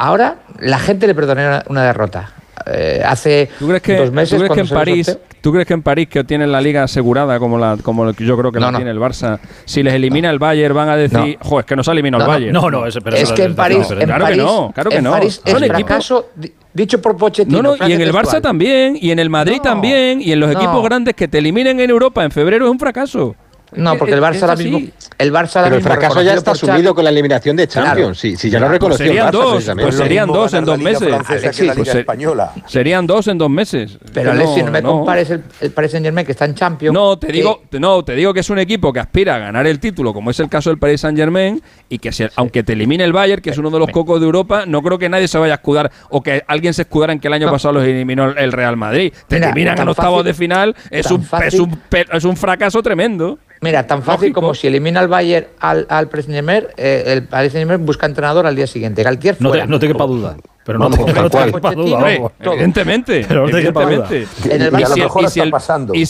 Ahora, 0.00 0.36
la 0.60 0.78
gente 0.78 1.06
le 1.06 1.14
perdonó 1.14 1.60
una, 1.68 1.82
derrota. 1.82 2.32
Eh, 2.66 3.02
hace 3.04 3.48
¿Tú 3.58 3.66
crees 3.68 3.82
que, 3.82 3.96
dos 3.96 4.12
meses, 4.12 4.30
¿tú 4.38 4.44
crees 4.44 4.52
que 4.52 4.60
en 4.60 4.68
París, 4.68 5.18
tú 5.40 5.52
crees 5.52 5.66
que 5.66 5.74
en 5.74 5.82
París 5.82 6.08
que 6.08 6.22
tienen 6.24 6.52
la 6.52 6.60
liga 6.60 6.82
asegurada 6.82 7.38
como 7.38 7.56
la 7.56 7.78
como 7.82 8.10
yo 8.12 8.36
creo 8.36 8.52
que 8.52 8.58
No, 8.60 8.66
la 8.66 8.72
no. 8.72 8.78
tiene 8.78 8.90
el 8.90 8.98
Barça, 8.98 9.38
si 9.64 9.82
les 9.82 9.94
elimina 9.94 10.28
el 10.28 10.38
Bayern 10.38 10.74
van 10.74 10.88
a 10.88 10.96
decir, 10.96 11.38
"Jo, 11.40 11.60
es 11.60 11.66
que 11.66 11.74
nos 11.76 11.88
ha 11.88 11.92
eliminado 11.92 12.24
No, 12.26 12.34
el 12.34 12.52
no. 12.52 12.60
Bayern." 12.62 12.72
No, 12.72 12.80
no, 12.80 12.86
eso- 12.86 13.00
pero 13.00 13.16
es 13.16 13.22
eso 13.22 13.34
que 13.34 13.44
en 13.44 13.54
París, 13.54 13.88
en 13.90 13.98
Claro 14.06 14.26
que 14.26 14.36
no, 14.36 14.70
claro 14.74 14.90
que 14.90 14.96
en 14.96 15.04
no. 15.04 15.10
París 15.12 15.40
Son 15.46 15.56
es 15.64 15.70
equipos- 15.70 15.86
fracaso 15.86 16.26
di- 16.34 16.52
dicho 16.74 17.00
por 17.00 17.16
Pochettino. 17.16 17.62
No, 17.62 17.76
no, 17.76 17.88
y 17.88 17.92
en 17.92 18.00
el 18.00 18.12
Barça 18.12 18.40
también, 18.42 18.98
y 19.00 19.10
en 19.12 19.18
el 19.20 19.30
Madrid 19.30 19.56
No, 19.58 19.62
también, 19.62 20.20
y 20.20 20.32
en 20.32 20.40
los 20.40 20.52
no. 20.52 20.58
equipos 20.60 20.82
grandes 20.84 21.14
que 21.14 21.26
te 21.28 21.38
eliminen 21.38 21.80
en 21.80 21.88
Europa 21.90 22.24
en 22.24 22.30
febrero 22.32 22.66
es 22.66 22.70
un 22.70 22.78
fracaso. 22.78 23.34
No, 23.72 23.96
porque 23.96 24.14
el 24.14 24.18
Es- 24.18 24.24
Barça 24.24 24.42
ahora 24.42 24.56
mismo. 24.56 24.80
El 25.18 25.32
Barça 25.32 25.56
ahora 25.56 25.64
Pero 25.68 25.76
el 25.76 25.82
fracaso 25.82 26.22
ya 26.22 26.34
está 26.34 26.52
asumido 26.52 26.94
con 26.94 27.04
la 27.04 27.10
eliminación 27.10 27.56
de 27.56 27.66
Claro. 27.68 27.86
Champions. 27.88 28.18
Sí, 28.18 28.36
sí, 28.36 28.48
ya 28.50 28.58
lo 28.60 28.66
Pues 28.66 28.72
reconoció 28.72 29.04
el 29.04 29.08
serían 29.10 29.26
Barça, 29.28 29.32
dos, 29.32 29.50
precisamente. 29.52 29.82
pues 29.86 29.96
serían 29.96 30.26
dos 30.28 30.54
en 30.54 30.64
dos 30.64 30.78
meses. 30.78 30.98
francesa 31.08 31.26
que 31.28 31.38
Alexis, 31.46 31.66
la 31.66 31.72
pues 31.74 31.78
Liga 31.86 31.92
se- 31.92 31.98
española. 32.00 32.52
Serían 32.66 33.06
dos 33.06 33.28
en 33.28 33.38
dos 33.38 33.50
meses. 33.50 33.98
Pero 34.14 34.30
Que 34.32 34.36
Alexis, 34.38 34.64
no 34.64 34.70
me 34.70 34.82
no. 34.82 34.88
compares 34.92 35.30
el, 35.30 35.42
el 35.60 35.70
Paris 35.72 35.90
Saint 35.90 36.04
Germain 36.06 36.24
que 36.26 36.32
está 36.32 36.44
en 36.44 36.54
Champions. 36.54 36.94
No, 36.94 37.18
te 37.18 37.26
que- 37.26 37.32
digo, 37.34 37.62
no, 37.72 38.04
te 38.04 38.14
digo 38.14 38.32
que 38.32 38.40
es 38.40 38.50
un 38.50 38.58
equipo 38.58 38.92
que 38.92 39.00
aspira 39.00 39.34
a 39.34 39.38
ganar 39.38 39.66
el 39.66 39.80
título, 39.80 40.12
como 40.14 40.30
es 40.30 40.40
el 40.40 40.48
caso 40.48 40.70
del 40.70 40.78
Paris 40.78 41.00
Saint 41.00 41.18
Germain, 41.18 41.62
y 41.88 41.98
que 41.98 42.12
si- 42.12 42.26
aunque 42.36 42.62
te 42.62 42.72
elimine 42.72 43.04
el 43.04 43.12
Bayern, 43.12 43.42
que 43.42 43.50
es 43.50 43.58
uno 43.58 43.70
de 43.70 43.78
los 43.78 43.90
cocos 43.90 44.20
de 44.20 44.26
Europa, 44.26 44.64
no 44.66 44.82
creo 44.82 44.98
que 44.98 45.08
nadie 45.08 45.28
se 45.28 45.36
vaya 45.38 45.54
a 45.54 45.56
escudar 45.56 45.90
o 46.10 46.22
que 46.22 46.42
alguien 46.46 46.72
se 46.74 46.82
escudara 46.82 47.12
en 47.12 47.20
que 47.20 47.28
el 47.28 47.34
año 47.34 47.46
No. 47.46 47.52
pasado 47.52 47.74
los 47.74 47.84
eliminó 47.84 48.30
el 48.30 48.52
Real 48.52 48.76
Madrid. 48.76 49.12
Te 49.26 49.36
Mira, 49.36 49.48
eliminan 49.50 49.78
en 49.80 49.88
octavos 49.88 50.20
fácil- 50.20 50.24
de 50.26 50.34
final, 50.34 50.76
es 50.90 51.10
un, 51.10 51.26
es, 51.44 51.54
un, 51.54 51.78
es 52.12 52.24
un 52.24 52.36
fracaso 52.36 52.82
tremendo. 52.82 53.38
Mira, 53.60 53.86
tan 53.86 54.02
fácil 54.02 54.28
Lógico. 54.28 54.40
como 54.40 54.54
si 54.54 54.66
elimina 54.68 55.00
al 55.00 55.08
Bayern 55.08 55.46
al, 55.58 55.86
al 55.88 56.08
Paris 56.08 56.72
eh, 56.76 57.04
el 57.06 57.24
Paris 57.24 57.54
busca 57.80 58.06
entrenador 58.06 58.46
al 58.46 58.54
día 58.56 58.66
siguiente. 58.66 59.02
Galtier 59.02 59.36
No 59.40 59.48
fuera. 59.50 59.64
te, 59.64 59.70
no 59.70 59.78
te 59.78 59.88
quepa 59.88 60.04
duda. 60.06 60.36
Pero 60.68 60.78
no, 60.80 60.90
no 60.90 60.96
te 60.98 61.04
quepa 61.50 61.72
duda. 61.72 61.96
Hombre, 61.96 62.16
vamos. 62.18 62.32
todo. 62.42 62.52
Evidentemente. 62.52 63.24
Pero 63.26 63.46
no 63.46 63.50
te 63.56 63.62
quepa 63.62 63.84
duda. 63.86 64.06
evidentemente. 64.10 64.54
En 64.54 64.62
el 64.62 64.72
Y 64.72 64.76
a 64.76 64.78
Barça- 64.78 64.88
lo 64.88 64.94
si 64.94 65.00
el- 65.00 65.04
mejor 65.06 65.22
y 65.22 65.24
está 65.24 65.32
si 65.34 65.40
el- 65.40 65.50
pasando. 65.50 65.94
Y, 65.94 66.02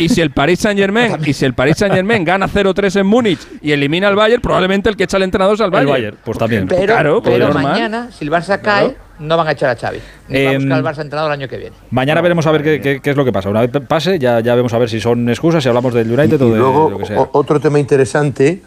y 0.00 0.08
si 0.08 0.20
el 0.20 0.30
Paris 0.32 0.58
Saint 0.58 0.80
Germain 0.80 1.16
y 1.24 1.32
si 1.32 1.44
el 1.44 1.54
Paris 1.54 1.76
Saint 1.76 1.94
Germain 1.94 2.24
gana 2.24 2.48
0-3 2.48 2.96
en 2.96 3.06
Múnich 3.06 3.38
y 3.62 3.70
elimina 3.70 4.08
al 4.08 4.16
Bayern, 4.16 4.42
probablemente 4.42 4.88
el 4.90 4.96
que 4.96 5.04
echa 5.04 5.18
al 5.18 5.22
entrenador 5.22 5.54
es 5.54 5.60
al 5.60 5.66
El 5.66 5.70
Bayern. 5.70 5.90
Bayern, 5.92 6.16
pues 6.24 6.36
también. 6.36 6.66
Pero, 6.66 6.82
Claro, 6.86 7.22
pero 7.22 7.44
normal. 7.44 7.62
mañana, 7.62 8.08
si 8.10 8.24
el 8.24 8.32
Barça 8.32 8.60
cae, 8.60 8.96
no 9.20 9.36
van 9.36 9.46
a 9.46 9.52
echar 9.52 9.70
a 9.70 9.76
Xavi. 9.76 9.98
Ni 10.28 10.44
va 10.44 10.50
a 10.50 10.52
Em, 10.54 10.58
buscar 10.62 10.78
al 10.78 10.84
Barça 10.84 11.02
entrenador 11.02 11.30
el 11.32 11.38
año 11.40 11.48
que 11.48 11.56
viene. 11.58 11.76
Mañana 11.90 12.20
veremos 12.22 12.44
a 12.48 12.50
ver 12.50 12.64
qué, 12.64 12.80
qué- 12.80 13.00
qué 13.00 13.10
es 13.10 13.16
lo 13.16 13.24
que 13.24 13.30
pasa. 13.32 13.50
Una 13.50 13.60
vez 13.60 13.70
pase, 13.86 14.18
ya, 14.18 14.40
ya 14.40 14.56
vemos 14.56 14.72
a 14.74 14.78
ver 14.78 14.88
si 14.90 14.98
son 15.00 15.28
excusas, 15.28 15.62
si 15.62 15.68
hablamos 15.68 15.94
del 15.94 16.10
United 16.10 16.40
Y 16.40 16.42
o 16.42 16.50
de 16.50 16.58
luego, 16.58 16.90
lo 16.90 16.98
que 16.98 17.06
sea. 17.06 17.20
otro 17.32 17.60
tema 17.60 17.78
interesante, 17.78 18.62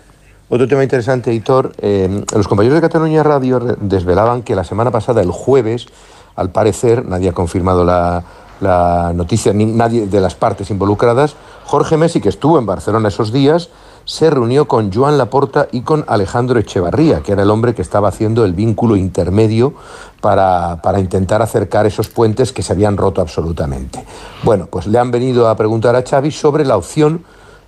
otro 0.49 0.67
tema 0.67 0.83
interesante, 0.83 1.33
Hitor, 1.33 1.73
eh, 1.79 2.23
los 2.35 2.47
compañeros 2.47 2.75
de 2.75 2.81
Cataluña 2.81 3.23
Radio 3.23 3.59
desvelaban 3.79 4.43
que 4.43 4.55
la 4.55 4.63
semana 4.63 4.91
pasada, 4.91 5.21
el 5.21 5.31
jueves, 5.31 5.87
al 6.35 6.51
parecer, 6.51 7.05
nadie 7.05 7.29
ha 7.29 7.33
confirmado 7.33 7.83
la, 7.83 8.23
la 8.61 9.11
noticia, 9.13 9.53
ni 9.53 9.65
nadie 9.65 10.07
de 10.07 10.21
las 10.21 10.35
partes 10.35 10.69
involucradas, 10.69 11.35
Jorge 11.65 11.97
Messi, 11.97 12.21
que 12.21 12.29
estuvo 12.29 12.59
en 12.59 12.65
Barcelona 12.65 13.09
esos 13.09 13.31
días, 13.31 13.69
se 14.05 14.29
reunió 14.29 14.67
con 14.67 14.93
Joan 14.93 15.17
Laporta 15.17 15.67
y 15.71 15.81
con 15.81 16.05
Alejandro 16.07 16.59
Echevarría, 16.59 17.21
que 17.21 17.31
era 17.31 17.41
el 17.41 17.49
hombre 17.49 17.73
que 17.73 17.81
estaba 17.81 18.09
haciendo 18.09 18.45
el 18.45 18.53
vínculo 18.53 18.95
intermedio 18.95 19.73
para, 20.21 20.79
para 20.83 20.99
intentar 20.99 21.41
acercar 21.41 21.87
esos 21.87 22.09
puentes 22.09 22.53
que 22.53 22.61
se 22.61 22.73
habían 22.73 22.97
roto 22.97 23.19
absolutamente. 23.19 24.05
Bueno, 24.43 24.67
pues 24.67 24.85
le 24.85 24.99
han 24.99 25.09
venido 25.09 25.49
a 25.49 25.57
preguntar 25.57 25.95
a 25.95 26.03
Xavi 26.03 26.29
sobre 26.29 26.65
la 26.65 26.77
opción 26.77 27.25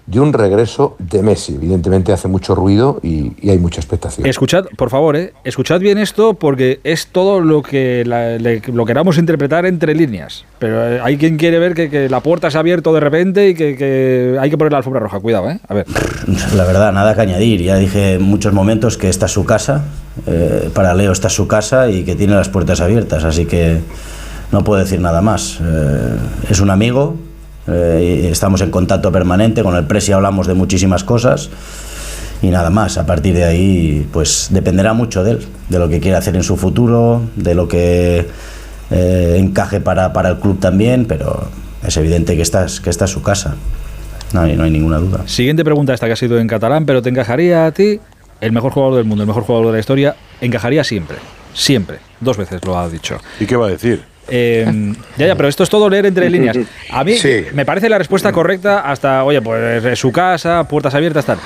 de 0.08 0.20
un 0.22 0.32
regreso 0.32 0.96
de 1.00 1.22
Messi. 1.22 1.56
Evidentemente 1.56 2.14
hace 2.14 2.30
mucho 2.30 2.56
ruido 2.56 3.00
y, 3.04 3.34
y 3.42 3.50
hay 3.50 3.60
mucha 3.60 3.82
expectación. 3.82 4.26
Escuchad, 4.26 4.66
por 4.78 4.90
favor, 4.90 5.18
eh, 5.18 5.34
escuchad 5.44 5.82
bien 5.82 5.98
esto 5.98 6.34
porque 6.34 6.80
es 6.86 7.08
todo 7.08 7.42
lo 7.42 7.62
que 7.62 8.04
la- 8.06 8.38
le- 8.38 8.62
lo 8.74 8.86
queramos 8.86 9.18
interpretar 9.18 9.66
entre 9.66 9.94
líneas. 9.94 10.46
Pero 10.60 10.82
eh, 10.96 11.02
hay 11.04 11.18
quien 11.18 11.36
quiere 11.38 11.60
ver 11.60 11.74
que, 11.74 11.90
que 11.90 12.08
la 12.08 12.22
puerta 12.22 12.50
se 12.50 12.56
ha 12.58 12.62
abierto 12.62 12.94
de 12.94 13.02
repente 13.02 13.50
y 13.50 13.54
que, 13.54 13.76
que 13.76 14.38
hay 14.40 14.50
que 14.50 14.58
poner 14.58 14.72
la 14.72 14.78
alfombra 14.78 15.02
roja. 15.02 15.20
Cuidado, 15.20 15.50
¿eh? 15.52 15.60
A 15.68 15.74
ver. 15.74 15.86
La 16.56 16.64
verdad, 16.64 16.94
nada 16.94 17.14
que 17.14 17.22
añadir. 17.22 17.62
Ya 17.62 17.76
dije 17.76 18.14
en 18.14 18.22
muchos 18.22 18.54
momentos 18.54 18.98
que 18.98 19.10
esta 19.10 19.26
es 19.26 19.34
su 19.34 19.44
casa, 19.46 19.84
eh, 20.26 20.70
para 20.74 20.94
Leo 20.96 21.12
esta 21.12 21.28
es 21.28 21.34
su 21.34 21.48
casa 21.48 21.90
y 21.90 22.04
que 22.06 22.16
tiene 22.16 22.34
las 22.34 22.48
puertas 22.48 22.80
abiertas, 22.80 23.26
así 23.26 23.46
que 23.46 23.80
no 24.54 24.64
puedo 24.64 24.80
decir 24.82 25.02
nada 25.02 25.22
más. 25.22 25.60
Eh, 25.62 26.16
es 26.50 26.62
un 26.62 26.70
amigo, 26.70 27.16
eh, 27.68 28.30
estamos 28.32 28.62
en 28.62 28.72
contacto 28.72 29.12
permanente, 29.12 29.64
con 29.64 29.76
el 29.76 29.86
Presi 29.86 30.12
hablamos 30.12 30.48
de 30.48 30.54
muchísimas 30.54 31.04
cosas 31.04 31.50
y 32.42 32.48
nada 32.48 32.70
más. 32.70 32.98
A 32.98 33.06
partir 33.06 33.34
de 33.34 33.44
ahí, 33.44 34.08
pues 34.12 34.48
dependerá 34.52 34.94
mucho 34.94 35.24
de 35.24 35.32
él, 35.32 35.46
de 35.70 35.80
lo 35.80 35.90
que 35.90 36.00
quiere 36.00 36.18
hacer 36.18 36.36
en 36.36 36.44
su 36.44 36.58
futuro, 36.58 37.22
de 37.36 37.56
lo 37.56 37.68
que 37.68 38.28
eh, 38.92 39.36
encaje 39.38 39.82
para, 39.82 40.14
para 40.14 40.30
el 40.30 40.40
club 40.40 40.60
también, 40.60 41.06
pero 41.06 41.48
es 41.86 41.98
evidente 41.98 42.36
que 42.36 42.42
esta 42.42 42.66
es, 42.66 42.80
que 42.80 42.90
esta 42.90 43.06
es 43.06 43.12
su 43.12 43.22
casa. 43.22 43.56
No 44.34 44.42
hay, 44.42 44.56
no 44.56 44.64
hay 44.64 44.72
ninguna 44.72 44.98
duda. 44.98 45.28
Siguiente 45.28 45.64
pregunta 45.64 45.94
esta 45.94 46.08
que 46.08 46.14
ha 46.14 46.18
sido 46.18 46.40
en 46.40 46.48
catalán, 46.48 46.86
pero 46.86 47.02
te 47.02 47.10
encajaría 47.10 47.66
a 47.66 47.72
ti 47.72 48.00
el 48.42 48.52
mejor 48.52 48.72
jugador 48.72 48.98
del 48.98 49.06
mundo, 49.06 49.24
el 49.24 49.28
mejor 49.28 49.44
jugador 49.44 49.68
de 49.68 49.74
la 49.74 49.80
historia, 49.80 50.16
encajaría 50.42 50.84
siempre. 50.84 51.18
Siempre. 51.54 52.00
Dos 52.20 52.38
veces 52.38 52.64
lo 52.66 52.78
ha 52.78 52.88
dicho. 52.90 53.18
¿Y 53.40 53.46
qué 53.46 53.56
va 53.56 53.68
a 53.68 53.70
decir? 53.70 54.04
Eh, 54.30 54.94
ya, 55.18 55.28
ya, 55.28 55.36
pero 55.36 55.48
esto 55.48 55.64
es 55.64 55.70
todo 55.70 55.90
leer 55.90 56.06
entre 56.06 56.30
líneas. 56.30 56.58
A 56.92 57.04
mí 57.04 57.18
Sí. 57.18 57.46
me 57.54 57.66
parece 57.66 57.90
la 57.90 57.98
respuesta 57.98 58.32
correcta 58.32 58.80
hasta, 58.82 59.24
oye, 59.24 59.42
pues 59.42 59.84
es 59.86 60.00
su 60.00 60.12
casa, 60.12 60.68
puertas 60.68 60.94
abiertas, 60.94 61.26
tal. 61.26 61.38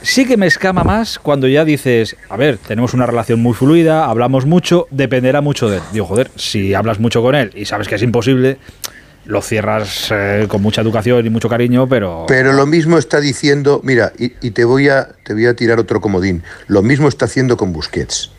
Sí 0.00 0.24
que 0.26 0.36
me 0.36 0.46
escama 0.46 0.84
más 0.84 1.18
cuando 1.18 1.48
ya 1.48 1.64
dices, 1.64 2.16
a 2.28 2.36
ver, 2.36 2.56
tenemos 2.58 2.94
una 2.94 3.04
relación 3.06 3.40
muy 3.40 3.54
fluida, 3.54 4.04
hablamos 4.04 4.46
mucho, 4.46 4.86
dependerá 4.92 5.40
mucho 5.40 5.68
de 5.68 5.78
él. 5.78 5.82
Digo, 5.92 6.06
joder, 6.06 6.30
si 6.36 6.72
hablas 6.74 7.00
mucho 7.00 7.20
con 7.20 7.34
él 7.34 7.50
y 7.56 7.64
sabes 7.64 7.88
que 7.88 7.96
es 7.96 8.02
imposible, 8.02 8.58
lo 9.24 9.42
cierras 9.42 10.08
eh, 10.12 10.46
con 10.48 10.62
mucha 10.62 10.82
educación 10.82 11.26
y 11.26 11.30
mucho 11.30 11.48
cariño, 11.48 11.88
pero... 11.88 12.26
Pero 12.28 12.52
lo 12.52 12.64
mismo 12.64 12.96
está 12.96 13.18
diciendo, 13.20 13.80
mira, 13.82 14.12
y, 14.16 14.32
y 14.40 14.52
te, 14.52 14.64
voy 14.64 14.88
a, 14.88 15.08
te 15.24 15.34
voy 15.34 15.46
a 15.46 15.54
tirar 15.54 15.80
otro 15.80 16.00
comodín, 16.00 16.44
lo 16.68 16.82
mismo 16.82 17.08
está 17.08 17.24
haciendo 17.24 17.56
con 17.56 17.72
Busquets. 17.72 18.30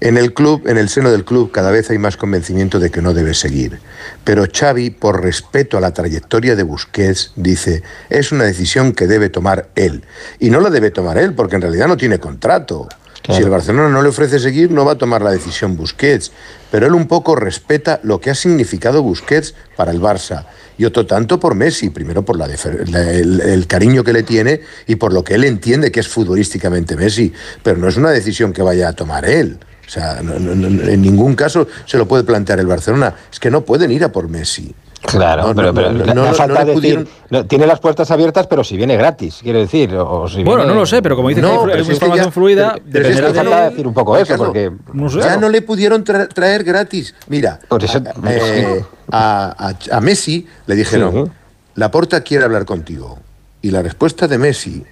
En 0.00 0.18
el 0.18 0.34
club, 0.34 0.66
en 0.66 0.76
el 0.76 0.88
seno 0.88 1.10
del 1.10 1.24
club, 1.24 1.50
cada 1.50 1.70
vez 1.70 1.88
hay 1.90 1.98
más 1.98 2.16
convencimiento 2.16 2.78
de 2.78 2.90
que 2.90 3.00
no 3.00 3.14
debe 3.14 3.32
seguir. 3.32 3.80
Pero 4.24 4.44
Xavi, 4.52 4.90
por 4.90 5.22
respeto 5.22 5.78
a 5.78 5.80
la 5.80 5.94
trayectoria 5.94 6.54
de 6.54 6.62
Busquets, 6.62 7.32
dice, 7.36 7.82
es 8.10 8.30
una 8.30 8.44
decisión 8.44 8.92
que 8.92 9.06
debe 9.06 9.30
tomar 9.30 9.68
él. 9.74 10.04
Y 10.38 10.50
no 10.50 10.60
la 10.60 10.70
debe 10.70 10.90
tomar 10.90 11.16
él, 11.16 11.32
porque 11.32 11.56
en 11.56 11.62
realidad 11.62 11.88
no 11.88 11.96
tiene 11.96 12.18
contrato. 12.18 12.88
Si 13.28 13.42
el 13.42 13.50
Barcelona 13.50 13.88
no 13.88 14.02
le 14.02 14.10
ofrece 14.10 14.38
seguir, 14.38 14.70
no 14.70 14.84
va 14.84 14.92
a 14.92 14.98
tomar 14.98 15.20
la 15.20 15.32
decisión 15.32 15.76
Busquets. 15.76 16.30
Pero 16.70 16.86
él 16.86 16.94
un 16.94 17.08
poco 17.08 17.34
respeta 17.34 17.98
lo 18.04 18.20
que 18.20 18.30
ha 18.30 18.34
significado 18.36 19.02
Busquets 19.02 19.54
para 19.74 19.90
el 19.90 20.00
Barça. 20.00 20.46
Y 20.78 20.84
otro 20.84 21.06
tanto 21.06 21.40
por 21.40 21.54
Messi, 21.56 21.90
primero 21.90 22.24
por 22.24 22.36
la 22.38 22.46
el, 22.46 23.40
el 23.40 23.66
cariño 23.66 24.04
que 24.04 24.12
le 24.12 24.22
tiene 24.22 24.60
y 24.86 24.96
por 24.96 25.12
lo 25.12 25.24
que 25.24 25.34
él 25.34 25.44
entiende 25.44 25.90
que 25.90 26.00
es 26.00 26.08
futbolísticamente 26.08 26.96
Messi. 26.96 27.32
Pero 27.64 27.78
no 27.78 27.88
es 27.88 27.96
una 27.96 28.10
decisión 28.10 28.52
que 28.52 28.62
vaya 28.62 28.88
a 28.88 28.92
tomar 28.92 29.24
él. 29.24 29.58
O 29.86 29.90
sea, 29.90 30.20
no- 30.22 30.38
no- 30.38 30.54
no- 30.54 30.82
en 30.88 31.00
ningún 31.00 31.34
caso 31.36 31.66
se 31.84 31.96
lo 31.96 32.06
puede 32.06 32.24
plantear 32.24 32.58
el 32.58 32.66
Barcelona. 32.66 33.14
Es 33.32 33.38
que 33.38 33.50
no 33.50 33.60
pueden 33.62 33.90
ir 33.92 34.02
a 34.04 34.10
por 34.10 34.28
Messi. 34.28 34.74
Claro, 35.02 35.48
No, 35.48 35.54
pero, 35.54 35.68
no, 35.68 35.74
pero 35.74 35.92
no, 35.92 35.98
le- 35.98 36.14
no, 36.14 36.22
le 36.24 36.28
no 36.30 36.34
falta 36.34 36.60
decir, 36.64 36.74
pudieron- 36.74 37.08
no, 37.30 37.46
tiene 37.46 37.66
las 37.66 37.78
puertas 37.78 38.10
abiertas, 38.10 38.48
pero 38.48 38.64
si 38.64 38.76
viene 38.76 38.96
gratis, 38.96 39.38
quiero 39.40 39.60
decir. 39.60 39.94
O, 39.94 40.22
o 40.22 40.28
si 40.28 40.42
Bueno, 40.42 40.62
viene- 40.62 40.74
no 40.74 40.80
lo 40.80 40.86
sé, 40.86 41.00
pero 41.02 41.14
como 41.14 41.28
dices, 41.28 41.44
No, 41.44 41.62
pero 41.62 41.74
hay 41.78 41.84
que 41.86 41.92
información 41.92 42.26
ya- 42.26 42.32
fluida, 42.32 42.72
pero- 42.72 42.84
pero 42.90 43.08
es 43.08 43.14
dependerá 43.16 43.26
que 43.26 43.32
de- 43.32 43.38
falta 43.54 43.70
decir 43.70 43.86
un 43.86 43.94
poco 43.94 44.16
eso, 44.16 44.36
porque 44.36 44.72
No 44.92 45.08
sé. 45.08 45.20
Ya 45.20 45.36
no 45.36 45.48
le 45.48 45.62
pudieron 45.62 46.04
tra- 46.04 46.26
traer 46.32 46.64
gratis. 46.64 47.14
Mira, 47.28 47.60
Por 47.68 47.84
eso- 47.84 47.98
a, 47.98 48.32
eh, 48.32 48.84
a- 49.12 49.68
a- 49.90 49.96
a 49.96 50.00
Messi 50.00 50.46
le 50.66 50.74
dijeron, 50.74 51.26
Sí. 51.26 51.32
Laporta 51.76 52.22
quiere 52.22 52.42
hablar 52.44 52.64
contigo. 52.64 53.18
Y 53.62 53.70
la 53.70 53.82
respuesta 53.82 54.26
de 54.26 54.38
Messi, 54.38 54.82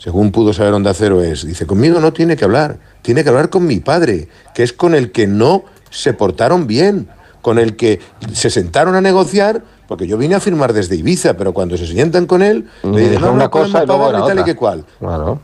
según 0.00 0.32
pudo 0.32 0.54
saber 0.54 0.72
Onda 0.72 0.94
Cero, 0.94 1.22
es, 1.22 1.46
dice, 1.46 1.66
conmigo 1.66 2.00
no 2.00 2.14
tiene 2.14 2.34
que 2.34 2.46
hablar, 2.46 2.78
tiene 3.02 3.22
que 3.22 3.28
hablar 3.28 3.50
con 3.50 3.66
mi 3.66 3.80
padre, 3.80 4.28
que 4.54 4.62
es 4.62 4.72
con 4.72 4.94
el 4.94 5.12
que 5.12 5.26
no 5.26 5.64
se 5.90 6.14
portaron 6.14 6.66
bien, 6.66 7.08
con 7.42 7.58
el 7.58 7.76
que 7.76 8.00
se 8.32 8.48
sentaron 8.48 8.94
a 8.94 9.02
negociar, 9.02 9.62
porque 9.86 10.06
yo 10.06 10.16
vine 10.16 10.36
a 10.36 10.40
firmar 10.40 10.72
desde 10.72 10.96
Ibiza, 10.96 11.34
pero 11.34 11.52
cuando 11.52 11.76
se 11.76 11.86
sientan 11.86 12.24
con 12.24 12.40
él, 12.40 12.66
le 12.82 12.90
dicen, 12.90 13.10
dijeron 13.10 13.28
no, 13.28 13.32
una 13.34 13.44
no, 13.44 13.50
cosa 13.50 13.82
y 13.82 13.86
luego 13.86 14.04
pagar 14.06 14.14
era 14.14 14.20
ni 14.20 14.28
tal 14.28 14.38
y 14.38 14.44
que 14.44 14.56
cual. 14.56 14.84
Claro. 14.98 15.40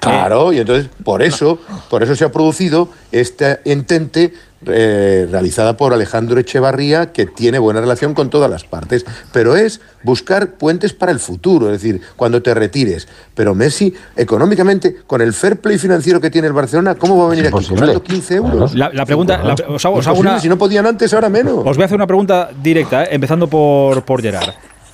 Claro, 0.00 0.52
y 0.52 0.58
entonces 0.58 0.88
por 1.04 1.22
eso, 1.22 1.58
por 1.88 2.02
eso 2.02 2.14
se 2.16 2.24
ha 2.24 2.32
producido 2.32 2.88
esta 3.12 3.60
entente 3.64 4.32
eh, 4.66 5.26
realizada 5.30 5.74
por 5.76 5.94
Alejandro 5.94 6.38
Echevarría, 6.38 7.12
que 7.12 7.24
tiene 7.24 7.58
buena 7.58 7.80
relación 7.80 8.12
con 8.12 8.28
todas 8.28 8.50
las 8.50 8.64
partes, 8.64 9.06
pero 9.32 9.56
es 9.56 9.80
buscar 10.02 10.52
puentes 10.52 10.92
para 10.92 11.12
el 11.12 11.18
futuro, 11.18 11.72
es 11.72 11.80
decir, 11.80 12.02
cuando 12.14 12.42
te 12.42 12.52
retires. 12.52 13.08
Pero 13.34 13.54
Messi, 13.54 13.94
económicamente, 14.16 14.96
con 15.06 15.22
el 15.22 15.32
fair 15.32 15.56
play 15.60 15.78
financiero 15.78 16.20
que 16.20 16.30
tiene 16.30 16.46
el 16.48 16.52
Barcelona, 16.52 16.94
¿cómo 16.94 17.16
va 17.18 17.26
a 17.26 17.30
venir 17.30 17.46
aquí 17.46 17.52
cobrando 17.68 18.02
15 18.02 18.34
euros? 18.34 18.74
La, 18.74 18.90
la 18.92 19.06
pregunta, 19.06 19.42
la- 19.42 19.54
os 19.54 19.60
hago, 19.84 19.96
os 19.96 20.06
hago 20.06 20.16
Imposible, 20.16 20.30
una, 20.30 20.40
Si 20.40 20.48
no 20.50 20.58
podían 20.58 20.86
antes, 20.86 21.12
ahora 21.14 21.30
menos. 21.30 21.54
os 21.64 21.76
voy 21.76 21.82
a 21.82 21.86
hacer 21.86 21.96
una 21.96 22.06
pregunta 22.06 22.50
directa, 22.62 23.04
eh, 23.04 23.08
empezando 23.12 23.48
por, 23.48 24.02
por 24.04 24.20
Gerard. 24.20 24.50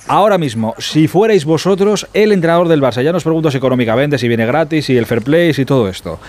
Ahora 0.07 0.37
mismo, 0.37 0.73
si 0.77 1.07
fuerais 1.07 1.43
vosotros 1.43 2.07
el 2.13 2.31
entrenador 2.31 2.69
del 2.69 2.81
Barça, 2.81 3.03
ya 3.03 3.11
no 3.11 3.17
os 3.17 3.23
pregunto 3.23 3.51
si 3.51 3.57
económicamente, 3.57 4.17
si 4.17 4.27
viene 4.27 4.45
gratis, 4.45 4.85
si 4.85 4.95
el 4.95 5.05
fair 5.05 5.21
play, 5.21 5.53
si 5.53 5.65
todo 5.65 5.89
esto. 5.89 6.19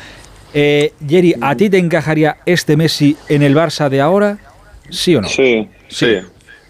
Eh, 0.52 0.92
Jerry, 1.06 1.34
¿a 1.40 1.54
ti 1.54 1.70
te 1.70 1.78
encajaría 1.78 2.38
este 2.44 2.76
Messi 2.76 3.16
en 3.28 3.42
el 3.42 3.54
Barça 3.54 3.88
de 3.88 4.00
ahora? 4.00 4.38
¿Sí 4.90 5.14
o 5.14 5.20
no? 5.20 5.28
Sí, 5.28 5.68
sí, 5.88 6.16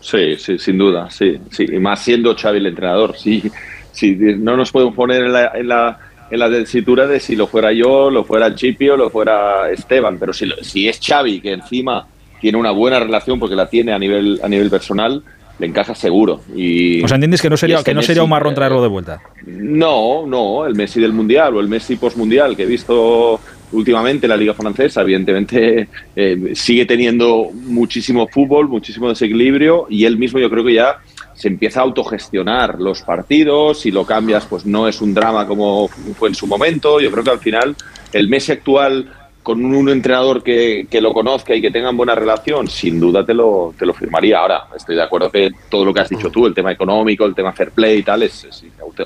sí, 0.00 0.36
sí, 0.36 0.58
sin 0.58 0.76
duda, 0.76 1.10
sí, 1.10 1.38
sí. 1.50 1.64
Y 1.72 1.78
más 1.78 2.02
siendo 2.02 2.36
Xavi 2.36 2.58
el 2.58 2.66
entrenador, 2.66 3.16
sí, 3.16 3.50
sí. 3.92 4.14
No 4.16 4.56
nos 4.56 4.70
podemos 4.70 4.94
poner 4.94 5.22
en 5.22 5.32
la, 5.32 5.52
en 5.54 5.68
la, 5.68 5.98
en 6.30 6.38
la 6.38 6.50
tesitura 6.50 7.06
de 7.06 7.20
si 7.20 7.36
lo 7.36 7.46
fuera 7.46 7.72
yo, 7.72 8.10
lo 8.10 8.24
fuera 8.24 8.54
Chipio, 8.54 8.96
lo 8.96 9.08
fuera 9.08 9.70
Esteban, 9.70 10.18
pero 10.18 10.34
si, 10.34 10.50
si 10.60 10.88
es 10.88 11.00
Xavi, 11.02 11.40
que 11.40 11.52
encima 11.52 12.06
tiene 12.40 12.58
una 12.58 12.72
buena 12.72 13.00
relación 13.00 13.38
porque 13.38 13.56
la 13.56 13.68
tiene 13.68 13.92
a 13.92 13.98
nivel, 13.98 14.40
a 14.42 14.48
nivel 14.48 14.68
personal, 14.68 15.22
le 15.58 15.66
encaja 15.66 15.94
seguro. 15.94 16.40
Y, 16.54 17.02
O 17.02 17.08
sea, 17.08 17.16
¿entiendes 17.16 17.42
que 17.42 17.50
no 17.50 17.56
sería, 17.56 17.78
este 17.78 17.90
que 17.90 17.94
no 17.94 18.02
sería 18.02 18.22
un 18.22 18.30
marrón 18.30 18.54
traerlo 18.54 18.82
de 18.82 18.88
vuelta? 18.88 19.20
no, 19.46 20.26
no, 20.26 20.66
el 20.66 20.74
Messi 20.74 21.00
del 21.00 21.12
Mundial 21.12 21.56
o 21.56 21.60
el 21.60 21.68
Messi 21.68 21.96
postmundial 21.96 22.56
que 22.56 22.64
he 22.64 22.66
visto 22.66 23.40
últimamente 23.72 24.26
en 24.26 24.30
la 24.30 24.36
Liga 24.36 24.54
Francesa, 24.54 25.02
evidentemente 25.02 25.88
eh, 26.16 26.52
sigue 26.54 26.86
teniendo 26.86 27.50
muchísimo 27.52 28.26
fútbol, 28.28 28.68
muchísimo 28.68 29.08
desequilibrio 29.08 29.86
y 29.90 30.04
él 30.04 30.16
mismo 30.16 30.38
yo 30.38 30.48
creo 30.48 30.64
que 30.64 30.74
ya 30.74 30.98
se 31.34 31.48
empieza 31.48 31.80
a 31.80 31.82
autogestionar 31.84 32.80
los 32.80 33.02
partidos, 33.02 33.80
si 33.80 33.90
lo 33.90 34.04
cambias 34.04 34.46
pues 34.46 34.64
no 34.66 34.88
es 34.88 35.00
un 35.00 35.14
drama 35.14 35.46
como 35.46 35.88
fue 35.88 36.30
en 36.30 36.34
su 36.34 36.46
momento, 36.46 37.00
yo 37.00 37.10
creo 37.10 37.24
que 37.24 37.30
al 37.30 37.40
final 37.40 37.76
el 38.12 38.28
Messi 38.28 38.52
actual 38.52 39.12
con 39.48 39.64
un 39.64 39.88
entrenador 39.88 40.42
que, 40.42 40.86
que 40.90 41.00
lo 41.00 41.14
conozca 41.14 41.54
y 41.54 41.62
que 41.62 41.70
tengan 41.70 41.96
buena 41.96 42.14
relación, 42.14 42.68
sin 42.68 43.00
duda 43.00 43.24
te 43.24 43.32
lo, 43.32 43.72
te 43.78 43.86
lo 43.86 43.94
firmaría. 43.94 44.40
Ahora, 44.40 44.64
estoy 44.76 44.94
de 44.94 45.02
acuerdo 45.02 45.30
que 45.30 45.50
todo 45.70 45.86
lo 45.86 45.94
que 45.94 46.00
has 46.00 46.10
dicho 46.10 46.28
tú, 46.28 46.44
el 46.44 46.52
tema 46.52 46.70
económico, 46.70 47.24
el 47.24 47.34
tema 47.34 47.50
fair 47.54 47.70
play 47.70 48.00
y 48.00 48.02
tal, 48.02 48.24
es, 48.24 48.46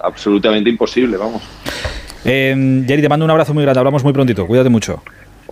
absolutamente 0.02 0.68
imposible, 0.68 1.16
vamos. 1.16 1.42
Eh, 2.24 2.82
Jerry, 2.88 3.02
te 3.02 3.08
mando 3.08 3.24
un 3.24 3.30
abrazo 3.30 3.54
muy 3.54 3.62
grande, 3.62 3.78
hablamos 3.78 4.02
muy 4.02 4.12
prontito, 4.12 4.44
cuídate 4.44 4.68
mucho. 4.68 5.00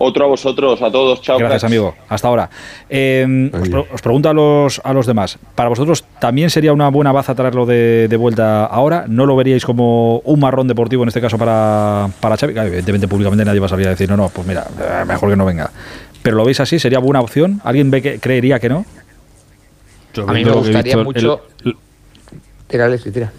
Otro 0.03 0.25
a 0.25 0.27
vosotros, 0.29 0.81
a 0.81 0.91
todos, 0.91 1.21
chao. 1.21 1.37
Gracias, 1.37 1.61
cracks. 1.61 1.71
amigo. 1.71 1.95
Hasta 2.09 2.27
ahora. 2.27 2.49
Eh, 2.89 3.51
os, 3.93 4.01
pregunto 4.01 4.29
a 4.29 4.33
los, 4.33 4.81
a 4.83 4.93
los 4.93 5.05
demás. 5.05 5.37
¿Para 5.53 5.69
vosotros 5.69 6.03
también 6.19 6.49
sería 6.49 6.73
una 6.73 6.89
buena 6.89 7.11
baza 7.11 7.35
traerlo 7.35 7.65
de, 7.65 8.07
de 8.09 8.17
vuelta 8.17 8.65
ahora? 8.65 9.05
¿No 9.07 9.25
lo 9.25 9.35
veríais 9.35 9.63
como 9.63 10.19
un 10.19 10.39
marrón 10.39 10.67
deportivo 10.67 11.03
en 11.03 11.09
este 11.09 11.21
caso 11.21 11.37
para, 11.37 12.09
para 12.19 12.35
Xavi? 12.35 12.53
Claro, 12.53 12.67
evidentemente, 12.69 13.07
públicamente 13.07 13.45
nadie 13.45 13.59
va 13.59 13.67
a 13.67 13.69
salir 13.69 13.85
a 13.87 13.91
decir, 13.91 14.09
no, 14.09 14.17
no, 14.17 14.29
pues 14.29 14.47
mira, 14.47 14.65
eh, 14.79 15.05
mejor 15.05 15.29
que 15.29 15.35
no 15.35 15.45
venga. 15.45 15.69
¿Pero 16.23 16.37
lo 16.37 16.45
veis 16.45 16.59
así? 16.59 16.79
¿Sería 16.79 16.99
buena 16.99 17.21
opción? 17.21 17.61
¿Alguien 17.63 17.91
ve 17.91 18.01
que 18.01 18.19
creería 18.19 18.59
que 18.59 18.69
no? 18.69 18.85
Yo 20.13 20.27
A 20.27 20.33
mí 20.33 20.43
me 20.43 20.51
gustaría 20.51 20.97
mucho. 20.97 21.41
el- 21.63 21.75
Tira, 22.67 22.85
Alexis, 22.85 23.13
tira. 23.13 23.31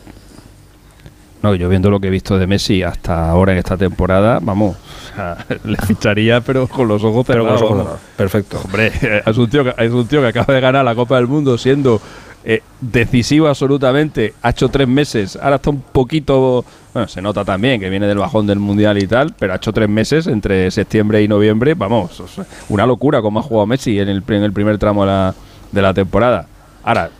No, 1.43 1.55
yo 1.56 1.69
viendo 1.69 1.90
lo 1.90 1.98
que 1.98 2.06
he 2.06 2.10
visto 2.10 2.39
de 2.39 2.47
Messi 2.47 2.82
hasta 2.82 3.28
ahora 3.28 3.52
en 3.52 3.59
esta 3.59 3.77
temporada, 3.77 4.39
vamos, 4.40 4.77
o 4.77 5.14
sea, 5.16 5.36
le 5.64 5.77
ficharía 5.78 6.40
pero 6.40 6.69
con 6.69 6.86
los 6.86 7.02
ojos 7.02 7.27
Pero 7.27 7.43
cerrados. 7.43 7.62
con 7.62 7.78
los 7.78 7.86
ojos 7.86 7.86
vamos. 7.86 8.01
cerrados. 8.01 8.16
Perfecto. 8.16 8.60
Hombre, 8.64 8.93
es 9.27 9.36
un, 9.36 9.51
tío 9.51 9.64
que, 9.64 9.74
es 9.85 9.93
un 9.93 10.06
tío 10.06 10.20
que 10.20 10.28
acaba 10.28 10.55
de 10.55 10.60
ganar 10.60 10.85
la 10.85 10.94
Copa 10.94 11.16
del 11.16 11.27
Mundo 11.27 11.59
siendo 11.59 12.01
eh, 12.44 12.62
decisivo 12.81 13.48
absolutamente. 13.48 14.35
Ha 14.43 14.51
hecho 14.51 14.69
tres 14.69 14.86
meses, 14.86 15.36
ahora 15.40 15.56
está 15.56 15.70
un 15.70 15.81
poquito. 15.81 16.64
Bueno, 16.93 17.09
se 17.09 17.23
nota 17.23 17.44
también 17.44 17.81
que 17.81 17.89
viene 17.89 18.06
del 18.06 18.19
bajón 18.19 18.47
del 18.47 18.59
Mundial 18.59 19.02
y 19.02 19.06
tal, 19.06 19.35
pero 19.39 19.55
ha 19.55 19.56
hecho 19.56 19.73
tres 19.73 19.89
meses 19.89 20.27
entre 20.27 20.70
septiembre 20.70 21.23
y 21.23 21.28
noviembre. 21.28 21.74
Vamos, 21.74 22.20
o 22.20 22.28
sea, 22.28 22.44
una 22.69 22.86
locura 22.86 23.20
como 23.23 23.40
ha 23.40 23.43
jugado 23.43 23.66
Messi 23.66 23.98
en 23.98 24.09
el, 24.09 24.23
en 24.28 24.43
el 24.43 24.52
primer 24.52 24.78
tramo 24.78 25.05
de 25.05 25.10
la, 25.10 25.35
de 25.73 25.82
la 25.82 25.94
temporada. 25.94 26.47
Ahora, 26.85 27.10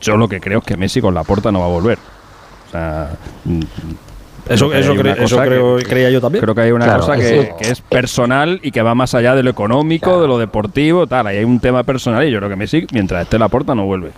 yo 0.00 0.16
lo 0.16 0.28
que 0.28 0.40
creo 0.40 0.60
es 0.60 0.64
que 0.64 0.76
Messi 0.76 1.00
con 1.00 1.14
la 1.14 1.22
porta 1.24 1.52
no 1.52 1.60
va 1.60 1.66
a 1.66 1.68
volver. 1.68 1.98
Sea. 2.72 3.10
Eso- 4.48 4.74
eso 4.74 4.94
cre- 4.94 5.16
eso 5.22 5.36
creo- 5.38 5.76
que- 5.76 5.84
creía 5.84 6.10
yo 6.10 6.20
también. 6.20 6.42
Creo 6.42 6.54
que 6.54 6.62
hay 6.62 6.72
una 6.72 6.84
Claro, 6.86 7.00
cosa 7.00 7.14
es 7.16 7.20
que, 7.30 7.38
que- 7.38 7.54
que 7.64 7.70
es 7.70 7.80
personal 7.80 8.58
y 8.62 8.72
que 8.72 8.82
va 8.82 8.94
más 8.96 9.14
allá 9.14 9.36
de 9.36 9.44
lo 9.44 9.50
económico, 9.50 10.20
de 10.20 10.26
lo 10.26 10.36
deportivo, 10.38 11.06
tal. 11.06 11.28
Ahí 11.28 11.36
hay 11.38 11.44
un 11.44 11.60
tema 11.60 11.84
personal 11.84 12.26
y 12.26 12.30
yo 12.32 12.38
creo 12.38 12.50
que 12.50 12.56
Messi, 12.56 12.86
mientras 12.92 13.22
esté 13.22 13.38
la 13.38 13.48
puerta, 13.48 13.74
no 13.76 13.84
vuelve. 13.86 14.10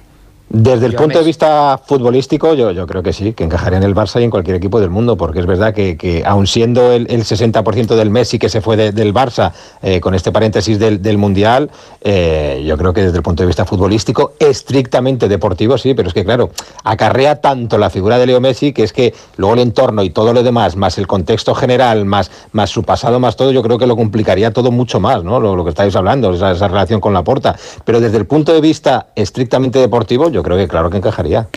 Desde 0.57 0.87
el 0.87 0.95
punto 0.95 1.19
de 1.19 1.25
vista 1.25 1.81
futbolístico, 1.85 2.55
yo, 2.55 2.71
yo 2.71 2.87
creo 2.87 3.03
que 3.03 3.13
sí, 3.13 3.33
que 3.33 3.43
encajaría 3.43 3.77
en 3.79 3.83
el 3.83 3.93
Barça 3.93 4.21
y 4.21 4.25
en 4.25 4.31
cualquier 4.31 4.55
equipo 4.55 4.79
del 4.81 4.89
mundo, 4.89 5.17
porque 5.17 5.41
es 5.41 5.47
verdad 5.47 5.75
que, 5.75 5.97
que 5.97 6.23
aun 6.25 6.47
siendo 6.47 6.93
el, 6.93 7.09
el 7.11 7.25
60% 7.25 7.97
del 7.97 8.11
Messi 8.11 8.39
que 8.39 8.49
se 8.49 8.61
fue 8.61 8.77
de- 8.77 8.93
del 8.93 9.13
Barça, 9.13 9.51
eh, 9.83 9.99
con 10.01 10.15
este 10.15 10.31
paréntesis 10.31 10.79
del, 10.79 11.03
del 11.03 11.19
Mundial, 11.19 11.73
eh, 12.03 12.63
yo 12.65 12.79
creo 12.79 12.93
que 12.93 13.03
desde 13.03 13.17
el 13.17 13.25
punto 13.25 13.43
de 13.43 13.49
vista 13.49 13.65
futbolístico, 13.65 14.35
estrictamente 14.39 15.27
deportivo, 15.29 15.77
sí, 15.77 15.93
pero 15.93 16.07
es 16.07 16.15
que 16.15 16.25
claro, 16.25 16.51
acarrea 16.85 17.41
tanto 17.41 17.77
la 17.77 17.91
figura 17.91 18.17
de 18.19 18.27
Leo 18.27 18.41
Messi, 18.41 18.73
que 18.73 18.85
es 18.85 18.93
que 18.93 19.13
luego 19.37 19.55
el 19.55 19.61
entorno 19.61 20.05
y 20.05 20.11
todo 20.11 20.33
lo 20.33 20.45
demás, 20.45 20.77
más 20.77 20.99
el 20.99 21.09
contexto 21.09 21.57
general, 21.57 22.05
más, 22.05 22.31
más 22.53 22.71
su 22.71 22.85
pasado, 22.85 23.19
más 23.19 23.35
todo, 23.35 23.51
yo 23.51 23.63
creo 23.65 23.77
que 23.77 23.89
lo 23.89 23.97
complicaría 23.97 24.53
todo 24.53 24.71
mucho 24.71 25.01
más, 25.01 25.25
¿no? 25.25 25.41
Lo, 25.41 25.57
lo 25.57 25.65
que 25.65 25.71
estáis 25.71 25.97
hablando, 25.97 26.33
esa, 26.33 26.53
esa 26.53 26.69
relación 26.69 27.01
con 27.01 27.13
la 27.13 27.25
porta. 27.25 27.57
Pero 27.85 27.99
desde 27.99 28.19
el 28.19 28.27
punto 28.27 28.53
de 28.53 28.61
vista 28.61 29.09
estrictamente 29.17 29.81
deportivo, 29.81 30.31
yo 30.31 30.44
creo 30.45 30.57
que 30.57 30.69
claro 30.69 30.91
que 30.91 30.99
encajaría. 30.99 31.49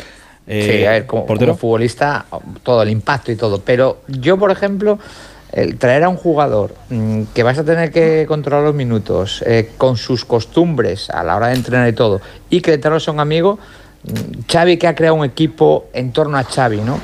sí, 0.47 0.85
a 0.85 0.91
ver, 0.91 1.05
como, 1.05 1.27
como 1.27 1.55
futbolista, 1.55 2.25
todo 2.63 2.81
el 2.81 2.89
impacto 2.89 3.31
y 3.31 3.35
todo. 3.35 3.61
Pero 3.61 3.99
yo, 4.07 4.37
por 4.37 4.49
ejemplo, 4.49 4.97
el 5.51 5.77
traer 5.77 6.03
a 6.03 6.09
un 6.09 6.17
jugador 6.17 6.73
mm, 6.89 7.23
que 7.33 7.43
vas 7.43 7.57
a 7.57 7.63
tener 7.63 7.91
que 7.91 8.25
controlar 8.27 8.63
los 8.63 8.75
minutos, 8.75 9.43
eh, 9.45 9.71
con 9.77 9.97
sus 9.97 10.25
costumbres 10.25 11.09
a 11.09 11.23
la 11.23 11.35
hora 11.35 11.47
de 11.47 11.55
entrenar 11.55 11.87
y 11.87 11.93
todo, 11.93 12.21
y 12.49 12.61
que 12.61 12.71
detrás 12.71 13.03
son 13.03 13.19
amigos, 13.19 13.59
mm, 14.03 14.41
Xavi 14.51 14.77
que 14.77 14.87
ha 14.87 14.95
creado 14.95 15.15
un 15.15 15.25
equipo 15.25 15.85
en 15.93 16.11
torno 16.11 16.37
a 16.37 16.43
Xavi, 16.43 16.81
¿no? 16.81 16.99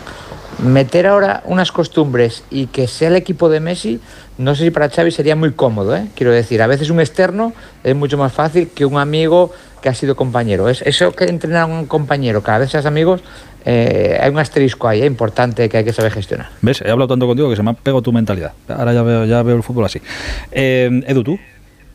Meter 0.59 1.07
ahora 1.07 1.41
unas 1.45 1.71
costumbres 1.71 2.43
y 2.51 2.67
que 2.67 2.87
sea 2.87 3.07
el 3.07 3.15
equipo 3.15 3.49
de 3.49 3.59
Messi, 3.59 3.99
no 4.37 4.55
sé 4.55 4.65
si 4.65 4.71
para 4.71 4.89
Xavi 4.89 5.11
sería 5.11 5.35
muy 5.35 5.51
cómodo, 5.51 5.95
¿eh? 5.95 6.07
Quiero 6.15 6.31
decir, 6.31 6.61
a 6.61 6.67
veces 6.67 6.89
un 6.89 6.99
externo 6.99 7.53
es 7.83 7.95
mucho 7.95 8.17
más 8.17 8.33
fácil 8.33 8.69
que 8.73 8.85
un 8.85 8.97
amigo 8.97 9.51
que 9.81 9.89
ha 9.89 9.93
sido 9.93 10.15
compañero. 10.15 10.69
Es, 10.69 10.81
eso 10.81 11.11
que 11.11 11.25
entrenar 11.25 11.63
a 11.63 11.65
un 11.65 11.85
compañero, 11.85 12.41
cada 12.41 12.59
vez 12.59 12.71
seas 12.71 12.85
amigos, 12.85 13.21
eh, 13.65 14.17
hay 14.19 14.29
un 14.29 14.39
asterisco 14.39 14.87
ahí, 14.87 15.01
eh, 15.01 15.05
importante 15.05 15.69
que 15.69 15.77
hay 15.77 15.83
que 15.83 15.93
saber 15.93 16.11
gestionar. 16.11 16.49
¿Ves? 16.61 16.81
He 16.81 16.89
hablado 16.89 17.09
tanto 17.09 17.27
contigo 17.27 17.49
que 17.49 17.55
se 17.55 17.63
me 17.63 17.71
ha 17.71 17.73
pegado 17.73 18.01
tu 18.01 18.11
mentalidad. 18.11 18.53
Ahora 18.67 18.93
ya 18.93 19.03
veo, 19.03 19.25
ya 19.25 19.43
veo 19.43 19.55
el 19.55 19.63
fútbol 19.63 19.85
así. 19.85 20.01
Eh, 20.51 21.03
Edu, 21.07 21.23
¿tú? 21.23 21.39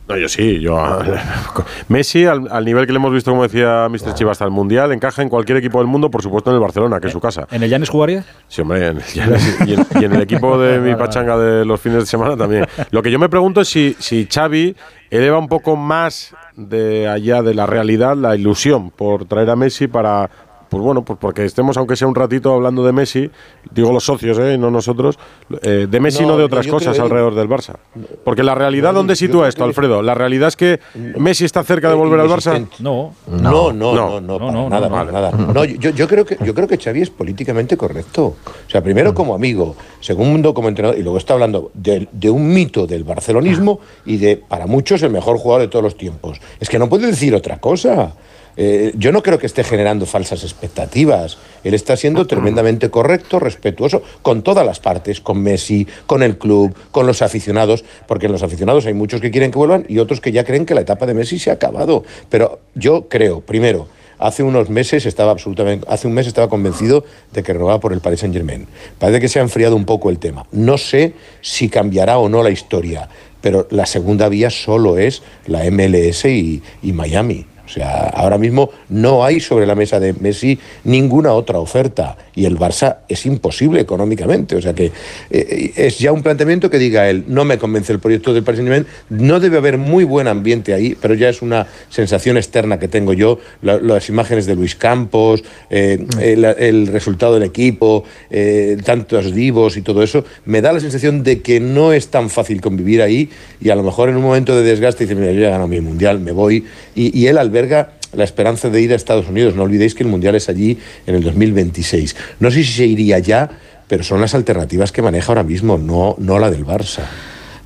No, 0.09 0.17
yo 0.17 0.27
sí, 0.27 0.59
yo. 0.59 0.75
Messi, 1.87 2.25
al, 2.25 2.47
al 2.51 2.65
nivel 2.65 2.87
que 2.87 2.93
le 2.93 2.97
hemos 2.97 3.13
visto, 3.13 3.29
como 3.29 3.43
decía 3.43 3.87
Mr. 3.89 4.15
Chiva, 4.15 4.31
hasta 4.31 4.43
el 4.43 4.49
Mundial, 4.49 4.91
encaja 4.91 5.21
en 5.21 5.29
cualquier 5.29 5.59
equipo 5.59 5.77
del 5.77 5.85
mundo, 5.85 6.09
por 6.09 6.23
supuesto 6.23 6.49
en 6.49 6.55
el 6.55 6.61
Barcelona, 6.61 6.99
que 6.99 7.07
es 7.07 7.13
su 7.13 7.19
casa. 7.19 7.47
¿En 7.51 7.61
el 7.61 7.69
Llanes 7.69 7.89
jugaría? 7.89 8.25
Sí, 8.47 8.61
hombre, 8.61 8.87
en 8.87 8.97
el 8.97 9.03
Llanes 9.03 9.59
y, 9.67 9.73
en, 9.75 9.85
y 10.01 10.05
en 10.05 10.13
el 10.15 10.21
equipo 10.23 10.57
de 10.57 10.79
mi 10.79 10.95
pachanga 10.95 11.37
de 11.37 11.63
los 11.63 11.79
fines 11.79 11.99
de 11.99 12.05
semana 12.07 12.35
también. 12.35 12.65
Lo 12.89 13.03
que 13.03 13.11
yo 13.11 13.19
me 13.19 13.29
pregunto 13.29 13.61
es 13.61 13.67
si, 13.67 13.95
si 13.99 14.25
Xavi 14.25 14.75
eleva 15.11 15.37
un 15.37 15.47
poco 15.47 15.75
más 15.75 16.33
de 16.55 17.07
allá 17.07 17.43
de 17.43 17.53
la 17.53 17.67
realidad 17.67 18.17
la 18.17 18.35
ilusión 18.35 18.89
por 18.89 19.25
traer 19.25 19.51
a 19.51 19.55
Messi 19.55 19.87
para. 19.87 20.29
Pues 20.69 20.83
bueno, 20.83 21.03
pues 21.03 21.17
porque 21.19 21.45
estemos, 21.45 21.75
aunque 21.77 21.95
sea 21.95 22.07
un 22.07 22.13
ratito, 22.15 22.53
hablando 22.53 22.83
de 22.85 22.91
Messi, 22.93 23.29
digo 23.71 23.91
los 23.91 24.03
socios, 24.03 24.37
¿eh? 24.39 24.57
no 24.57 24.69
nosotros, 24.69 25.17
eh, 25.63 25.87
de 25.89 25.99
Messi, 25.99 26.21
no, 26.23 26.29
No, 26.29 26.37
de 26.37 26.43
otras 26.43 26.67
cosas 26.67 26.93
creo- 26.93 27.05
alrededor 27.05 27.33
del 27.35 27.49
Barça. 27.49 27.75
Porque 28.23 28.43
la 28.43 28.53
realidad, 28.53 28.91
No, 28.93 28.99
¿dónde 28.99 29.15
sitúa 29.15 29.47
esto, 29.49 29.63
Alfredo? 29.63 30.01
¿La 30.03 30.13
realidad 30.13 30.49
es 30.49 30.55
que 30.55 30.79
Messi 31.17 31.45
está 31.45 31.63
cerca 31.63 31.89
de 31.89 31.95
volver 31.95 32.19
al 32.19 32.27
Barça? 32.29 32.67
No. 32.79 33.13
No, 33.27 33.73
no, 33.73 33.93
no, 33.93 34.21
no, 34.21 34.21
No, 34.21 34.37
para 34.37 34.51
no, 34.51 34.69
nada, 34.69 35.11
nada. 35.11 35.31
No, 35.31 35.65
yo, 35.65 35.89
yo 35.89 36.07
creo 36.07 36.23
que 36.25 36.37
yo 36.45 36.53
creo 36.53 36.67
que 36.67 36.77
Xavi 36.77 37.01
es 37.01 37.09
políticamente 37.09 37.75
correcto. 37.75 38.25
O 38.45 38.69
sea, 38.69 38.83
primero 38.83 39.13
como 39.15 39.33
amigo, 39.33 39.75
segundo 39.99 40.53
como 40.53 40.69
entrenador, 40.69 40.99
y 40.99 41.03
luego 41.03 41.17
está 41.17 41.33
hablando 41.33 41.71
de, 41.73 42.07
de 42.11 42.29
un 42.29 42.47
mito 42.53 42.85
del 42.85 43.03
barcelonismo 43.03 43.79
y 44.05 44.17
de, 44.17 44.37
para 44.37 44.67
muchos, 44.67 45.01
el 45.01 45.09
mejor 45.09 45.37
jugador 45.39 45.61
de 45.63 45.67
todos 45.67 45.83
los 45.83 45.97
tiempos. 45.97 46.39
Es 46.59 46.69
que 46.69 46.77
no 46.77 46.87
puede 46.89 47.07
decir 47.07 47.33
otra 47.33 47.57
cosa. 47.59 48.13
Eh, 48.61 48.91
yo 48.97 49.13
no 49.13 49.23
creo 49.23 49.39
que 49.39 49.45
esté 49.45 49.63
generando 49.63 50.05
falsas 50.05 50.43
expectativas. 50.43 51.37
Él 51.63 51.73
está 51.73 51.95
siendo 51.95 52.27
tremendamente 52.27 52.89
correcto, 52.89 53.39
respetuoso 53.39 54.03
con 54.21 54.43
todas 54.43 54.65
las 54.65 54.81
partes, 54.81 55.21
con 55.21 55.41
Messi, 55.41 55.87
con 56.05 56.23
el 56.23 56.37
club, 56.37 56.75
con 56.91 57.07
los 57.07 57.21
aficionados, 57.21 57.85
porque 58.05 58.25
en 58.25 58.33
los 58.33 58.43
aficionados 58.43 58.85
hay 58.85 58.93
muchos 58.93 59.21
que 59.21 59.31
quieren 59.31 59.51
que 59.51 59.57
vuelvan 59.57 59.85
y 59.87 59.99
otros 59.99 60.19
que 60.19 60.33
ya 60.33 60.43
creen 60.43 60.65
que 60.65 60.75
la 60.75 60.81
etapa 60.81 61.05
de 61.05 61.13
Messi 61.13 61.39
se 61.39 61.51
ha 61.51 61.53
acabado. 61.53 62.03
Pero 62.27 62.59
yo 62.75 63.07
creo, 63.07 63.39
primero, 63.39 63.87
hace 64.17 64.43
unos 64.43 64.69
meses 64.69 65.05
estaba 65.05 65.31
absolutamente, 65.31 65.87
hace 65.89 66.07
un 66.07 66.13
mes 66.13 66.27
estaba 66.27 66.49
convencido 66.49 67.05
de 67.31 67.43
que 67.43 67.53
renovaba 67.53 67.79
por 67.79 67.93
el 67.93 68.01
Paris 68.01 68.19
Saint 68.19 68.35
Germain. 68.35 68.67
Parece 68.99 69.21
que 69.21 69.29
se 69.29 69.39
ha 69.39 69.41
enfriado 69.41 69.77
un 69.77 69.85
poco 69.85 70.09
el 70.09 70.19
tema. 70.19 70.45
No 70.51 70.77
sé 70.77 71.13
si 71.39 71.69
cambiará 71.69 72.17
o 72.17 72.27
no 72.27 72.43
la 72.43 72.49
historia, 72.49 73.07
pero 73.39 73.67
la 73.69 73.85
segunda 73.85 74.27
vía 74.27 74.49
solo 74.49 74.97
es 74.97 75.23
la 75.47 75.63
MLS 75.71 76.25
y, 76.25 76.61
y 76.81 76.91
Miami. 76.91 77.45
O 77.69 77.71
sea, 77.71 78.07
ahora 78.07 78.39
mismo 78.39 78.71
no 78.89 79.23
hay 79.23 79.39
sobre 79.39 79.67
la 79.67 79.75
mesa 79.75 79.99
de 79.99 80.13
Messi 80.13 80.57
ninguna 80.85 81.33
otra 81.33 81.59
oferta 81.59 82.17
y 82.33 82.45
el 82.45 82.57
Barça 82.57 82.97
es 83.07 83.27
imposible 83.27 83.79
económicamente. 83.79 84.55
O 84.55 84.61
sea 84.61 84.73
que 84.73 84.91
eh, 85.29 85.71
es 85.75 85.99
ya 85.99 86.11
un 86.11 86.23
planteamiento 86.23 86.71
que 86.71 86.79
diga 86.79 87.09
él, 87.09 87.25
no 87.27 87.45
me 87.45 87.59
convence 87.59 87.93
el 87.93 87.99
proyecto 87.99 88.33
del 88.33 88.43
Paris 88.43 88.57
Saint-Germain, 88.59 88.87
no 89.09 89.39
debe 89.39 89.57
haber 89.57 89.77
muy 89.77 90.03
buen 90.03 90.27
ambiente 90.27 90.73
ahí, 90.73 90.97
pero 90.99 91.13
ya 91.13 91.29
es 91.29 91.43
una 91.43 91.67
sensación 91.89 92.37
externa 92.37 92.79
que 92.79 92.87
tengo 92.87 93.13
yo, 93.13 93.39
la- 93.61 93.77
las 93.77 94.09
imágenes 94.09 94.47
de 94.47 94.55
Luis 94.55 94.75
Campos, 94.75 95.43
eh, 95.69 96.03
el, 96.19 96.87
resultado 96.87 97.35
del 97.35 97.43
equipo, 97.43 98.03
eh, 98.31 98.77
tantos 98.83 99.33
divos 99.33 99.77
y 99.77 99.83
todo 99.83 100.01
eso, 100.01 100.25
me 100.45 100.61
da 100.61 100.73
la 100.73 100.79
sensación 100.79 101.21
de 101.21 101.41
que 101.41 101.59
no 101.59 101.93
es 101.93 102.07
tan 102.07 102.31
fácil 102.31 102.61
convivir 102.61 103.03
ahí 103.03 103.29
y 103.61 103.69
a 103.69 103.75
lo 103.75 103.83
mejor 103.83 104.09
en 104.09 104.15
un 104.15 104.23
momento 104.23 104.55
de 104.55 104.63
desgaste 104.63 105.03
dice, 105.03 105.13
mira, 105.13 105.31
yo 105.31 105.41
ya 105.41 105.47
he 105.47 105.51
ganado 105.51 105.67
mi 105.67 105.81
mundial, 105.81 106.19
me 106.19 106.31
voy, 106.31 106.65
y, 106.95 107.27
él 107.27 107.37
la 107.67 108.23
esperanza 108.23 108.69
de 108.69 108.81
ir 108.81 108.93
a 108.93 108.95
Estados 108.95 109.27
Unidos. 109.27 109.55
No 109.55 109.63
olvidéis 109.63 109.95
que 109.95 110.03
el 110.03 110.09
mundial 110.09 110.35
es 110.35 110.49
allí 110.49 110.77
en 111.07 111.15
el 111.15 111.23
2026. 111.23 112.15
No 112.39 112.51
sé 112.51 112.63
si 112.63 112.71
se 112.71 112.85
iría 112.85 113.19
ya, 113.19 113.49
pero 113.87 114.03
son 114.03 114.21
las 114.21 114.35
alternativas 114.35 114.91
que 114.91 115.01
maneja 115.01 115.29
ahora 115.29 115.43
mismo, 115.43 115.77
no, 115.77 116.15
no 116.19 116.39
la 116.39 116.51
del 116.51 116.65
Barça. 116.65 117.03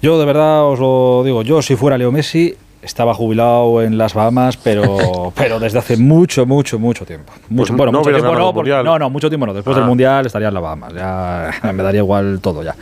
Yo 0.02 0.20
de 0.20 0.26
verdad 0.26 0.66
os 0.66 0.80
lo 0.80 1.24
digo, 1.24 1.44
yo 1.44 1.62
si 1.62 1.76
fuera 1.76 1.98
Leo 1.98 2.12
Messi 2.12 2.56
estaba 2.84 3.14
jubilado 3.14 3.82
en 3.82 3.98
las 3.98 4.14
Bahamas, 4.14 4.58
pero 4.58 5.32
pero 5.36 5.60
desde 5.60 5.80
hace 5.80 5.98
mucho, 5.98 6.46
mucho, 6.46 6.78
mucho 6.80 7.06
tiempo. 7.06 7.32
Mucho, 7.50 7.70
Pues 7.74 7.78
bueno, 7.78 7.92
no 7.92 8.00
mucho 8.00 8.12
tiempo 8.12 8.36
no, 8.36 8.54
porque- 8.54 8.70
no, 8.84 9.00
no, 9.00 9.10
mucho 9.10 9.30
tiempo 9.30 9.46
no. 9.48 9.54
Después 9.54 9.76
Ah. 9.76 9.80
del 9.80 9.88
Mundial 9.88 10.26
estaría 10.26 10.50
en 10.50 10.54
las 10.54 10.64
Bahamas. 10.64 10.94
Ya 10.94 11.52
me 11.74 11.82
daría 11.84 12.00
igual 12.02 12.40
todo 12.42 12.62
ya. 12.64 12.76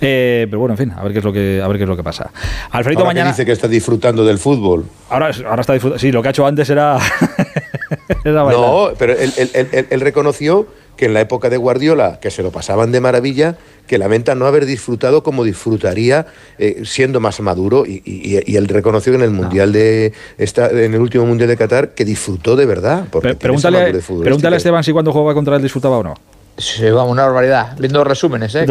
Eh, 0.00 0.46
pero 0.48 0.60
bueno, 0.60 0.74
en 0.74 0.78
fin, 0.78 0.92
a 0.96 1.02
ver 1.02 1.12
qué 1.12 1.18
es 1.18 1.24
lo 1.24 1.32
que, 1.32 1.60
a 1.62 1.66
ver 1.68 1.76
qué 1.78 1.82
es 1.84 1.88
lo 1.88 1.96
que 1.96 2.04
pasa. 2.04 2.30
Alfredito 2.70 3.00
Ahora 3.00 3.10
que 3.12 3.14
mañana. 3.20 3.30
dice 3.30 3.44
que 3.46 3.52
está 3.52 3.66
disfrutando 3.68 4.24
del 4.24 4.38
fútbol. 4.38 4.84
Ahora, 5.10 5.30
ahora 5.48 5.60
está 5.62 5.72
disfrutando. 5.72 5.98
Sí, 5.98 6.12
lo 6.12 6.22
que 6.22 6.28
ha 6.28 6.30
hecho 6.30 6.46
antes 6.46 6.68
era. 6.70 6.98
era 8.24 8.42
bailar. 8.42 8.62
No, 8.62 8.88
pero 8.98 9.12
él, 9.14 9.32
él- 9.36 9.50
él- 9.54 9.68
él- 9.72 9.86
él 9.90 10.00
reconoció 10.00 10.66
que 10.96 11.06
en 11.06 11.14
la 11.14 11.20
época 11.20 11.48
de 11.48 11.56
Guardiola, 11.56 12.18
que 12.20 12.30
se 12.30 12.42
lo 12.42 12.50
pasaban 12.50 12.90
de 12.92 13.00
maravilla, 13.00 13.56
que 13.88 13.98
lamenta 13.98 14.36
no 14.36 14.46
haber 14.46 14.66
disfrutado 14.66 15.24
como 15.24 15.42
disfrutaría 15.42 16.26
eh, 16.58 16.82
siendo 16.84 17.18
más 17.18 17.40
maduro 17.40 17.84
y, 17.86 18.02
y- 18.04 18.38
y 18.46 18.56
él 18.56 18.68
reconoció 18.68 19.10
que 19.12 19.16
en 19.18 19.24
el 19.24 19.30
mundial 19.30 19.72
de 19.72 20.12
esta, 20.38 20.68
en 20.70 20.94
el 20.94 21.00
último 21.00 21.26
mundial 21.26 21.48
de 21.48 21.56
Qatar 21.56 21.88
que 21.90 22.04
disfrutó 22.04 22.54
de 22.54 22.66
verdad. 22.66 23.04
Porque 23.10 23.30
Pre- 23.30 23.36
pregúntale, 23.36 23.78
futbolística. 24.00 24.22
pregúntale 24.22 24.54
a 24.54 24.58
Esteban 24.58 24.84
si 24.84 24.92
cuando 24.92 25.10
jugaba 25.10 25.34
contra 25.34 25.56
él 25.56 25.62
disfrutaba 25.62 25.98
o 25.98 26.02
no. 26.04 26.14
Sí, 26.56 26.90
vamos, 26.90 27.12
una 27.12 27.22
barbaridad. 27.22 27.76
Viendo 27.78 28.02
resúmenes, 28.02 28.52
¿eh? 28.56 28.66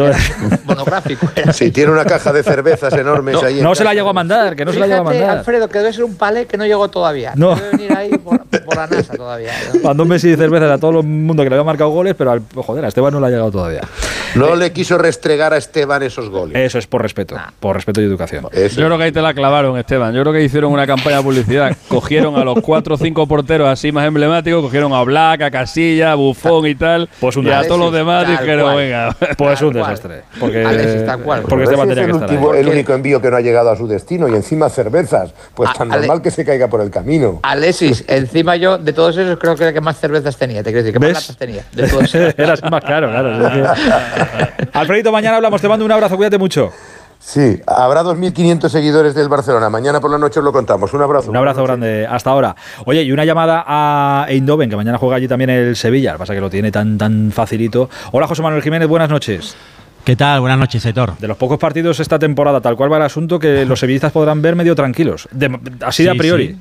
Monográfico. 0.64 1.26
Sí, 1.54 1.70
tiene 1.70 1.90
una 1.90 2.04
caja 2.04 2.32
de 2.34 2.42
cervezas 2.42 2.92
enormes 2.92 3.34
No, 3.34 3.42
ahí. 3.42 3.58
en 3.58 3.64
no 3.64 3.74
se 3.74 3.82
la 3.82 3.94
llegó 3.94 4.10
a 4.10 4.12
mandar, 4.12 4.54
que 4.56 4.64
no 4.66 4.72
se 4.74 4.78
la 4.78 4.86
llegó 4.86 5.00
a 5.00 5.04
mandar. 5.04 5.38
Alfredo, 5.38 5.68
que 5.68 5.78
debe 5.78 5.92
ser 5.94 6.04
un 6.04 6.14
palé 6.16 6.44
que 6.46 6.58
no 6.58 6.66
llegó 6.66 6.88
todavía. 6.88 7.32
No. 7.34 7.54
Debe 7.56 7.70
venir 7.70 7.92
ahí 7.96 8.10
por, 8.18 8.44
por 8.44 8.76
la 8.76 8.86
NASA 8.88 9.14
todavía. 9.14 9.52
¿no? 9.72 9.80
Mandó 9.80 10.02
un 10.02 10.08
Messi 10.10 10.28
de 10.28 10.36
cervezas 10.36 10.70
a 10.70 10.76
todo 10.78 11.00
el 11.00 11.06
mundo 11.06 11.42
que 11.42 11.48
le 11.48 11.56
había 11.56 11.64
marcado 11.64 11.88
goles, 11.88 12.14
pero 12.16 12.32
al, 12.32 12.42
joder, 12.56 12.84
a 12.84 12.88
Esteban 12.88 13.10
no 13.12 13.20
le 13.20 13.26
ha 13.26 13.30
llegado 13.30 13.50
todavía. 13.50 13.80
No 14.38 14.56
le 14.56 14.72
quiso 14.72 14.98
restregar 14.98 15.52
a 15.52 15.56
Esteban 15.56 16.02
esos 16.02 16.30
goles. 16.30 16.56
Eso 16.56 16.78
es 16.78 16.86
por 16.86 17.02
respeto, 17.02 17.36
por 17.60 17.76
respeto 17.76 18.00
y 18.00 18.04
educación. 18.04 18.46
Eso. 18.52 18.80
Yo 18.80 18.86
creo 18.86 18.98
que 18.98 19.04
ahí 19.04 19.12
te 19.12 19.22
la 19.22 19.34
clavaron, 19.34 19.78
Esteban. 19.78 20.14
Yo 20.14 20.22
creo 20.22 20.32
que 20.32 20.42
hicieron 20.42 20.72
una 20.72 20.86
campaña 20.86 21.18
de 21.18 21.22
publicidad. 21.22 21.76
Cogieron 21.88 22.36
a 22.36 22.44
los 22.44 22.58
cuatro 22.60 22.94
o 22.94 22.98
cinco 22.98 23.26
porteros 23.26 23.68
así 23.68 23.92
más 23.92 24.06
emblemáticos, 24.06 24.62
cogieron 24.62 24.92
a 24.92 25.02
Black, 25.02 25.42
a 25.42 25.50
Casilla, 25.50 26.12
a 26.12 26.14
Buffon 26.14 26.66
y 26.66 26.74
tal. 26.74 27.08
Pues 27.20 27.36
un 27.36 27.44
y 27.44 27.48
a 27.48 27.50
desastre. 27.50 27.68
todos 27.68 27.80
los 27.80 27.92
demás 27.92 28.24
Tal 28.24 28.38
dijeron, 28.38 28.62
cual. 28.64 28.76
venga. 28.76 29.16
Pues 29.36 29.62
un 29.62 29.72
cual. 29.72 29.84
desastre. 29.84 30.22
Porque, 30.38 30.64
Alexis, 30.64 31.06
tal 31.06 31.20
cual. 31.22 31.40
porque 31.42 31.54
Pero 31.56 31.62
Esteban 31.70 31.88
ese 31.90 31.94
tenía 32.00 32.04
que 32.06 32.10
es 32.10 32.16
el, 32.16 32.22
estar 32.22 32.30
ahí. 32.30 32.36
último- 32.36 32.54
el 32.54 32.68
único 32.68 32.92
envío 32.94 33.20
que 33.22 33.30
no 33.30 33.36
ha 33.36 33.40
llegado 33.40 33.70
a 33.70 33.76
su 33.76 33.86
destino 33.86 34.28
y 34.28 34.34
encima 34.34 34.68
cervezas. 34.68 35.32
Pues 35.54 35.70
A- 35.70 35.72
tan 35.74 35.92
Ale- 35.92 36.02
normal 36.02 36.22
que 36.22 36.30
se 36.30 36.44
caiga 36.44 36.68
por 36.68 36.80
el 36.80 36.90
camino. 36.90 37.40
Alexis, 37.42 38.04
encima 38.08 38.56
yo, 38.56 38.78
de 38.78 38.92
todos 38.92 39.16
esos, 39.16 39.38
creo 39.38 39.54
que 39.56 39.62
era 39.62 39.68
el 39.70 39.74
que 39.74 39.80
más 39.80 39.98
cervezas 39.98 40.36
tenía. 40.36 40.62
Te 40.62 40.70
quiero 40.70 40.78
decir, 40.84 40.92
que 40.92 40.98
más 40.98 41.08
¿Ves? 41.08 41.22
latas 41.22 41.36
tenía. 41.36 41.62
De 41.72 41.88
todos 41.88 42.14
esos. 42.14 42.34
Eras 42.38 42.62
más 42.70 42.84
claro, 42.84 43.08
claro. 43.10 43.74
Alfredito, 44.72 45.12
mañana 45.12 45.36
hablamos. 45.36 45.60
Te 45.60 45.68
mando 45.68 45.84
un 45.84 45.92
abrazo, 45.92 46.16
cuídate 46.16 46.38
mucho. 46.38 46.72
Sí, 47.20 47.60
habrá 47.66 48.02
2.500 48.04 48.68
seguidores 48.68 49.14
del 49.14 49.28
Barcelona. 49.28 49.68
Mañana 49.68 50.00
por 50.00 50.10
la 50.10 50.18
noche 50.18 50.38
os 50.38 50.44
lo 50.44 50.52
contamos. 50.52 50.92
Un 50.94 51.02
abrazo. 51.02 51.30
Un 51.30 51.36
abrazo 51.36 51.64
grande 51.64 52.06
hasta 52.08 52.30
ahora. 52.30 52.54
Oye, 52.86 53.02
y 53.02 53.12
una 53.12 53.24
llamada 53.24 53.64
a 53.66 54.26
Eindhoven, 54.28 54.70
que 54.70 54.76
mañana 54.76 54.98
juega 54.98 55.16
allí 55.16 55.26
también 55.28 55.50
el 55.50 55.76
Sevilla. 55.76 56.12
Lo 56.12 56.18
pasa 56.18 56.32
que 56.34 56.40
lo 56.40 56.48
tiene 56.48 56.70
tan, 56.70 56.96
tan 56.96 57.32
facilito. 57.32 57.90
Hola, 58.12 58.26
José 58.28 58.40
Manuel 58.42 58.62
Jiménez, 58.62 58.88
buenas 58.88 59.10
noches. 59.10 59.56
¿Qué 60.04 60.16
tal? 60.16 60.40
Buenas 60.40 60.58
noches, 60.58 60.86
Aitor. 60.86 61.18
De 61.18 61.28
los 61.28 61.36
pocos 61.36 61.58
partidos 61.58 62.00
esta 62.00 62.18
temporada, 62.18 62.60
tal 62.62 62.76
cual 62.76 62.90
va 62.90 62.96
el 62.96 63.02
asunto, 63.02 63.38
que 63.38 63.66
los 63.66 63.80
sevillistas 63.80 64.12
podrán 64.12 64.40
ver 64.40 64.54
medio 64.56 64.74
tranquilos. 64.74 65.28
De- 65.32 65.58
así 65.84 66.04
de 66.04 66.10
a 66.10 66.14
priori. 66.14 66.48
sí. 66.54 66.58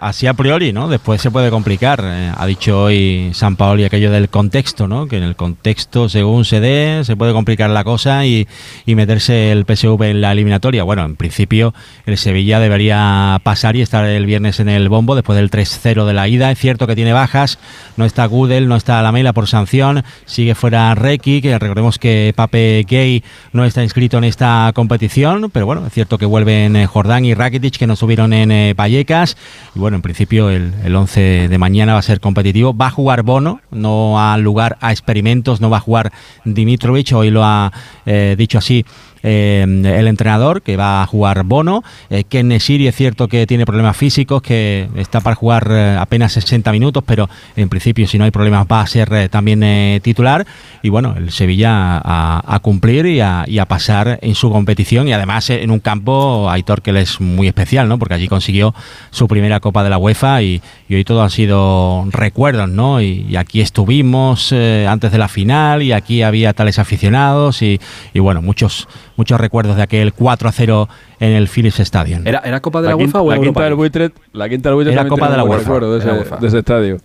Así 0.00 0.26
a 0.26 0.32
priori, 0.32 0.72
¿no? 0.72 0.88
Después 0.88 1.20
se 1.20 1.30
puede 1.30 1.50
complicar. 1.50 2.00
Eh, 2.02 2.32
ha 2.34 2.46
dicho 2.46 2.84
hoy 2.84 3.32
San 3.34 3.56
Paoli 3.56 3.84
aquello 3.84 4.10
del 4.10 4.30
contexto, 4.30 4.88
¿no? 4.88 5.06
Que 5.06 5.18
en 5.18 5.24
el 5.24 5.36
contexto, 5.36 6.08
según 6.08 6.46
se 6.46 6.58
dé, 6.58 7.04
se 7.04 7.16
puede 7.16 7.34
complicar 7.34 7.68
la 7.68 7.84
cosa 7.84 8.24
y, 8.24 8.48
meterse 8.86 9.52
el 9.52 9.66
PSV 9.66 10.02
en 10.04 10.22
la 10.22 10.32
eliminatoria. 10.32 10.84
Bueno, 10.84 11.04
en 11.04 11.16
principio 11.16 11.74
el 12.06 12.16
Sevilla 12.16 12.60
debería 12.60 13.40
pasar 13.42 13.76
y 13.76 13.82
estar 13.82 14.06
el 14.06 14.24
viernes 14.24 14.58
en 14.58 14.70
el 14.70 14.88
bombo 14.88 15.14
después 15.14 15.36
del 15.36 15.50
3-0 15.50 16.06
de 16.06 16.14
la 16.14 16.28
ida. 16.28 16.50
Es 16.50 16.58
cierto 16.58 16.86
que 16.86 16.96
tiene 16.96 17.12
bajas, 17.12 17.58
no 17.98 18.06
está 18.06 18.24
Gudel, 18.24 18.68
no 18.68 18.76
está 18.76 19.02
Lamela 19.02 19.34
por 19.34 19.48
sanción, 19.48 20.02
sigue 20.24 20.54
fuera 20.54 20.94
Requi, 20.94 21.42
que 21.42 21.58
recordemos 21.58 21.98
que 21.98 22.32
Pape 22.34 22.86
Gay 22.88 23.22
no 23.52 23.66
está 23.66 23.82
inscrito 23.82 24.16
en 24.16 24.24
esta 24.24 24.72
competición, 24.74 25.50
pero 25.52 25.66
bueno, 25.66 25.86
es 25.86 25.92
cierto 25.92 26.16
que 26.16 26.24
vuelven 26.24 26.74
eh, 26.76 26.86
Jordán 26.86 27.26
y 27.26 27.34
Rakitic 27.34 27.76
que 27.76 27.86
no 27.86 27.96
subieron 27.96 28.32
en 28.32 28.50
eh, 28.50 28.74
Vallecas. 28.74 29.36
Y 29.74 29.78
bueno, 29.78 29.89
en 29.96 30.02
principio 30.02 30.50
el, 30.50 30.72
el 30.84 30.94
11 30.94 31.48
de 31.48 31.58
mañana 31.58 31.94
va 31.94 31.98
a 31.98 32.02
ser 32.02 32.20
competitivo. 32.20 32.74
Va 32.76 32.86
a 32.86 32.90
jugar 32.90 33.22
Bono, 33.22 33.60
no 33.70 34.20
ha 34.20 34.36
lugar 34.38 34.76
a 34.80 34.92
experimentos, 34.92 35.60
no 35.60 35.70
va 35.70 35.78
a 35.78 35.80
jugar 35.80 36.12
Dimitrovic, 36.44 37.12
hoy 37.12 37.30
lo 37.30 37.44
ha 37.44 37.72
eh, 38.06 38.34
dicho 38.36 38.58
así 38.58 38.84
eh, 39.22 39.62
el 39.62 40.08
entrenador 40.08 40.62
que 40.62 40.76
va 40.76 41.02
a 41.02 41.06
jugar 41.06 41.44
Bono. 41.44 41.82
Eh, 42.08 42.24
Ken 42.24 42.48
Nesiri 42.48 42.86
es 42.86 42.96
cierto 42.96 43.28
que 43.28 43.46
tiene 43.46 43.66
problemas 43.66 43.96
físicos, 43.96 44.42
que 44.42 44.88
está 44.96 45.20
para 45.20 45.36
jugar 45.36 45.68
eh, 45.70 45.96
apenas 45.98 46.32
60 46.32 46.72
minutos, 46.72 47.04
pero 47.06 47.28
en 47.56 47.68
principio, 47.68 48.06
si 48.06 48.18
no 48.18 48.24
hay 48.24 48.30
problemas, 48.30 48.66
va 48.70 48.80
a 48.80 48.86
ser 48.86 49.12
eh, 49.12 49.28
también 49.28 49.60
titular. 50.00 50.46
Y 50.82 50.88
bueno, 50.88 51.14
el 51.16 51.30
Sevilla 51.30 52.00
a, 52.02 52.58
cumplir 52.62 53.06
y 53.06 53.20
a, 53.20 53.64
pasar 53.68 54.18
en 54.22 54.34
su 54.34 54.50
competición. 54.50 55.08
Y 55.08 55.12
además 55.12 55.50
en 55.50 55.70
un 55.70 55.80
campo, 55.80 56.48
Aitor, 56.50 56.82
que 56.82 56.90
él 56.90 56.96
es 56.96 57.20
muy 57.20 57.46
especial, 57.46 57.88
¿no? 57.88 57.98
porque 57.98 58.14
allí 58.14 58.28
consiguió 58.28 58.74
su 59.10 59.28
primera 59.28 59.60
Copa 59.60 59.84
de 59.84 59.90
la 59.90 59.98
UEFA 59.98 60.42
y, 60.42 60.62
hoy 60.90 61.04
todo 61.04 61.22
han 61.22 61.30
sido 61.30 62.06
recuerdos, 62.10 62.68
¿no? 62.68 63.00
Y, 63.00 63.36
aquí 63.36 63.60
estuvimos 63.60 64.52
antes 64.52 65.12
de 65.12 65.18
la 65.18 65.28
final 65.28 65.82
y 65.82 65.92
aquí 65.92 66.22
había 66.22 66.52
tales 66.52 66.78
aficionados 66.78 67.62
y 67.62 67.78
bueno, 68.14 68.42
muchos 68.42 68.88
muchos 69.20 69.38
recuerdos 69.38 69.76
de 69.76 69.82
aquel 69.82 70.14
4 70.14 70.48
a 70.48 70.52
0 70.52 70.88
en 71.20 71.32
el 71.32 71.46
Philips 71.46 71.78
Stadium. 71.80 72.26
¿Era, 72.26 72.40
era 72.42 72.60
Copa 72.60 72.80
de 72.80 72.86
la, 72.86 72.90
La, 72.92 72.96
UEFA 72.96 73.04
quinta, 73.04 73.20
o 73.20 73.30
la 73.30 73.38
quinta 73.38 73.64
del 73.64 73.74
buitre, 73.74 74.10
la 74.32 74.48
quinta 74.48 74.68
del 74.70 74.76
buitre 74.76 74.92
Era 74.94 75.06
Copa 75.06 75.30
de 75.30 75.36
la 75.36 75.44
UEFA. 75.44 75.62
recuerdo 75.62 75.92
de 75.92 75.98
ese, 75.98 76.10
UEFA. 76.10 76.36
de 76.38 76.46
ese 76.48 76.58
estadio. 76.58 76.96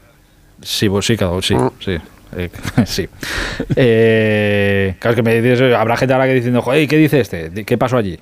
Sí, 0.62 0.88
pues 0.88 1.06
sí, 1.06 1.18
claro, 1.18 1.42
sí, 1.42 1.56
sí. 1.80 1.98
Eh, 2.38 2.50
sí. 2.86 3.08
Eh, 3.76 4.96
claro, 5.00 5.12
es 5.12 5.16
que 5.18 5.24
me 5.24 5.42
dices, 5.42 5.76
habrá 5.76 5.98
gente 5.98 6.14
ahora 6.14 6.26
que 6.26 6.34
diciendo, 6.36 6.62
joder, 6.62 6.88
¿qué 6.88 6.96
dice 6.98 7.20
este? 7.20 7.66
¿Qué 7.66 7.78
pasó 7.78 7.98
allí? 7.98 8.18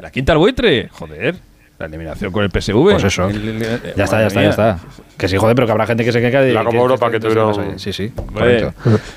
La 0.00 0.10
quinta 0.10 0.32
del 0.32 0.40
buitre, 0.40 0.88
joder. 0.90 1.36
La 1.82 1.88
eliminación 1.88 2.30
con 2.30 2.44
el 2.44 2.50
PSV. 2.50 2.92
Pues 2.92 3.02
eso. 3.02 3.28
El- 3.28 3.36
el- 3.48 3.62
el- 3.62 3.80
Ya 3.96 4.04
está, 4.04 4.20
ya 4.20 4.28
está, 4.28 4.42
ya 4.42 4.50
está. 4.50 4.78
Que 5.18 5.26
sí, 5.26 5.36
joder, 5.36 5.56
pero 5.56 5.66
que 5.66 5.72
habrá 5.72 5.84
gente 5.86 6.04
que 6.04 6.12
se 6.12 6.20
queja 6.20 6.40
de 6.40 6.52
La 6.52 6.62
Copa 6.64 6.76
Europa 6.76 7.10
que 7.10 7.16
se 7.16 7.20
tuvieron-. 7.20 7.78
Sí, 7.78 7.92
sí, 7.92 8.10
correcto. 8.32 8.72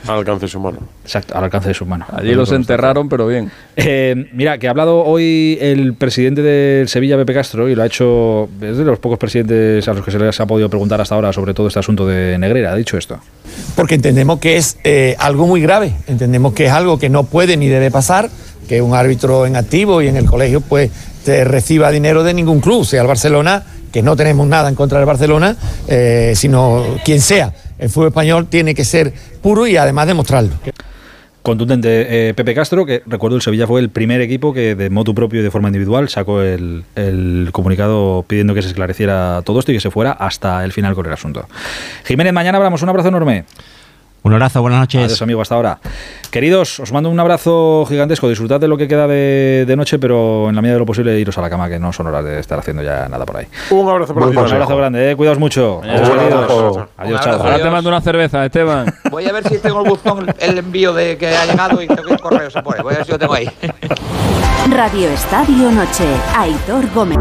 Al 0.08 0.18
alcance 0.18 0.46
de 0.46 0.52
su 0.52 0.60
mano. 0.60 0.80
Exacto, 1.04 1.38
al 1.38 1.44
alcance 1.44 1.68
de 1.68 1.74
sus 1.76 1.88
manos. 1.88 2.08
Allí 2.12 2.34
los 2.34 2.52
enterraron, 2.52 3.08
pero 3.08 3.28
bien. 3.28 3.52
Eh, 3.76 4.30
mira, 4.34 4.58
que 4.58 4.68
ha 4.68 4.72
hablado 4.72 5.04
hoy 5.04 5.58
el 5.62 5.94
presidente 5.94 6.42
del 6.42 6.88
Sevilla, 6.88 7.18
Pepe 7.18 7.34
Castro, 7.36 7.70
y 7.70 7.76
lo 7.76 7.84
ha 7.84 7.86
hecho, 7.86 8.50
es 8.62 8.78
de 8.78 8.84
los 8.84 8.98
pocos 8.98 9.20
presidentes 9.20 9.88
a 9.88 9.94
los 9.94 10.04
que 10.04 10.10
se 10.12 10.18
les 10.18 10.40
ha 10.40 10.46
podido 10.48 10.68
preguntar 10.70 11.00
hasta 11.02 11.14
ahora 11.14 11.32
sobre 11.34 11.54
todo 11.54 11.68
este 11.68 11.80
asunto 11.80 12.08
de 12.08 12.38
Negreira. 12.40 12.72
Ha 12.72 12.76
dicho 12.76 12.98
esto. 12.98 13.20
porque 13.76 13.96
entendemos 13.96 14.40
que 14.40 14.58
es 14.58 14.78
eh, 14.84 15.16
algo 15.20 15.46
muy 15.48 15.62
grave, 15.62 15.94
entendemos 16.08 16.54
que 16.54 16.66
es 16.66 16.72
algo 16.72 16.98
que 16.98 17.10
no 17.10 17.26
puede 17.26 17.58
ni 17.58 17.68
debe 17.68 17.92
pasar, 17.92 18.30
que 18.68 18.82
un 18.82 18.96
árbitro 18.96 19.46
en 19.46 19.56
activo 19.56 20.02
y 20.02 20.08
en 20.08 20.16
el 20.18 20.26
colegio 20.26 20.60
pues 20.62 20.90
te 21.26 21.44
reciba 21.44 21.92
dinero 21.92 22.24
de 22.24 22.34
ningún 22.34 22.62
club, 22.62 22.86
sea 22.86 23.02
el 23.02 23.08
Barcelona, 23.08 23.64
que 23.92 24.04
no 24.04 24.16
tenemos 24.16 24.48
nada 24.48 24.70
en 24.70 24.76
contra 24.76 25.00
del 25.00 25.08
Barcelona, 25.08 25.58
eh, 25.88 26.34
sino 26.36 26.86
quien 27.04 27.20
sea. 27.20 27.52
El 27.80 27.90
fútbol 27.90 28.10
español 28.10 28.48
tiene 28.48 28.76
que 28.76 28.86
ser 28.86 29.12
puro 29.42 29.68
y 29.68 29.76
además 29.76 30.08
demostrarlo. 30.08 30.52
Contundente 31.42 32.30
eh, 32.30 32.34
Pepe 32.34 32.56
Castro, 32.56 32.86
que 32.86 33.04
recuerdo 33.06 33.36
el 33.36 33.42
Sevilla 33.42 33.68
fue 33.68 33.82
el 33.82 33.90
primer 33.90 34.22
equipo 34.22 34.54
que 34.54 34.76
de 34.76 34.90
motu 34.90 35.14
propio 35.14 35.42
y 35.42 35.44
de 35.44 35.52
forma 35.52 35.68
individual 35.68 36.10
sacó 36.10 36.42
el, 36.42 36.84
el 36.96 37.50
comunicado 37.52 38.24
pidiendo 38.28 38.54
que 38.54 38.62
se 38.62 38.70
esclareciera 38.70 39.42
todo 39.44 39.60
esto 39.60 39.72
y 39.72 39.76
que 39.76 39.82
se 39.82 39.92
fuera 39.92 40.12
hasta 40.12 40.64
el 40.64 40.72
final 40.72 40.96
con 40.96 41.06
el 41.06 41.14
asunto. 41.14 41.48
Jiménez, 42.06 42.34
mañana 42.34 42.58
hablamos. 42.58 42.82
Un 42.82 42.90
abrazo 42.90 43.10
enorme. 43.10 43.46
Un 44.26 44.34
abrazo, 44.34 44.60
buenas 44.60 44.80
noches. 44.80 45.04
Adiós, 45.04 45.22
amigo, 45.22 45.40
hasta 45.40 45.54
ahora. 45.54 45.78
Queridos, 46.32 46.80
os 46.80 46.92
mando 46.92 47.12
un 47.12 47.20
abrazo 47.20 47.86
gigantesco. 47.88 48.28
Disfrutad 48.28 48.60
de 48.60 48.68
lo 48.68 48.76
que 48.76 48.88
queda 48.88 49.08
de, 49.08 49.66
de 49.68 49.76
noche, 49.76 50.00
pero 50.00 50.50
en 50.50 50.56
la 50.56 50.64
medida 50.64 50.74
de 50.74 50.80
lo 50.80 50.86
posible 50.88 51.20
iros 51.20 51.38
a 51.38 51.42
la 51.42 51.50
cama, 51.52 51.70
que 51.70 51.78
no 51.78 51.94
son 51.94 52.08
horas 52.08 52.26
de 52.26 52.40
estar 52.40 52.58
haciendo 52.58 52.82
ya 52.82 53.08
nada 53.08 53.24
por 53.24 53.38
ahí. 53.38 53.46
Un 53.70 53.88
abrazo 53.88 54.16
Un 54.16 54.36
abrazo 54.36 54.78
grande, 54.78 55.12
eh. 55.12 55.16
cuidaos 55.16 55.38
mucho. 55.38 55.80
Adiós, 55.84 57.22
chao. 57.22 57.36
Ahora 57.36 57.60
te 57.60 57.70
mando 57.70 57.88
una 57.88 58.02
cerveza, 58.02 58.44
Esteban. 58.44 58.92
Voy 59.12 59.28
a 59.28 59.32
ver 59.32 59.48
si 59.48 59.60
tengo 59.60 59.84
el 59.84 59.90
buzón, 59.90 60.26
el 60.40 60.58
envío 60.58 60.92
de 60.92 61.20
que 61.20 61.28
ha 61.28 61.46
llegado 61.46 61.80
y 61.84 61.88
tengo 61.88 62.02
que 62.02 62.14
ir 62.14 62.20
correo 62.20 62.50
se 62.50 62.64
pone. 62.64 62.82
Voy 62.82 62.96
a 62.96 62.98
ver 62.98 63.06
si 63.06 63.12
lo 63.12 63.20
tengo 63.20 63.34
ahí. 63.36 63.48
Radio 64.72 65.10
Estadio 65.10 65.70
Noche. 65.70 66.06
Aitor 66.36 66.92
Gómez. 66.96 67.20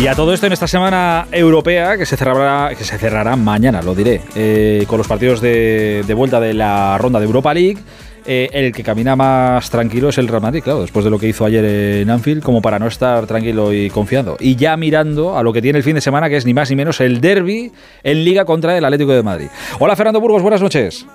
Y 0.00 0.06
a 0.06 0.14
todo 0.14 0.32
esto 0.32 0.46
en 0.46 0.52
esta 0.52 0.68
semana 0.68 1.26
europea 1.32 1.96
que 1.96 2.06
se 2.06 2.16
cerrará, 2.16 2.74
que 2.76 2.84
se 2.84 2.96
cerrará 2.96 3.34
mañana, 3.34 3.82
lo 3.82 3.94
diré, 3.94 4.20
eh, 4.36 4.84
con 4.86 4.98
los 4.98 5.08
partidos 5.08 5.40
de, 5.40 6.04
de 6.06 6.14
vuelta 6.14 6.38
de 6.38 6.54
la 6.54 6.96
ronda 6.98 7.18
de 7.18 7.26
Europa 7.26 7.52
League. 7.52 7.78
eh, 8.24 8.48
el 8.52 8.72
que 8.72 8.82
camina 8.82 9.16
más 9.16 9.70
tranquilo 9.70 10.08
es 10.08 10.18
el 10.18 10.28
Real 10.28 10.42
Madrid, 10.42 10.62
claro, 10.62 10.80
después 10.82 11.04
de 11.04 11.10
lo 11.10 11.18
que 11.18 11.28
hizo 11.28 11.44
ayer 11.44 11.64
en 11.64 12.10
Anfield, 12.10 12.42
como 12.42 12.60
para 12.60 12.78
no 12.78 12.86
estar 12.86 13.26
tranquilo 13.26 13.72
y 13.72 13.88
confiado. 13.90 14.36
Y 14.40 14.56
ya 14.56 14.76
mirando 14.76 15.36
a 15.38 15.42
lo 15.42 15.52
que 15.52 15.62
tiene 15.62 15.78
el 15.78 15.84
fin 15.84 15.94
de 15.94 16.00
semana, 16.00 16.28
que 16.28 16.36
es 16.36 16.44
ni 16.46 16.54
más 16.54 16.68
ni 16.70 16.76
menos 16.76 17.00
el 17.00 17.20
derby 17.20 17.72
en 18.02 18.24
Liga 18.24 18.44
contra 18.44 18.76
el 18.76 18.84
Atlético 18.84 19.12
de 19.12 19.22
Madrid. 19.22 19.46
Hola 19.78 19.96
Fernando 19.96 20.20
Burgos, 20.20 20.42
buenas 20.42 20.60
noches. 20.60 21.06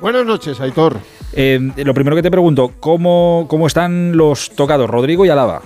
Buenas 0.00 0.26
noches, 0.26 0.60
Aitor. 0.60 0.98
Eh, 1.32 1.60
lo 1.76 1.94
primero 1.94 2.16
que 2.16 2.22
te 2.22 2.30
pregunto, 2.30 2.72
¿cómo, 2.80 3.46
¿cómo 3.48 3.66
están 3.68 4.16
los 4.16 4.50
tocados 4.50 4.90
Rodrigo 4.90 5.24
y 5.24 5.28
Alaba? 5.28 5.62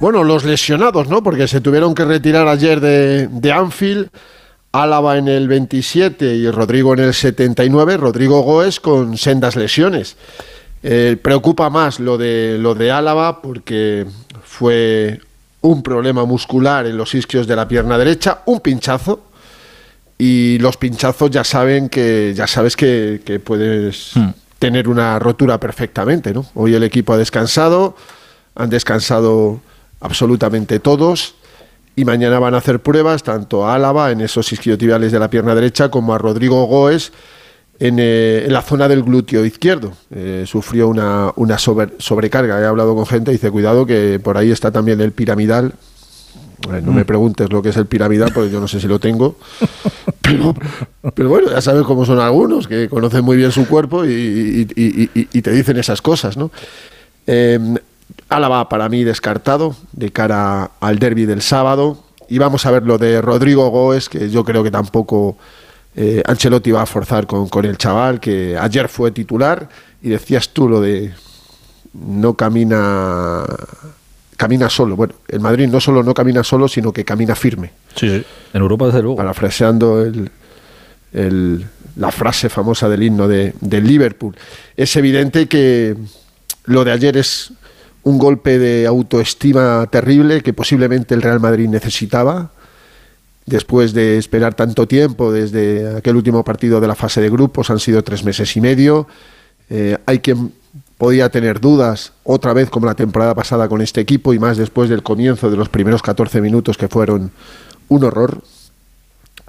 Bueno, 0.00 0.24
los 0.24 0.44
lesionados, 0.44 1.08
¿no? 1.08 1.22
Porque 1.22 1.46
se 1.46 1.60
tuvieron 1.60 1.94
que 1.94 2.06
retirar 2.06 2.48
ayer 2.48 2.80
de, 2.80 3.28
de 3.28 3.52
Anfield. 3.52 4.08
Álava 4.72 5.18
en 5.18 5.28
el 5.28 5.46
27 5.46 6.36
y 6.36 6.50
Rodrigo 6.50 6.94
en 6.94 7.00
el 7.00 7.14
79. 7.14 7.98
Rodrigo 7.98 8.40
Goes 8.40 8.80
con 8.80 9.18
sendas 9.18 9.56
lesiones. 9.56 10.16
Eh, 10.82 11.18
preocupa 11.20 11.68
más 11.68 12.00
lo 12.00 12.16
de, 12.16 12.56
lo 12.58 12.74
de 12.74 12.90
Álava 12.90 13.42
porque 13.42 14.06
fue 14.42 15.20
un 15.60 15.82
problema 15.82 16.24
muscular 16.24 16.86
en 16.86 16.96
los 16.96 17.14
isquios 17.14 17.46
de 17.46 17.56
la 17.56 17.68
pierna 17.68 17.98
derecha, 17.98 18.40
un 18.46 18.60
pinchazo. 18.60 19.24
Y 20.16 20.58
los 20.60 20.78
pinchazos 20.78 21.30
ya 21.30 21.44
saben 21.44 21.90
que 21.90 22.32
ya 22.34 22.46
sabes 22.46 22.74
que, 22.74 23.20
que 23.22 23.38
puedes 23.38 24.12
tener 24.58 24.88
una 24.88 25.18
rotura 25.18 25.60
perfectamente, 25.60 26.32
¿no? 26.32 26.46
Hoy 26.54 26.74
el 26.74 26.84
equipo 26.84 27.12
ha 27.12 27.18
descansado, 27.18 27.96
han 28.54 28.70
descansado 28.70 29.60
absolutamente 30.00 30.78
todos 30.80 31.34
y 31.96 32.04
mañana 32.04 32.38
van 32.38 32.54
a 32.54 32.58
hacer 32.58 32.80
pruebas 32.80 33.22
tanto 33.22 33.66
a 33.66 33.74
Álava 33.74 34.10
en 34.10 34.20
esos 34.20 34.52
isquiotibiales 34.52 35.12
de 35.12 35.18
la 35.18 35.28
pierna 35.30 35.54
derecha 35.54 35.90
como 35.90 36.14
a 36.14 36.18
Rodrigo 36.18 36.64
Goes 36.66 37.12
en, 37.78 37.96
eh, 37.98 38.44
en 38.46 38.52
la 38.52 38.62
zona 38.62 38.88
del 38.88 39.02
glúteo 39.02 39.44
izquierdo. 39.44 39.92
Eh, 40.10 40.44
sufrió 40.46 40.88
una, 40.88 41.32
una 41.36 41.58
sobre- 41.58 41.92
sobrecarga. 41.98 42.60
He 42.60 42.66
hablado 42.66 42.94
con 42.94 43.06
gente 43.06 43.30
y 43.30 43.34
dice, 43.34 43.50
cuidado 43.50 43.86
que 43.86 44.20
por 44.22 44.36
ahí 44.36 44.50
está 44.50 44.70
también 44.70 45.00
el 45.00 45.12
piramidal. 45.12 45.72
Eh, 46.72 46.80
no 46.84 46.92
me 46.92 47.04
preguntes 47.06 47.50
lo 47.50 47.62
que 47.62 47.70
es 47.70 47.76
el 47.78 47.86
piramidal, 47.86 48.32
porque 48.34 48.50
yo 48.50 48.60
no 48.60 48.68
sé 48.68 48.80
si 48.80 48.86
lo 48.86 48.98
tengo. 49.00 49.36
Pero, 50.22 50.54
pero 51.14 51.28
bueno, 51.28 51.50
ya 51.50 51.60
sabes 51.60 51.82
cómo 51.82 52.04
son 52.04 52.20
algunos, 52.20 52.68
que 52.68 52.88
conocen 52.88 53.24
muy 53.24 53.36
bien 53.36 53.50
su 53.50 53.66
cuerpo 53.66 54.04
y, 54.04 54.10
y- 54.10 54.68
y- 54.76 55.10
y- 55.12 55.28
y 55.32 55.42
te 55.42 55.50
dicen 55.50 55.76
esas 55.78 56.00
cosas, 56.02 56.36
¿no? 56.36 56.52
Eh, 57.26 57.58
Álava 58.30 58.68
para 58.68 58.88
mí 58.88 59.04
descartado 59.04 59.76
de 59.92 60.10
cara 60.12 60.70
al 60.80 60.98
derby 60.98 61.26
del 61.26 61.42
sábado. 61.42 62.02
Y 62.28 62.38
vamos 62.38 62.64
a 62.64 62.70
ver 62.70 62.84
lo 62.84 62.96
de 62.96 63.20
Rodrigo 63.20 63.68
Goes, 63.70 64.08
que 64.08 64.30
yo 64.30 64.44
creo 64.44 64.62
que 64.62 64.70
tampoco 64.70 65.36
eh, 65.96 66.22
Ancelotti 66.24 66.70
va 66.70 66.82
a 66.82 66.86
forzar 66.86 67.26
con, 67.26 67.48
con 67.48 67.64
el 67.64 67.76
chaval, 67.76 68.20
que 68.20 68.56
ayer 68.56 68.88
fue 68.88 69.10
titular. 69.10 69.68
Y 70.00 70.10
decías 70.10 70.48
tú 70.50 70.68
lo 70.68 70.80
de 70.80 71.12
no 71.92 72.34
camina 72.34 73.44
camina 74.36 74.70
solo. 74.70 74.96
Bueno, 74.96 75.14
el 75.28 75.40
Madrid 75.40 75.68
no 75.68 75.80
solo 75.80 76.02
no 76.02 76.14
camina 76.14 76.42
solo, 76.44 76.68
sino 76.68 76.92
que 76.92 77.04
camina 77.04 77.34
firme. 77.34 77.72
Sí, 77.96 78.08
sí. 78.08 78.24
En 78.54 78.62
Europa, 78.62 78.86
desde 78.86 79.02
luego. 79.02 79.16
Parafraseando 79.16 80.02
el, 80.02 80.30
el- 81.12 81.66
la 81.96 82.12
frase 82.12 82.48
famosa 82.48 82.88
del 82.88 83.02
himno 83.02 83.26
de, 83.26 83.52
del 83.60 83.86
Liverpool. 83.86 84.34
Es 84.76 84.94
evidente 84.96 85.48
que 85.48 85.96
lo 86.64 86.84
de 86.84 86.92
ayer 86.92 87.16
es 87.16 87.52
un 88.02 88.18
golpe 88.18 88.58
de 88.58 88.86
autoestima 88.86 89.86
terrible 89.90 90.42
que 90.42 90.52
posiblemente 90.52 91.14
el 91.14 91.22
Real 91.22 91.40
Madrid 91.40 91.68
necesitaba 91.68 92.50
después 93.50 93.92
de 93.92 94.16
esperar 94.16 94.54
tanto 94.54 94.86
tiempo 94.86 95.32
desde 95.32 95.96
aquel 95.96 96.16
último 96.16 96.44
partido 96.44 96.80
de 96.80 96.86
la 96.86 96.94
fase 96.94 97.20
de 97.20 97.28
grupos, 97.28 97.68
han 97.70 97.80
sido 97.80 98.02
tres 98.02 98.24
meses 98.24 98.56
y 98.56 98.60
medio. 98.60 99.06
Eh, 99.68 99.98
hay 100.06 100.20
quien 100.20 100.52
podía 100.96 101.30
tener 101.30 101.60
dudas 101.60 102.12
otra 102.24 102.52
vez 102.52 102.70
como 102.70 102.86
la 102.86 102.94
temporada 102.94 103.34
pasada 103.34 103.68
con 103.68 103.82
este 103.82 104.00
equipo 104.00 104.32
y 104.34 104.38
más 104.38 104.56
después 104.56 104.88
del 104.88 105.02
comienzo 105.02 105.50
de 105.50 105.56
los 105.56 105.68
primeros 105.68 106.02
14 106.02 106.40
minutos 106.40 106.76
que 106.76 106.88
fueron 106.88 107.32
un 107.88 108.04
horror. 108.04 108.42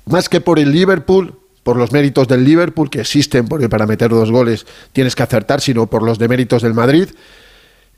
Más 0.05 0.29
que 0.29 0.41
por 0.41 0.59
el 0.59 0.71
Liverpool, 0.71 1.35
por 1.63 1.77
los 1.77 1.91
méritos 1.91 2.27
del 2.27 2.43
Liverpool 2.43 2.89
que 2.89 3.01
existen, 3.01 3.47
porque 3.47 3.69
para 3.69 3.85
meter 3.85 4.09
dos 4.09 4.31
goles 4.31 4.65
tienes 4.93 5.15
que 5.15 5.23
acertar, 5.23 5.61
sino 5.61 5.87
por 5.87 6.01
los 6.01 6.17
deméritos 6.17 6.63
del 6.63 6.73
Madrid. 6.73 7.09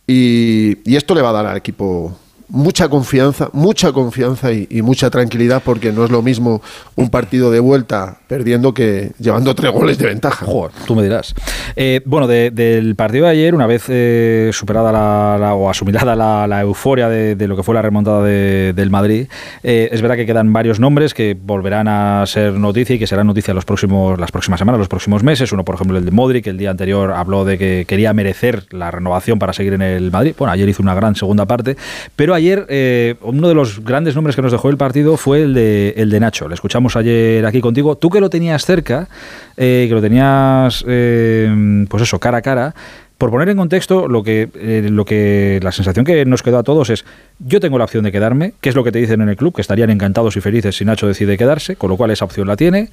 Y, 0.08 0.90
y 0.90 0.96
esto 0.96 1.16
le 1.16 1.22
va 1.22 1.30
a 1.30 1.34
dar 1.34 1.46
al 1.46 1.58
equipo 1.58 2.18
mucha 2.54 2.88
confianza, 2.88 3.50
mucha 3.52 3.92
confianza 3.92 4.52
y, 4.52 4.68
mucha 4.84 5.10
tranquilidad 5.10 5.64
porque 5.66 5.92
no 5.92 6.06
es 6.06 6.12
lo 6.12 6.22
mismo 6.22 6.62
un 6.96 7.10
partido 7.10 7.50
de 7.50 7.60
vuelta 7.60 8.18
perdiendo 8.28 8.74
que 8.76 9.12
llevando 9.18 9.56
tres 9.56 9.72
goles 9.72 9.98
de 9.98 10.06
ventaja. 10.06 10.46
Joder, 10.46 10.72
tú 10.86 10.96
me 10.96 11.02
dirás. 11.02 11.34
Eh, 11.76 12.02
bueno, 12.06 12.28
de- 12.28 12.52
del 12.52 12.96
partido 12.96 13.26
de 13.26 13.32
ayer, 13.32 13.56
una 13.56 13.66
vez 13.66 13.86
eh, 13.88 14.52
superada 14.54 14.92
la, 14.92 15.56
o 15.56 15.68
asumida 15.68 16.06
la, 16.16 16.62
euforia 16.62 17.10
de, 17.10 17.48
lo 17.48 17.56
que 17.56 17.64
fue 17.64 17.74
la 17.74 17.82
remontada 17.82 18.22
de- 18.24 18.74
del 18.74 18.92
Madrid, 18.92 19.28
eh, 19.64 19.90
es 19.92 20.02
verdad 20.04 20.16
que 20.16 20.28
quedan 20.28 20.54
varios 20.54 20.80
nombres 20.80 21.16
que 21.16 21.36
volverán 21.42 21.88
a 21.88 22.24
ser 22.28 22.54
noticia 22.54 22.96
y 22.96 23.00
que 23.00 23.08
serán 23.08 23.26
noticia 23.26 23.54
los 23.56 23.66
próximos, 23.66 24.20
las 24.20 24.32
próximas 24.32 24.60
semanas, 24.60 24.78
los 24.78 24.90
próximos 24.90 25.24
meses. 25.24 25.52
Uno, 25.54 25.66
por 25.66 25.74
ejemplo, 25.76 25.98
el 25.98 26.06
de 26.06 26.12
Modric, 26.12 26.46
el 26.46 26.58
día 26.60 26.70
anterior 26.70 27.14
habló 27.14 27.46
de 27.46 27.58
que 27.58 27.86
quería 27.88 28.14
merecer 28.14 28.66
la 28.70 28.92
renovación 28.92 29.40
para 29.40 29.54
seguir 29.54 29.74
en 29.74 29.82
el 29.82 30.12
Madrid. 30.12 30.36
Bueno, 30.38 30.52
ayer 30.54 30.70
hizo 30.70 30.84
una 30.84 30.94
gran 30.94 31.16
segunda 31.16 31.48
parte, 31.48 31.78
pero 32.16 32.36
ayer 32.44 32.66
eh, 32.70 33.16
uno 33.22 33.48
de 33.48 33.56
los 33.56 33.84
grandes 33.84 34.16
nombres 34.16 34.36
que 34.36 34.42
nos 34.42 34.52
dejó 34.52 34.70
el 34.70 34.78
partido 34.78 35.16
fue 35.18 35.44
el 35.44 35.54
de, 35.54 35.94
el 35.98 36.10
de 36.10 36.20
Nacho. 36.20 36.48
Le 36.48 36.56
escuchamos 36.56 36.96
ayer 36.96 37.46
aquí 37.46 37.62
contigo. 37.62 37.96
Tú 37.96 38.10
que 38.10 38.20
lo 38.20 38.30
tenías 38.30 38.66
cerca, 38.66 39.08
eh, 39.56 39.86
que 39.88 39.94
lo 39.96 40.02
tenías, 40.02 40.84
eh, 40.88 41.86
pues 41.90 42.04
eso, 42.04 42.20
cara 42.20 42.40
a 42.40 42.42
cara. 42.42 42.76
Por 43.18 43.32
poner 43.32 43.48
en 43.48 43.56
contexto, 43.56 44.10
lo 44.10 44.22
que, 44.22 44.50
lo 44.90 45.06
que 45.06 45.60
la 45.64 45.72
sensación 45.72 46.04
que 46.04 46.26
nos 46.26 46.44
quedó 46.44 46.58
a 46.58 46.64
todos 46.64 46.90
es, 46.90 47.06
yo 47.40 47.62
tengo 47.62 47.78
la 47.78 47.86
opción 47.86 48.04
de 48.04 48.12
quedarme, 48.12 48.54
que 48.60 48.68
es 48.68 48.76
lo 48.76 48.84
que 48.84 48.92
te 48.92 49.00
dicen 49.00 49.22
en 49.22 49.30
el 49.30 49.38
club, 49.38 49.56
que 49.56 49.62
estarían 49.62 49.90
encantados 49.90 50.36
y 50.36 50.42
felices 50.42 50.76
si 50.76 50.84
Nacho 50.84 51.08
decide 51.08 51.38
quedarse, 51.38 51.78
con 51.78 51.90
lo 51.90 51.96
cual 51.96 52.12
esa 52.12 52.26
opción 52.26 52.48
la 52.48 52.58
tiene. 52.58 52.90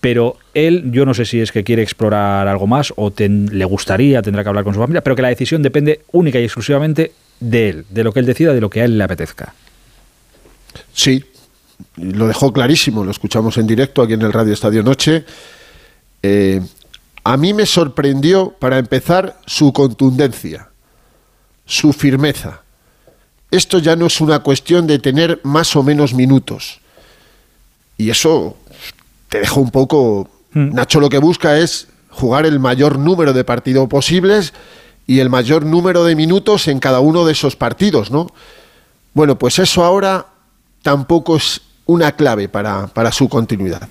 Pero 0.00 0.36
él, 0.52 0.90
yo 0.90 1.06
no 1.06 1.14
sé 1.14 1.24
si 1.24 1.40
es 1.40 1.52
que 1.52 1.64
quiere 1.64 1.80
explorar 1.80 2.48
algo 2.48 2.66
más 2.66 2.92
o 2.96 3.12
ten- 3.12 3.48
le 3.52 3.64
gustaría, 3.64 4.20
tendrá 4.20 4.42
que 4.42 4.48
hablar 4.50 4.64
con 4.64 4.74
su 4.74 4.80
familia, 4.80 5.00
pero 5.00 5.16
que 5.16 5.22
la 5.22 5.28
decisión 5.28 5.62
depende 5.62 6.00
única 6.10 6.38
y 6.38 6.44
exclusivamente 6.44 7.12
de 7.42 7.68
él, 7.68 7.86
de 7.90 8.04
lo 8.04 8.12
que 8.12 8.20
él 8.20 8.26
decida, 8.26 8.54
de 8.54 8.60
lo 8.60 8.70
que 8.70 8.80
a 8.80 8.84
él 8.84 8.96
le 8.96 9.04
apetezca. 9.04 9.54
Sí, 10.92 11.24
lo 11.96 12.28
dejó 12.28 12.52
clarísimo, 12.52 13.04
lo 13.04 13.10
escuchamos 13.10 13.58
en 13.58 13.66
directo 13.66 14.02
aquí 14.02 14.14
en 14.14 14.22
el 14.22 14.32
Radio 14.32 14.52
Estadio 14.52 14.82
Noche. 14.82 15.24
Eh, 16.22 16.60
a 17.24 17.36
mí 17.36 17.52
me 17.52 17.66
sorprendió, 17.66 18.54
para 18.58 18.78
empezar, 18.78 19.38
su 19.46 19.72
contundencia, 19.72 20.68
su 21.66 21.92
firmeza. 21.92 22.62
Esto 23.50 23.78
ya 23.78 23.96
no 23.96 24.06
es 24.06 24.20
una 24.20 24.40
cuestión 24.40 24.86
de 24.86 24.98
tener 24.98 25.40
más 25.42 25.74
o 25.76 25.82
menos 25.82 26.14
minutos. 26.14 26.80
Y 27.98 28.10
eso 28.10 28.56
te 29.28 29.40
deja 29.40 29.60
un 29.60 29.70
poco... 29.70 30.28
Nacho 30.54 31.00
lo 31.00 31.08
que 31.08 31.16
busca 31.16 31.58
es 31.58 31.88
jugar 32.10 32.44
el 32.44 32.60
mayor 32.60 32.98
número 32.98 33.32
de 33.32 33.42
partidos 33.42 33.88
posibles 33.88 34.52
y 35.06 35.20
el 35.20 35.30
mayor 35.30 35.64
número 35.66 36.04
de 36.04 36.14
minutos 36.16 36.68
en 36.68 36.78
cada 36.78 37.00
uno 37.00 37.24
de 37.24 37.32
esos 37.32 37.56
partidos, 37.56 38.10
¿no? 38.10 38.28
Bueno, 39.14 39.38
pues 39.38 39.58
eso 39.58 39.84
ahora 39.84 40.26
tampoco 40.82 41.36
es 41.36 41.60
una 41.86 42.12
clave 42.12 42.48
para, 42.48 42.86
para 42.86 43.12
su 43.12 43.28
continuidad. 43.28 43.88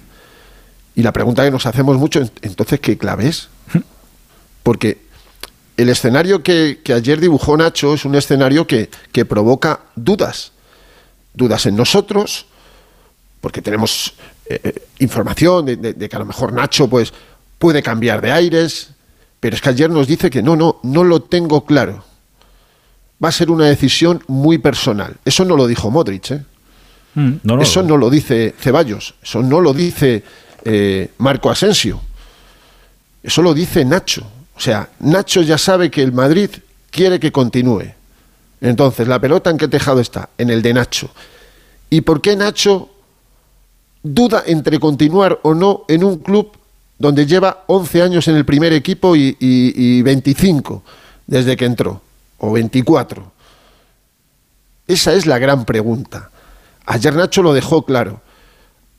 Y 0.95 1.03
la 1.03 1.13
pregunta 1.13 1.43
que 1.43 1.51
nos 1.51 1.65
hacemos 1.65 1.97
mucho, 1.97 2.19
ent- 2.21 2.31
entonces, 2.41 2.79
¿qué 2.79 2.97
clave 2.97 3.27
es? 3.27 3.49
Porque 4.63 5.01
el 5.77 5.89
escenario 5.89 6.43
que, 6.43 6.81
ayer 6.93 7.19
dibujó 7.19 7.57
Nacho 7.57 7.93
es 7.93 8.05
un 8.05 8.15
escenario 8.15 8.67
que, 8.67 8.89
que 9.11 9.25
provoca 9.25 9.81
dudas. 9.95 10.51
Dudas 11.33 11.65
en 11.65 11.75
nosotros, 11.75 12.45
porque 13.41 13.61
tenemos 13.61 14.13
eh, 14.45 14.85
información 14.99 15.65
de, 15.65 15.75
de- 15.77 15.93
de 15.93 16.09
que 16.09 16.15
a 16.15 16.19
lo 16.19 16.25
mejor 16.25 16.53
Nacho 16.53 16.87
pues 16.89 17.13
puede 17.57 17.81
cambiar 17.81 18.21
de 18.21 18.31
aires, 18.31 18.90
pero 19.41 19.55
es 19.55 19.61
que 19.61 19.69
ayer 19.69 19.89
nos 19.89 20.07
dice 20.07 20.29
que 20.29 20.41
no, 20.41 20.55
no, 20.55 20.79
no 20.83 21.03
lo 21.03 21.23
tengo 21.23 21.65
claro. 21.65 22.05
Va 23.21 23.29
a 23.29 23.31
ser 23.33 23.51
una 23.51 23.65
decisión 23.65 24.23
muy 24.27 24.59
personal. 24.59 25.17
Eso 25.25 25.43
no 25.43 25.57
lo 25.57 25.67
dijo 25.67 25.91
Modric, 25.91 26.31
¿eh? 26.31 26.45
Mm, 27.15 27.31
no, 27.43 27.55
no, 27.57 27.61
eso 27.61 27.83
no 27.83 27.97
lo 27.97 28.09
dice 28.09 28.55
Ceballos, 28.57 29.15
eso 29.21 29.43
no 29.43 29.59
lo 29.59 29.73
dice 29.73 30.23
eh, 30.63 31.11
Marco 31.17 31.49
Asensio, 31.49 31.99
eso 33.21 33.41
lo 33.41 33.53
dice 33.53 33.83
Nacho. 33.83 34.25
O 34.55 34.59
sea, 34.59 34.87
Nacho 34.99 35.41
ya 35.41 35.57
sabe 35.57 35.91
que 35.91 36.03
el 36.03 36.13
Madrid 36.13 36.49
quiere 36.89 37.19
que 37.19 37.31
continúe. 37.31 37.93
Entonces, 38.61 39.07
¿la 39.07 39.19
pelota 39.19 39.49
en 39.49 39.57
qué 39.57 39.67
tejado 39.67 39.99
está? 39.99 40.29
En 40.37 40.51
el 40.51 40.61
de 40.61 40.73
Nacho. 40.73 41.09
¿Y 41.89 42.01
por 42.01 42.21
qué 42.21 42.35
Nacho 42.35 42.89
duda 44.03 44.43
entre 44.45 44.79
continuar 44.79 45.39
o 45.41 45.53
no 45.53 45.83
en 45.87 46.03
un 46.03 46.17
club 46.17 46.51
donde 47.01 47.25
lleva 47.25 47.63
11 47.67 48.01
años 48.03 48.27
en 48.27 48.35
el 48.35 48.45
primer 48.45 48.71
equipo 48.73 49.15
y, 49.15 49.35
y- 49.39 49.73
y 49.75 50.01
25 50.01 50.83
desde 51.27 51.57
que 51.57 51.65
entró? 51.65 52.01
O 52.37 52.51
24. 52.53 53.31
Esa 54.87 55.13
es 55.13 55.25
la 55.25 55.37
gran 55.39 55.65
pregunta. 55.65 56.29
Ayer 56.85 57.15
Nacho 57.15 57.41
lo 57.41 57.53
dejó 57.53 57.83
claro. 57.85 58.21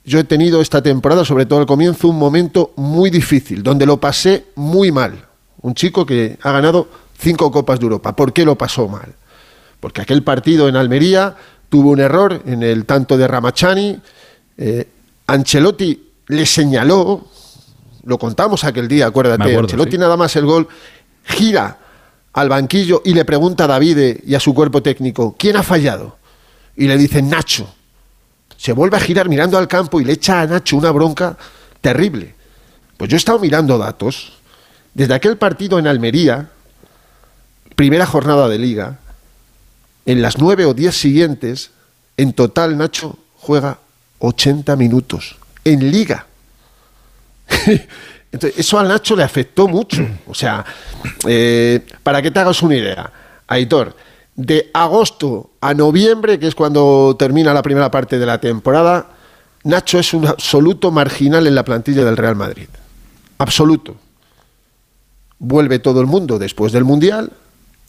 Yo 0.05 0.19
he 0.19 0.24
tenido 0.24 0.61
esta 0.61 0.83
temporada, 0.83 1.24
sobre 1.24 1.47
todo 1.47 1.61
al 1.61 1.66
comienzo, 1.66 2.09
un 2.09 2.19
momento 2.19 2.73
muy 2.77 3.11
difícil, 3.11 3.62
donde 3.62 3.87
lo 3.87 3.99
pasé 3.99 4.47
muy 4.57 4.91
mal. 4.91 5.27
Un 5.61 5.74
chico 5.74 6.05
que 6.05 6.39
ha 6.43 6.51
ganado 6.53 6.89
cinco 7.19 7.51
Copas 7.53 7.79
de 7.79 7.85
Europa. 7.85 8.16
¿Por 8.16 8.33
qué 8.33 8.45
lo 8.45 8.57
pasó 8.57 8.89
mal? 8.89 9.15
Porque 9.79 10.01
aquel 10.01 10.23
partido 10.24 10.69
en 10.69 10.77
Almería 10.77 11.37
tuvo 11.69 11.91
un 11.91 12.01
error 12.01 12.43
en 12.47 12.62
el 12.62 12.85
tanto 12.85 13.16
de 13.16 13.29
Ramachani. 13.29 14.01
eh, 14.59 14.89
Ancelotti 15.27 16.09
le 16.29 16.47
señaló, 16.47 17.27
lo 18.05 18.19
contamos 18.19 18.65
aquel 18.65 18.89
día, 18.89 19.07
acuérdate, 19.07 19.43
acuerdo, 19.43 19.61
Ancelotti 19.61 19.93
sí. 19.93 19.99
nada 19.99 20.16
más 20.16 20.35
el 20.37 20.47
gol, 20.47 20.69
gira 21.24 21.79
al 22.33 22.49
banquillo 22.49 23.03
y 23.05 23.15
le 23.15 23.24
pregunta 23.24 23.65
a 23.65 23.66
Davide 23.66 24.20
y 24.27 24.35
a 24.35 24.41
su 24.41 24.55
cuerpo 24.55 24.83
técnico, 24.83 25.37
¿quién 25.39 25.57
ha 25.57 25.62
fallado? 25.62 26.16
Y 26.77 26.87
le 26.87 26.97
dice, 26.97 27.23
Nacho. 27.23 27.73
Se 28.57 28.73
vuelve 28.73 28.97
a 28.97 29.01
girar 29.01 29.29
mirando 29.29 29.59
al 29.59 29.66
campo 29.66 30.01
y 30.01 30.05
le 30.05 30.12
echa 30.12 30.41
a 30.41 30.47
Nacho 30.47 30.77
una 30.77 30.93
bronca 30.93 31.37
terrible. 31.81 32.35
Pues 32.97 33.11
yo 33.11 33.16
he 33.16 33.19
estado 33.19 33.41
mirando 33.41 33.77
datos. 33.77 34.35
Desde 34.95 35.15
aquel 35.15 35.37
partido 35.37 35.79
en 35.79 35.87
Almería, 35.87 36.51
primera 37.74 38.07
jornada 38.07 38.49
de 38.49 38.59
liga, 38.59 38.99
en 40.07 40.23
las 40.23 40.39
nueve 40.39 40.65
o 40.65 40.74
diez 40.74 40.97
siguientes, 40.97 41.70
en 42.16 42.33
total 42.33 42.79
Nacho 42.79 43.19
juega 43.37 43.79
80 44.20 44.77
minutos 44.77 45.37
en 45.65 45.91
liga. 45.91 46.27
Entonces, 48.33 48.59
eso 48.59 48.79
a 48.79 48.85
Nacho 48.85 49.15
le 49.15 49.23
afectó 49.23 49.69
mucho. 49.69 50.07
O 50.27 50.35
sea, 50.35 50.65
eh, 51.29 51.81
para 52.03 52.23
que 52.23 52.31
te 52.31 52.41
hagas 52.41 52.62
una 52.62 52.77
idea, 52.77 53.12
Aitor, 53.47 53.95
de 54.35 54.70
agosto 54.73 55.51
a 55.61 55.74
noviembre, 55.74 56.39
que 56.39 56.47
es 56.47 56.55
cuando 56.55 57.15
termina 57.19 57.53
la 57.53 57.62
primera 57.62 57.91
parte 57.91 58.19
de 58.19 58.24
la 58.24 58.41
temporada, 58.41 59.09
Nacho 59.65 59.99
es 59.99 60.15
un 60.15 60.27
absoluto 60.27 60.91
marginal 60.91 61.47
en 61.47 61.55
la 61.55 61.65
plantilla 61.65 62.05
del 62.05 62.16
Real 62.16 62.35
Madrid. 62.35 62.69
Absoluto. 63.39 63.97
Vuelve 65.39 65.79
todo 65.79 66.01
el 66.01 66.07
mundo 66.07 66.39
después 66.39 66.73
del 66.73 66.85
Mundial. 66.85 67.31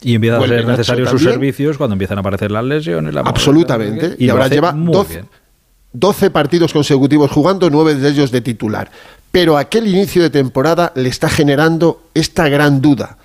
Y 0.02 0.16
empiezan 0.16 0.42
a 0.42 0.46
ser 0.46 0.66
necesarios 0.66 1.10
sus 1.10 1.22
servicios 1.22 1.78
cuando 1.78 1.94
empiezan 1.94 2.18
a 2.18 2.20
aparecer 2.20 2.50
las 2.50 2.64
lesiones. 2.64 3.14
la 3.14 3.22
Absolutamente. 3.22 4.16
Y, 4.18 4.28
ahora 4.28 4.48
lleva 4.48 4.72
muy 4.72 4.92
12, 4.92 5.14
bien. 5.14 5.28
12 5.94 6.30
partidos 6.30 6.72
consecutivos 6.72 7.30
jugando, 7.30 7.70
9 7.70 7.94
de 7.94 8.08
ellos 8.10 8.30
de 8.30 8.42
titular. 8.42 8.90
Pero 9.34 9.58
aquel 9.58 9.88
inicio 9.88 10.22
de 10.22 10.30
temporada 10.30 10.92
le 10.94 11.08
está 11.08 11.28
generando 11.28 12.04
esta 12.14 12.48
gran 12.48 12.80
duda. 12.80 13.18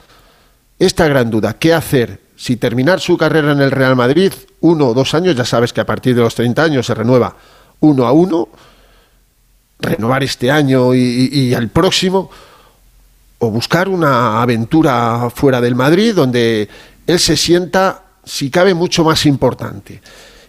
Esta 0.79 1.07
gran 1.07 1.29
duda. 1.29 1.59
¿Qué 1.59 1.71
hacer? 1.71 2.19
Si 2.35 2.55
terminar 2.55 2.99
su 2.99 3.15
carrera 3.15 3.51
en 3.51 3.61
el 3.61 3.69
Real 3.69 3.95
Madrid, 3.95 4.33
uno 4.61 4.87
o 4.87 4.93
dos 4.95 5.13
años, 5.13 5.35
ya 5.35 5.45
sabes 5.45 5.71
que 5.71 5.81
a 5.81 5.85
partir 5.85 6.15
de 6.15 6.21
los 6.21 6.33
30 6.33 6.63
años 6.63 6.87
se 6.87 6.95
renueva 6.95 7.35
uno 7.81 8.07
a 8.07 8.11
uno, 8.11 8.49
renovar 9.79 10.23
este 10.23 10.49
año 10.49 10.95
y, 10.95 11.53
el 11.53 11.69
próximo, 11.69 12.31
o 13.37 13.51
buscar 13.51 13.87
una 13.87 14.41
aventura 14.41 15.29
fuera 15.29 15.61
del 15.61 15.75
Madrid 15.75 16.15
donde 16.15 16.67
él 17.05 17.19
se 17.19 17.37
sienta, 17.37 18.01
si 18.25 18.49
cabe, 18.49 18.73
mucho 18.73 19.03
más 19.03 19.27
importante. 19.27 20.01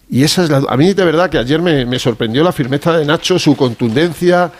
Y 0.08 0.22
esa 0.22 0.42
es 0.42 0.48
la, 0.48 0.62
a 0.66 0.76
mí 0.78 0.94
de 0.94 1.04
verdad 1.04 1.28
que 1.28 1.36
ayer 1.36 1.60
me, 1.60 1.84
me 1.84 1.98
sorprendió 1.98 2.42
la 2.42 2.52
firmeza 2.52 2.96
de 2.96 3.04
Nacho, 3.04 3.38
su 3.38 3.54
contundencia, 3.54 4.50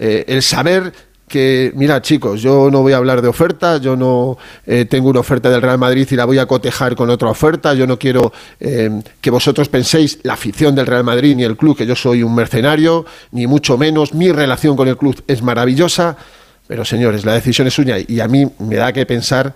eh, 0.00 0.24
el 0.28 0.42
saber 0.42 0.92
que, 1.28 1.72
mira 1.76 2.00
chicos, 2.00 2.40
yo 2.42 2.70
no 2.70 2.80
voy 2.80 2.94
a 2.94 2.96
hablar 2.96 3.20
de 3.20 3.28
ofertas, 3.28 3.82
yo 3.82 3.96
no 3.96 4.38
eh, 4.66 4.86
tengo 4.86 5.10
una 5.10 5.20
oferta 5.20 5.50
del 5.50 5.60
Real 5.60 5.78
Madrid 5.78 6.08
y 6.10 6.16
la 6.16 6.24
voy 6.24 6.38
a 6.38 6.46
cotejar 6.46 6.96
con 6.96 7.10
otra 7.10 7.28
oferta, 7.28 7.74
yo 7.74 7.86
no 7.86 7.98
quiero 7.98 8.32
eh, 8.58 9.02
que 9.20 9.30
vosotros 9.30 9.68
penséis, 9.68 10.18
la 10.22 10.32
afición 10.32 10.74
del 10.74 10.86
Real 10.86 11.04
Madrid 11.04 11.36
ni 11.36 11.44
el 11.44 11.56
club, 11.56 11.76
que 11.76 11.86
yo 11.86 11.94
soy 11.94 12.22
un 12.22 12.34
mercenario, 12.34 13.04
ni 13.30 13.46
mucho 13.46 13.76
menos, 13.76 14.14
mi 14.14 14.32
relación 14.32 14.74
con 14.74 14.88
el 14.88 14.96
club 14.96 15.22
es 15.28 15.42
maravillosa, 15.42 16.16
pero 16.66 16.84
señores, 16.84 17.24
la 17.26 17.34
decisión 17.34 17.68
es 17.68 17.74
suya 17.74 17.96
y 17.98 18.20
a 18.20 18.26
mí 18.26 18.50
me 18.58 18.76
da 18.76 18.92
que 18.92 19.04
pensar 19.04 19.54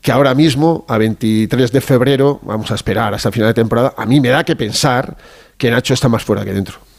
que 0.00 0.12
ahora 0.12 0.34
mismo, 0.34 0.84
a 0.88 0.98
23 0.98 1.72
de 1.72 1.80
febrero, 1.80 2.40
vamos 2.44 2.70
a 2.70 2.76
esperar 2.76 3.12
hasta 3.12 3.32
final 3.32 3.48
de 3.48 3.54
temporada, 3.54 3.92
a 3.96 4.06
mí 4.06 4.20
me 4.20 4.28
da 4.28 4.44
que 4.44 4.54
pensar 4.54 5.16
que 5.58 5.70
Nacho 5.70 5.94
está 5.94 6.08
más 6.08 6.22
fuera 6.22 6.44
que 6.44 6.52
dentro. 6.52 6.93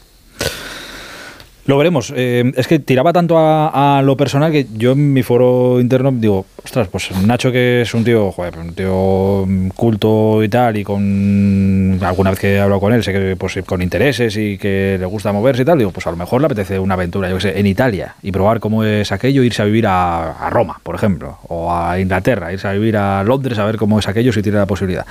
Lo 1.66 1.76
veremos. 1.76 2.12
Eh, 2.14 2.52
es 2.56 2.68
que 2.68 2.78
tiraba 2.78 3.12
tanto 3.12 3.36
a, 3.38 4.00
lo 4.04 4.16
personal 4.16 4.52
que 4.52 4.66
yo 4.74 4.92
en 4.92 5.12
mi 5.12 5.22
foro 5.22 5.80
interno 5.80 6.12
digo, 6.12 6.46
ostras, 6.64 6.88
pues 6.88 7.10
Nacho 7.26 7.50
que 7.50 7.82
es 7.82 7.92
un 7.92 8.04
tío, 8.04 8.30
joder, 8.30 8.58
un 8.58 8.72
tío 8.72 9.44
mm, 9.46 9.68
culto 9.70 10.44
y 10.44 10.48
tal, 10.48 10.76
y 10.76 10.84
con 10.84 11.98
alguna 12.02 12.30
vez 12.30 12.38
que 12.38 12.54
he 12.54 12.60
hablado 12.60 12.80
con 12.80 12.92
él, 12.92 13.02
sé 13.02 13.12
que 13.12 13.34
pues 13.36 13.58
con 13.66 13.82
intereses 13.82 14.36
y 14.36 14.58
que 14.58 14.96
le 14.98 15.06
gusta 15.06 15.32
moverse 15.32 15.62
y 15.62 15.64
tal, 15.64 15.78
digo, 15.78 15.90
pues 15.90 16.06
a 16.06 16.10
lo 16.10 16.16
mejor 16.16 16.40
le 16.40 16.46
apetece 16.46 16.78
una 16.78 16.94
aventura, 16.94 17.28
yo 17.28 17.36
que 17.36 17.42
sé, 17.42 17.58
en 17.58 17.66
Italia 17.66 18.14
y 18.22 18.30
probar 18.30 18.60
cómo 18.60 18.84
es 18.84 19.10
aquello, 19.10 19.42
irse 19.42 19.62
a 19.62 19.64
vivir 19.64 19.88
a, 19.88 20.32
a 20.32 20.50
Roma, 20.50 20.80
por 20.84 20.94
ejemplo, 20.94 21.38
o 21.48 21.74
a 21.74 21.98
Inglaterra, 21.98 22.52
irse 22.52 22.68
a 22.68 22.72
vivir 22.72 22.96
a 22.96 23.24
Londres 23.24 23.58
a 23.58 23.64
ver 23.64 23.76
cómo 23.76 23.98
es 23.98 24.06
aquello 24.06 24.32
si 24.32 24.40
tiene 24.42 24.58
la 24.58 24.66
posibilidad. 24.66 25.06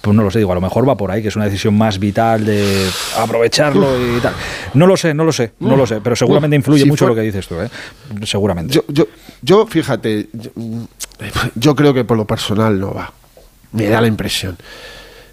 Pues 0.00 0.16
no 0.16 0.22
lo 0.22 0.30
sé, 0.30 0.38
digo, 0.38 0.52
a 0.52 0.54
lo 0.54 0.62
mejor 0.62 0.88
va 0.88 0.96
por 0.96 1.10
ahí, 1.10 1.20
que 1.20 1.28
es 1.28 1.36
una 1.36 1.44
decisión 1.44 1.76
más 1.76 1.98
vital 1.98 2.46
de 2.46 2.88
aprovecharlo 3.18 4.16
y 4.16 4.20
tal. 4.20 4.32
No 4.72 4.86
lo 4.86 4.96
sé, 4.96 5.12
no 5.12 5.24
lo 5.24 5.32
sé, 5.32 5.52
no 5.60 5.76
lo 5.76 5.86
sé, 5.86 6.00
pero 6.00 6.16
seguramente 6.16 6.56
influye 6.56 6.84
si 6.84 6.88
mucho 6.88 7.06
lo 7.06 7.14
que 7.14 7.20
dices 7.20 7.46
tú, 7.46 7.60
¿eh? 7.60 7.68
Seguramente. 8.24 8.72
Yo, 8.72 8.84
yo, 8.88 9.06
yo 9.42 9.66
fíjate, 9.66 10.28
yo, 10.32 10.50
yo 11.54 11.76
creo 11.76 11.92
que 11.92 12.04
por 12.04 12.16
lo 12.16 12.26
personal 12.26 12.80
no 12.80 12.94
va. 12.94 13.12
Me 13.72 13.88
da 13.88 14.00
la 14.00 14.06
impresión. 14.06 14.56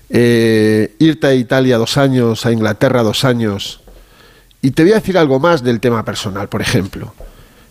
Eh, 0.09 0.95
irte 0.99 1.27
a 1.27 1.33
Italia 1.33 1.77
dos 1.77 1.97
años, 1.97 2.45
a 2.45 2.51
Inglaterra 2.51 3.03
dos 3.03 3.25
años. 3.25 3.81
Y 4.61 4.71
te 4.71 4.83
voy 4.83 4.91
a 4.93 4.95
decir 4.95 5.17
algo 5.17 5.39
más 5.39 5.63
del 5.63 5.79
tema 5.79 6.03
personal, 6.03 6.49
por 6.49 6.61
ejemplo. 6.61 7.13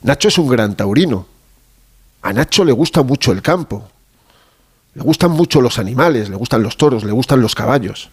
Nacho 0.02 0.28
es 0.28 0.38
un 0.38 0.48
gran 0.48 0.76
taurino. 0.76 1.26
A 2.22 2.32
Nacho 2.32 2.64
le 2.64 2.72
gusta 2.72 3.02
mucho 3.02 3.32
el 3.32 3.42
campo. 3.42 3.88
Le 4.96 5.02
gustan 5.02 5.30
mucho 5.30 5.60
los 5.60 5.78
animales, 5.78 6.30
le 6.30 6.36
gustan 6.36 6.62
los 6.62 6.78
toros, 6.78 7.04
le 7.04 7.12
gustan 7.12 7.42
los 7.42 7.54
caballos. 7.54 8.08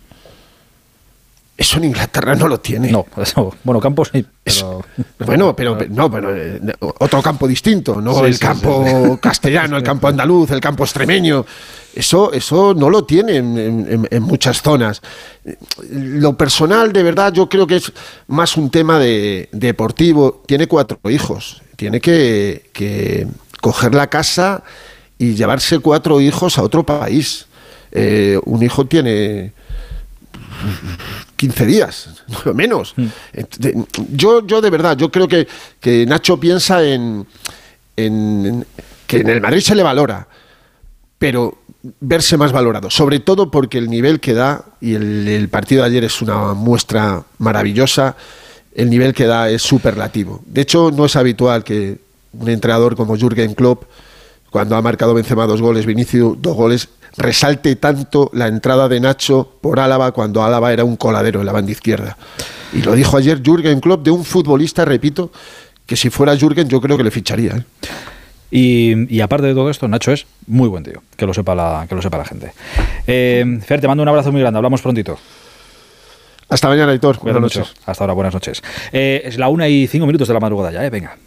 Eso 1.56 1.78
en 1.78 1.86
Inglaterra 1.86 2.36
no 2.36 2.48
lo 2.50 2.60
tiene. 2.60 2.92
No, 2.92 3.06
eso, 3.16 3.56
bueno, 3.64 3.80
Campos 3.80 4.10
sí, 4.12 4.26
pero... 4.44 4.84
Bueno, 5.26 5.56
pero 5.56 5.78
pero- 5.78 5.94
no, 5.94 6.12
pero 6.12 6.36
eh, 6.36 6.60
otro 7.00 7.22
campo 7.22 7.48
distinto, 7.48 8.02
no 8.02 8.16
Sí, 8.16 8.26
el 8.26 8.34
sí, 8.34 8.40
campo 8.40 8.84
sí. 9.14 9.18
castellano, 9.22 9.78
el 9.78 9.84
campo 9.84 10.08
andaluz, 10.10 10.52
el 10.52 10.60
campo 10.60 10.84
extremeño. 10.84 11.46
Eso, 11.96 12.34
eso 12.34 12.74
no 12.74 12.90
lo 12.90 13.06
tiene 13.06 13.38
en, 13.38 13.58
en- 13.58 14.08
en 14.12 14.24
muchas 14.24 14.62
zonas. 14.62 15.02
Lo 15.90 16.36
personal, 16.36 16.92
de 16.92 17.04
verdad, 17.04 17.32
yo 17.32 17.48
creo 17.48 17.66
que 17.66 17.78
es 17.78 17.94
más 18.28 18.58
un 18.58 18.70
tema 18.70 19.00
de, 19.00 19.48
deportivo. 19.54 20.44
Tiene 20.46 20.68
cuatro 20.68 21.00
hijos. 21.10 21.62
Tiene 21.78 22.02
que, 22.02 22.70
que 22.74 23.28
coger 23.62 23.94
la 23.96 24.08
casa 24.08 24.64
y 25.24 25.36
llevarse 25.36 25.80
cuatro 25.80 26.20
hijos 26.20 26.58
a 26.58 26.64
otro 26.64 26.84
país. 26.84 27.46
Eh, 27.92 28.40
un 28.46 28.64
hijo 28.64 28.86
tiene 28.86 29.54
15 31.38 31.66
días, 31.66 32.10
no 32.46 32.54
menos. 32.54 32.94
De- 33.60 33.86
Yo, 34.12 34.46
yo 34.46 34.62
de 34.62 34.70
verdad, 34.70 34.98
yo 34.98 35.12
creo 35.12 35.28
que, 35.28 35.48
que 35.80 36.06
Nacho 36.06 36.40
piensa 36.40 36.84
en, 36.84 37.26
en- 37.98 38.66
que 39.08 39.18
en 39.18 39.30
el 39.30 39.42
Madrid 39.42 39.62
se 39.62 39.76
le 39.76 39.84
valora, 39.84 40.28
pero 41.18 41.58
verse 42.00 42.38
más 42.38 42.52
valorado, 42.52 42.90
sobre 42.90 43.20
todo 43.20 43.52
porque 43.52 43.78
el 43.78 43.90
nivel 43.90 44.20
que 44.20 44.34
da, 44.34 44.64
y 44.80 44.94
el, 44.96 45.28
el 45.28 45.50
partido 45.50 45.82
de 45.84 45.90
ayer 45.90 46.04
es 46.06 46.22
una 46.22 46.54
muestra 46.54 47.24
maravillosa, 47.40 48.16
el 48.74 48.90
nivel 48.90 49.14
que 49.14 49.26
da 49.26 49.50
es 49.50 49.62
superlativo. 49.62 50.42
De 50.46 50.62
hecho, 50.62 50.92
no 50.92 51.06
es 51.06 51.16
habitual 51.16 51.64
que 51.64 51.98
un 52.34 52.50
entrenador 52.50 52.96
como 52.96 53.16
Jürgen 53.18 53.54
Klopp, 53.54 53.84
cuando 54.54 54.76
ha 54.76 54.84
marcado 54.84 55.16
Benzema 55.16 55.48
dos 55.48 55.64
goles, 55.64 55.88
Vinicius 55.88 56.40
dos 56.40 56.56
goles, 56.56 56.90
resalte 57.18 57.76
tanto 57.76 58.30
la 58.34 58.46
entrada 58.46 58.88
de 58.88 59.00
Nacho 59.00 59.52
por 59.62 59.80
Álava 59.80 60.12
cuando 60.12 60.44
Álava 60.44 60.72
era 60.72 60.84
un 60.84 60.96
coladero 60.96 61.40
en 61.40 61.48
la 61.48 61.52
banda 61.52 61.72
izquierda. 61.72 62.18
Y 62.72 62.84
lo 62.84 62.94
dijo 62.94 63.18
ayer 63.18 63.42
Jürgen 63.42 63.80
Klopp 63.80 64.06
de 64.06 64.12
un 64.12 64.24
futbolista, 64.24 64.86
repito, 64.86 65.32
que 65.88 65.96
si 65.96 66.12
fuera 66.12 66.38
Jürgen 66.38 66.70
yo 66.70 66.80
creo 66.82 66.98
que 66.98 67.04
le 67.04 67.10
ficharía. 67.10 67.54
¿eh? 67.54 67.64
Y, 68.52 69.16
y 69.16 69.22
aparte 69.22 69.48
de 69.48 69.56
todo 69.56 69.72
esto, 69.72 69.88
Nacho 69.88 70.12
es 70.12 70.28
muy 70.46 70.70
buen 70.70 70.84
tío, 70.84 71.02
que 71.18 71.26
lo 71.26 71.34
sepa 71.34 71.56
la, 71.56 71.88
que 71.90 71.96
lo 71.96 72.04
sepa 72.04 72.20
la 72.20 72.26
gente. 72.26 72.54
Eh, 73.08 73.60
Fer, 73.66 73.82
te 73.82 73.88
mando 73.88 74.04
un 74.04 74.10
abrazo 74.10 74.32
muy 74.32 74.42
grande, 74.42 74.60
hablamos 74.60 74.84
prontito. 74.84 75.18
Hasta 76.48 76.68
mañana, 76.68 76.92
Aitor. 76.92 77.18
Buenas 77.18 77.42
Buenas 77.42 77.58
noches. 77.58 77.74
Hasta 77.88 78.04
ahora, 78.04 78.14
buenas 78.14 78.36
noches. 78.36 78.62
Eh, 78.92 79.24
es 79.26 79.40
la 79.40 79.50
una 79.50 79.68
y 79.68 79.88
cinco 79.88 80.06
minutos 80.06 80.28
de 80.28 80.36
la 80.36 80.40
madrugada 80.40 80.72
ya, 80.72 80.86
¿eh? 80.86 80.92
Venga. 80.92 81.18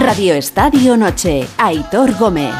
Radio 0.00 0.34
Estadio 0.34 0.96
Noche, 0.96 1.46
Aitor 1.58 2.14
Gómez. 2.18 2.52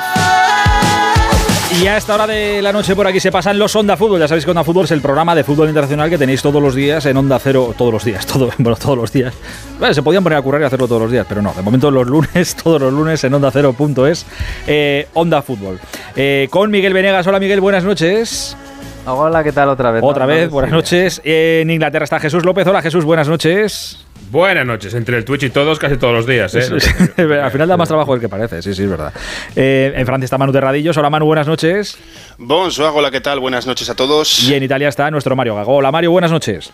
Y 1.82 1.86
a 1.86 1.96
esta 1.96 2.14
hora 2.14 2.26
de 2.26 2.60
la 2.60 2.72
noche 2.72 2.94
por 2.94 3.06
aquí 3.06 3.20
se 3.20 3.32
pasan 3.32 3.58
los 3.58 3.74
Onda 3.74 3.96
Fútbol. 3.96 4.20
Ya 4.20 4.28
sabéis 4.28 4.44
que 4.44 4.50
Onda 4.50 4.64
Fútbol 4.64 4.84
es 4.84 4.90
el 4.90 5.00
programa 5.00 5.34
de 5.34 5.44
fútbol 5.44 5.68
internacional 5.68 6.10
que 6.10 6.18
tenéis 6.18 6.42
todos 6.42 6.60
los 6.62 6.74
días 6.74 7.06
en 7.06 7.16
Onda 7.16 7.38
Cero. 7.38 7.74
Todos 7.76 7.92
los 7.92 8.04
días, 8.04 8.26
todo, 8.32 8.50
bueno, 8.58 8.76
todos 8.76 8.98
los 8.98 9.12
días. 9.12 9.32
Bueno, 9.78 9.94
se 9.94 10.02
podían 10.02 10.22
poner 10.22 10.38
a 10.38 10.42
currar 10.42 10.60
y 10.60 10.64
hacerlo 10.64 10.86
todos 10.86 11.00
los 11.02 11.10
días, 11.10 11.24
pero 11.28 11.40
no. 11.40 11.52
De 11.54 11.62
momento 11.62 11.90
los 11.90 12.06
lunes, 12.06 12.54
todos 12.62 12.80
los 12.80 12.92
lunes 12.92 13.22
en 13.24 13.32
Onda 13.34 13.50
Cero.es. 13.50 14.26
Eh, 14.66 15.08
Onda 15.14 15.40
Fútbol. 15.42 15.78
Eh, 16.16 16.48
con 16.50 16.70
Miguel 16.70 16.92
Venegas. 16.92 17.26
Hola 17.26 17.40
Miguel, 17.40 17.60
buenas 17.60 17.84
noches. 17.84 18.56
Hola, 19.06 19.42
¿qué 19.42 19.52
tal 19.52 19.70
otra 19.70 19.90
vez? 19.90 20.02
Otra 20.04 20.26
No, 20.26 20.32
no, 20.32 20.36
vez, 20.36 20.44
sí. 20.48 20.52
buenas 20.52 20.70
noches. 20.72 21.20
En 21.24 21.70
Inglaterra 21.70 22.04
está 22.04 22.20
Jesús 22.20 22.44
López. 22.44 22.66
Hola 22.66 22.82
Jesús, 22.82 23.04
buenas 23.04 23.28
noches. 23.28 24.04
Buenas 24.30 24.64
noches, 24.64 24.94
entre 24.94 25.16
el 25.18 25.24
Twitch 25.24 25.42
y 25.42 25.50
todos, 25.50 25.80
casi 25.80 25.96
todos 25.96 26.14
los 26.14 26.24
días. 26.24 26.54
¿eh? 26.54 26.62
Al 27.42 27.50
final 27.50 27.66
da 27.66 27.76
más 27.76 27.88
trabajo 27.88 28.12
del 28.12 28.20
que 28.20 28.28
parece, 28.28 28.62
sí, 28.62 28.74
sí, 28.74 28.84
es 28.84 28.88
verdad. 28.88 29.12
Eh, 29.56 29.92
en 29.96 30.06
Francia 30.06 30.24
está 30.24 30.38
Manu 30.38 30.52
Terradillos. 30.52 30.96
Hola 30.96 31.10
Manu, 31.10 31.26
buenas 31.26 31.48
noches. 31.48 31.98
Bonsoir, 32.38 32.92
hola, 32.94 33.10
¿qué 33.10 33.20
tal? 33.20 33.40
Buenas 33.40 33.66
noches 33.66 33.90
a 33.90 33.96
todos. 33.96 34.44
Y 34.44 34.54
en 34.54 34.62
Italia 34.62 34.88
está 34.88 35.10
nuestro 35.10 35.34
Mario 35.34 35.56
Gago. 35.56 35.74
Hola 35.74 35.90
Mario, 35.90 36.12
buenas 36.12 36.30
noches. 36.30 36.72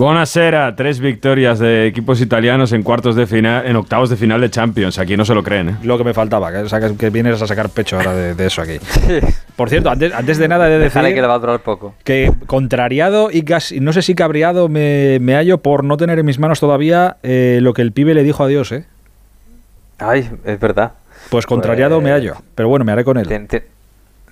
Buonasera, 0.00 0.76
tres 0.76 1.00
victorias 1.00 1.58
de 1.58 1.86
equipos 1.86 2.20
italianos 2.20 2.72
en 2.72 2.82
cuartos 2.82 3.16
de 3.16 3.26
final, 3.26 3.64
en 3.66 3.76
octavos 3.76 4.10
de 4.10 4.16
final 4.16 4.42
de 4.42 4.50
Champions. 4.50 4.98
Aquí 4.98 5.16
no 5.16 5.24
se 5.24 5.32
lo 5.34 5.42
creen, 5.42 5.70
¿eh? 5.70 5.76
Lo 5.84 5.96
que 5.96 6.04
me 6.04 6.12
faltaba, 6.12 6.52
que, 6.52 6.68
sacas- 6.68 6.92
que 6.98 7.08
vienes 7.08 7.40
a 7.40 7.46
sacar 7.46 7.70
pecho 7.70 7.96
ahora 7.96 8.12
de, 8.12 8.34
de 8.34 8.46
eso 8.46 8.60
aquí. 8.60 8.76
Por 9.56 9.70
cierto, 9.70 9.88
antes, 9.88 10.12
antes 10.12 10.36
de 10.36 10.48
nada 10.48 10.66
he 10.68 10.72
de 10.72 10.78
decir 10.80 11.00
Déjale 11.00 11.14
que 11.14 11.22
le 11.22 11.26
va 11.26 11.34
a 11.36 11.38
durar 11.38 11.60
poco. 11.60 11.94
que 12.04 12.30
contrariado 12.44 13.30
y 13.32 13.40
casi, 13.44 13.80
no 13.80 13.94
sé 13.94 14.02
si 14.02 14.14
cabreado 14.14 14.68
me, 14.68 15.16
me 15.22 15.34
hallo 15.34 15.62
por 15.62 15.82
no 15.82 15.96
tener 15.96 16.18
en 16.18 16.26
mis 16.26 16.38
manos 16.38 16.60
todavía 16.60 17.16
eh, 17.22 17.60
lo 17.62 17.72
que 17.72 17.80
el 17.80 17.92
pibe 17.92 18.12
le 18.12 18.22
dijo 18.22 18.44
a 18.44 18.48
Dios, 18.48 18.72
¿eh? 18.72 18.84
Ay, 19.98 20.28
es 20.44 20.60
verdad. 20.60 20.92
Pues 21.30 21.46
contrariado 21.46 22.02
me 22.02 22.10
hallo, 22.10 22.34
pero 22.54 22.68
bueno, 22.68 22.84
me 22.84 22.92
haré 22.92 23.02
con 23.02 23.16
él. 23.16 23.26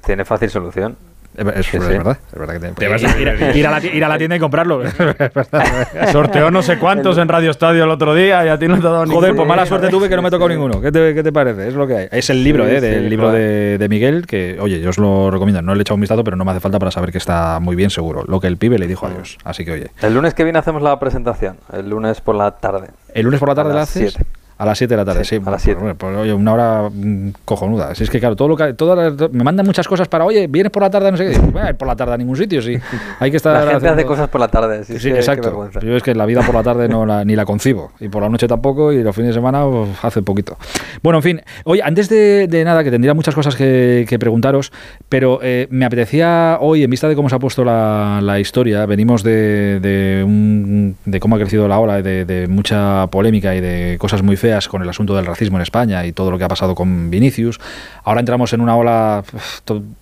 Tiene 0.05 0.27
fácil 0.27 0.51
solución. 0.51 0.97
Es, 1.37 1.47
es 1.47 1.67
Sí, 1.67 1.73
sí. 1.73 1.79
verdad, 1.79 2.19
es 2.33 2.39
verdad 2.39 2.55
que 2.55 2.61
te- 2.61 2.73
Te 2.73 2.89
vas 2.89 3.03
a- 3.05 3.19
ir, 3.21 3.29
a, 3.29 3.57
ir 3.57 3.67
a 3.67 3.71
la, 3.73 3.85
ir 3.85 4.05
a 4.05 4.09
la 4.09 4.19
tienda 4.19 4.37
y 4.37 4.39
comprarlo. 4.39 4.83
Sorteó 6.13 6.51
no 6.51 6.63
sé 6.63 6.79
cuántos 6.79 7.19
en 7.19 7.29
Radio 7.29 7.51
Estadio 7.51 7.85
el 7.85 7.91
otro 7.91 8.15
día 8.15 8.45
y 8.45 8.49
a 8.49 8.59
ti 8.59 8.69
no 8.69 8.81
te 8.81 8.87
ha 8.87 8.91
dado 8.91 9.07
Joder, 9.07 9.31
ninguno. 9.31 9.37
pues 9.37 9.49
mala 9.49 9.67
suerte 9.67 9.89
tuve 9.89 10.09
que 10.09 10.17
no 10.17 10.23
me 10.23 10.31
tocó 10.31 10.49
ninguno. 10.49 10.81
¿Qué 10.81 10.93
te, 10.93 11.15
qué 11.15 11.23
te 11.23 11.33
parece? 11.33 11.69
Es 11.69 11.75
lo 11.75 11.87
que 11.87 11.97
hay. 11.97 12.09
Es 12.11 12.31
el 12.31 12.43
libro, 12.45 12.65
Sí, 12.65 12.71
¿eh? 12.77 12.81
Del 12.81 13.05
sí, 13.05 13.11
libro 13.11 13.27
claro. 13.31 13.39
de, 13.39 13.79
de 13.79 13.89
Miguel, 13.89 14.27
que, 14.27 14.57
oye, 14.61 14.81
yo 14.81 14.91
os 14.91 14.99
lo 14.99 15.31
recomiendo. 15.31 15.63
No 15.63 15.75
le 15.75 15.81
he 15.81 15.83
echado 15.83 15.97
un 15.97 16.01
vistazo, 16.01 16.23
pero 16.25 16.37
no 16.37 16.45
me 16.45 16.51
hace 16.53 16.61
falta 16.61 16.79
para 16.79 16.91
saber 16.91 17.11
que 17.13 17.19
está 17.19 17.59
muy 17.61 17.77
bien 17.77 17.91
seguro. 17.91 18.25
Lo 18.27 18.41
que 18.41 18.47
el 18.47 18.57
pibe 18.57 18.79
le 18.79 18.87
dijo 18.87 19.07
a 19.07 19.11
Dios. 19.11 19.39
Así 19.45 19.65
que, 19.65 19.73
oye. 19.73 19.91
El 20.03 20.15
lunes 20.15 20.35
que 20.35 20.45
viene 20.45 20.59
hacemos 20.59 20.83
la 20.83 20.99
presentación. 20.99 21.57
El 21.73 21.91
lunes 21.91 22.21
por 22.21 22.35
la 22.37 22.53
tarde. 22.53 22.89
¿El 23.13 23.25
lunes 23.25 23.41
por 23.41 23.49
la 23.49 23.55
tarde 23.55 23.71
A 23.71 23.75
la 23.75 23.81
las 23.81 23.91
haces? 23.91 24.13
siete. 24.15 24.31
A 24.57 24.65
las 24.65 24.79
7 24.79 24.93
de 24.95 24.97
la 24.99 25.05
tarde, 25.05 25.25
sí. 25.25 25.37
Sí, 25.37 25.37
a 25.37 25.39
las 25.39 25.45
Pues, 25.51 25.63
siete. 25.63 25.81
bueno, 25.81 25.97
pues, 25.97 26.17
oye, 26.17 26.33
una 26.33 26.53
hora 26.53 26.89
mm, 26.93 27.31
cojonuda. 27.45 27.95
Si 27.95 28.05
es 28.05 28.11
que, 28.11 28.21
claro, 28.21 28.37
todo 28.37 28.49
lo 28.49 28.57
que, 28.57 28.73
todas 28.75 29.33
me 29.33 29.43
mandan 29.43 29.67
muchas 29.67 29.89
cosas 29.89 30.07
para, 30.09 30.25
oye, 30.25 30.47
vienes 30.47 30.71
por 30.71 30.83
la 30.83 30.91
tarde, 30.91 31.11
no 31.11 31.17
sé 31.17 31.31
qué. 31.33 31.39
"Voy 31.39 31.61
a 31.63 31.71
ir 31.71 31.75
por 31.77 31.89
la 31.89 31.97
tarde 31.97 32.15
a 32.15 32.17
ningún 32.17 32.37
sitio, 32.37 32.63
sí. 32.63 32.77
Hay 33.21 33.31
que 33.31 33.37
estar. 33.39 33.65
La 33.65 33.71
gente 33.73 33.89
hace 33.89 34.05
cosas 34.05 34.29
por 34.29 34.41
la 34.41 34.49
tarde. 34.49 34.85
Sí, 34.85 34.99
Sí, 35.01 35.11
exacto. 35.11 35.69
Yo 35.83 35.97
es 35.97 36.03
que 36.03 36.15
la 36.15 36.25
vida 36.27 36.43
por 36.43 36.55
la 36.55 36.63
tarde 36.63 36.89
no 36.89 37.05
la, 37.05 37.25
ni 37.25 37.35
la 37.35 37.45
concibo. 37.45 37.93
Y 38.01 38.09
por 38.09 38.23
la 38.23 38.29
noche 38.29 38.47
tampoco. 38.47 38.93
Y 38.93 39.03
los 39.03 39.15
fines 39.15 39.29
de 39.31 39.35
semana 39.35 39.65
hace 40.03 40.23
poquito. 40.23 40.57
Bueno, 41.03 41.19
en 41.19 41.23
fin. 41.23 41.41
Oye, 41.65 41.83
antes 41.83 42.09
de, 42.09 42.47
de 42.47 42.65
nada, 42.65 42.85
que 42.85 42.91
tendría 42.91 43.13
muchas 43.15 43.35
cosas 43.35 43.57
que, 43.57 44.07
que 44.09 44.19
preguntaros, 44.19 44.73
pero 45.09 45.41
eh, 45.43 45.67
me 45.71 45.85
apetecía 45.85 46.59
hoy, 46.61 46.85
en 46.85 46.91
vista 46.91 47.09
de 47.09 47.17
cómo 47.17 47.29
se 47.29 47.35
ha 47.35 47.39
puesto 47.41 47.65
la, 47.65 48.21
la 48.23 48.39
historia, 48.39 48.87
venimos 48.87 49.23
de, 49.25 49.81
de, 49.81 50.23
un- 50.25 50.97
de 51.05 51.19
cómo 51.21 51.35
ha 51.37 51.39
crecido 51.39 51.67
la 51.69 51.79
ola, 51.81 52.01
de, 52.03 52.25
de 52.25 52.47
mucha 52.47 53.09
polémica 53.09 53.55
y 53.57 53.61
de 53.61 53.97
cosas 53.99 54.23
muy 54.23 54.37
con 54.69 54.83
el 54.83 54.89
asunto 54.89 55.17
del 55.17 55.25
racismo 55.25 55.57
en 55.57 55.63
España 55.63 56.05
y 56.05 56.13
todo 56.13 56.31
lo 56.31 56.37
que 56.37 56.45
ha 56.45 56.49
pasado 56.49 56.75
con 56.75 57.11
Vinicius. 57.11 57.59
Ahora 58.05 58.21
entramos 58.21 58.53
en 58.53 58.61
una 58.61 58.77
ola 58.77 59.25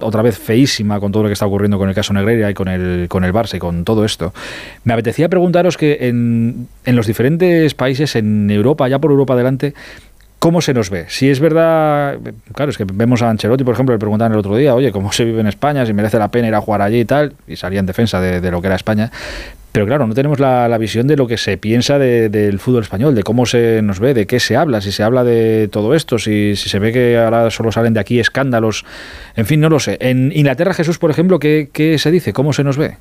otra 0.00 0.22
vez 0.22 0.36
feísima 0.36 0.98
con 0.98 1.12
todo 1.12 1.22
lo 1.22 1.28
que 1.28 1.34
está 1.34 1.46
ocurriendo 1.46 1.78
con 1.78 1.88
el 1.88 1.94
caso 1.94 2.12
Negreira 2.12 2.50
y 2.50 2.54
con 2.54 2.66
el, 2.66 3.06
con 3.08 3.22
el 3.24 3.32
Barça 3.32 3.56
y 3.56 3.58
con 3.60 3.84
todo 3.84 4.04
esto. 4.04 4.34
Me 4.82 4.94
apetecía 4.94 5.28
preguntaros 5.28 5.76
que 5.76 5.98
en, 6.08 6.66
en 6.84 6.96
los 6.96 7.06
diferentes 7.06 7.74
países, 7.74 8.16
en 8.16 8.50
Europa, 8.50 8.88
ya 8.88 8.98
por 8.98 9.12
Europa 9.12 9.34
adelante, 9.34 9.74
¿Cómo 10.42 10.60
se 10.60 10.74
nos 10.74 10.90
ve? 10.90 11.04
Si 11.06 11.30
es 11.30 11.38
verdad, 11.38 12.18
claro, 12.52 12.72
es 12.72 12.76
que 12.76 12.84
vemos 12.84 13.22
a 13.22 13.30
Ancelotti, 13.30 13.62
por 13.62 13.74
ejemplo, 13.74 13.94
le 13.94 14.00
preguntaban 14.00 14.32
el 14.32 14.38
otro 14.40 14.56
día, 14.56 14.74
oye, 14.74 14.90
¿cómo 14.90 15.12
se 15.12 15.24
vive 15.24 15.38
en 15.38 15.46
España? 15.46 15.86
Si 15.86 15.92
merece 15.92 16.18
la 16.18 16.32
pena 16.32 16.48
ir 16.48 16.54
a 16.56 16.60
jugar 16.60 16.82
allí 16.82 16.98
y 16.98 17.04
tal, 17.04 17.34
y 17.46 17.54
salía 17.54 17.78
en 17.78 17.86
defensa 17.86 18.20
de, 18.20 18.40
de 18.40 18.50
lo 18.50 18.60
que 18.60 18.66
era 18.66 18.74
España. 18.74 19.12
Pero 19.72 19.86
claro, 19.86 20.06
no 20.06 20.12
tenemos 20.14 20.38
la, 20.38 20.76
visión 20.78 21.06
de 21.06 21.16
lo 21.16 21.26
que 21.26 21.38
se 21.38 21.56
piensa 21.56 21.98
de- 21.98 22.28
del 22.28 22.58
fútbol 22.58 22.82
español, 22.82 23.14
de 23.14 23.22
cómo 23.22 23.46
se 23.46 23.80
nos 23.82 24.00
ve, 24.00 24.12
de 24.12 24.26
qué 24.26 24.38
se 24.38 24.54
habla, 24.54 24.82
si 24.82 24.92
se 24.92 25.02
habla 25.02 25.24
de 25.24 25.68
todo 25.72 25.94
esto, 25.94 26.18
si, 26.18 26.56
si 26.56 26.68
se 26.68 26.78
ve 26.78 26.92
que 26.92 27.16
ahora 27.16 27.50
solo 27.50 27.72
salen 27.72 27.94
de 27.94 28.00
aquí 28.00 28.20
escándalos, 28.20 28.84
en 29.34 29.46
fin, 29.46 29.60
no 29.60 29.70
lo 29.70 29.80
sé. 29.80 29.96
En 30.00 30.30
Inglaterra, 30.34 30.74
Jesús, 30.74 30.98
por 30.98 31.10
ejemplo, 31.10 31.38
¿qué, 31.38 31.70
qué 31.72 31.98
se 31.98 32.10
dice? 32.10 32.32
¿Cómo 32.34 32.52
se 32.52 32.64
nos 32.64 32.76
ve? 32.76 32.96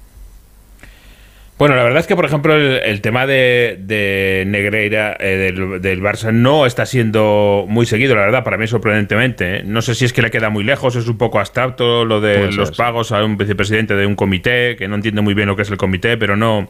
Bueno, 1.61 1.75
la 1.75 1.83
verdad 1.83 1.99
es 1.99 2.07
que, 2.07 2.15
por 2.15 2.25
ejemplo, 2.25 2.55
el, 2.55 2.81
el 2.83 3.01
tema 3.01 3.27
de, 3.27 3.77
de 3.79 4.45
Negreira 4.47 5.15
eh, 5.19 5.37
del, 5.37 5.79
del 5.79 6.01
Barça 6.01 6.33
no 6.33 6.65
está 6.65 6.87
siendo 6.87 7.65
muy 7.67 7.85
seguido, 7.85 8.15
la 8.15 8.21
verdad, 8.21 8.43
para 8.43 8.57
mí 8.57 8.65
sorprendentemente. 8.65 9.57
¿eh? 9.57 9.63
No 9.63 9.83
sé 9.83 9.93
si 9.93 10.05
es 10.05 10.11
que 10.11 10.23
le 10.23 10.31
queda 10.31 10.49
muy 10.49 10.63
lejos, 10.63 10.95
es 10.95 11.07
un 11.07 11.19
poco 11.19 11.37
abstracto 11.37 12.03
lo 12.03 12.19
de 12.19 12.51
los 12.51 12.71
pagos 12.71 13.11
a 13.11 13.23
un 13.23 13.37
vicepresidente 13.37 13.93
de 13.93 14.07
un 14.07 14.15
comité, 14.15 14.75
que 14.75 14.87
no 14.87 14.95
entiende 14.95 15.21
muy 15.21 15.35
bien 15.35 15.49
lo 15.49 15.55
que 15.55 15.61
es 15.61 15.69
el 15.69 15.77
comité, 15.77 16.17
pero 16.17 16.35
no, 16.35 16.67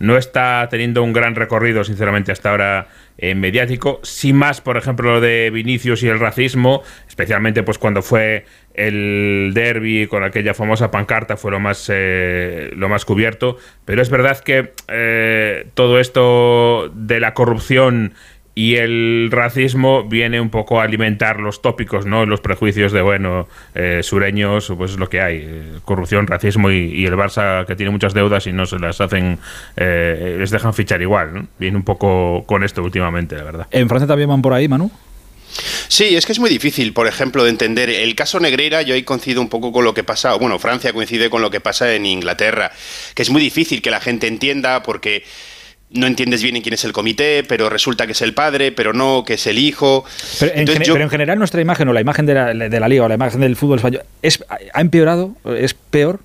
no 0.00 0.18
está 0.18 0.68
teniendo 0.68 1.02
un 1.02 1.14
gran 1.14 1.34
recorrido, 1.34 1.82
sinceramente, 1.82 2.30
hasta 2.30 2.50
ahora 2.50 2.88
eh, 3.18 3.34
mediático. 3.34 4.00
Sin 4.02 4.36
más, 4.36 4.60
por 4.60 4.76
ejemplo, 4.76 5.14
lo 5.14 5.20
de 5.20 5.50
Vinicius 5.50 6.02
y 6.02 6.08
el 6.08 6.20
racismo, 6.20 6.82
especialmente 7.08 7.62
pues 7.62 7.78
cuando 7.78 8.02
fue 8.02 8.44
el 8.76 9.52
derby 9.54 10.06
con 10.06 10.22
aquella 10.22 10.52
famosa 10.52 10.90
pancarta 10.90 11.38
fue 11.38 11.50
lo 11.50 11.58
más 11.58 11.90
eh, 11.92 12.70
lo 12.76 12.90
más 12.90 13.06
cubierto 13.06 13.56
pero 13.86 14.02
es 14.02 14.10
verdad 14.10 14.38
que 14.40 14.72
eh, 14.88 15.66
todo 15.72 15.98
esto 15.98 16.90
de 16.94 17.18
la 17.18 17.32
corrupción 17.32 18.12
y 18.58 18.76
el 18.76 19.28
racismo 19.30 20.04
viene 20.04 20.40
un 20.40 20.48
poco 20.48 20.80
a 20.80 20.84
alimentar 20.84 21.40
los 21.40 21.60
tópicos, 21.60 22.06
¿no? 22.06 22.24
Los 22.24 22.40
prejuicios 22.40 22.90
de, 22.90 23.02
bueno, 23.02 23.46
eh, 23.74 24.00
sureños, 24.02 24.72
pues 24.78 24.92
es 24.92 24.96
lo 24.96 25.10
que 25.10 25.20
hay. 25.20 25.36
eh, 25.44 25.62
corrupción, 25.84 26.26
racismo 26.26 26.70
y, 26.70 26.86
y 26.86 27.04
el 27.04 27.12
Barça 27.12 27.66
que 27.66 27.76
tiene 27.76 27.90
muchas 27.90 28.14
deudas 28.14 28.46
y 28.46 28.54
no 28.54 28.64
se 28.64 28.78
las 28.78 28.98
hacen, 29.02 29.38
eh, 29.76 30.36
les 30.38 30.50
dejan 30.50 30.72
fichar 30.72 31.02
igual, 31.02 31.34
¿no? 31.34 31.46
Viene 31.58 31.76
un 31.76 31.84
poco 31.84 32.44
con 32.46 32.64
esto 32.64 32.82
últimamente, 32.82 33.36
la 33.36 33.44
verdad. 33.44 33.66
¿En 33.70 33.90
Francia 33.90 34.06
también 34.06 34.30
van 34.30 34.40
por 34.40 34.54
ahí, 34.54 34.68
Manu? 34.68 34.90
Sí, 35.88 36.16
es 36.16 36.24
que 36.24 36.32
es 36.32 36.38
muy 36.38 36.48
difícil, 36.48 36.94
por 36.94 37.06
ejemplo, 37.06 37.44
de 37.44 37.50
entender. 37.50 37.90
El 37.90 38.14
caso 38.14 38.40
Negreira, 38.40 38.80
yo 38.80 38.94
ahí 38.94 39.02
coincido 39.02 39.42
un 39.42 39.50
poco 39.50 39.70
con 39.70 39.84
lo 39.84 39.92
que 39.92 40.02
pasa, 40.02 40.34
o 40.34 40.38
bueno, 40.38 40.58
Francia 40.58 40.94
coincide 40.94 41.28
con 41.28 41.42
lo 41.42 41.50
que 41.50 41.60
pasa 41.60 41.94
en 41.94 42.06
Inglaterra, 42.06 42.72
que 43.14 43.20
es 43.20 43.28
muy 43.28 43.42
difícil 43.42 43.82
que 43.82 43.90
la 43.90 44.00
gente 44.00 44.26
entienda 44.26 44.82
porque 44.82 45.24
no 45.90 46.06
entiendes 46.06 46.42
bien 46.42 46.56
en 46.56 46.62
quién 46.62 46.74
es 46.74 46.84
el 46.84 46.92
comité, 46.92 47.44
pero 47.44 47.68
resulta 47.70 48.06
que 48.06 48.12
es 48.12 48.22
el 48.22 48.34
padre, 48.34 48.72
pero 48.72 48.92
no, 48.92 49.24
que 49.24 49.34
es 49.34 49.46
el 49.46 49.58
hijo. 49.58 50.04
Pero 50.40 50.52
en, 50.52 50.58
Entonces 50.60 50.74
gene- 50.80 50.86
yo- 50.86 50.92
pero 50.94 51.04
en 51.04 51.10
general 51.10 51.38
nuestra 51.38 51.60
imagen 51.60 51.88
o 51.88 51.92
la 51.92 52.00
imagen 52.00 52.26
de 52.26 52.34
la, 52.34 52.52
de 52.54 52.80
la 52.80 52.88
liga 52.88 53.04
o 53.04 53.08
la 53.08 53.14
imagen 53.14 53.40
del 53.40 53.56
fútbol 53.56 53.78
español 53.78 54.02
es, 54.22 54.44
ha 54.72 54.80
empeorado, 54.80 55.36
es 55.56 55.74
peor. 55.74 56.20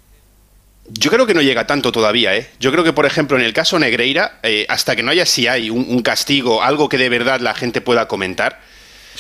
Yo 0.93 1.09
creo 1.09 1.25
que 1.25 1.33
no 1.33 1.41
llega 1.41 1.67
tanto 1.67 1.91
todavía, 1.93 2.35
¿eh? 2.35 2.49
Yo 2.59 2.71
creo 2.71 2.83
que, 2.83 2.91
por 2.91 3.05
ejemplo, 3.05 3.37
en 3.37 3.43
el 3.45 3.53
caso 3.53 3.79
Negreira, 3.79 4.39
eh, 4.43 4.65
hasta 4.67 4.95
que 4.95 5.03
no 5.03 5.11
haya 5.11 5.25
si 5.25 5.47
hay 5.47 5.69
un, 5.69 5.85
un 5.87 6.01
castigo, 6.01 6.63
algo 6.63 6.89
que 6.89 6.97
de 6.97 7.07
verdad 7.07 7.39
la 7.39 7.53
gente 7.53 7.79
pueda 7.79 8.07
comentar, 8.09 8.59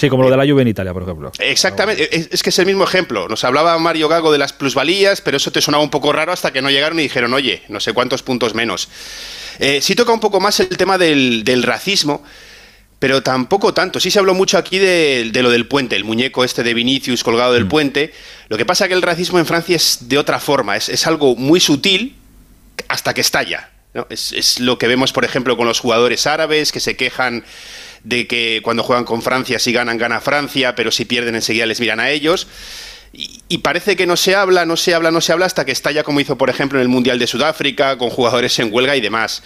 Sí, 0.01 0.09
como 0.09 0.23
lo 0.23 0.31
de 0.31 0.37
la 0.37 0.51
Juve 0.51 0.63
en 0.63 0.67
Italia, 0.67 0.93
por 0.93 1.03
ejemplo. 1.03 1.31
Exactamente, 1.37 2.17
es, 2.17 2.29
es 2.31 2.41
que 2.41 2.49
es 2.49 2.57
el 2.57 2.65
mismo 2.65 2.83
ejemplo. 2.83 3.27
Nos 3.27 3.43
hablaba 3.43 3.77
Mario 3.77 4.07
Gago 4.07 4.31
de 4.31 4.39
las 4.39 4.51
plusvalías, 4.51 5.21
pero 5.21 5.37
eso 5.37 5.51
te 5.51 5.61
sonaba 5.61 5.83
un 5.83 5.91
poco 5.91 6.11
raro 6.11 6.31
hasta 6.31 6.51
que 6.51 6.59
no 6.59 6.71
llegaron 6.71 6.99
y 6.99 7.03
dijeron, 7.03 7.31
oye, 7.35 7.61
no 7.67 7.79
sé 7.79 7.93
cuántos 7.93 8.23
puntos 8.23 8.55
menos. 8.55 8.89
Eh, 9.59 9.79
sí 9.79 9.93
toca 9.93 10.11
un 10.11 10.19
poco 10.19 10.39
más 10.39 10.59
el 10.59 10.69
tema 10.69 10.97
del, 10.97 11.43
del 11.43 11.61
racismo, 11.61 12.23
pero 12.97 13.21
tampoco 13.21 13.75
tanto. 13.75 13.99
Sí 13.99 14.09
se 14.09 14.17
habló 14.17 14.33
mucho 14.33 14.57
aquí 14.57 14.79
de, 14.79 15.29
de 15.31 15.43
lo 15.43 15.51
del 15.51 15.67
puente, 15.67 15.95
el 15.95 16.03
muñeco 16.03 16.43
este 16.43 16.63
de 16.63 16.73
Vinicius 16.73 17.23
colgado 17.23 17.53
del 17.53 17.67
puente. 17.67 18.11
Lo 18.49 18.57
que 18.57 18.65
pasa 18.65 18.87
que 18.87 18.95
el 18.95 19.03
racismo 19.03 19.37
en 19.37 19.45
Francia 19.45 19.75
es 19.75 20.09
de 20.09 20.17
otra 20.17 20.39
forma, 20.39 20.77
es, 20.77 20.89
es 20.89 21.05
algo 21.05 21.35
muy 21.35 21.59
sutil 21.59 22.15
hasta 22.87 23.13
que 23.13 23.21
estalla. 23.21 23.69
¿no? 23.93 24.07
Es, 24.09 24.31
es 24.31 24.59
lo 24.59 24.79
que 24.79 24.87
vemos, 24.87 25.13
por 25.13 25.25
ejemplo, 25.25 25.55
con 25.57 25.67
los 25.67 25.79
jugadores 25.79 26.25
árabes 26.25 26.71
que 26.71 26.79
se 26.79 26.97
quejan 26.97 27.43
de 28.03 28.27
que 28.27 28.61
cuando 28.63 28.83
juegan 28.83 29.05
con 29.05 29.21
Francia, 29.21 29.59
si 29.59 29.71
ganan, 29.71 29.97
gana 29.97 30.21
Francia, 30.21 30.75
pero 30.75 30.91
si 30.91 31.05
pierden 31.05 31.35
enseguida 31.35 31.65
les 31.65 31.79
miran 31.79 31.99
a 31.99 32.09
ellos. 32.09 32.47
Y, 33.13 33.57
parece 33.57 33.97
que 33.97 34.07
no 34.07 34.15
se 34.15 34.35
habla, 34.35 34.65
no 34.65 34.77
se 34.77 34.95
habla, 34.95 35.11
no 35.11 35.19
se 35.19 35.33
habla 35.33 35.45
hasta 35.45 35.65
que 35.65 35.73
estalla 35.73 36.03
como 36.03 36.21
hizo, 36.21 36.37
por 36.37 36.49
ejemplo, 36.49 36.79
en 36.79 36.83
el 36.83 36.87
Mundial 36.87 37.19
de 37.19 37.27
Sudáfrica, 37.27 37.97
con 37.97 38.09
jugadores 38.09 38.57
en 38.59 38.73
huelga 38.73 38.95
y 38.95 39.01
demás. 39.01 39.43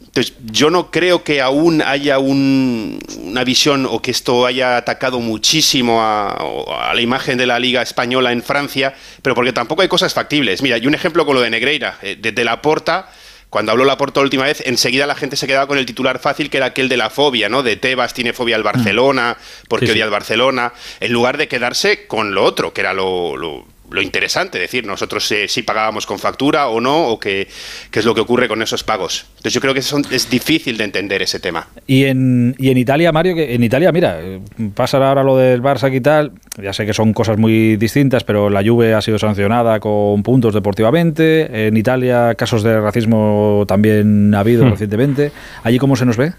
Entonces, 0.00 0.34
yo 0.50 0.70
no 0.70 0.90
creo 0.90 1.22
que 1.22 1.40
aún 1.40 1.82
haya 1.82 2.18
un- 2.18 2.98
una 3.18 3.44
visión 3.44 3.86
o 3.88 4.02
que 4.02 4.10
esto 4.10 4.44
haya 4.44 4.76
atacado 4.76 5.20
muchísimo 5.20 6.00
a, 6.02 6.92
la 6.94 7.00
imagen 7.00 7.38
de 7.38 7.46
la 7.46 7.60
Liga 7.60 7.80
Española 7.80 8.32
en 8.32 8.42
Francia, 8.42 8.92
pero 9.22 9.36
porque 9.36 9.52
tampoco 9.52 9.82
hay 9.82 9.88
cosas 9.88 10.12
factibles. 10.12 10.60
Mira, 10.60 10.76
y 10.78 10.86
un 10.88 10.94
ejemplo 10.94 11.24
con 11.24 11.36
lo 11.36 11.42
de 11.42 11.50
Negreira. 11.50 11.98
Eh, 12.02 12.16
Desde 12.20 12.44
la 12.44 12.60
Porta, 12.60 13.08
cuando 13.54 13.70
habló 13.70 13.84
la 13.84 13.96
Porta 13.96 14.18
la 14.18 14.24
última 14.24 14.42
vez, 14.46 14.64
enseguida 14.66 15.06
la 15.06 15.14
gente 15.14 15.36
se 15.36 15.46
quedaba 15.46 15.68
con 15.68 15.78
el 15.78 15.86
titular 15.86 16.18
fácil, 16.18 16.50
que 16.50 16.56
era 16.56 16.66
aquel 16.66 16.88
de 16.88 16.96
la 16.96 17.08
fobia, 17.08 17.48
¿no? 17.48 17.62
De 17.62 17.76
Tebas 17.76 18.12
tiene 18.12 18.32
fobia 18.32 18.56
al 18.56 18.64
Barcelona, 18.64 19.36
porque 19.68 19.86
Sí, 19.86 19.92
sí. 19.92 19.96
odia 19.96 20.04
al 20.06 20.10
Barcelona, 20.10 20.72
en 20.98 21.12
lugar 21.12 21.36
de 21.38 21.46
quedarse 21.46 22.08
con 22.08 22.34
lo 22.34 22.42
otro, 22.42 22.72
que 22.74 22.80
era 22.80 22.92
lo, 22.94 23.36
lo- 23.36 23.64
lo 23.90 24.00
interesante, 24.02 24.58
es 24.58 24.62
decir, 24.62 24.86
nosotros 24.86 25.30
eh, 25.30 25.46
si 25.46 25.62
pagábamos 25.62 26.06
con 26.06 26.18
factura 26.18 26.68
o 26.68 26.80
no, 26.80 27.08
o 27.08 27.20
qué, 27.20 27.46
qué 27.90 27.98
es 28.00 28.04
lo 28.04 28.14
que 28.14 28.22
ocurre 28.22 28.48
con 28.48 28.60
esos 28.62 28.82
pagos. 28.82 29.26
Entonces 29.36 29.52
yo 29.52 29.60
creo 29.60 29.74
que 29.74 29.82
son- 29.82 30.04
es 30.10 30.28
difícil 30.30 30.76
de 30.76 30.84
entender 30.84 31.22
ese 31.22 31.38
tema. 31.38 31.68
Y 31.86 32.04
en, 32.04 32.56
y 32.58 32.70
en 32.70 32.78
Italia, 32.78 33.12
Mario, 33.12 33.34
que 33.34 33.54
en 33.54 33.62
Italia, 33.62 33.92
mira, 33.92 34.18
eh, 34.20 34.40
pasa 34.74 34.96
ahora 35.06 35.22
lo 35.22 35.36
del 35.36 35.62
Barça 35.62 35.94
y 35.94 36.00
tal, 36.00 36.32
ya 36.60 36.72
sé 36.72 36.86
que 36.86 36.94
son 36.94 37.12
cosas 37.12 37.36
muy 37.38 37.76
distintas, 37.76 38.24
pero 38.24 38.48
la 38.50 38.62
Juve 38.64 38.94
ha 38.94 39.00
sido 39.02 39.18
sancionada 39.18 39.78
con 39.80 40.22
puntos 40.22 40.54
deportivamente, 40.54 41.66
en 41.68 41.76
Italia 41.76 42.34
casos 42.36 42.62
de 42.62 42.80
racismo 42.80 43.64
también 43.68 44.34
ha 44.34 44.40
habido 44.40 44.64
Hmm. 44.64 44.70
recientemente, 44.70 45.30
¿allí 45.62 45.78
cómo 45.78 45.94
se 45.96 46.06
nos 46.06 46.16
ve? 46.16 46.32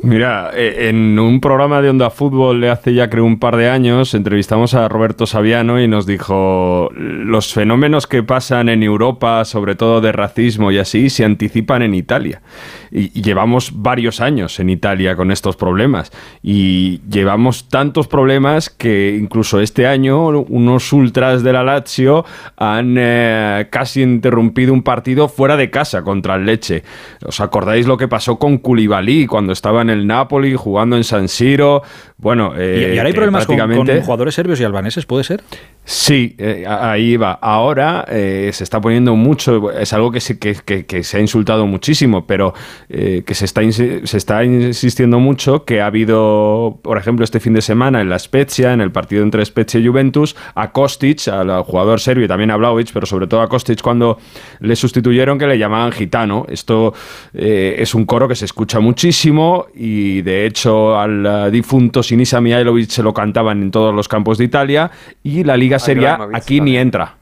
Mira, 0.00 0.52
eh, 0.54 0.88
en 0.90 1.18
un 1.18 1.40
programa 1.40 1.82
de 1.82 1.90
Onda 1.90 2.10
Fútbol 2.10 2.60
de 2.60 2.70
hace 2.70 2.94
ya 2.94 3.10
creo 3.10 3.24
un 3.24 3.40
par 3.40 3.56
de 3.56 3.68
años 3.68 4.14
entrevistamos 4.14 4.74
a 4.74 4.88
Roberto 4.88 5.26
Saviano 5.26 5.80
y 5.80 5.88
nos 5.88 6.06
dijo 6.06 6.88
los 6.94 7.52
fenómenos 7.52 8.06
que 8.06 8.22
pasan 8.22 8.68
en 8.68 8.84
Europa, 8.84 9.44
sobre 9.44 9.74
todo 9.74 10.00
de 10.00 10.12
racismo 10.12 10.70
y 10.70 10.78
así, 10.78 11.10
se 11.10 11.24
anticipan 11.24 11.82
en 11.82 11.94
Italia. 11.94 12.42
Y, 12.92 13.08
llevamos 13.20 13.72
varios 13.74 14.20
años 14.20 14.60
en 14.60 14.70
Italia 14.70 15.16
con 15.16 15.32
estos 15.32 15.56
problemas 15.56 16.12
y 16.42 17.00
llevamos 17.10 17.68
tantos 17.68 18.06
problemas 18.06 18.70
que 18.70 19.18
incluso 19.20 19.60
este 19.60 19.88
año 19.88 20.28
unos 20.28 20.92
ultras 20.92 21.42
de 21.42 21.52
la 21.52 21.64
Lazio 21.64 22.24
han 22.56 22.94
eh, 22.98 23.66
casi 23.70 24.02
interrumpido 24.02 24.72
un 24.72 24.82
partido 24.82 25.28
fuera 25.28 25.56
de 25.56 25.70
casa 25.70 26.02
contra 26.02 26.36
el 26.36 26.46
Leche. 26.46 26.84
¿Os 27.26 27.40
acordáis 27.40 27.88
lo 27.88 27.96
que 27.96 28.06
pasó 28.06 28.38
con 28.38 28.58
Koulibaly 28.58 29.26
cuando 29.26 29.52
estaba 29.52 29.87
en 29.88 29.98
el 29.98 30.06
Napoli 30.06 30.54
jugando 30.54 30.96
en 30.96 31.04
San 31.04 31.28
Siro? 31.28 31.82
Bueno, 32.16 32.52
¿Y, 32.56 32.60
eh, 32.60 32.92
y 32.94 32.98
ahora 32.98 33.06
hay 33.08 33.12
que 33.12 33.16
problemas 33.16 33.46
con, 33.46 33.56
con 33.56 33.66
prácticamente- 33.68 34.02
jugadores 34.04 34.34
serbios 34.34 34.60
y 34.60 34.64
albaneses, 34.64 35.06
puede 35.06 35.24
ser? 35.24 35.42
Sí, 35.90 36.34
eh, 36.36 36.66
ahí 36.68 37.16
va. 37.16 37.38
Ahora 37.40 38.04
eh, 38.10 38.50
se 38.52 38.62
está 38.62 38.78
poniendo 38.78 39.16
mucho, 39.16 39.72
es 39.72 39.90
algo 39.94 40.12
que 40.12 40.20
se, 40.20 40.38
que, 40.38 40.54
que- 40.84 41.02
se 41.02 41.16
ha 41.16 41.20
insultado 41.20 41.66
muchísimo, 41.66 42.26
pero 42.26 42.52
eh, 42.90 43.22
que 43.24 43.34
se 43.34 43.46
está, 43.46 43.62
se 43.72 44.02
está 44.18 44.44
insistiendo 44.44 45.18
mucho 45.18 45.64
que 45.64 45.80
ha 45.80 45.86
habido, 45.86 46.78
por 46.82 46.98
ejemplo, 46.98 47.24
este 47.24 47.40
fin 47.40 47.54
de 47.54 47.62
semana 47.62 48.02
en 48.02 48.10
la 48.10 48.18
Spezia, 48.18 48.74
en 48.74 48.82
el 48.82 48.92
partido 48.92 49.22
entre 49.22 49.42
Spezia 49.46 49.80
y 49.80 49.86
Juventus, 49.88 50.36
a 50.54 50.72
Kostic, 50.72 51.26
al 51.28 51.62
jugador 51.62 52.00
serbio 52.00 52.26
y 52.26 52.28
también 52.28 52.50
a 52.50 52.56
Vlaovic, 52.58 52.90
pero 52.92 53.06
sobre 53.06 53.26
todo 53.26 53.40
a 53.40 53.48
Kostic 53.48 53.80
cuando 53.80 54.18
le 54.60 54.76
sustituyeron 54.76 55.38
que 55.38 55.46
le 55.46 55.56
llamaban 55.56 55.92
gitano. 55.92 56.44
Esto 56.50 56.92
es 57.32 57.94
un 57.94 58.04
coro 58.04 58.28
que 58.28 58.34
se 58.34 58.44
escucha 58.44 58.78
muchísimo 58.78 59.68
y 59.74 60.20
de 60.20 60.44
hecho 60.44 60.98
al 60.98 61.50
difunto 61.50 62.02
Sinisa 62.02 62.42
Mihailovic 62.42 62.90
se 62.90 63.02
lo 63.02 63.14
cantaban 63.14 63.62
en 63.62 63.70
todos 63.70 63.94
los 63.94 64.06
campos 64.06 64.36
de 64.36 64.44
Italia 64.44 64.90
y 65.22 65.44
la 65.44 65.56
Liga 65.56 65.77
Serie 65.78 66.06
A 66.06 66.14
Ibrahimovic 66.14 66.36
aquí 66.36 66.60
ni 66.60 66.76
entra. 66.76 67.14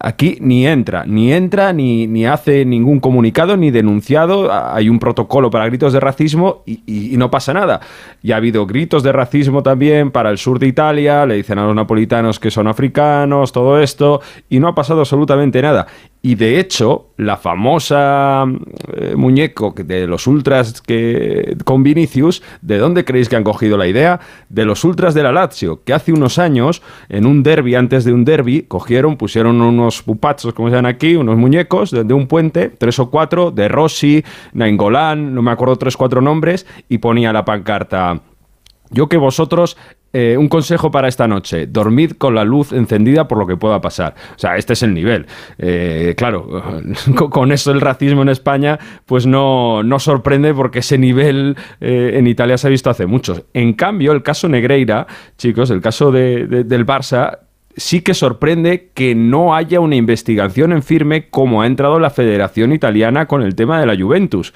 Aquí 0.00 0.36
ni 0.40 0.66
entra, 0.66 1.04
ni 1.06 1.32
entra, 1.32 1.72
ni, 1.72 2.08
ni 2.08 2.26
hace 2.26 2.64
ningún 2.64 2.98
comunicado, 2.98 3.56
ni 3.56 3.70
denunciado. 3.70 4.52
Hay 4.52 4.88
un 4.88 4.98
protocolo 4.98 5.48
para 5.48 5.64
gritos 5.66 5.92
de 5.92 6.00
racismo 6.00 6.64
y, 6.66 6.82
y- 6.86 7.14
y 7.14 7.16
no 7.16 7.30
pasa 7.30 7.54
nada. 7.54 7.80
Y 8.20 8.32
ha 8.32 8.36
habido 8.36 8.66
gritos 8.66 9.04
de 9.04 9.12
racismo 9.12 9.62
también 9.62 10.10
para 10.10 10.30
el 10.30 10.38
sur 10.38 10.58
de 10.58 10.66
Italia, 10.66 11.24
le 11.24 11.36
dicen 11.36 11.60
a 11.60 11.66
los 11.66 11.74
napolitanos 11.74 12.40
que 12.40 12.50
son 12.50 12.66
africanos, 12.66 13.52
todo 13.52 13.80
esto, 13.80 14.20
y 14.50 14.58
no 14.58 14.66
ha 14.66 14.74
pasado 14.74 15.00
absolutamente 15.00 15.62
nada. 15.62 15.86
Y 16.26 16.34
de 16.34 16.58
hecho, 16.58 17.10
la 17.18 17.36
famosa 17.36 18.44
eh, 18.96 19.14
muñeco 19.14 19.72
de 19.76 20.08
los 20.08 20.26
ultras 20.26 20.82
que, 20.82 21.56
con 21.64 21.84
Vinicius, 21.84 22.42
¿de 22.62 22.78
dónde 22.78 23.04
creéis 23.04 23.28
que 23.28 23.36
han 23.36 23.44
cogido 23.44 23.76
la 23.76 23.86
idea? 23.86 24.18
De 24.48 24.64
los 24.64 24.82
ultras 24.82 25.14
de 25.14 25.22
la 25.22 25.30
Lazio, 25.30 25.84
que 25.84 25.92
hace 25.92 26.12
unos 26.12 26.40
años, 26.40 26.82
en 27.08 27.26
un 27.26 27.44
derby, 27.44 27.76
antes 27.76 28.04
de 28.04 28.12
un 28.12 28.24
derby, 28.24 28.62
cogieron, 28.62 29.16
pusieron 29.16 29.62
unos 29.62 30.02
pupazos, 30.02 30.52
como 30.52 30.68
se 30.68 30.74
llaman 30.74 30.92
aquí, 30.92 31.14
unos 31.14 31.36
muñecos 31.36 31.92
de, 31.92 32.12
un 32.12 32.26
puente, 32.26 32.70
tres 32.70 32.98
o 32.98 33.08
cuatro, 33.08 33.52
de 33.52 33.68
Rossi, 33.68 34.24
Nainggolan, 34.52 35.32
no 35.32 35.42
me 35.42 35.52
acuerdo 35.52 35.76
tres, 35.76 35.96
cuatro 35.96 36.20
nombres, 36.20 36.66
y 36.88 36.98
ponía 36.98 37.32
la 37.32 37.44
pancarta. 37.44 38.20
Yo 38.90 39.08
que 39.08 39.16
vosotros, 39.16 39.76
eh, 40.12 40.36
un 40.38 40.48
consejo 40.48 40.90
para 40.90 41.08
esta 41.08 41.26
noche, 41.26 41.66
dormid 41.66 42.12
con 42.12 42.34
la 42.34 42.44
luz 42.44 42.72
encendida 42.72 43.26
por 43.28 43.38
lo 43.38 43.46
que 43.46 43.56
pueda 43.56 43.80
pasar. 43.80 44.14
O 44.34 44.38
sea, 44.38 44.56
este 44.56 44.74
es 44.74 44.82
el 44.82 44.94
nivel. 44.94 45.26
Eh, 45.58 46.14
claro, 46.16 46.62
con, 47.30 47.52
eso 47.52 47.72
el 47.72 47.80
racismo 47.80 48.22
en 48.22 48.28
España, 48.28 48.78
pues 49.04 49.26
no, 49.26 49.82
no 49.82 49.98
sorprende 49.98 50.54
porque 50.54 50.78
ese 50.80 50.98
nivel 50.98 51.56
eh, 51.80 52.12
en 52.14 52.26
Italia 52.26 52.56
se 52.58 52.68
ha 52.68 52.70
visto 52.70 52.90
hace 52.90 53.06
mucho. 53.06 53.44
En 53.54 53.72
cambio, 53.74 54.12
el 54.12 54.22
caso 54.22 54.48
Negreira, 54.48 55.06
chicos, 55.36 55.70
el 55.70 55.80
caso 55.80 56.10
de- 56.12 56.46
de- 56.46 56.64
del 56.64 56.86
Barça, 56.86 57.38
sí 57.76 58.00
que 58.00 58.14
sorprende 58.14 58.90
que 58.94 59.14
no 59.14 59.54
haya 59.54 59.80
una 59.80 59.96
investigación 59.96 60.72
en 60.72 60.82
firme 60.82 61.28
como 61.28 61.60
ha 61.60 61.66
entrado 61.66 61.98
la 61.98 62.08
Federación 62.10 62.72
Italiana 62.72 63.26
con 63.26 63.42
el 63.42 63.54
tema 63.54 63.78
de 63.80 63.86
la 63.86 63.96
Juventus. 63.96 64.54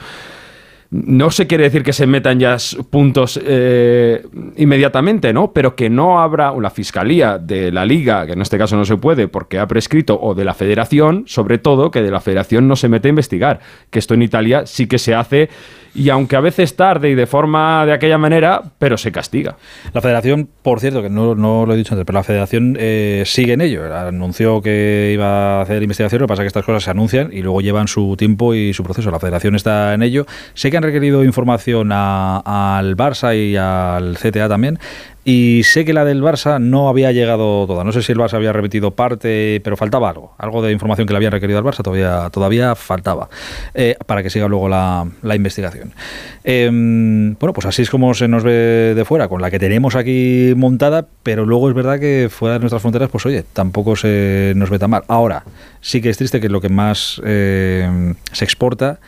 No 0.91 1.31
se 1.31 1.47
quiere 1.47 1.65
decir 1.65 1.85
que 1.85 1.93
se 1.93 2.09
metan 2.09 2.41
ya 2.41 2.57
puntos 2.91 3.39
eh, 3.45 4.27
inmediatamente, 4.57 5.33
¿no? 5.33 5.53
Pero 5.53 5.77
que 5.77 5.89
no 5.89 6.21
habrá 6.21 6.53
la 6.53 6.71
fiscalía 6.71 7.39
de 7.39 7.71
la 7.71 7.87
liga, 7.87 8.27
que 8.27 8.33
en 8.33 8.43
este 8.43 8.59
caso 8.59 8.77
no 8.77 8.85
se 8.85 8.97
puede 8.97 9.29
porque 9.29 9.61
ha 9.61 9.69
prescrito, 9.69 10.19
o 10.21 10.35
de 10.35 10.45
la 10.45 10.53
federación, 10.53 11.23
sobre 11.29 11.59
todo, 11.59 11.93
que 11.93 12.03
de 12.03 12.11
la 12.11 12.21
federación 12.21 12.67
no 12.67 12.75
se 12.75 12.89
mete 12.89 13.07
a 13.07 13.11
investigar. 13.11 13.61
Que 13.89 14.01
esto 14.01 14.15
en 14.15 14.23
Italia 14.23 14.67
sí 14.67 14.89
que 14.89 14.99
se 14.99 15.15
hace, 15.15 15.49
y 15.95 16.09
aunque 16.11 16.37
a 16.37 16.41
veces 16.41 16.77
tarde 16.77 17.11
y 17.11 17.15
de 17.15 17.27
forma 17.27 17.85
de 17.87 17.93
aquella 17.93 18.19
manera, 18.19 18.63
pero 18.79 18.97
se 18.97 19.13
castiga. 19.13 19.57
La 19.93 20.01
federación, 20.01 20.49
por 20.63 20.81
cierto, 20.81 21.03
que 21.03 21.11
no, 21.11 21.35
no 21.35 21.67
lo 21.67 21.75
he 21.75 21.77
dicho 21.77 21.95
antes, 21.95 22.07
pero 22.07 22.19
la 22.19 22.25
federación 22.25 22.77
eh, 22.79 23.25
sigue 23.27 23.55
en 23.55 23.61
ello. 23.61 23.95
Anunció 23.95 24.63
que 24.63 25.11
iba 25.13 25.59
a 25.59 25.63
hacer 25.63 25.83
investigación, 25.83 26.21
lo 26.21 26.27
que 26.27 26.31
pasa 26.31 26.43
es 26.43 26.45
que 26.45 26.49
estas 26.49 26.65
cosas 26.65 26.85
se 26.85 26.91
anuncian 26.91 27.31
y 27.33 27.43
luego 27.43 27.61
llevan 27.61 27.89
su 27.89 28.17
tiempo 28.17 28.55
y 28.55 28.73
su 28.73 28.85
proceso. 28.85 29.11
La 29.11 29.19
federación 29.19 29.55
está 29.55 29.95
en 29.95 30.03
ello. 30.03 30.27
Sé 30.55 30.71
que 30.71 30.77
han 30.77 30.83
requerido 30.83 31.25
información 31.25 31.91
al 31.93 32.97
Barça 32.97 33.37
y 33.37 33.57
al 33.57 34.17
CTA 34.17 34.49
también. 34.49 34.79
Y 35.23 35.63
sé 35.65 35.85
que 35.85 35.93
la 35.93 36.05
del 36.05 36.23
Barça 36.23 36.59
no 36.59 36.89
había 36.89 37.13
llegado 37.13 37.67
toda. 37.67 37.85
No 37.85 37.93
sé 37.93 38.03
si 38.03 38.13
el 38.13 38.19
Barça 38.19 38.35
había 38.35 38.53
repetido 38.53 38.93
parte, 38.93 39.61
pero 39.63 39.77
faltaba 39.77 40.09
algo. 40.09 40.35
Algo 40.39 40.63
de 40.63 40.73
información 40.73 41.07
que 41.07 41.13
le 41.13 41.19
habían 41.19 41.33
requerido 41.33 41.59
al 41.59 41.65
Barça 41.65 41.83
todavía, 41.83 42.31
todavía 42.31 42.75
faltaba. 42.75 43.29
eh, 43.75 43.97
para 44.07 44.23
que 44.23 44.31
siga 44.31 44.49
luego 44.49 44.69
la, 44.69 45.07
la 45.23 45.37
investigación. 45.37 45.93
Em, 46.43 47.35
bueno, 47.35 47.53
pues 47.53 47.67
así 47.67 47.83
es 47.83 47.91
como 47.91 48.15
se 48.15 48.29
nos 48.29 48.43
ve 48.45 48.95
de 48.97 49.05
fuera, 49.05 49.29
con 49.29 49.43
la 49.43 49.51
que 49.51 49.59
tenemos 49.59 49.95
aquí 49.95 50.55
montada, 50.57 51.07
pero 51.23 51.45
luego 51.45 51.69
es 51.69 51.75
verdad 51.75 52.01
que 52.01 52.29
fuera 52.31 52.55
de 52.55 52.61
nuestras 52.61 52.81
fronteras, 52.81 53.11
pues 53.11 53.27
oye, 53.27 53.45
tampoco 53.53 53.97
se 53.97 54.55
nos 54.57 54.71
ve 54.71 54.79
tan 54.79 54.91
mal. 54.91 55.03
Ahora, 55.07 55.45
sí 55.83 56.01
que 56.01 56.09
es 56.09 56.17
triste 56.17 56.41
que 56.41 56.49
lo 56.49 56.61
que 56.63 56.71
más 56.71 57.21
eh, 57.25 58.15
se 58.33 58.45
exporta 58.45 59.01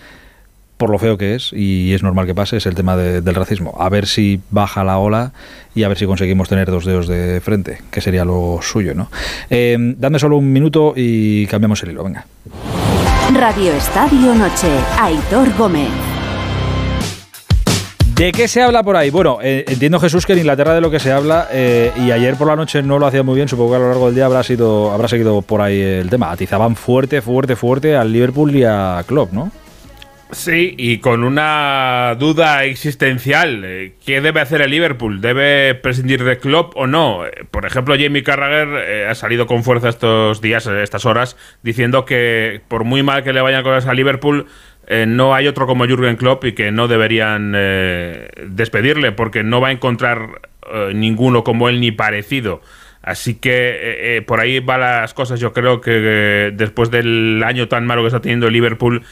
por 0.83 0.91
lo 0.91 0.99
feo 0.99 1.17
que 1.17 1.37
es, 1.37 1.53
y 1.53 1.95
es 1.95 2.03
normal 2.03 2.27
que 2.27 2.35
pase, 2.35 2.57
es 2.57 2.67
el 2.67 2.75
tema 2.75 2.97
de- 2.97 3.21
del 3.21 3.37
racismo. 3.37 3.73
A 3.79 3.89
ver 3.89 4.09
si 4.09 4.41
baja 4.51 4.83
la 4.83 4.99
ola 4.99 5.31
y 5.77 5.85
a 5.85 5.89
ver 5.89 5.97
si 5.97 6.07
conseguimos 6.07 6.49
tener 6.49 6.69
dos 6.73 6.85
dedos 6.85 7.07
de 7.07 7.41
frente, 7.41 7.79
que 7.93 8.01
sería 8.01 8.25
lo 8.25 8.59
suyo, 8.63 8.93
¿no? 8.93 9.09
Eh, 9.49 9.77
dame 9.97 10.19
solo 10.19 10.39
un 10.39 10.53
minuto 10.53 10.93
y 10.97 11.47
cambiamos 11.47 11.81
el 11.85 11.93
hilo, 11.93 12.03
venga. 12.03 12.27
Radio 13.33 13.73
Estadio 13.75 14.35
Noche. 14.35 14.67
Aitor 15.01 15.57
Gómez. 15.57 15.89
¿De 18.17 18.33
qué 18.33 18.49
se 18.49 18.61
habla 18.61 18.83
por 18.83 18.97
ahí? 18.97 19.11
Bueno, 19.11 19.39
eh, 19.41 19.65
entiendo 19.69 20.01
Jesús 20.01 20.27
que 20.27 20.33
en 20.33 20.41
Inglaterra 20.41 20.75
de 20.75 20.81
lo 20.81 20.91
que 20.91 20.99
se 20.99 21.13
habla, 21.13 21.47
eh, 21.53 21.93
y 21.97 22.11
ayer 22.11 22.35
por 22.35 22.49
la 22.49 22.57
noche 22.57 22.83
no 22.83 22.99
lo 22.99 23.07
hacía 23.07 23.23
muy 23.23 23.37
bien, 23.37 23.47
supongo 23.47 23.71
que 23.71 23.77
a 23.77 23.79
lo 23.79 23.89
largo 23.89 24.07
del 24.07 24.17
día 24.17 24.27
habrá 24.27 24.43
sido, 24.43 24.91
habrá 24.91 25.07
seguido 25.07 25.43
por 25.43 25.61
ahí 25.61 25.81
el 25.81 26.11
tema. 26.11 26.33
Atizaban 26.33 26.75
fuerte, 26.75 27.23
fuerte, 27.23 27.55
fuerte 27.55 27.95
al 27.97 28.13
Liverpool 28.13 28.55
y 28.57 28.65
a 28.65 29.03
Klopp, 29.07 29.33
¿no? 29.33 29.53
Sí, 30.33 30.75
y 30.79 30.99
con 30.99 31.25
una 31.25 32.17
duda 32.19 32.65
existencial. 32.65 33.63
eh, 33.67 33.93
¿Qué 34.05 34.23
debe 34.23 34.41
hacer 34.41 34.63
el 34.63 34.71
Liverpool? 34.71 35.21
¿Debe 35.21 35.75
prescindir 35.75 36.25
de 36.25 36.39
Klopp 36.39 36.75
o 36.75 36.87
no? 36.87 37.27
Eh, 37.27 37.45
Por 37.51 37.67
ejemplo, 37.67 37.95
Jamie 37.99 38.23
Carragher 38.23 38.69
eh, 38.89 39.07
ha 39.07 39.15
salido 39.15 39.47
con 39.47 39.63
fuerza 39.63 39.91
estos 39.91 40.41
días, 40.41 40.67
estas 40.67 41.05
horas, 41.05 41.37
diciendo 41.63 42.07
que 42.07 42.63
por 42.69 42.85
muy 42.85 43.03
mal 43.03 43.23
que 43.25 43.35
le 43.35 43.43
vayan 43.43 43.63
cosas 43.63 43.87
a 43.87 43.93
Liverpool, 43.93 44.47
eh, 44.87 45.05
no 45.07 45.35
hay 45.35 45.49
otro 45.49 45.67
como 45.67 45.85
Jürgen 45.85 46.17
Klopp 46.17 46.45
y 46.47 46.53
que 46.53 46.73
no 46.73 46.89
deberían 46.89 47.53
despedirle 47.53 49.13
porque 49.13 49.43
no 49.43 49.61
va 49.61 49.69
a 49.69 49.73
encontrar 49.73 50.41
ninguno 50.95 51.45
como 51.45 51.69
él 51.69 51.81
ni 51.81 51.91
parecido 51.93 52.63
Así 53.03 53.35
que 53.35 54.17
eh, 54.17 54.23
por 54.23 54.39
ahí 54.39 54.61
van 54.61 54.81
las 54.81 55.13
cosas. 55.13 55.41
Yo 55.41 55.53
creo 55.53 55.81
que 55.81 56.53
después 56.55 56.91
del 56.91 57.43
año 57.45 57.67
tan 57.67 57.85
malo 57.85 58.03
que 58.03 58.07
está 58.09 58.21
teniendo 58.21 58.47
el 58.47 58.53
Liverpool 58.53 59.03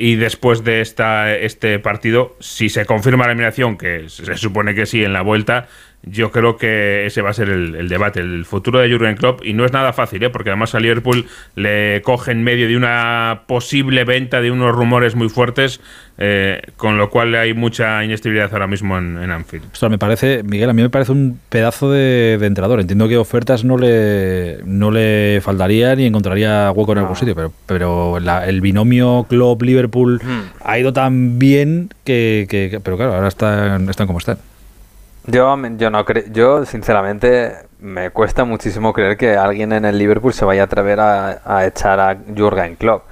y 0.00 0.16
después 0.16 0.64
de 0.64 0.80
esta, 0.80 1.36
este 1.36 1.78
partido, 1.78 2.34
si 2.40 2.70
se 2.70 2.86
confirma 2.86 3.26
la 3.26 3.32
eliminación, 3.32 3.76
que 3.76 4.08
se 4.08 4.34
supone 4.38 4.74
que 4.74 4.86
sí 4.86 5.04
en 5.04 5.12
la 5.12 5.20
vuelta, 5.20 5.68
yo 6.02 6.30
creo 6.30 6.56
que 6.56 7.04
ese 7.06 7.20
va 7.20 7.30
a 7.30 7.34
ser 7.34 7.50
el, 7.50 7.74
el 7.74 7.88
debate, 7.88 8.20
el 8.20 8.44
futuro 8.46 8.78
de 8.78 8.90
Jurgen 8.90 9.16
Klopp. 9.16 9.44
Y 9.44 9.52
no 9.52 9.64
es 9.66 9.72
nada 9.72 9.92
fácil, 9.92 10.22
¿eh? 10.22 10.30
porque 10.30 10.48
además 10.50 10.74
a 10.74 10.80
Liverpool 10.80 11.26
le 11.56 12.00
coge 12.02 12.32
en 12.32 12.42
medio 12.42 12.68
de 12.68 12.76
una 12.76 13.42
posible 13.46 14.04
venta, 14.04 14.40
de 14.40 14.50
unos 14.50 14.74
rumores 14.74 15.14
muy 15.14 15.28
fuertes, 15.28 15.80
eh, 16.16 16.62
con 16.76 16.96
lo 16.98 17.10
cual 17.10 17.34
hay 17.34 17.52
mucha 17.54 18.02
inestabilidad 18.04 18.50
ahora 18.52 18.66
mismo 18.66 18.96
en, 18.96 19.18
en 19.22 19.30
Anfield. 19.30 19.64
Ostras, 19.72 19.90
me 19.90 19.98
parece, 19.98 20.42
Miguel, 20.42 20.70
a 20.70 20.72
mí 20.72 20.80
me 20.82 20.88
parece 20.90 21.12
un 21.12 21.38
pedazo 21.50 21.90
de, 21.92 22.38
de 22.38 22.46
entrenador. 22.46 22.80
Entiendo 22.80 23.06
que 23.08 23.18
ofertas 23.18 23.64
no 23.64 23.76
le, 23.76 24.58
no 24.64 24.90
le 24.90 25.40
faltaría 25.42 25.94
ni 25.96 26.06
encontraría 26.06 26.70
hueco 26.72 26.92
en 26.92 26.98
algún 26.98 27.16
sitio, 27.16 27.34
pero, 27.34 27.52
pero 27.66 28.20
la- 28.20 28.46
el 28.48 28.60
binomio 28.62 29.26
Klopp-Liverpool 29.28 30.20
ha 30.64 30.78
ido 30.78 30.92
tan 30.94 31.38
bien 31.38 31.90
que, 32.04 32.46
que- 32.48 32.68
que- 32.70 32.80
Pero 32.80 32.96
claro, 32.96 33.14
ahora 33.14 33.28
están, 33.28 33.88
están 33.90 34.06
como 34.06 34.18
están. 34.18 34.38
Yo, 35.26 35.56
yo 35.76 35.90
no 35.90 36.04
creo, 36.04 36.24
yo 36.32 36.64
sinceramente 36.64 37.54
me 37.78 38.10
cuesta 38.10 38.44
muchísimo 38.44 38.92
creer 38.92 39.16
que 39.16 39.36
alguien 39.36 39.72
en 39.72 39.84
el 39.84 39.98
Liverpool 39.98 40.32
se 40.32 40.44
vaya 40.44 40.62
a 40.62 40.64
atrever 40.64 41.00
a, 41.00 41.40
a 41.44 41.66
echar 41.66 42.00
a 42.00 42.16
Jurgen 42.36 42.76
Klopp. 42.76 43.04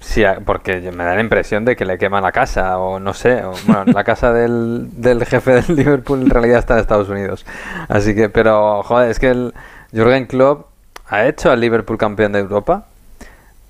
Sí, 0.00 0.24
porque 0.46 0.80
me 0.92 1.04
da 1.04 1.14
la 1.14 1.20
impresión 1.20 1.66
de 1.66 1.76
que 1.76 1.84
le 1.84 1.98
queman 1.98 2.22
la 2.22 2.32
casa 2.32 2.78
o 2.78 2.98
no 2.98 3.12
sé, 3.12 3.44
o, 3.44 3.52
bueno, 3.66 3.84
la 3.92 4.02
casa 4.02 4.32
del, 4.34 4.88
del 4.92 5.24
jefe 5.26 5.60
del 5.62 5.76
Liverpool 5.76 6.22
en 6.22 6.30
realidad 6.30 6.58
está 6.60 6.74
en 6.74 6.80
Estados 6.80 7.08
Unidos. 7.10 7.44
Así 7.88 8.14
que, 8.14 8.30
pero 8.30 8.82
joder, 8.82 9.10
es 9.10 9.18
que 9.18 9.28
el 9.28 9.54
Jurgen 9.92 10.26
Klopp 10.26 10.68
ha 11.08 11.26
hecho 11.26 11.50
al 11.50 11.60
Liverpool 11.60 11.98
campeón 11.98 12.32
de 12.32 12.38
Europa, 12.38 12.86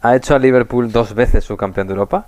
ha 0.02 0.14
hecho 0.14 0.36
al 0.36 0.42
Liverpool 0.42 0.92
dos 0.92 1.14
veces 1.14 1.44
su 1.44 1.56
campeón 1.56 1.88
de 1.88 1.94
Europa 1.94 2.26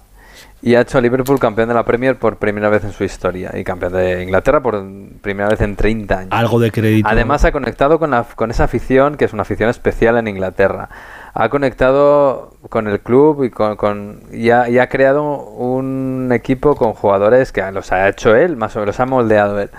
y 0.65 0.77
ha 0.77 0.81
hecho 0.83 0.99
a 0.99 1.01
Liverpool 1.01 1.41
campeón 1.41 1.69
de 1.69 1.75
la 1.75 1.85
Premier 1.85 2.17
por 2.17 2.37
primera 2.37 2.69
vez 2.69 2.85
en 2.85 2.93
su 2.93 3.03
historia 3.03 3.51
y 3.55 3.65
campeón 3.65 3.93
de 3.95 4.23
Inglaterra 4.23 4.61
por 4.63 4.81
primera 5.21 5.49
vez 5.49 5.61
en 5.61 5.75
30 5.75 6.19
años. 6.19 6.29
Algo 6.33 6.61
de 6.61 6.71
crédito. 6.71 7.09
Además 7.11 7.45
ha 7.45 7.51
conectado 7.51 7.99
con, 7.99 8.13
la, 8.13 8.25
con 8.37 8.51
esa 8.53 8.65
afición 8.65 9.17
que 9.17 9.25
es 9.25 9.33
una 9.33 9.43
afición 9.43 9.69
especial 9.71 10.17
en 10.19 10.29
Inglaterra. 10.29 10.89
Ha 11.35 11.49
conectado 11.49 12.53
con 12.69 12.87
el 12.87 13.01
club 13.01 13.43
y, 13.45 13.51
con, 13.51 13.75
con- 13.77 14.21
y, 14.33 14.51
ha, 14.51 14.69
y 14.69 14.79
ha 14.79 14.89
creado 14.89 15.23
un 15.25 16.31
equipo 16.33 16.77
con 16.77 16.93
jugadores 16.93 17.51
que 17.53 17.63
los 17.73 17.91
ha 17.91 18.09
hecho 18.09 18.37
él, 18.37 18.57
más 18.57 18.77
o 18.77 18.81
menos 18.81 18.95
los 18.95 19.01
ha 19.01 19.07
moldeado 19.07 19.59
él. 19.61 19.71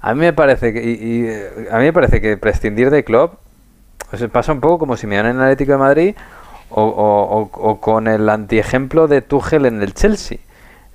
A 0.00 0.14
mí 0.14 0.20
me 0.20 0.32
parece 0.32 0.72
que, 0.72 0.82
y- 0.84 0.92
y, 1.26 1.28
a 1.72 1.78
mí 1.78 1.84
me 1.84 1.92
parece 1.92 2.20
que 2.20 2.36
prescindir 2.36 2.90
de 2.90 3.02
Klopp 3.02 3.34
pues, 4.10 4.22
pasa 4.30 4.52
un 4.52 4.60
poco 4.60 4.78
como 4.78 4.96
Simeone 4.96 5.30
en 5.30 5.36
el 5.36 5.42
Atlético 5.42 5.72
de 5.72 5.78
Madrid 5.78 6.14
o, 6.70 7.50
o- 7.52 7.80
con 7.80 8.06
el 8.08 8.28
antiejemplo 8.28 9.08
de 9.08 9.22
Tuchel 9.22 9.66
en 9.66 9.82
el 9.82 9.94
Chelsea. 9.94 10.38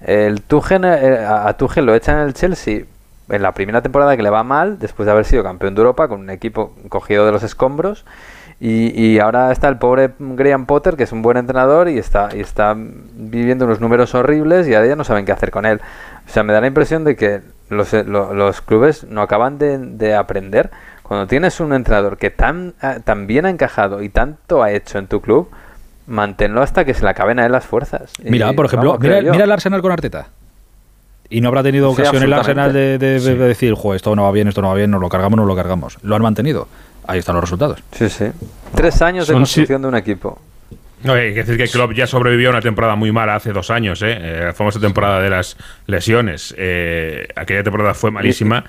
El 0.06 0.42
Tuchel, 0.42 0.84
eh, 0.86 1.26
a 1.26 1.48
a 1.48 1.58
Tuchel 1.58 1.86
lo 1.86 1.96
echan 1.96 2.20
en 2.20 2.26
el 2.28 2.34
Chelsea 2.34 2.84
en 3.30 3.42
la 3.42 3.54
primera 3.54 3.82
temporada 3.82 4.16
que 4.18 4.24
le 4.24 4.30
va 4.30 4.44
mal, 4.44 4.78
después 4.80 5.06
de 5.06 5.12
haber 5.14 5.26
sido 5.26 5.44
campeón 5.44 5.76
de 5.76 5.82
Europa 5.82 6.08
con 6.08 6.20
un 6.22 6.30
equipo 6.30 6.74
cogido 6.90 7.26
de 7.26 7.32
los 7.32 7.44
escombros. 7.44 8.06
Y, 8.60 8.98
y 9.02 9.20
ahora 9.20 9.52
está 9.52 9.68
el 9.68 9.78
pobre 9.78 10.12
Graham 10.20 10.66
Potter, 10.68 10.96
que 10.96 11.04
es 11.04 11.12
un 11.12 11.22
buen 11.22 11.38
entrenador 11.38 11.90
y 11.90 11.98
está, 11.98 12.30
y 12.34 12.40
está 12.40 12.76
viviendo 12.78 13.66
unos 13.66 13.82
números 13.82 14.14
horribles 14.16 14.68
y 14.68 14.76
ahora 14.76 14.88
ya 14.88 14.96
no 14.96 15.04
saben 15.04 15.26
qué 15.26 15.32
hacer 15.32 15.52
con 15.52 15.66
él. 15.66 15.82
O 16.28 16.30
sea, 16.30 16.44
me 16.44 16.54
da 16.54 16.62
la 16.62 16.68
impresión 16.68 17.04
de 17.04 17.16
que 17.16 17.42
los, 17.70 17.94
eh, 17.94 18.04
lo- 18.06 18.34
los 18.34 18.62
clubes 18.62 19.06
no 19.06 19.22
acaban 19.22 19.58
de, 19.58 19.78
de 19.80 20.16
aprender. 20.16 20.70
Cuando 21.02 21.28
tienes 21.28 21.60
un 21.60 21.74
entrenador 21.74 22.18
que 22.18 22.30
tan, 22.30 22.74
ah, 22.82 22.98
tan 23.04 23.26
bien 23.28 23.46
ha 23.46 23.50
encajado 23.50 24.02
y 24.02 24.10
tanto 24.10 24.64
ha 24.64 24.72
hecho 24.72 24.98
en 25.00 25.08
tu 25.08 25.20
club, 25.20 25.50
manténlo 26.08 26.62
hasta 26.62 26.86
que 26.86 26.94
se 26.94 27.04
le 27.04 27.10
acaben 27.10 27.40
a 27.40 27.46
él 27.46 27.52
las 27.52 27.66
fuerzas. 27.66 28.12
Y, 28.24 28.30
Mira, 28.30 28.52
por 28.54 28.66
ejemplo, 28.66 28.92
vamos, 28.92 29.04
mira, 29.04 29.22
mira 29.22 29.44
el 29.44 29.52
Arsenal 29.52 29.82
con 29.82 29.92
Arteta. 29.92 30.28
Y 31.30 31.42
no 31.42 31.48
habrá 31.48 31.64
tenido 31.64 31.94
Sí, 31.96 32.02
ocasión 32.02 32.24
el 32.24 32.34
Arsenal 32.34 32.74
de, 32.74 32.94
absolutamente. 32.94 33.06
de- 33.06 33.14
de 33.14 33.44
Sí. 33.44 33.48
decir, 33.50 33.74
jo, 33.74 33.94
esto 33.96 34.16
no 34.16 34.24
va 34.24 34.32
bien, 34.32 34.48
esto 34.48 34.62
no 34.62 34.70
va 34.70 34.76
bien, 34.76 34.92
nos 34.92 35.02
lo 35.02 35.10
cargamos, 35.10 35.38
nos 35.38 35.48
lo 35.48 35.56
cargamos. 35.56 35.98
Lo 36.04 36.16
han 36.16 36.22
mantenido. 36.22 36.68
Ahí 37.08 37.20
están 37.20 37.36
los 37.36 37.44
resultados. 37.44 37.80
Sí, 37.92 38.08
sí. 38.10 38.26
Tres 38.76 39.02
años 39.02 39.28
de 39.28 39.34
construcción 39.34 39.82
de 39.82 39.88
un 39.88 39.96
equipo. 39.96 40.40
No, 41.04 41.14
hay 41.14 41.34
que 41.34 41.44
decir 41.44 41.58
que 41.58 41.68
Klopp 41.68 41.92
ya 41.94 42.08
sobrevivió 42.08 42.48
a 42.50 42.52
una 42.52 42.62
temporada 42.62 42.96
muy 42.96 43.12
mala 43.12 43.36
hace 43.36 43.52
dos 43.52 43.70
años, 43.72 44.02
¿eh? 44.04 44.18
Eh, 44.22 44.42
la 44.46 44.54
famosa 44.54 44.80
temporada 44.80 45.20
de 45.20 45.30
las 45.30 45.58
lesiones. 45.86 46.56
Eh, 46.58 47.28
aquella 47.36 47.62
temporada 47.64 47.94
fue 47.94 48.10
malísima 48.10 48.64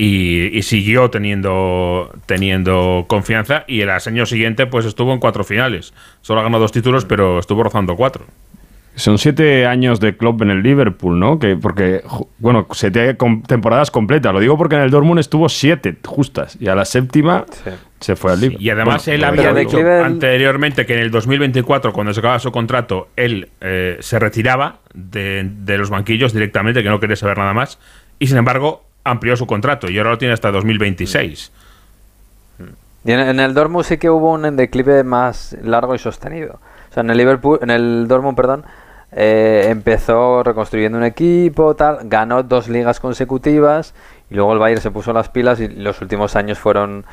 y, 0.00 0.56
y 0.56 0.62
siguió 0.62 1.10
teniendo, 1.10 2.08
teniendo 2.26 3.06
confianza 3.08 3.64
y 3.66 3.80
el 3.80 3.90
año 3.90 4.26
siguiente 4.26 4.66
pues 4.66 4.86
estuvo 4.86 5.12
en 5.12 5.18
cuatro 5.18 5.42
finales. 5.42 5.92
Solo 6.20 6.40
ganó 6.44 6.60
dos 6.60 6.70
títulos, 6.70 7.04
pero 7.04 7.40
estuvo 7.40 7.64
rozando 7.64 7.96
cuatro. 7.96 8.24
Son 8.94 9.18
siete 9.18 9.66
años 9.66 9.98
de 9.98 10.16
club 10.16 10.40
en 10.42 10.50
el 10.50 10.62
Liverpool, 10.62 11.18
¿no? 11.18 11.40
Que 11.40 11.56
porque, 11.56 12.02
bueno, 12.38 12.68
siete 12.70 13.16
temporadas 13.48 13.90
completas. 13.90 14.32
Lo 14.32 14.38
digo 14.38 14.56
porque 14.56 14.76
en 14.76 14.82
el 14.82 14.90
Dortmund 14.92 15.18
estuvo 15.18 15.48
siete 15.48 15.96
justas 16.04 16.56
y 16.60 16.68
a 16.68 16.76
la 16.76 16.84
séptima 16.84 17.44
se 17.98 18.14
fue 18.14 18.32
al 18.32 18.40
Liverpool. 18.40 18.64
Y 18.64 18.70
además 18.70 19.04
Bueno, 19.04 19.16
él 19.16 19.24
había 19.24 19.52
dicho. 19.52 19.78
anteriormente 19.78 20.86
que 20.86 20.94
en 20.94 21.00
el 21.00 21.10
2024, 21.10 21.92
cuando 21.92 22.14
se 22.14 22.20
acababa 22.20 22.38
su 22.38 22.52
contrato, 22.52 23.08
él 23.16 23.48
eh, 23.60 23.96
se 23.98 24.20
retiraba 24.20 24.78
de, 24.94 25.44
de 25.44 25.76
los 25.76 25.90
banquillos 25.90 26.32
directamente, 26.32 26.84
que 26.84 26.88
no 26.88 27.00
quería 27.00 27.16
saber 27.16 27.38
nada 27.38 27.52
más. 27.52 27.80
Y 28.20 28.28
sin 28.28 28.36
embargo, 28.36 28.87
amplió 29.10 29.36
su 29.36 29.46
contrato 29.46 29.88
y 29.88 29.98
ahora 29.98 30.10
lo 30.10 30.18
tiene 30.18 30.34
hasta 30.34 30.50
2026. 30.50 31.52
Y 33.04 33.12
en, 33.12 33.40
el 33.40 33.54
Dortmund 33.54 33.84
sí 33.84 33.96
que 33.96 34.10
hubo 34.10 34.32
un 34.32 34.56
declive 34.56 35.04
más 35.04 35.56
largo 35.62 35.94
y 35.94 35.98
sostenido. 35.98 36.58
O 36.90 36.92
sea, 36.92 37.02
en 37.02 37.10
el 37.10 37.16
Liverpool, 37.16 37.58
en 37.62 37.70
el 37.70 38.06
Dortmund, 38.08 38.36
perdón, 38.36 38.64
eh, 39.12 39.66
empezó 39.68 40.42
reconstruyendo 40.42 40.98
un 40.98 41.04
equipo, 41.04 41.74
tal, 41.74 42.00
ganó 42.04 42.42
dos 42.42 42.68
ligas 42.68 43.00
consecutivas 43.00 43.94
y 44.30 44.34
luego 44.34 44.52
el 44.52 44.58
Bayern 44.58 44.82
se 44.82 44.90
puso 44.90 45.12
las 45.12 45.30
pilas 45.30 45.60
y 45.60 45.68
los 45.68 46.00
últimos 46.02 46.36
años 46.36 46.58
fueron 46.58 47.06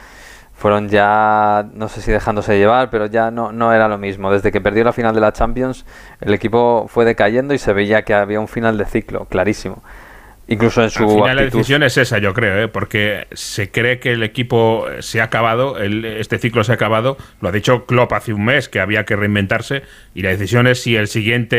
fueron 0.53 0.88
ya 0.88 1.65
no 1.73 1.89
sé 1.89 2.01
si 2.01 2.11
dejándose 2.11 2.57
llevar, 2.57 2.89
pero 2.89 3.05
ya 3.07 3.30
no 3.31 3.51
no 3.51 3.72
era 3.73 3.88
lo 3.88 3.97
mismo. 3.97 4.31
Desde 4.31 4.51
que 4.51 4.61
perdió 4.61 4.84
la 4.84 4.93
final 4.93 5.13
de 5.15 5.22
la 5.22 5.34
Champions, 5.34 5.85
el 6.22 6.34
equipo 6.34 6.88
fue 6.89 7.05
decayendo 7.05 7.53
y 7.53 7.57
se 7.57 7.73
veía 7.73 8.03
que 8.03 8.13
había 8.13 8.39
un 8.39 8.47
final 8.47 8.77
de 8.77 8.85
ciclo, 8.85 9.26
clarísimo. 9.26 9.81
Incluso 10.47 10.84
en 10.84 10.91
su 10.91 11.03
Al 11.03 11.09
final 11.09 11.35
la 11.38 11.41
decisión 11.41 11.81
es 11.81 11.97
esa, 11.97 12.19
yo 12.19 12.34
creo, 12.34 12.63
¿eh? 12.63 12.67
porque 12.67 13.26
se 13.34 13.72
cree 13.72 13.97
que 13.99 14.11
el 14.11 14.22
equipo 14.22 14.85
se 14.99 15.19
ha 15.19 15.23
acabado, 15.23 15.80
el- 15.80 16.05
este 16.05 16.38
ciclo 16.38 16.63
se 16.63 16.72
ha 16.72 16.76
acabado. 16.76 17.17
Lo 17.41 17.49
ha 17.49 17.51
dicho 17.51 17.85
Klopp 17.88 18.13
hace 18.13 18.31
un 18.31 18.45
mes, 18.45 18.69
que 18.69 18.80
había 18.80 19.05
que 19.05 19.15
reinventarse. 19.15 19.81
Y 20.13 20.22
la 20.22 20.30
decisión 20.30 20.67
es 20.67 20.84
si 20.84 20.95
el 20.95 21.07
siguiente 21.07 21.57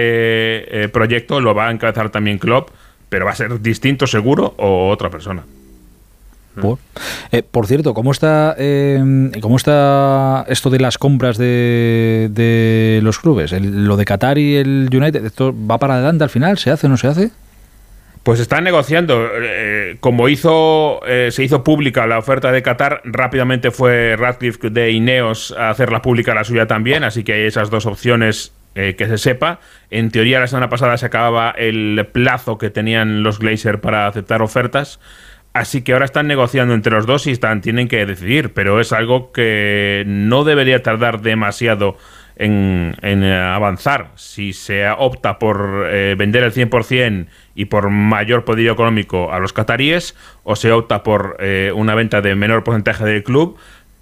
eh, 0.84 0.88
proyecto 0.88 1.40
lo 1.40 1.52
va 1.54 1.66
a 1.66 1.70
encabezar 1.72 2.10
también 2.10 2.38
Klopp, 2.38 2.70
pero 3.08 3.24
va 3.24 3.32
a 3.32 3.34
ser 3.34 3.60
distinto 3.60 4.06
seguro 4.06 4.54
o 4.56 4.88
otra 4.90 5.10
persona. 5.10 5.42
Por, 6.60 6.78
Eh, 7.32 7.42
por 7.42 7.66
cierto, 7.66 7.92
¿cómo 7.92 8.12
está, 8.12 8.54
eh, 8.56 9.30
¿cómo 9.42 9.56
está 9.56 10.44
esto 10.48 10.70
de 10.70 10.78
las 10.78 10.96
compras 10.96 11.36
de, 11.38 12.28
de 12.30 13.00
los 13.02 13.18
clubes? 13.18 13.52
El- 13.52 13.86
lo 13.86 13.96
de 13.96 14.04
Qatar 14.06 14.38
y 14.38 14.54
el 14.56 14.88
United, 14.92 15.24
¿esto 15.26 15.52
va 15.68 15.76
para 15.78 15.94
adelante 15.96 16.24
al 16.24 16.30
final? 16.30 16.56
¿Se 16.56 16.70
hace 16.70 16.86
o 16.86 16.90
no 16.90 16.96
se 16.96 17.08
hace? 17.08 17.30
Pues 18.26 18.40
están 18.40 18.64
negociando. 18.64 19.30
eh, 19.40 19.98
como 20.00 20.26
eh, 20.26 21.28
se 21.30 21.44
hizo 21.44 21.62
pública 21.62 22.08
la 22.08 22.18
oferta 22.18 22.50
de 22.50 22.60
Qatar, 22.60 23.00
rápidamente 23.04 23.70
fue 23.70 24.16
Radcliffe 24.18 24.68
de 24.68 24.90
Ineos 24.90 25.54
a 25.56 25.70
hacerla 25.70 26.02
pública 26.02 26.34
la 26.34 26.42
suya 26.42 26.66
también, 26.66 27.04
así 27.04 27.22
que 27.22 27.34
hay 27.34 27.42
esas 27.42 27.70
dos 27.70 27.86
opciones 27.86 28.52
eh, 28.74 28.96
que 28.98 29.06
se 29.06 29.18
sepa. 29.18 29.60
En 29.90 30.10
teoría, 30.10 30.40
la 30.40 30.48
semana 30.48 30.68
pasada 30.68 30.98
se 30.98 31.06
acababa 31.06 31.50
el 31.56 32.04
plazo 32.12 32.58
que 32.58 32.68
tenían 32.68 33.22
los 33.22 33.38
Glazer 33.38 33.80
para 33.80 34.08
aceptar 34.08 34.42
ofertas. 34.42 34.98
Así 35.52 35.82
que 35.82 35.92
ahora 35.92 36.04
están 36.04 36.26
negociando 36.26 36.74
entre 36.74 36.94
los 36.94 37.06
dos 37.06 37.28
y 37.28 37.30
están, 37.30 37.60
tienen 37.60 37.86
que 37.86 38.04
decidir, 38.06 38.52
pero 38.54 38.80
es 38.80 38.92
algo 38.92 39.30
que 39.30 40.02
no 40.04 40.42
debería 40.42 40.82
tardar 40.82 41.20
demasiado 41.20 41.96
en, 42.34 42.96
en, 43.02 43.22
avanzar. 43.22 44.10
Si 44.16 44.52
se 44.52 44.90
opta 44.90 45.38
por 45.38 45.86
eh, 45.88 46.16
vender 46.18 46.42
el 46.42 46.52
100% 46.52 47.26
y 47.56 47.64
por 47.64 47.90
mayor 47.90 48.44
poder 48.44 48.68
económico 48.68 49.32
a 49.32 49.40
los 49.40 49.52
cataríes, 49.52 50.14
o 50.44 50.54
se 50.54 50.70
opta 50.70 51.02
por 51.02 51.36
eh, 51.40 51.72
una 51.74 51.94
venta 51.94 52.20
de 52.20 52.34
menor 52.34 52.62
porcentaje 52.62 53.04
del 53.04 53.24
club 53.24 53.56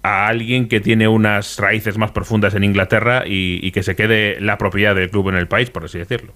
a 0.05 0.27
alguien 0.27 0.67
que 0.67 0.81
tiene 0.81 1.07
unas 1.07 1.57
raíces 1.57 1.97
más 1.97 2.11
profundas 2.11 2.53
en 2.53 2.63
Inglaterra 2.63 3.23
y, 3.25 3.71
que 3.71 3.81
se 3.81 3.95
quede 3.95 4.39
la 4.39 4.59
propiedad 4.59 4.93
del 4.93 5.09
club 5.09 5.29
en 5.29 5.35
el 5.35 5.47
país, 5.47 5.71
por 5.71 5.85
así 5.85 5.97
decirlo. 5.97 6.31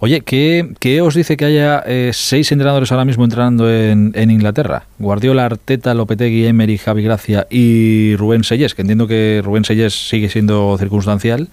Oye, 0.00 0.20
¿qué, 0.20 0.74
qué 0.80 1.00
os 1.00 1.14
dice 1.14 1.38
que 1.38 1.46
haya 1.46 1.82
eh, 1.86 2.10
seis 2.12 2.52
entrenadores 2.52 2.92
ahora 2.92 3.06
mismo 3.06 3.24
entrenando 3.24 3.72
en, 3.72 4.12
en 4.14 4.30
Inglaterra? 4.30 4.84
Guardiola, 4.98 5.46
Arteta, 5.46 5.94
Lopetegui, 5.94 6.46
Emery, 6.46 6.76
Javi 6.76 7.02
Gracia 7.02 7.46
y 7.48 8.16
Rubén 8.16 8.44
Sellés, 8.44 8.74
que 8.74 8.82
entiendo 8.82 9.06
que 9.06 9.40
Rubén 9.42 9.64
Sellés 9.64 9.94
sigue 9.94 10.28
siendo 10.28 10.76
circunstancial, 10.78 11.48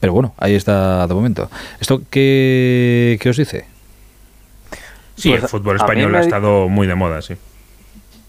pero 0.00 0.14
bueno, 0.14 0.34
ahí 0.38 0.54
está 0.54 1.06
de 1.06 1.12
momento. 1.12 1.50
¿Esto 1.80 2.00
qué, 2.08 3.18
qué 3.20 3.28
os 3.28 3.36
dice? 3.36 3.73
Sí, 5.16 5.30
Pues 5.30 5.42
el 5.42 5.48
fútbol 5.48 5.76
a 5.76 5.84
mí 5.84 5.84
español 5.84 6.12
me 6.12 6.18
ha 6.18 6.20
estado 6.22 6.68
muy 6.68 6.86
de 6.86 6.94
moda, 6.94 7.22
sí. 7.22 7.36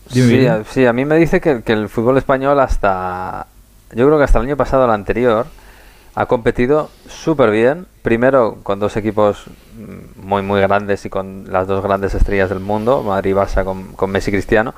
Sí, 0.10 0.46
a, 0.46 0.64
sí, 0.64 0.86
a 0.86 0.94
mí 0.94 1.04
me 1.04 1.16
dice 1.18 1.42
que, 1.42 1.64
que 1.64 1.74
el 1.74 1.90
fútbol 1.90 2.18
español 2.18 2.60
hasta, 2.60 3.48
yo 3.94 4.06
creo 4.06 4.18
que 4.18 4.24
hasta 4.24 4.40
el 4.40 4.46
año 4.46 4.58
pasado, 4.58 4.86
el 4.86 4.92
anterior, 4.92 5.48
ha 6.16 6.26
competido 6.28 6.90
súper 7.08 7.52
bien. 7.52 7.88
Primero 8.02 8.58
con 8.64 8.80
dos 8.80 8.96
equipos 8.98 9.46
muy, 10.16 10.42
muy 10.42 10.62
grandes 10.62 11.06
y 11.06 11.10
con 11.10 11.52
las 11.52 11.68
dos 11.68 11.84
grandes 11.84 12.14
estrellas 12.14 12.50
del 12.50 12.60
mundo, 12.60 13.04
Madrid 13.04 13.32
y 13.32 13.34
Barça 13.34 13.64
con, 13.64 13.94
con 13.94 14.12
Messi 14.12 14.30
y 14.30 14.34
Cristiano. 14.34 14.74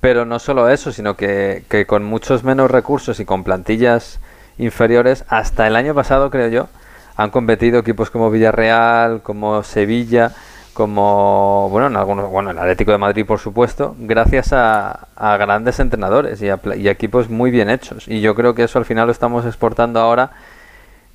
Pero 0.00 0.24
no 0.24 0.38
solo 0.38 0.68
eso, 0.68 0.92
sino 0.92 1.16
que, 1.16 1.64
que 1.68 1.86
con 1.86 2.04
muchos 2.04 2.44
menos 2.44 2.70
recursos 2.70 3.20
y 3.20 3.24
con 3.24 3.44
plantillas 3.44 4.18
inferiores, 4.58 5.24
hasta 5.28 5.66
el 5.66 5.76
año 5.76 5.94
pasado, 5.94 6.30
creo 6.30 6.48
yo, 6.48 6.68
han 7.16 7.30
competido 7.30 7.78
equipos 7.78 8.10
como 8.10 8.30
Villarreal, 8.30 9.22
como 9.22 9.62
Sevilla, 9.62 10.32
como 10.72 11.68
bueno, 11.70 11.88
en 11.88 11.96
algunos, 11.96 12.30
bueno, 12.30 12.50
el 12.50 12.58
Atlético 12.58 12.92
de 12.92 12.98
Madrid, 12.98 13.26
por 13.26 13.38
supuesto, 13.38 13.94
gracias 13.98 14.52
a, 14.52 15.08
grandes 15.16 15.78
entrenadores 15.80 16.40
y 16.42 16.48
a, 16.48 16.58
y 16.76 16.88
a 16.88 16.90
equipos 16.90 17.28
muy 17.30 17.50
bien 17.50 17.70
hechos. 17.70 18.08
Y 18.08 18.20
yo 18.20 18.34
creo 18.34 18.54
que 18.54 18.64
eso 18.64 18.78
al 18.78 18.84
final 18.84 19.06
lo 19.06 19.12
estamos 19.12 19.44
exportando 19.46 20.00
ahora, 20.00 20.32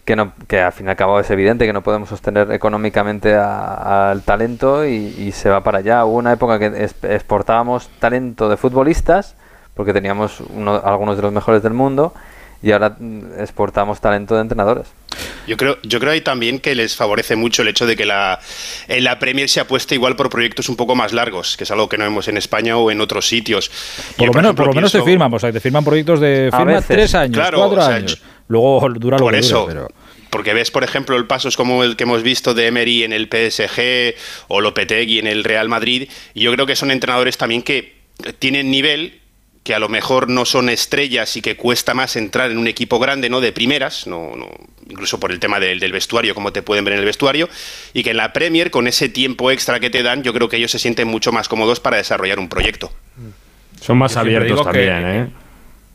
que 0.06 0.16
no, 0.16 0.32
que 0.48 0.62
al 0.62 0.72
fin 0.72 0.88
y 0.88 0.90
al 0.90 0.96
cabo 0.96 1.20
es 1.20 1.30
evidente 1.32 1.66
que 1.66 1.74
no 1.74 1.82
podemos 1.84 2.10
sostener 2.10 2.52
económicamente 2.52 3.36
al 3.36 4.22
talento 4.24 4.86
y, 4.86 5.32
se 5.34 5.50
va 5.50 5.62
para 5.62 5.80
allá. 5.80 6.06
Hubo 6.06 6.18
una 6.18 6.32
época 6.34 6.60
que 6.60 6.90
exportábamos 7.04 7.90
talento 8.00 8.48
de 8.50 8.58
futbolistas, 8.58 9.36
porque 9.74 9.94
teníamos 9.94 10.40
uno- 10.42 10.82
algunos 10.84 11.18
de 11.18 11.24
los 11.24 11.34
mejores 11.34 11.62
del 11.62 11.74
mundo, 11.74 12.14
y 12.62 12.72
ahora 12.72 12.96
mm, 12.98 13.40
exportamos 13.40 14.00
talento 14.00 14.36
de 14.36 14.42
entrenadores. 14.42 14.88
Yo 15.48 15.58
creo, 15.58 15.78
yo 15.84 16.00
creo 16.00 16.12
ahí 16.12 16.22
también 16.22 16.60
que 16.60 16.76
les 16.76 16.96
favorece 16.96 17.36
mucho 17.36 17.62
el 17.62 17.70
hecho 17.70 17.86
de 17.86 17.96
que 17.96 18.06
la, 18.06 18.40
en 18.88 19.04
la 19.04 19.18
Premier 19.18 19.48
se 19.50 19.60
apueste 19.62 19.96
igual 19.96 20.16
por 20.16 20.30
proyectos 20.30 20.68
un 20.70 20.76
poco 20.76 20.96
más 20.96 21.14
largos, 21.14 21.56
que 21.58 21.64
es 21.64 21.72
algo 21.72 21.88
que 21.88 21.98
no 21.98 22.04
vemos 22.04 22.28
en 22.28 22.38
España 22.38 22.78
o 22.78 22.92
en 22.92 23.00
otros 23.02 23.28
sitios. 23.28 23.70
Por 24.18 24.26
Yo, 24.28 24.34
lo 24.34 24.34
menos, 24.34 24.56
por 24.56 24.66
ejemplo, 24.66 24.66
lo 24.66 24.74
menos 24.76 24.92
te 24.92 25.02
firman, 25.02 25.34
o 25.34 25.40
sea, 25.40 25.52
te 25.52 25.60
firman 25.60 25.84
proyectos 25.86 26.20
de 26.20 26.50
firma 26.52 26.66
veces. 26.74 26.88
tres 26.88 27.16
años, 27.16 27.38
Claro, 27.38 27.58
cuatro 27.60 27.82
o 27.82 27.86
sea, 27.86 27.96
años. 27.96 28.22
Luego 28.50 28.88
dura 28.96 29.18
lo 29.18 29.24
Por 29.24 29.34
que 29.34 29.40
eso, 29.40 29.62
dure, 29.62 29.74
pero... 29.74 29.88
porque 30.30 30.54
ves, 30.54 30.70
por 30.72 30.84
ejemplo, 30.84 31.16
el 31.16 31.26
pasos 31.28 31.56
como 31.58 31.84
el 31.84 31.96
que 31.96 32.04
hemos 32.04 32.24
visto 32.24 32.54
de 32.54 32.68
Emery 32.68 33.04
en 33.04 33.14
el 33.14 33.28
PSG 33.28 34.16
o 34.50 34.62
Lopetegui 34.62 35.20
en 35.20 35.28
el 35.28 35.44
Real 35.44 35.70
Madrid, 35.70 36.10
y 36.34 36.42
yo 36.42 36.54
creo 36.54 36.66
que 36.66 36.76
son 36.76 36.92
entrenadores 36.92 37.38
también 37.38 37.62
que 37.64 37.98
tienen 38.40 38.70
nivel 38.72 39.22
que 39.68 39.76
a 39.76 39.80
lo 39.80 39.90
mejor 39.90 40.30
no 40.30 40.46
son 40.46 40.70
estrellas 40.70 41.36
y 41.36 41.42
que 41.42 41.58
cuesta 41.58 41.94
más 41.94 42.16
entrar 42.16 42.50
en 42.52 42.58
un 42.58 42.68
equipo 42.68 43.00
grande, 43.00 43.30
¿no? 43.30 43.42
De 43.42 43.52
primeras, 43.52 44.08
no, 44.08 44.34
no- 44.38 44.50
incluso 44.90 45.20
por 45.20 45.34
el 45.34 45.40
tema 45.42 45.60
del, 45.60 45.82
del 45.82 45.92
vestuario, 45.92 46.34
como 46.34 46.54
te 46.54 46.62
pueden 46.62 46.86
ver 46.86 46.94
en 46.94 47.00
el 47.02 47.06
vestuario, 47.06 47.50
y 47.94 48.02
que 48.04 48.12
en 48.12 48.18
la 48.18 48.32
Premier, 48.32 48.72
con 48.72 48.88
ese 48.88 49.10
tiempo 49.10 49.52
extra 49.52 49.82
que 49.82 49.90
te 49.90 50.04
dan, 50.04 50.24
yo 50.24 50.34
creo 50.34 50.48
que 50.48 50.56
ellos 50.56 50.72
se 50.72 50.80
sienten 50.80 51.10
mucho 51.10 51.34
más 51.34 51.50
cómodos 51.50 51.82
para 51.82 51.98
desarrollar 51.98 52.40
un 52.40 52.48
proyecto. 52.48 52.94
Son 53.82 53.98
más 53.98 54.16
abiertos 54.16 54.60
que- 54.60 54.64
también, 54.88 55.06
¿eh? 55.06 55.28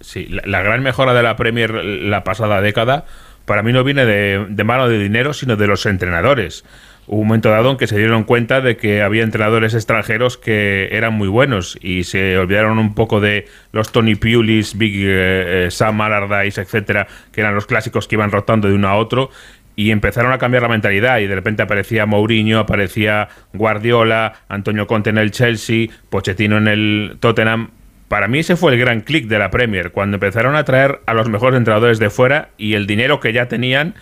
Sí, 0.02 0.26
la, 0.28 0.42
la 0.44 0.60
gran 0.60 0.82
mejora 0.82 1.14
de 1.14 1.22
la 1.22 1.36
Premier 1.36 1.70
la 1.72 2.24
pasada 2.24 2.60
década 2.60 3.06
para 3.46 3.62
mí 3.62 3.72
no 3.72 3.82
viene 3.84 4.04
de, 4.04 4.44
de 4.50 4.64
mano 4.64 4.86
de 4.88 4.98
dinero, 4.98 5.32
sino 5.32 5.56
de 5.56 5.66
los 5.66 5.86
entrenadores. 5.86 6.64
Un 7.12 7.26
momento 7.26 7.50
dado 7.50 7.70
en 7.70 7.76
que 7.76 7.86
se 7.86 7.98
dieron 7.98 8.24
cuenta 8.24 8.62
de 8.62 8.78
que 8.78 9.02
había 9.02 9.22
entrenadores 9.22 9.74
extranjeros 9.74 10.38
que 10.38 10.88
eran 10.92 11.12
muy 11.12 11.28
buenos 11.28 11.78
y 11.82 12.04
se 12.04 12.38
olvidaron 12.38 12.78
un 12.78 12.94
poco 12.94 13.20
de 13.20 13.48
los 13.70 13.92
Tony 13.92 14.14
Pulis, 14.14 14.78
Big 14.78 14.94
eh, 14.96 15.66
eh, 15.66 15.70
Sam 15.70 16.00
Allardyce, 16.00 16.62
etcétera, 16.62 17.06
que 17.30 17.42
eran 17.42 17.54
los 17.54 17.66
clásicos 17.66 18.08
que 18.08 18.14
iban 18.14 18.30
rotando 18.30 18.68
de 18.68 18.74
uno 18.76 18.88
a 18.88 18.94
otro 18.94 19.28
y 19.76 19.90
empezaron 19.90 20.32
a 20.32 20.38
cambiar 20.38 20.62
la 20.62 20.70
mentalidad 20.70 21.18
y 21.18 21.26
de 21.26 21.34
repente 21.34 21.62
aparecía 21.62 22.06
Mourinho, 22.06 22.58
aparecía 22.58 23.28
Guardiola, 23.52 24.32
Antonio 24.48 24.86
Conte 24.86 25.10
en 25.10 25.18
el 25.18 25.32
Chelsea, 25.32 25.88
Pochettino 26.08 26.56
en 26.56 26.66
el 26.66 27.16
Tottenham. 27.20 27.72
Para 28.08 28.26
mí 28.26 28.38
ese 28.38 28.56
fue 28.56 28.72
el 28.72 28.78
gran 28.78 29.02
clic 29.02 29.26
de 29.26 29.38
la 29.38 29.50
Premier, 29.50 29.90
cuando 29.90 30.16
empezaron 30.16 30.56
a 30.56 30.64
traer 30.64 31.00
a 31.04 31.12
los 31.12 31.28
mejores 31.28 31.58
entrenadores 31.58 31.98
de 31.98 32.08
fuera 32.08 32.48
y 32.56 32.72
el 32.72 32.86
dinero 32.86 33.20
que 33.20 33.34
ya 33.34 33.48
tenían 33.48 33.96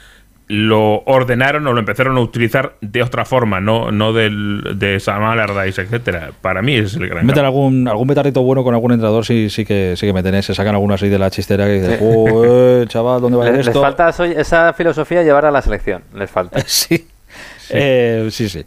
lo 0.52 1.02
ordenaron 1.04 1.64
o 1.68 1.72
lo 1.72 1.78
empezaron 1.78 2.16
a 2.16 2.20
utilizar 2.20 2.72
de 2.80 3.04
otra 3.04 3.24
forma, 3.24 3.60
no, 3.60 3.92
no 3.92 4.12
del, 4.12 4.62
de 4.74 4.98
Sam 4.98 5.22
Allardyce, 5.22 5.82
etcétera. 5.82 6.30
Para 6.42 6.60
mí 6.60 6.74
es 6.74 6.94
el 6.96 7.08
gran 7.08 7.24
Meten 7.24 7.44
algún, 7.44 7.86
algún 7.86 8.08
petardito 8.08 8.42
bueno 8.42 8.64
con 8.64 8.74
algún 8.74 8.90
entrenador, 8.90 9.24
sí, 9.24 9.48
sí 9.48 9.64
que 9.64 9.94
sí 9.96 10.06
que 10.06 10.12
meten, 10.12 10.34
¿eh? 10.34 10.42
se 10.42 10.52
sacan 10.52 10.74
algunas 10.74 11.00
así 11.00 11.08
de 11.08 11.18
la 11.20 11.30
chistera 11.30 11.66
que 11.66 11.72
dicen, 11.74 11.90
Sí. 11.92 12.04
"Joder, 12.04 12.88
chaval, 12.88 13.20
¿dónde 13.20 13.38
va 13.38 13.44
a 13.44 13.46
ir 13.46 13.52
Les, 13.52 13.58
les 13.66 13.68
esto? 13.68 13.80
falta 13.80 14.08
eso- 14.08 14.24
esa 14.24 14.72
filosofía 14.72 15.22
llevar 15.22 15.46
a 15.46 15.52
la 15.52 15.62
selección, 15.62 16.02
les 16.16 16.28
falta. 16.28 16.58
sí. 16.66 17.06
Eh, 17.72 18.28
sí, 18.32 18.48
sí. 18.48 18.64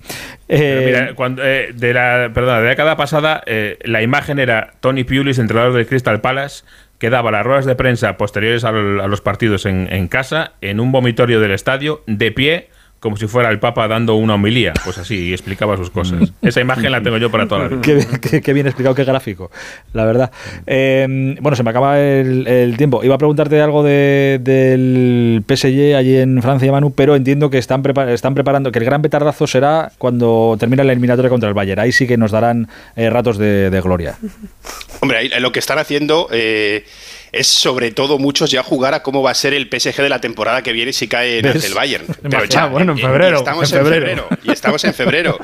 Pero 0.47 0.63
Eh, 0.63 0.83
mira, 0.85 1.15
cuando, 1.15 1.43
eh, 1.43 1.71
de 1.73 1.93
la, 1.93 2.31
perdona, 2.33 2.59
de 2.59 2.63
la 2.63 2.69
década 2.69 2.95
pasada, 2.95 3.43
eh, 3.45 3.77
la 3.83 4.01
imagen 4.01 4.39
era 4.39 4.71
Tony 4.79 5.03
Pulis, 5.03 5.37
entrenador 5.39 5.73
del 5.73 5.85
Crystal 5.85 6.21
Palace, 6.21 6.63
que 7.03 7.09
daba 7.09 7.31
las 7.31 7.45
ruedas 7.45 7.65
de 7.65 7.75
prensa 7.75 8.15
posteriores 8.15 8.63
a 8.63 8.71
los 8.71 9.19
partidos 9.19 9.65
en, 9.65 9.91
en 9.91 10.07
casa, 10.07 10.53
en 10.61 10.79
un 10.79 10.93
vomitorio 10.93 11.41
del 11.41 11.51
estadio, 11.51 12.01
de 12.07 12.31
pie, 12.31 12.69
como 13.01 13.17
si 13.17 13.27
fuera 13.27 13.49
el 13.49 13.59
Papa 13.59 13.89
dando 13.89 14.15
una 14.15 14.35
homilía. 14.35 14.71
Pues 14.85 14.97
así, 14.97 15.15
y 15.27 15.33
explicaba 15.33 15.75
sus 15.75 15.89
cosas. 15.89 16.31
Esa 16.41 16.61
imagen 16.61 16.89
la 16.93 17.03
tengo 17.03 17.17
yo 17.17 17.29
para 17.29 17.45
toda 17.45 17.63
la 17.63 17.67
vida. 17.67 17.81
Qué, 17.81 18.07
qué- 18.21 18.41
qué 18.41 18.53
bien 18.53 18.67
explicado, 18.67 18.95
qué 18.95 19.03
gráfico, 19.03 19.51
la 19.91 20.05
verdad. 20.05 20.31
Eh, 20.65 21.35
bueno, 21.41 21.57
se 21.57 21.63
me 21.63 21.71
acaba 21.71 21.99
el, 21.99 22.47
el 22.47 22.77
tiempo. 22.77 23.03
Iba 23.03 23.15
a 23.15 23.17
preguntarte 23.17 23.59
algo 23.59 23.83
de- 23.83 24.39
del 24.41 25.43
PSG 25.45 25.97
allí 25.97 26.15
en 26.15 26.41
Francia, 26.41 26.71
Manu, 26.71 26.93
pero 26.93 27.17
entiendo 27.17 27.49
que 27.49 27.57
están, 27.57 27.83
prepa- 27.83 28.07
están 28.07 28.33
preparando, 28.33 28.71
que 28.71 28.79
el 28.79 28.85
gran 28.85 29.01
petardazo 29.01 29.45
será 29.45 29.91
cuando 29.97 30.55
termine 30.57 30.85
la 30.85 30.93
eliminatoria 30.93 31.29
contra 31.29 31.49
el 31.49 31.53
Bayern. 31.53 31.81
Ahí 31.81 31.91
sí 31.91 32.07
que 32.07 32.15
nos 32.15 32.31
darán 32.31 32.69
eh, 32.95 33.09
ratos 33.09 33.37
de, 33.37 33.69
de 33.69 33.81
gloria. 33.81 34.15
Hombre, 35.03 35.17
ahí 35.17 35.29
lo 35.41 35.51
que 35.51 35.59
están 35.59 35.79
haciendo 35.79 36.29
eh, 36.31 36.85
es 37.33 37.47
sobre 37.47 37.91
todo 37.91 38.19
muchos 38.19 38.49
ya 38.49 38.63
jugar 38.63 38.93
a 38.93 39.03
cómo 39.03 39.21
va 39.21 39.31
a 39.31 39.33
ser 39.33 39.53
el 39.53 39.67
PSG 39.67 40.01
de 40.01 40.07
la 40.07 40.21
temporada 40.21 40.61
que 40.61 40.71
viene 40.71 40.93
si 40.93 41.09
cae 41.09 41.41
ante 41.43 41.67
el 41.67 41.73
Bayern. 41.73 42.05
Ah, 42.33 42.45
ya, 42.47 42.67
bueno, 42.67 42.93
en 42.93 42.99
febrero, 42.99 43.37
estamos 43.39 43.69
en 43.73 43.79
en 43.79 43.85
febrero. 43.85 44.29
Y 44.43 44.51
estamos 44.51 44.81
en 44.85 44.93
febrero. 44.93 45.37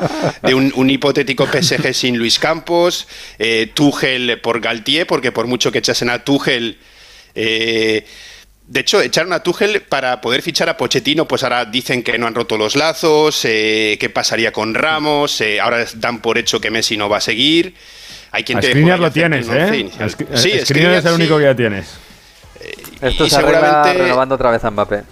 De 0.44 0.54
un, 0.54 0.72
un 0.78 0.90
hipotético 0.90 1.46
PSG 1.46 1.94
sin 1.94 2.18
Luis 2.18 2.40
Campos, 2.40 3.06
eh, 3.38 3.70
Tuchel 3.74 4.40
por 4.40 4.62
Galtier, 4.62 5.06
porque 5.06 5.34
por 5.34 5.46
mucho 5.46 5.74
que 5.74 5.80
echasen 5.80 6.10
a 6.10 6.24
Tuchel... 6.24 6.78
eh, 7.36 8.06
de 8.70 8.82
hecho, 8.82 9.02
echaron 9.02 9.34
a 9.34 9.42
Tuchel 9.42 9.82
para 9.82 10.22
poder 10.22 10.44
fichar 10.44 10.70
a 10.70 10.78
Pochettino, 10.78 11.28
pues 11.28 11.42
ahora 11.42 11.66
dicen 11.66 12.04
que 12.04 12.20
no 12.20 12.28
han 12.28 12.36
roto 12.36 12.56
los 12.56 12.76
lazos, 12.76 13.44
eh, 13.44 13.98
qué 14.00 14.10
pasaría 14.10 14.52
con 14.52 14.76
Ramos, 14.76 15.42
eh, 15.42 15.60
ahora 15.60 15.84
dan 15.96 16.22
por 16.22 16.38
hecho 16.38 16.62
que 16.62 16.70
Messi 16.70 16.96
no 16.96 17.10
va 17.10 17.18
a 17.18 17.22
seguir. 17.22 17.74
Hay 18.32 18.44
quien 18.44 18.58
A 18.58 18.62
te 18.62 18.68
Skriniar 18.68 19.00
lo 19.00 19.12
tienes, 19.12 19.48
¿eh? 19.50 19.62
A 20.00 20.08
Sí, 20.08 20.10
Skriniar 20.10 20.66
Skriniar 20.66 20.94
es 20.94 21.06
el 21.06 21.12
sí. 21.12 21.16
único 21.16 21.38
que 21.38 21.44
ya 21.44 21.56
tienes. 21.56 21.98
Esto 23.02 23.26
y 23.26 23.30
se 23.30 23.36
arregla 23.38 23.60
seguramente- 23.62 24.04
renovando 24.04 24.36
otra 24.36 24.52
vez 24.52 24.64
a 24.64 24.72
Mbappé. 24.72 25.04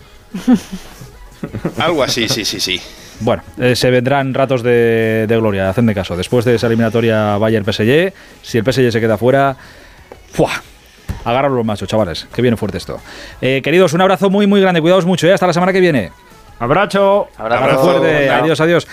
Algo 1.79 2.03
así, 2.03 2.27
sí, 2.27 2.43
sí, 2.45 2.59
sí. 2.59 2.81
Bueno, 3.19 3.41
eh, 3.59 3.75
se 3.75 3.89
vendrán 3.89 4.33
ratos 4.33 4.61
de, 4.61 5.25
de 5.27 5.37
gloria, 5.37 5.69
hacen 5.69 5.85
de 5.85 5.95
caso. 5.95 6.15
Después 6.15 6.45
de 6.45 6.55
esa 6.55 6.67
eliminatoria 6.67 7.37
Bayern-PSG, 7.37 8.13
si 8.43 8.57
el 8.59 8.63
PSG 8.63 8.91
se 8.91 8.99
queda 8.99 9.17
fuera, 9.17 9.55
¡fua! 10.31 10.51
Agarran 11.25 11.55
los 11.55 11.65
machos, 11.65 11.87
chavales, 11.89 12.27
que 12.33 12.41
viene 12.41 12.57
fuerte 12.57 12.77
esto. 12.77 12.99
Eh, 13.41 13.61
queridos, 13.63 13.93
un 13.93 14.01
abrazo 14.01 14.29
muy, 14.29 14.45
muy 14.45 14.61
grande. 14.61 14.81
Cuidaos 14.81 15.05
mucho, 15.05 15.27
¿eh? 15.27 15.33
Hasta 15.33 15.47
la 15.47 15.53
semana 15.53 15.73
que 15.73 15.79
viene. 15.79 16.11
Abrazo. 16.59 17.29
Abrazo 17.37 17.79
fuerte. 17.83 18.29
Adiós, 18.29 18.59
adiós. 18.61 18.87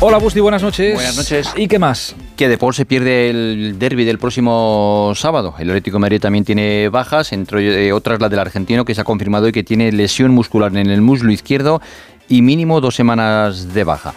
Hola, 0.00 0.18
Busti, 0.18 0.38
buenas 0.38 0.62
noches. 0.62 0.94
Buenas 0.94 1.16
noches. 1.16 1.52
¿Y 1.56 1.66
qué 1.66 1.80
más? 1.80 2.14
Que 2.36 2.48
Depor 2.48 2.72
se 2.72 2.86
pierde 2.86 3.30
el 3.30 3.80
derby 3.80 4.04
del 4.04 4.20
próximo 4.20 5.12
sábado. 5.16 5.56
El 5.58 5.70
Atlético 5.70 5.96
de 5.96 6.02
Madrid 6.02 6.20
también 6.20 6.44
tiene 6.44 6.88
bajas, 6.88 7.32
entre 7.32 7.88
eh, 7.88 7.92
otras 7.92 8.20
la 8.20 8.28
del 8.28 8.38
argentino, 8.38 8.84
que 8.84 8.94
se 8.94 9.00
ha 9.00 9.04
confirmado 9.04 9.48
y 9.48 9.52
que 9.52 9.64
tiene 9.64 9.90
lesión 9.90 10.30
muscular 10.30 10.70
en 10.76 10.88
el 10.88 11.00
muslo 11.00 11.32
izquierdo 11.32 11.82
y 12.28 12.42
mínimo 12.42 12.80
dos 12.80 12.94
semanas 12.94 13.74
de 13.74 13.82
baja. 13.82 14.14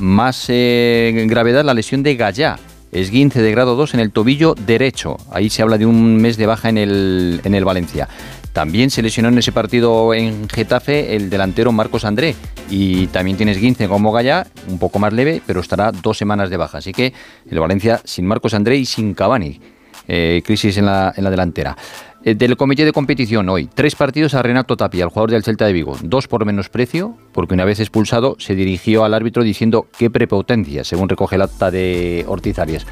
Más 0.00 0.46
eh, 0.48 1.24
gravedad 1.28 1.64
la 1.64 1.74
lesión 1.74 2.02
de 2.02 2.16
Gallá. 2.16 2.58
Esguince 2.90 3.40
de 3.40 3.52
grado 3.52 3.76
2 3.76 3.94
en 3.94 4.00
el 4.00 4.10
tobillo 4.10 4.54
derecho. 4.54 5.18
Ahí 5.30 5.50
se 5.50 5.62
habla 5.62 5.78
de 5.78 5.86
un 5.86 6.16
mes 6.16 6.36
de 6.36 6.46
baja 6.46 6.68
en 6.68 6.78
el, 6.78 7.40
en 7.44 7.54
el 7.54 7.64
Valencia. 7.64 8.08
También 8.52 8.90
se 8.90 9.02
lesionó 9.02 9.28
en 9.28 9.38
ese 9.38 9.52
partido 9.52 10.12
en 10.12 10.48
Getafe 10.48 11.16
el 11.16 11.30
delantero 11.30 11.72
Marcos 11.72 12.04
André. 12.04 12.34
Y 12.68 13.06
también 13.08 13.36
tiene 13.36 13.52
esguince 13.52 13.88
como 13.88 14.12
Gallá, 14.12 14.46
un 14.68 14.78
poco 14.78 14.98
más 14.98 15.12
leve, 15.12 15.42
pero 15.46 15.60
estará 15.60 15.92
dos 15.92 16.18
semanas 16.18 16.50
de 16.50 16.56
baja. 16.56 16.78
Así 16.78 16.92
que 16.92 17.12
el 17.50 17.58
Valencia 17.58 18.00
sin 18.04 18.26
Marcos 18.26 18.54
André 18.54 18.76
y 18.76 18.84
sin 18.84 19.14
Cavani. 19.14 19.60
Eh, 20.08 20.42
crisis 20.44 20.76
en 20.78 20.86
la, 20.86 21.14
en 21.16 21.24
la 21.24 21.30
delantera. 21.30 21.76
Eh, 22.24 22.36
del 22.36 22.56
comité 22.56 22.84
de 22.84 22.92
competición 22.92 23.48
hoy, 23.48 23.68
tres 23.74 23.96
partidos 23.96 24.34
a 24.34 24.42
Renato 24.42 24.76
Tapia, 24.76 25.02
el 25.02 25.10
jugador 25.10 25.32
del 25.32 25.42
Celta 25.42 25.66
de 25.66 25.72
Vigo. 25.72 25.96
Dos 26.02 26.28
por 26.28 26.44
menosprecio, 26.44 27.16
porque 27.32 27.54
una 27.54 27.64
vez 27.64 27.80
expulsado 27.80 28.36
se 28.38 28.54
dirigió 28.54 29.04
al 29.04 29.14
árbitro 29.14 29.42
diciendo 29.42 29.88
qué 29.98 30.08
prepotencia, 30.08 30.84
según 30.84 31.08
recoge 31.08 31.34
el 31.34 31.42
acta 31.42 31.72
de 31.72 32.24
Ortiz 32.28 32.60
Arias. 32.60 32.86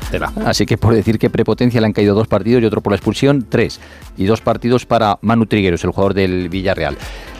Así 0.44 0.66
que 0.66 0.77
por 0.78 0.94
decir 0.94 1.20
que 1.20 1.31
prepotencia 1.31 1.81
le 1.81 1.86
han 1.86 1.93
caído 1.93 2.16
dos 2.16 2.27
partidos 2.27 2.61
y 2.61 2.66
otro 2.66 2.81
por 2.81 2.93
la 2.93 2.97
expulsión, 2.97 3.47
tres. 3.48 3.78
Y 4.16 4.24
dos 4.24 4.40
partidos 4.40 4.85
para 4.85 5.19
Manu 5.23 5.47
Trigueros, 5.47 5.85
el 5.85 5.90
jugador 5.90 6.15
del 6.15 6.48
Villarreal. 6.48 6.97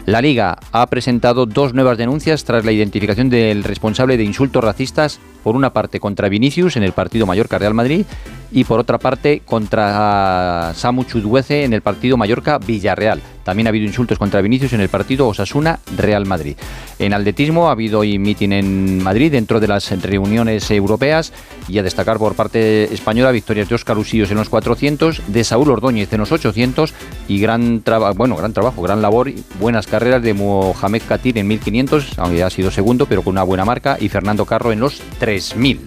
La 0.07 0.23
Liga 0.23 0.59
ha 0.71 0.87
presentado 0.87 1.45
dos 1.45 1.75
nuevas 1.75 1.99
denuncias 1.99 2.45
tras 2.45 2.65
la 2.65 2.73
identificación 2.73 3.31
del 3.31 3.65
responsable 3.65 4.17
de 4.17 4.25
insultos 4.25 4.62
racistas, 4.62 5.21
por 5.43 5.57
una 5.57 5.73
parte 5.73 5.99
contra 5.99 6.29
Vinicius 6.29 6.77
en 6.77 6.85
el 6.85 6.93
partido 6.93 7.27
Mallorca-Real 7.27 7.75
Madrid 7.75 8.07
y 8.52 8.64
por 8.64 8.81
otra 8.81 8.98
parte 8.98 9.43
contra 9.44 10.72
Samu 10.74 11.05
Chuduece 11.05 11.64
en 11.64 11.72
el 11.72 11.82
partido 11.82 12.16
Mallorca-Villarreal. 12.16 13.20
También 13.44 13.66
ha 13.66 13.70
habido 13.70 13.86
insultos 13.86 14.18
contra 14.18 14.40
Vinicius 14.43 14.74
en 14.74 14.81
el 14.81 14.89
partido 14.89 15.27
Osasuna-Real 15.28 16.27
Madrid. 16.27 16.56
En 16.98 17.14
atletismo 17.14 17.68
ha 17.68 17.72
habido 17.72 18.01
hoy 18.01 18.18
mitin 18.18 18.52
en 18.52 19.02
Madrid 19.02 19.32
dentro 19.32 19.60
de 19.60 19.68
las 19.68 19.90
reuniones 20.02 20.70
europeas 20.70 21.32
y 21.66 21.78
a 21.78 21.82
destacar 21.82 22.18
por 22.18 22.35
parte 22.35 22.93
española 22.93 23.31
victorias 23.31 23.68
de 23.68 23.74
Óscar 23.74 23.98
Usillos 23.98 24.31
en 24.31 24.36
los 24.36 24.48
400, 24.48 25.22
de 25.28 25.44
Saúl 25.44 25.70
Ordóñez 25.70 26.12
en 26.12 26.20
los 26.20 26.32
800 26.32 26.94
y 27.28 27.40
gran, 27.40 27.82
bueno, 28.14 28.36
gran 28.36 28.52
trabajo, 28.52 28.82
gran 28.82 29.02
labor 29.02 29.28
y 29.28 29.43
buenas 29.59 29.86
carreras 29.86 30.22
de 30.22 30.35
Mohamed 30.35 31.02
Katir 31.09 31.39
en 31.39 31.48
1500, 31.48 32.18
aunque 32.18 32.43
ha 32.43 32.51
sido 32.51 32.70
segundo 32.70 33.06
pero 33.06 33.22
con 33.22 33.32
una 33.32 33.43
buena 33.43 33.64
marca, 33.64 33.97
y 34.01 34.09
Fernando 34.09 34.44
Carro 34.44 34.72
en 34.72 34.81
los 34.81 35.01
3000. 35.18 35.81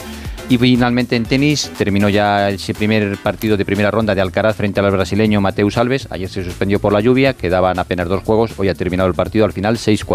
Y 0.49 0.57
finalmente 0.57 1.15
en 1.15 1.23
tenis 1.23 1.71
terminó 1.77 2.09
ya 2.09 2.49
ese 2.49 2.73
primer 2.73 3.17
partido 3.17 3.57
de 3.57 3.65
primera 3.65 3.89
ronda 3.89 4.13
de 4.13 4.21
Alcaraz 4.21 4.55
frente 4.57 4.79
al 4.81 4.91
brasileño 4.91 5.41
Mateus 5.41 5.77
Alves. 5.77 6.07
Ayer 6.11 6.29
se 6.29 6.43
suspendió 6.43 6.79
por 6.79 6.93
la 6.93 6.99
lluvia, 6.99 7.33
quedaban 7.33 7.79
apenas 7.79 8.07
dos 8.07 8.23
juegos. 8.23 8.51
Hoy 8.57 8.67
ha 8.69 8.75
terminado 8.75 9.07
el 9.09 9.15
partido 9.15 9.45
al 9.45 9.53
final 9.53 9.77
6-4, 9.77 10.05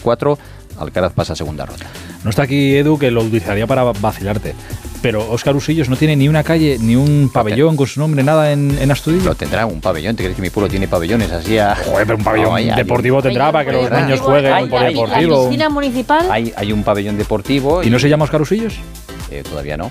6-4. 0.00 0.38
Alcaraz 0.78 1.12
pasa 1.14 1.32
a 1.32 1.36
segunda 1.36 1.66
ronda. 1.66 1.86
No 2.22 2.30
está 2.30 2.42
aquí 2.42 2.76
Edu, 2.76 2.98
que 2.98 3.10
lo 3.10 3.22
utilizaría 3.22 3.66
para 3.66 3.82
vacilarte. 3.84 4.54
Pero 5.02 5.28
Óscar 5.30 5.56
Usillos 5.56 5.88
no 5.88 5.96
tiene 5.96 6.14
ni 6.16 6.28
una 6.28 6.44
calle, 6.44 6.76
ni 6.80 6.94
un 6.94 7.30
pabellón 7.32 7.74
con 7.76 7.86
su 7.86 7.98
nombre, 7.98 8.22
nada 8.22 8.52
en, 8.52 8.76
en 8.80 8.90
Astudillo. 8.90 9.24
Lo 9.24 9.34
tendrá 9.34 9.64
un 9.66 9.80
pabellón. 9.80 10.14
¿Te 10.16 10.22
crees 10.24 10.36
que 10.36 10.42
mi 10.42 10.50
pueblo 10.50 10.68
tiene 10.70 10.86
pabellones 10.86 11.32
así 11.32 11.56
a... 11.58 11.74
Joder, 11.74 12.06
pero 12.06 12.18
un 12.18 12.24
pabellón 12.24 12.50
No, 12.50 12.54
hay- 12.56 12.68
hay 12.70 12.76
deportivo 12.76 13.16
un- 13.16 13.22
tendrá 13.22 13.50
para 13.50 13.64
que 13.64 13.72
los 13.72 13.90
Hay- 13.90 14.02
niños 14.02 14.20
hay- 14.20 14.26
jueguen 14.26 14.52
hay- 14.52 14.70
hay-. 15.14 15.26
¿La 15.26 15.36
piscina 15.36 15.68
municipal? 15.70 16.30
Hay, 16.30 16.52
hay 16.56 16.72
un 16.72 16.84
pabellón 16.84 17.16
deportivo. 17.16 17.82
¿Y 17.82 17.90
no 17.90 17.98
se 17.98 18.08
llama 18.08 18.24
Óscar 18.24 18.42
Usillos? 18.42 18.74
Eh, 19.30 19.42
todavía 19.48 19.76
no. 19.76 19.90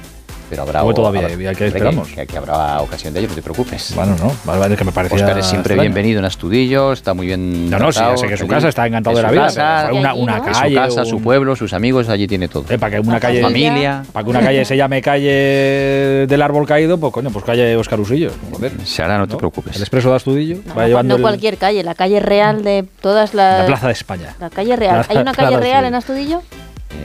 Pero 0.50 0.62
habrá. 0.62 0.80
¿Cómo 0.80 0.94
todavía? 0.94 1.24
habrá- 1.24 1.34
¿Y 1.34 1.46
a 1.46 1.54
qué 1.54 1.66
hombre, 1.66 1.68
esperamos? 1.68 2.08
Que, 2.08 2.26
que 2.26 2.38
habrá 2.38 2.80
ocasión 2.82 3.14
de 3.14 3.20
ello, 3.20 3.28
no 3.28 3.36
te 3.36 3.42
preocupes. 3.42 3.92
Bueno, 3.94 4.16
no, 4.18 4.32
vale, 4.46 4.60
vale, 4.62 4.78
que 4.78 4.86
me 4.86 4.94
parecía 4.94 5.18
Oscar 5.18 5.38
es 5.40 5.46
siempre 5.46 5.74
extraño. 5.74 5.82
bienvenido 5.82 6.20
en 6.20 6.26
Astudillo, 6.26 6.94
está 6.94 7.14
muy 7.14 7.28
bien. 7.28 7.70
No, 7.70 7.78
no, 7.78 7.92
sí, 7.92 8.00
ya 8.00 8.06
tratado, 8.06 8.18
sé 8.18 8.28
que 8.30 8.34
es 8.36 8.40
su 8.40 8.48
casa, 8.48 8.70
está 8.70 8.88
encantado 8.88 9.12
Es 9.14 9.18
de 9.18 9.24
la 9.24 9.32
vida, 9.34 9.42
casa, 9.48 9.90
una- 9.92 10.14
una 10.14 10.38
es 10.38 10.44
calle, 10.58 10.70
Su 10.70 10.82
casa, 10.82 11.02
un- 11.02 11.06
su 11.08 11.22
pueblo, 11.22 11.54
sus 11.58 11.74
amigos, 11.74 12.08
allí 12.08 12.28
tiene 12.28 12.48
todo. 12.48 12.64
Eh, 12.70 12.78
para 12.80 12.96
que 12.96 13.02
una 13.02 13.20
calle. 13.20 13.42
familia. 13.42 14.04
Para 14.14 14.24
que 14.24 14.30
una 14.30 14.40
calle 14.40 14.64
se 14.64 14.78
llame 14.78 15.02
calle 15.02 16.26
del 16.30 16.42
árbol 16.42 16.66
caído, 16.66 16.98
pues 16.98 17.12
coño, 17.12 17.30
pues 17.30 17.44
calle 17.44 17.76
Óscar 17.76 18.00
Usillos. 18.00 18.32
Joder. 18.54 18.72
Se 18.86 19.04
hará, 19.04 19.18
no 19.18 19.28
te 19.28 19.36
preocupes. 19.36 19.76
El 19.76 19.82
expreso 19.82 20.12
de 20.12 20.16
Astudillo 20.16 20.60
va 20.70 20.84
No, 20.84 20.88
llevando 20.88 21.14
no 21.16 21.16
el- 21.18 21.22
cualquier 21.24 21.58
calle, 21.58 21.84
la 21.84 21.94
calle 21.94 22.22
real 22.22 22.64
de 22.64 22.86
todas 23.02 23.34
las... 23.34 23.60
la 23.62 23.66
Plaza 23.66 23.88
de 23.88 23.94
España. 23.94 24.34
La 24.40 24.50
calle 24.50 24.78
real. 24.78 24.96
Plaza- 24.96 25.12
¿Hay 25.12 25.18
una 25.18 25.34
calle 25.34 25.58
real 25.58 25.84
Astudillo. 25.84 25.88
en 25.88 25.96
Astudillo? 25.96 26.42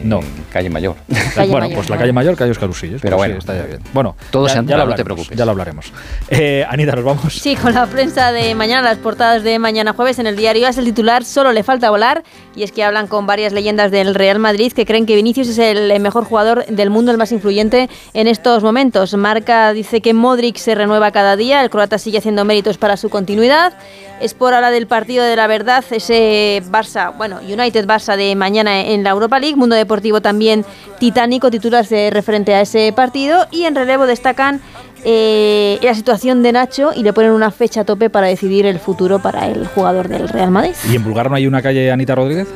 No. 0.05 0.21
Calle 0.51 0.71
Mayor. 0.71 0.97
Calle 1.35 1.51
bueno, 1.51 1.67
Mayor, 1.67 1.75
pues 1.77 1.91
la 1.91 1.97
calle 1.99 2.13
mayor, 2.13 2.37
calle 2.37 2.51
Óscar 2.51 2.69
Usillos. 2.69 3.01
Pero 3.01 3.17
pues 3.17 3.29
bueno. 3.29 3.35
sí, 3.35 3.39
está 3.39 3.57
ya 3.57 3.67
bien. 3.67 3.83
Bueno, 3.93 4.17
Todo 4.31 4.47
ya, 4.47 4.55
se 4.55 4.57
ya 4.57 4.61
lo 4.61 4.63
no 4.63 4.69
te 4.69 4.75
hablaremos, 4.83 5.05
preocupes. 5.05 5.39
Ya 5.39 5.45
lo 5.45 5.51
hablaremos. 5.51 5.93
Eh, 6.35 6.65
Anita, 6.69 6.93
nos 6.97 7.05
vamos. 7.05 7.35
Sí, 7.35 7.57
con 7.57 7.75
la 7.75 7.87
prensa 7.87 8.33
de 8.33 8.55
mañana, 8.55 8.83
las 8.83 8.97
portadas 8.97 9.43
de 9.43 9.59
mañana 9.59 9.93
jueves 9.93 10.19
en 10.19 10.27
el 10.27 10.35
diario 10.35 10.67
es 10.67 10.79
el 10.79 10.87
titular 10.87 11.25
Solo 11.25 11.53
le 11.53 11.63
falta 11.63 11.91
volar 11.91 12.23
y 12.57 12.63
es 12.63 12.73
que 12.73 12.85
hablan 12.85 13.07
con 13.07 13.27
varias 13.27 13.53
leyendas 13.53 13.91
del 13.91 14.15
Real 14.15 14.39
Madrid 14.39 14.73
que 14.73 14.87
creen 14.87 15.05
que 15.05 15.15
Vinicius 15.15 15.49
es 15.49 15.59
el 15.59 16.01
mejor 16.01 16.25
jugador 16.25 16.65
del 16.67 16.89
mundo, 16.91 17.11
el 17.13 17.19
más 17.19 17.33
influyente 17.33 17.91
en 18.15 18.29
estos 18.29 18.63
momentos. 18.63 19.15
Marca 19.15 19.73
dice 19.73 20.01
que 20.01 20.15
Modric 20.15 20.57
se 20.57 20.75
renueva 20.75 21.11
cada 21.11 21.37
día, 21.37 21.63
el 21.63 21.71
croata 21.71 21.99
sigue 21.99 22.19
haciendo 22.19 22.45
méritos 22.45 22.79
para 22.79 22.97
su 22.97 23.11
continuidad. 23.11 23.75
Es 24.21 24.35
por 24.35 24.55
habla 24.55 24.71
del 24.71 24.87
partido 24.87 25.25
de 25.25 25.35
la 25.35 25.47
verdad, 25.47 25.85
ese 25.91 26.63
Barça, 26.71 27.17
bueno, 27.17 27.41
United 27.41 27.87
Barça 27.87 28.17
de 28.17 28.37
mañana 28.37 28.81
en 28.81 29.03
la 29.03 29.11
Europa 29.11 29.39
League, 29.41 29.57
Mundo 29.57 29.75
Deportivo 29.75 30.21
también 30.21 30.65
titánico, 31.01 31.51
titulas 31.51 31.89
de 31.89 32.11
referente 32.11 32.55
a 32.55 32.61
ese 32.61 32.93
partido 32.93 33.47
y 33.51 33.65
en 33.65 33.75
relevo 33.75 34.07
destacan 34.07 34.61
eh, 35.05 35.79
la 35.83 35.95
situación 35.95 36.45
de 36.45 36.53
Nacho 36.53 36.93
y 36.95 37.03
le 37.03 37.13
ponen 37.13 37.33
una 37.33 37.51
fecha 37.51 37.81
a 37.81 37.85
tope 37.85 38.11
para 38.11 38.29
decidir 38.29 38.67
el 38.67 38.79
futuro 38.79 39.21
para 39.21 39.49
el 39.49 39.67
jugador 39.67 40.09
del 40.09 40.29
Real 40.29 40.53
Madrid. 40.53 40.75
¿Y 40.89 40.95
en 40.95 41.03
Bulgar 41.03 41.29
no 41.29 41.37
hay 41.37 41.49
una 41.49 41.61
calle 41.61 41.91
Anita 41.91 42.15
Rodríguez? 42.15 42.47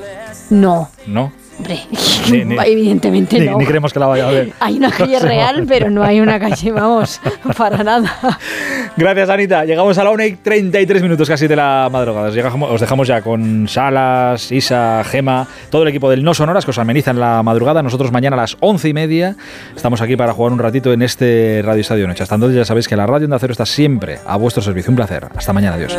No, 0.51 0.89
No. 1.07 1.33
Hombre, 1.59 1.81
Ni- 2.31 2.45
ni- 2.45 2.57
evidentemente 2.67 3.39
Ni, 3.41 3.47
no. 3.47 3.59
ni 3.59 3.65
creemos 3.67 3.93
que 3.93 3.99
la 3.99 4.07
vaya 4.07 4.29
a 4.29 4.31
ver. 4.31 4.53
Hay 4.61 4.77
una 4.77 4.91
calle 4.91 5.19
real, 5.21 5.65
pero 5.69 5.91
no 5.91 6.03
hay 6.03 6.21
una 6.21 6.39
calle, 6.39 6.73
vamos, 6.73 7.21
para 7.57 7.83
nada. 7.83 8.11
Gracias, 8.97 9.29
Anita. 9.29 9.65
Llegamos 9.65 9.97
a 9.99 10.05
la 10.05 10.11
1 10.11 10.25
y 10.25 10.33
33 10.37 11.03
minutos 11.03 11.29
casi 11.29 11.47
de 11.47 11.57
la 11.57 11.89
madrugada. 11.91 12.29
Os, 12.29 12.35
llegamos- 12.35 12.71
os 12.71 12.81
dejamos 12.81 13.09
ya 13.09 13.21
con 13.23 13.69
Salas, 13.69 14.51
Isa, 14.53 15.03
Gema, 15.05 15.47
todo 15.71 15.83
el 15.83 15.89
equipo 15.89 16.11
del 16.11 16.23
No 16.25 16.35
Sonoras 16.35 16.65
que 16.65 16.71
os 16.71 16.79
amenizan 16.79 17.19
la 17.21 17.43
madrugada. 17.43 17.83
Nosotros 17.83 18.13
mañana 18.13 18.37
a 18.37 18.41
las 18.41 18.57
11 18.61 18.89
y 18.89 18.93
media 18.95 19.37
estamos 19.75 20.01
aquí 20.01 20.17
para 20.17 20.33
jugar 20.33 20.53
un 20.53 20.59
ratito 20.59 20.93
en 20.93 21.03
este 21.03 21.63
Radio 21.65 21.81
Estadio 21.81 22.07
Noche. 22.07 22.23
Hasta 22.23 22.35
entonces 22.37 22.57
ya 22.57 22.65
sabéis 22.65 22.89
que 22.89 22.97
la 22.97 23.07
radio 23.07 23.29
de 23.29 23.35
Acero 23.37 23.53
está 23.53 23.67
siempre 23.67 24.19
a 24.27 24.37
vuestro 24.37 24.63
servicio. 24.63 24.91
Un 24.91 24.97
placer. 24.97 25.27
Hasta 25.37 25.53
mañana. 25.53 25.77
Adiós. 25.77 25.97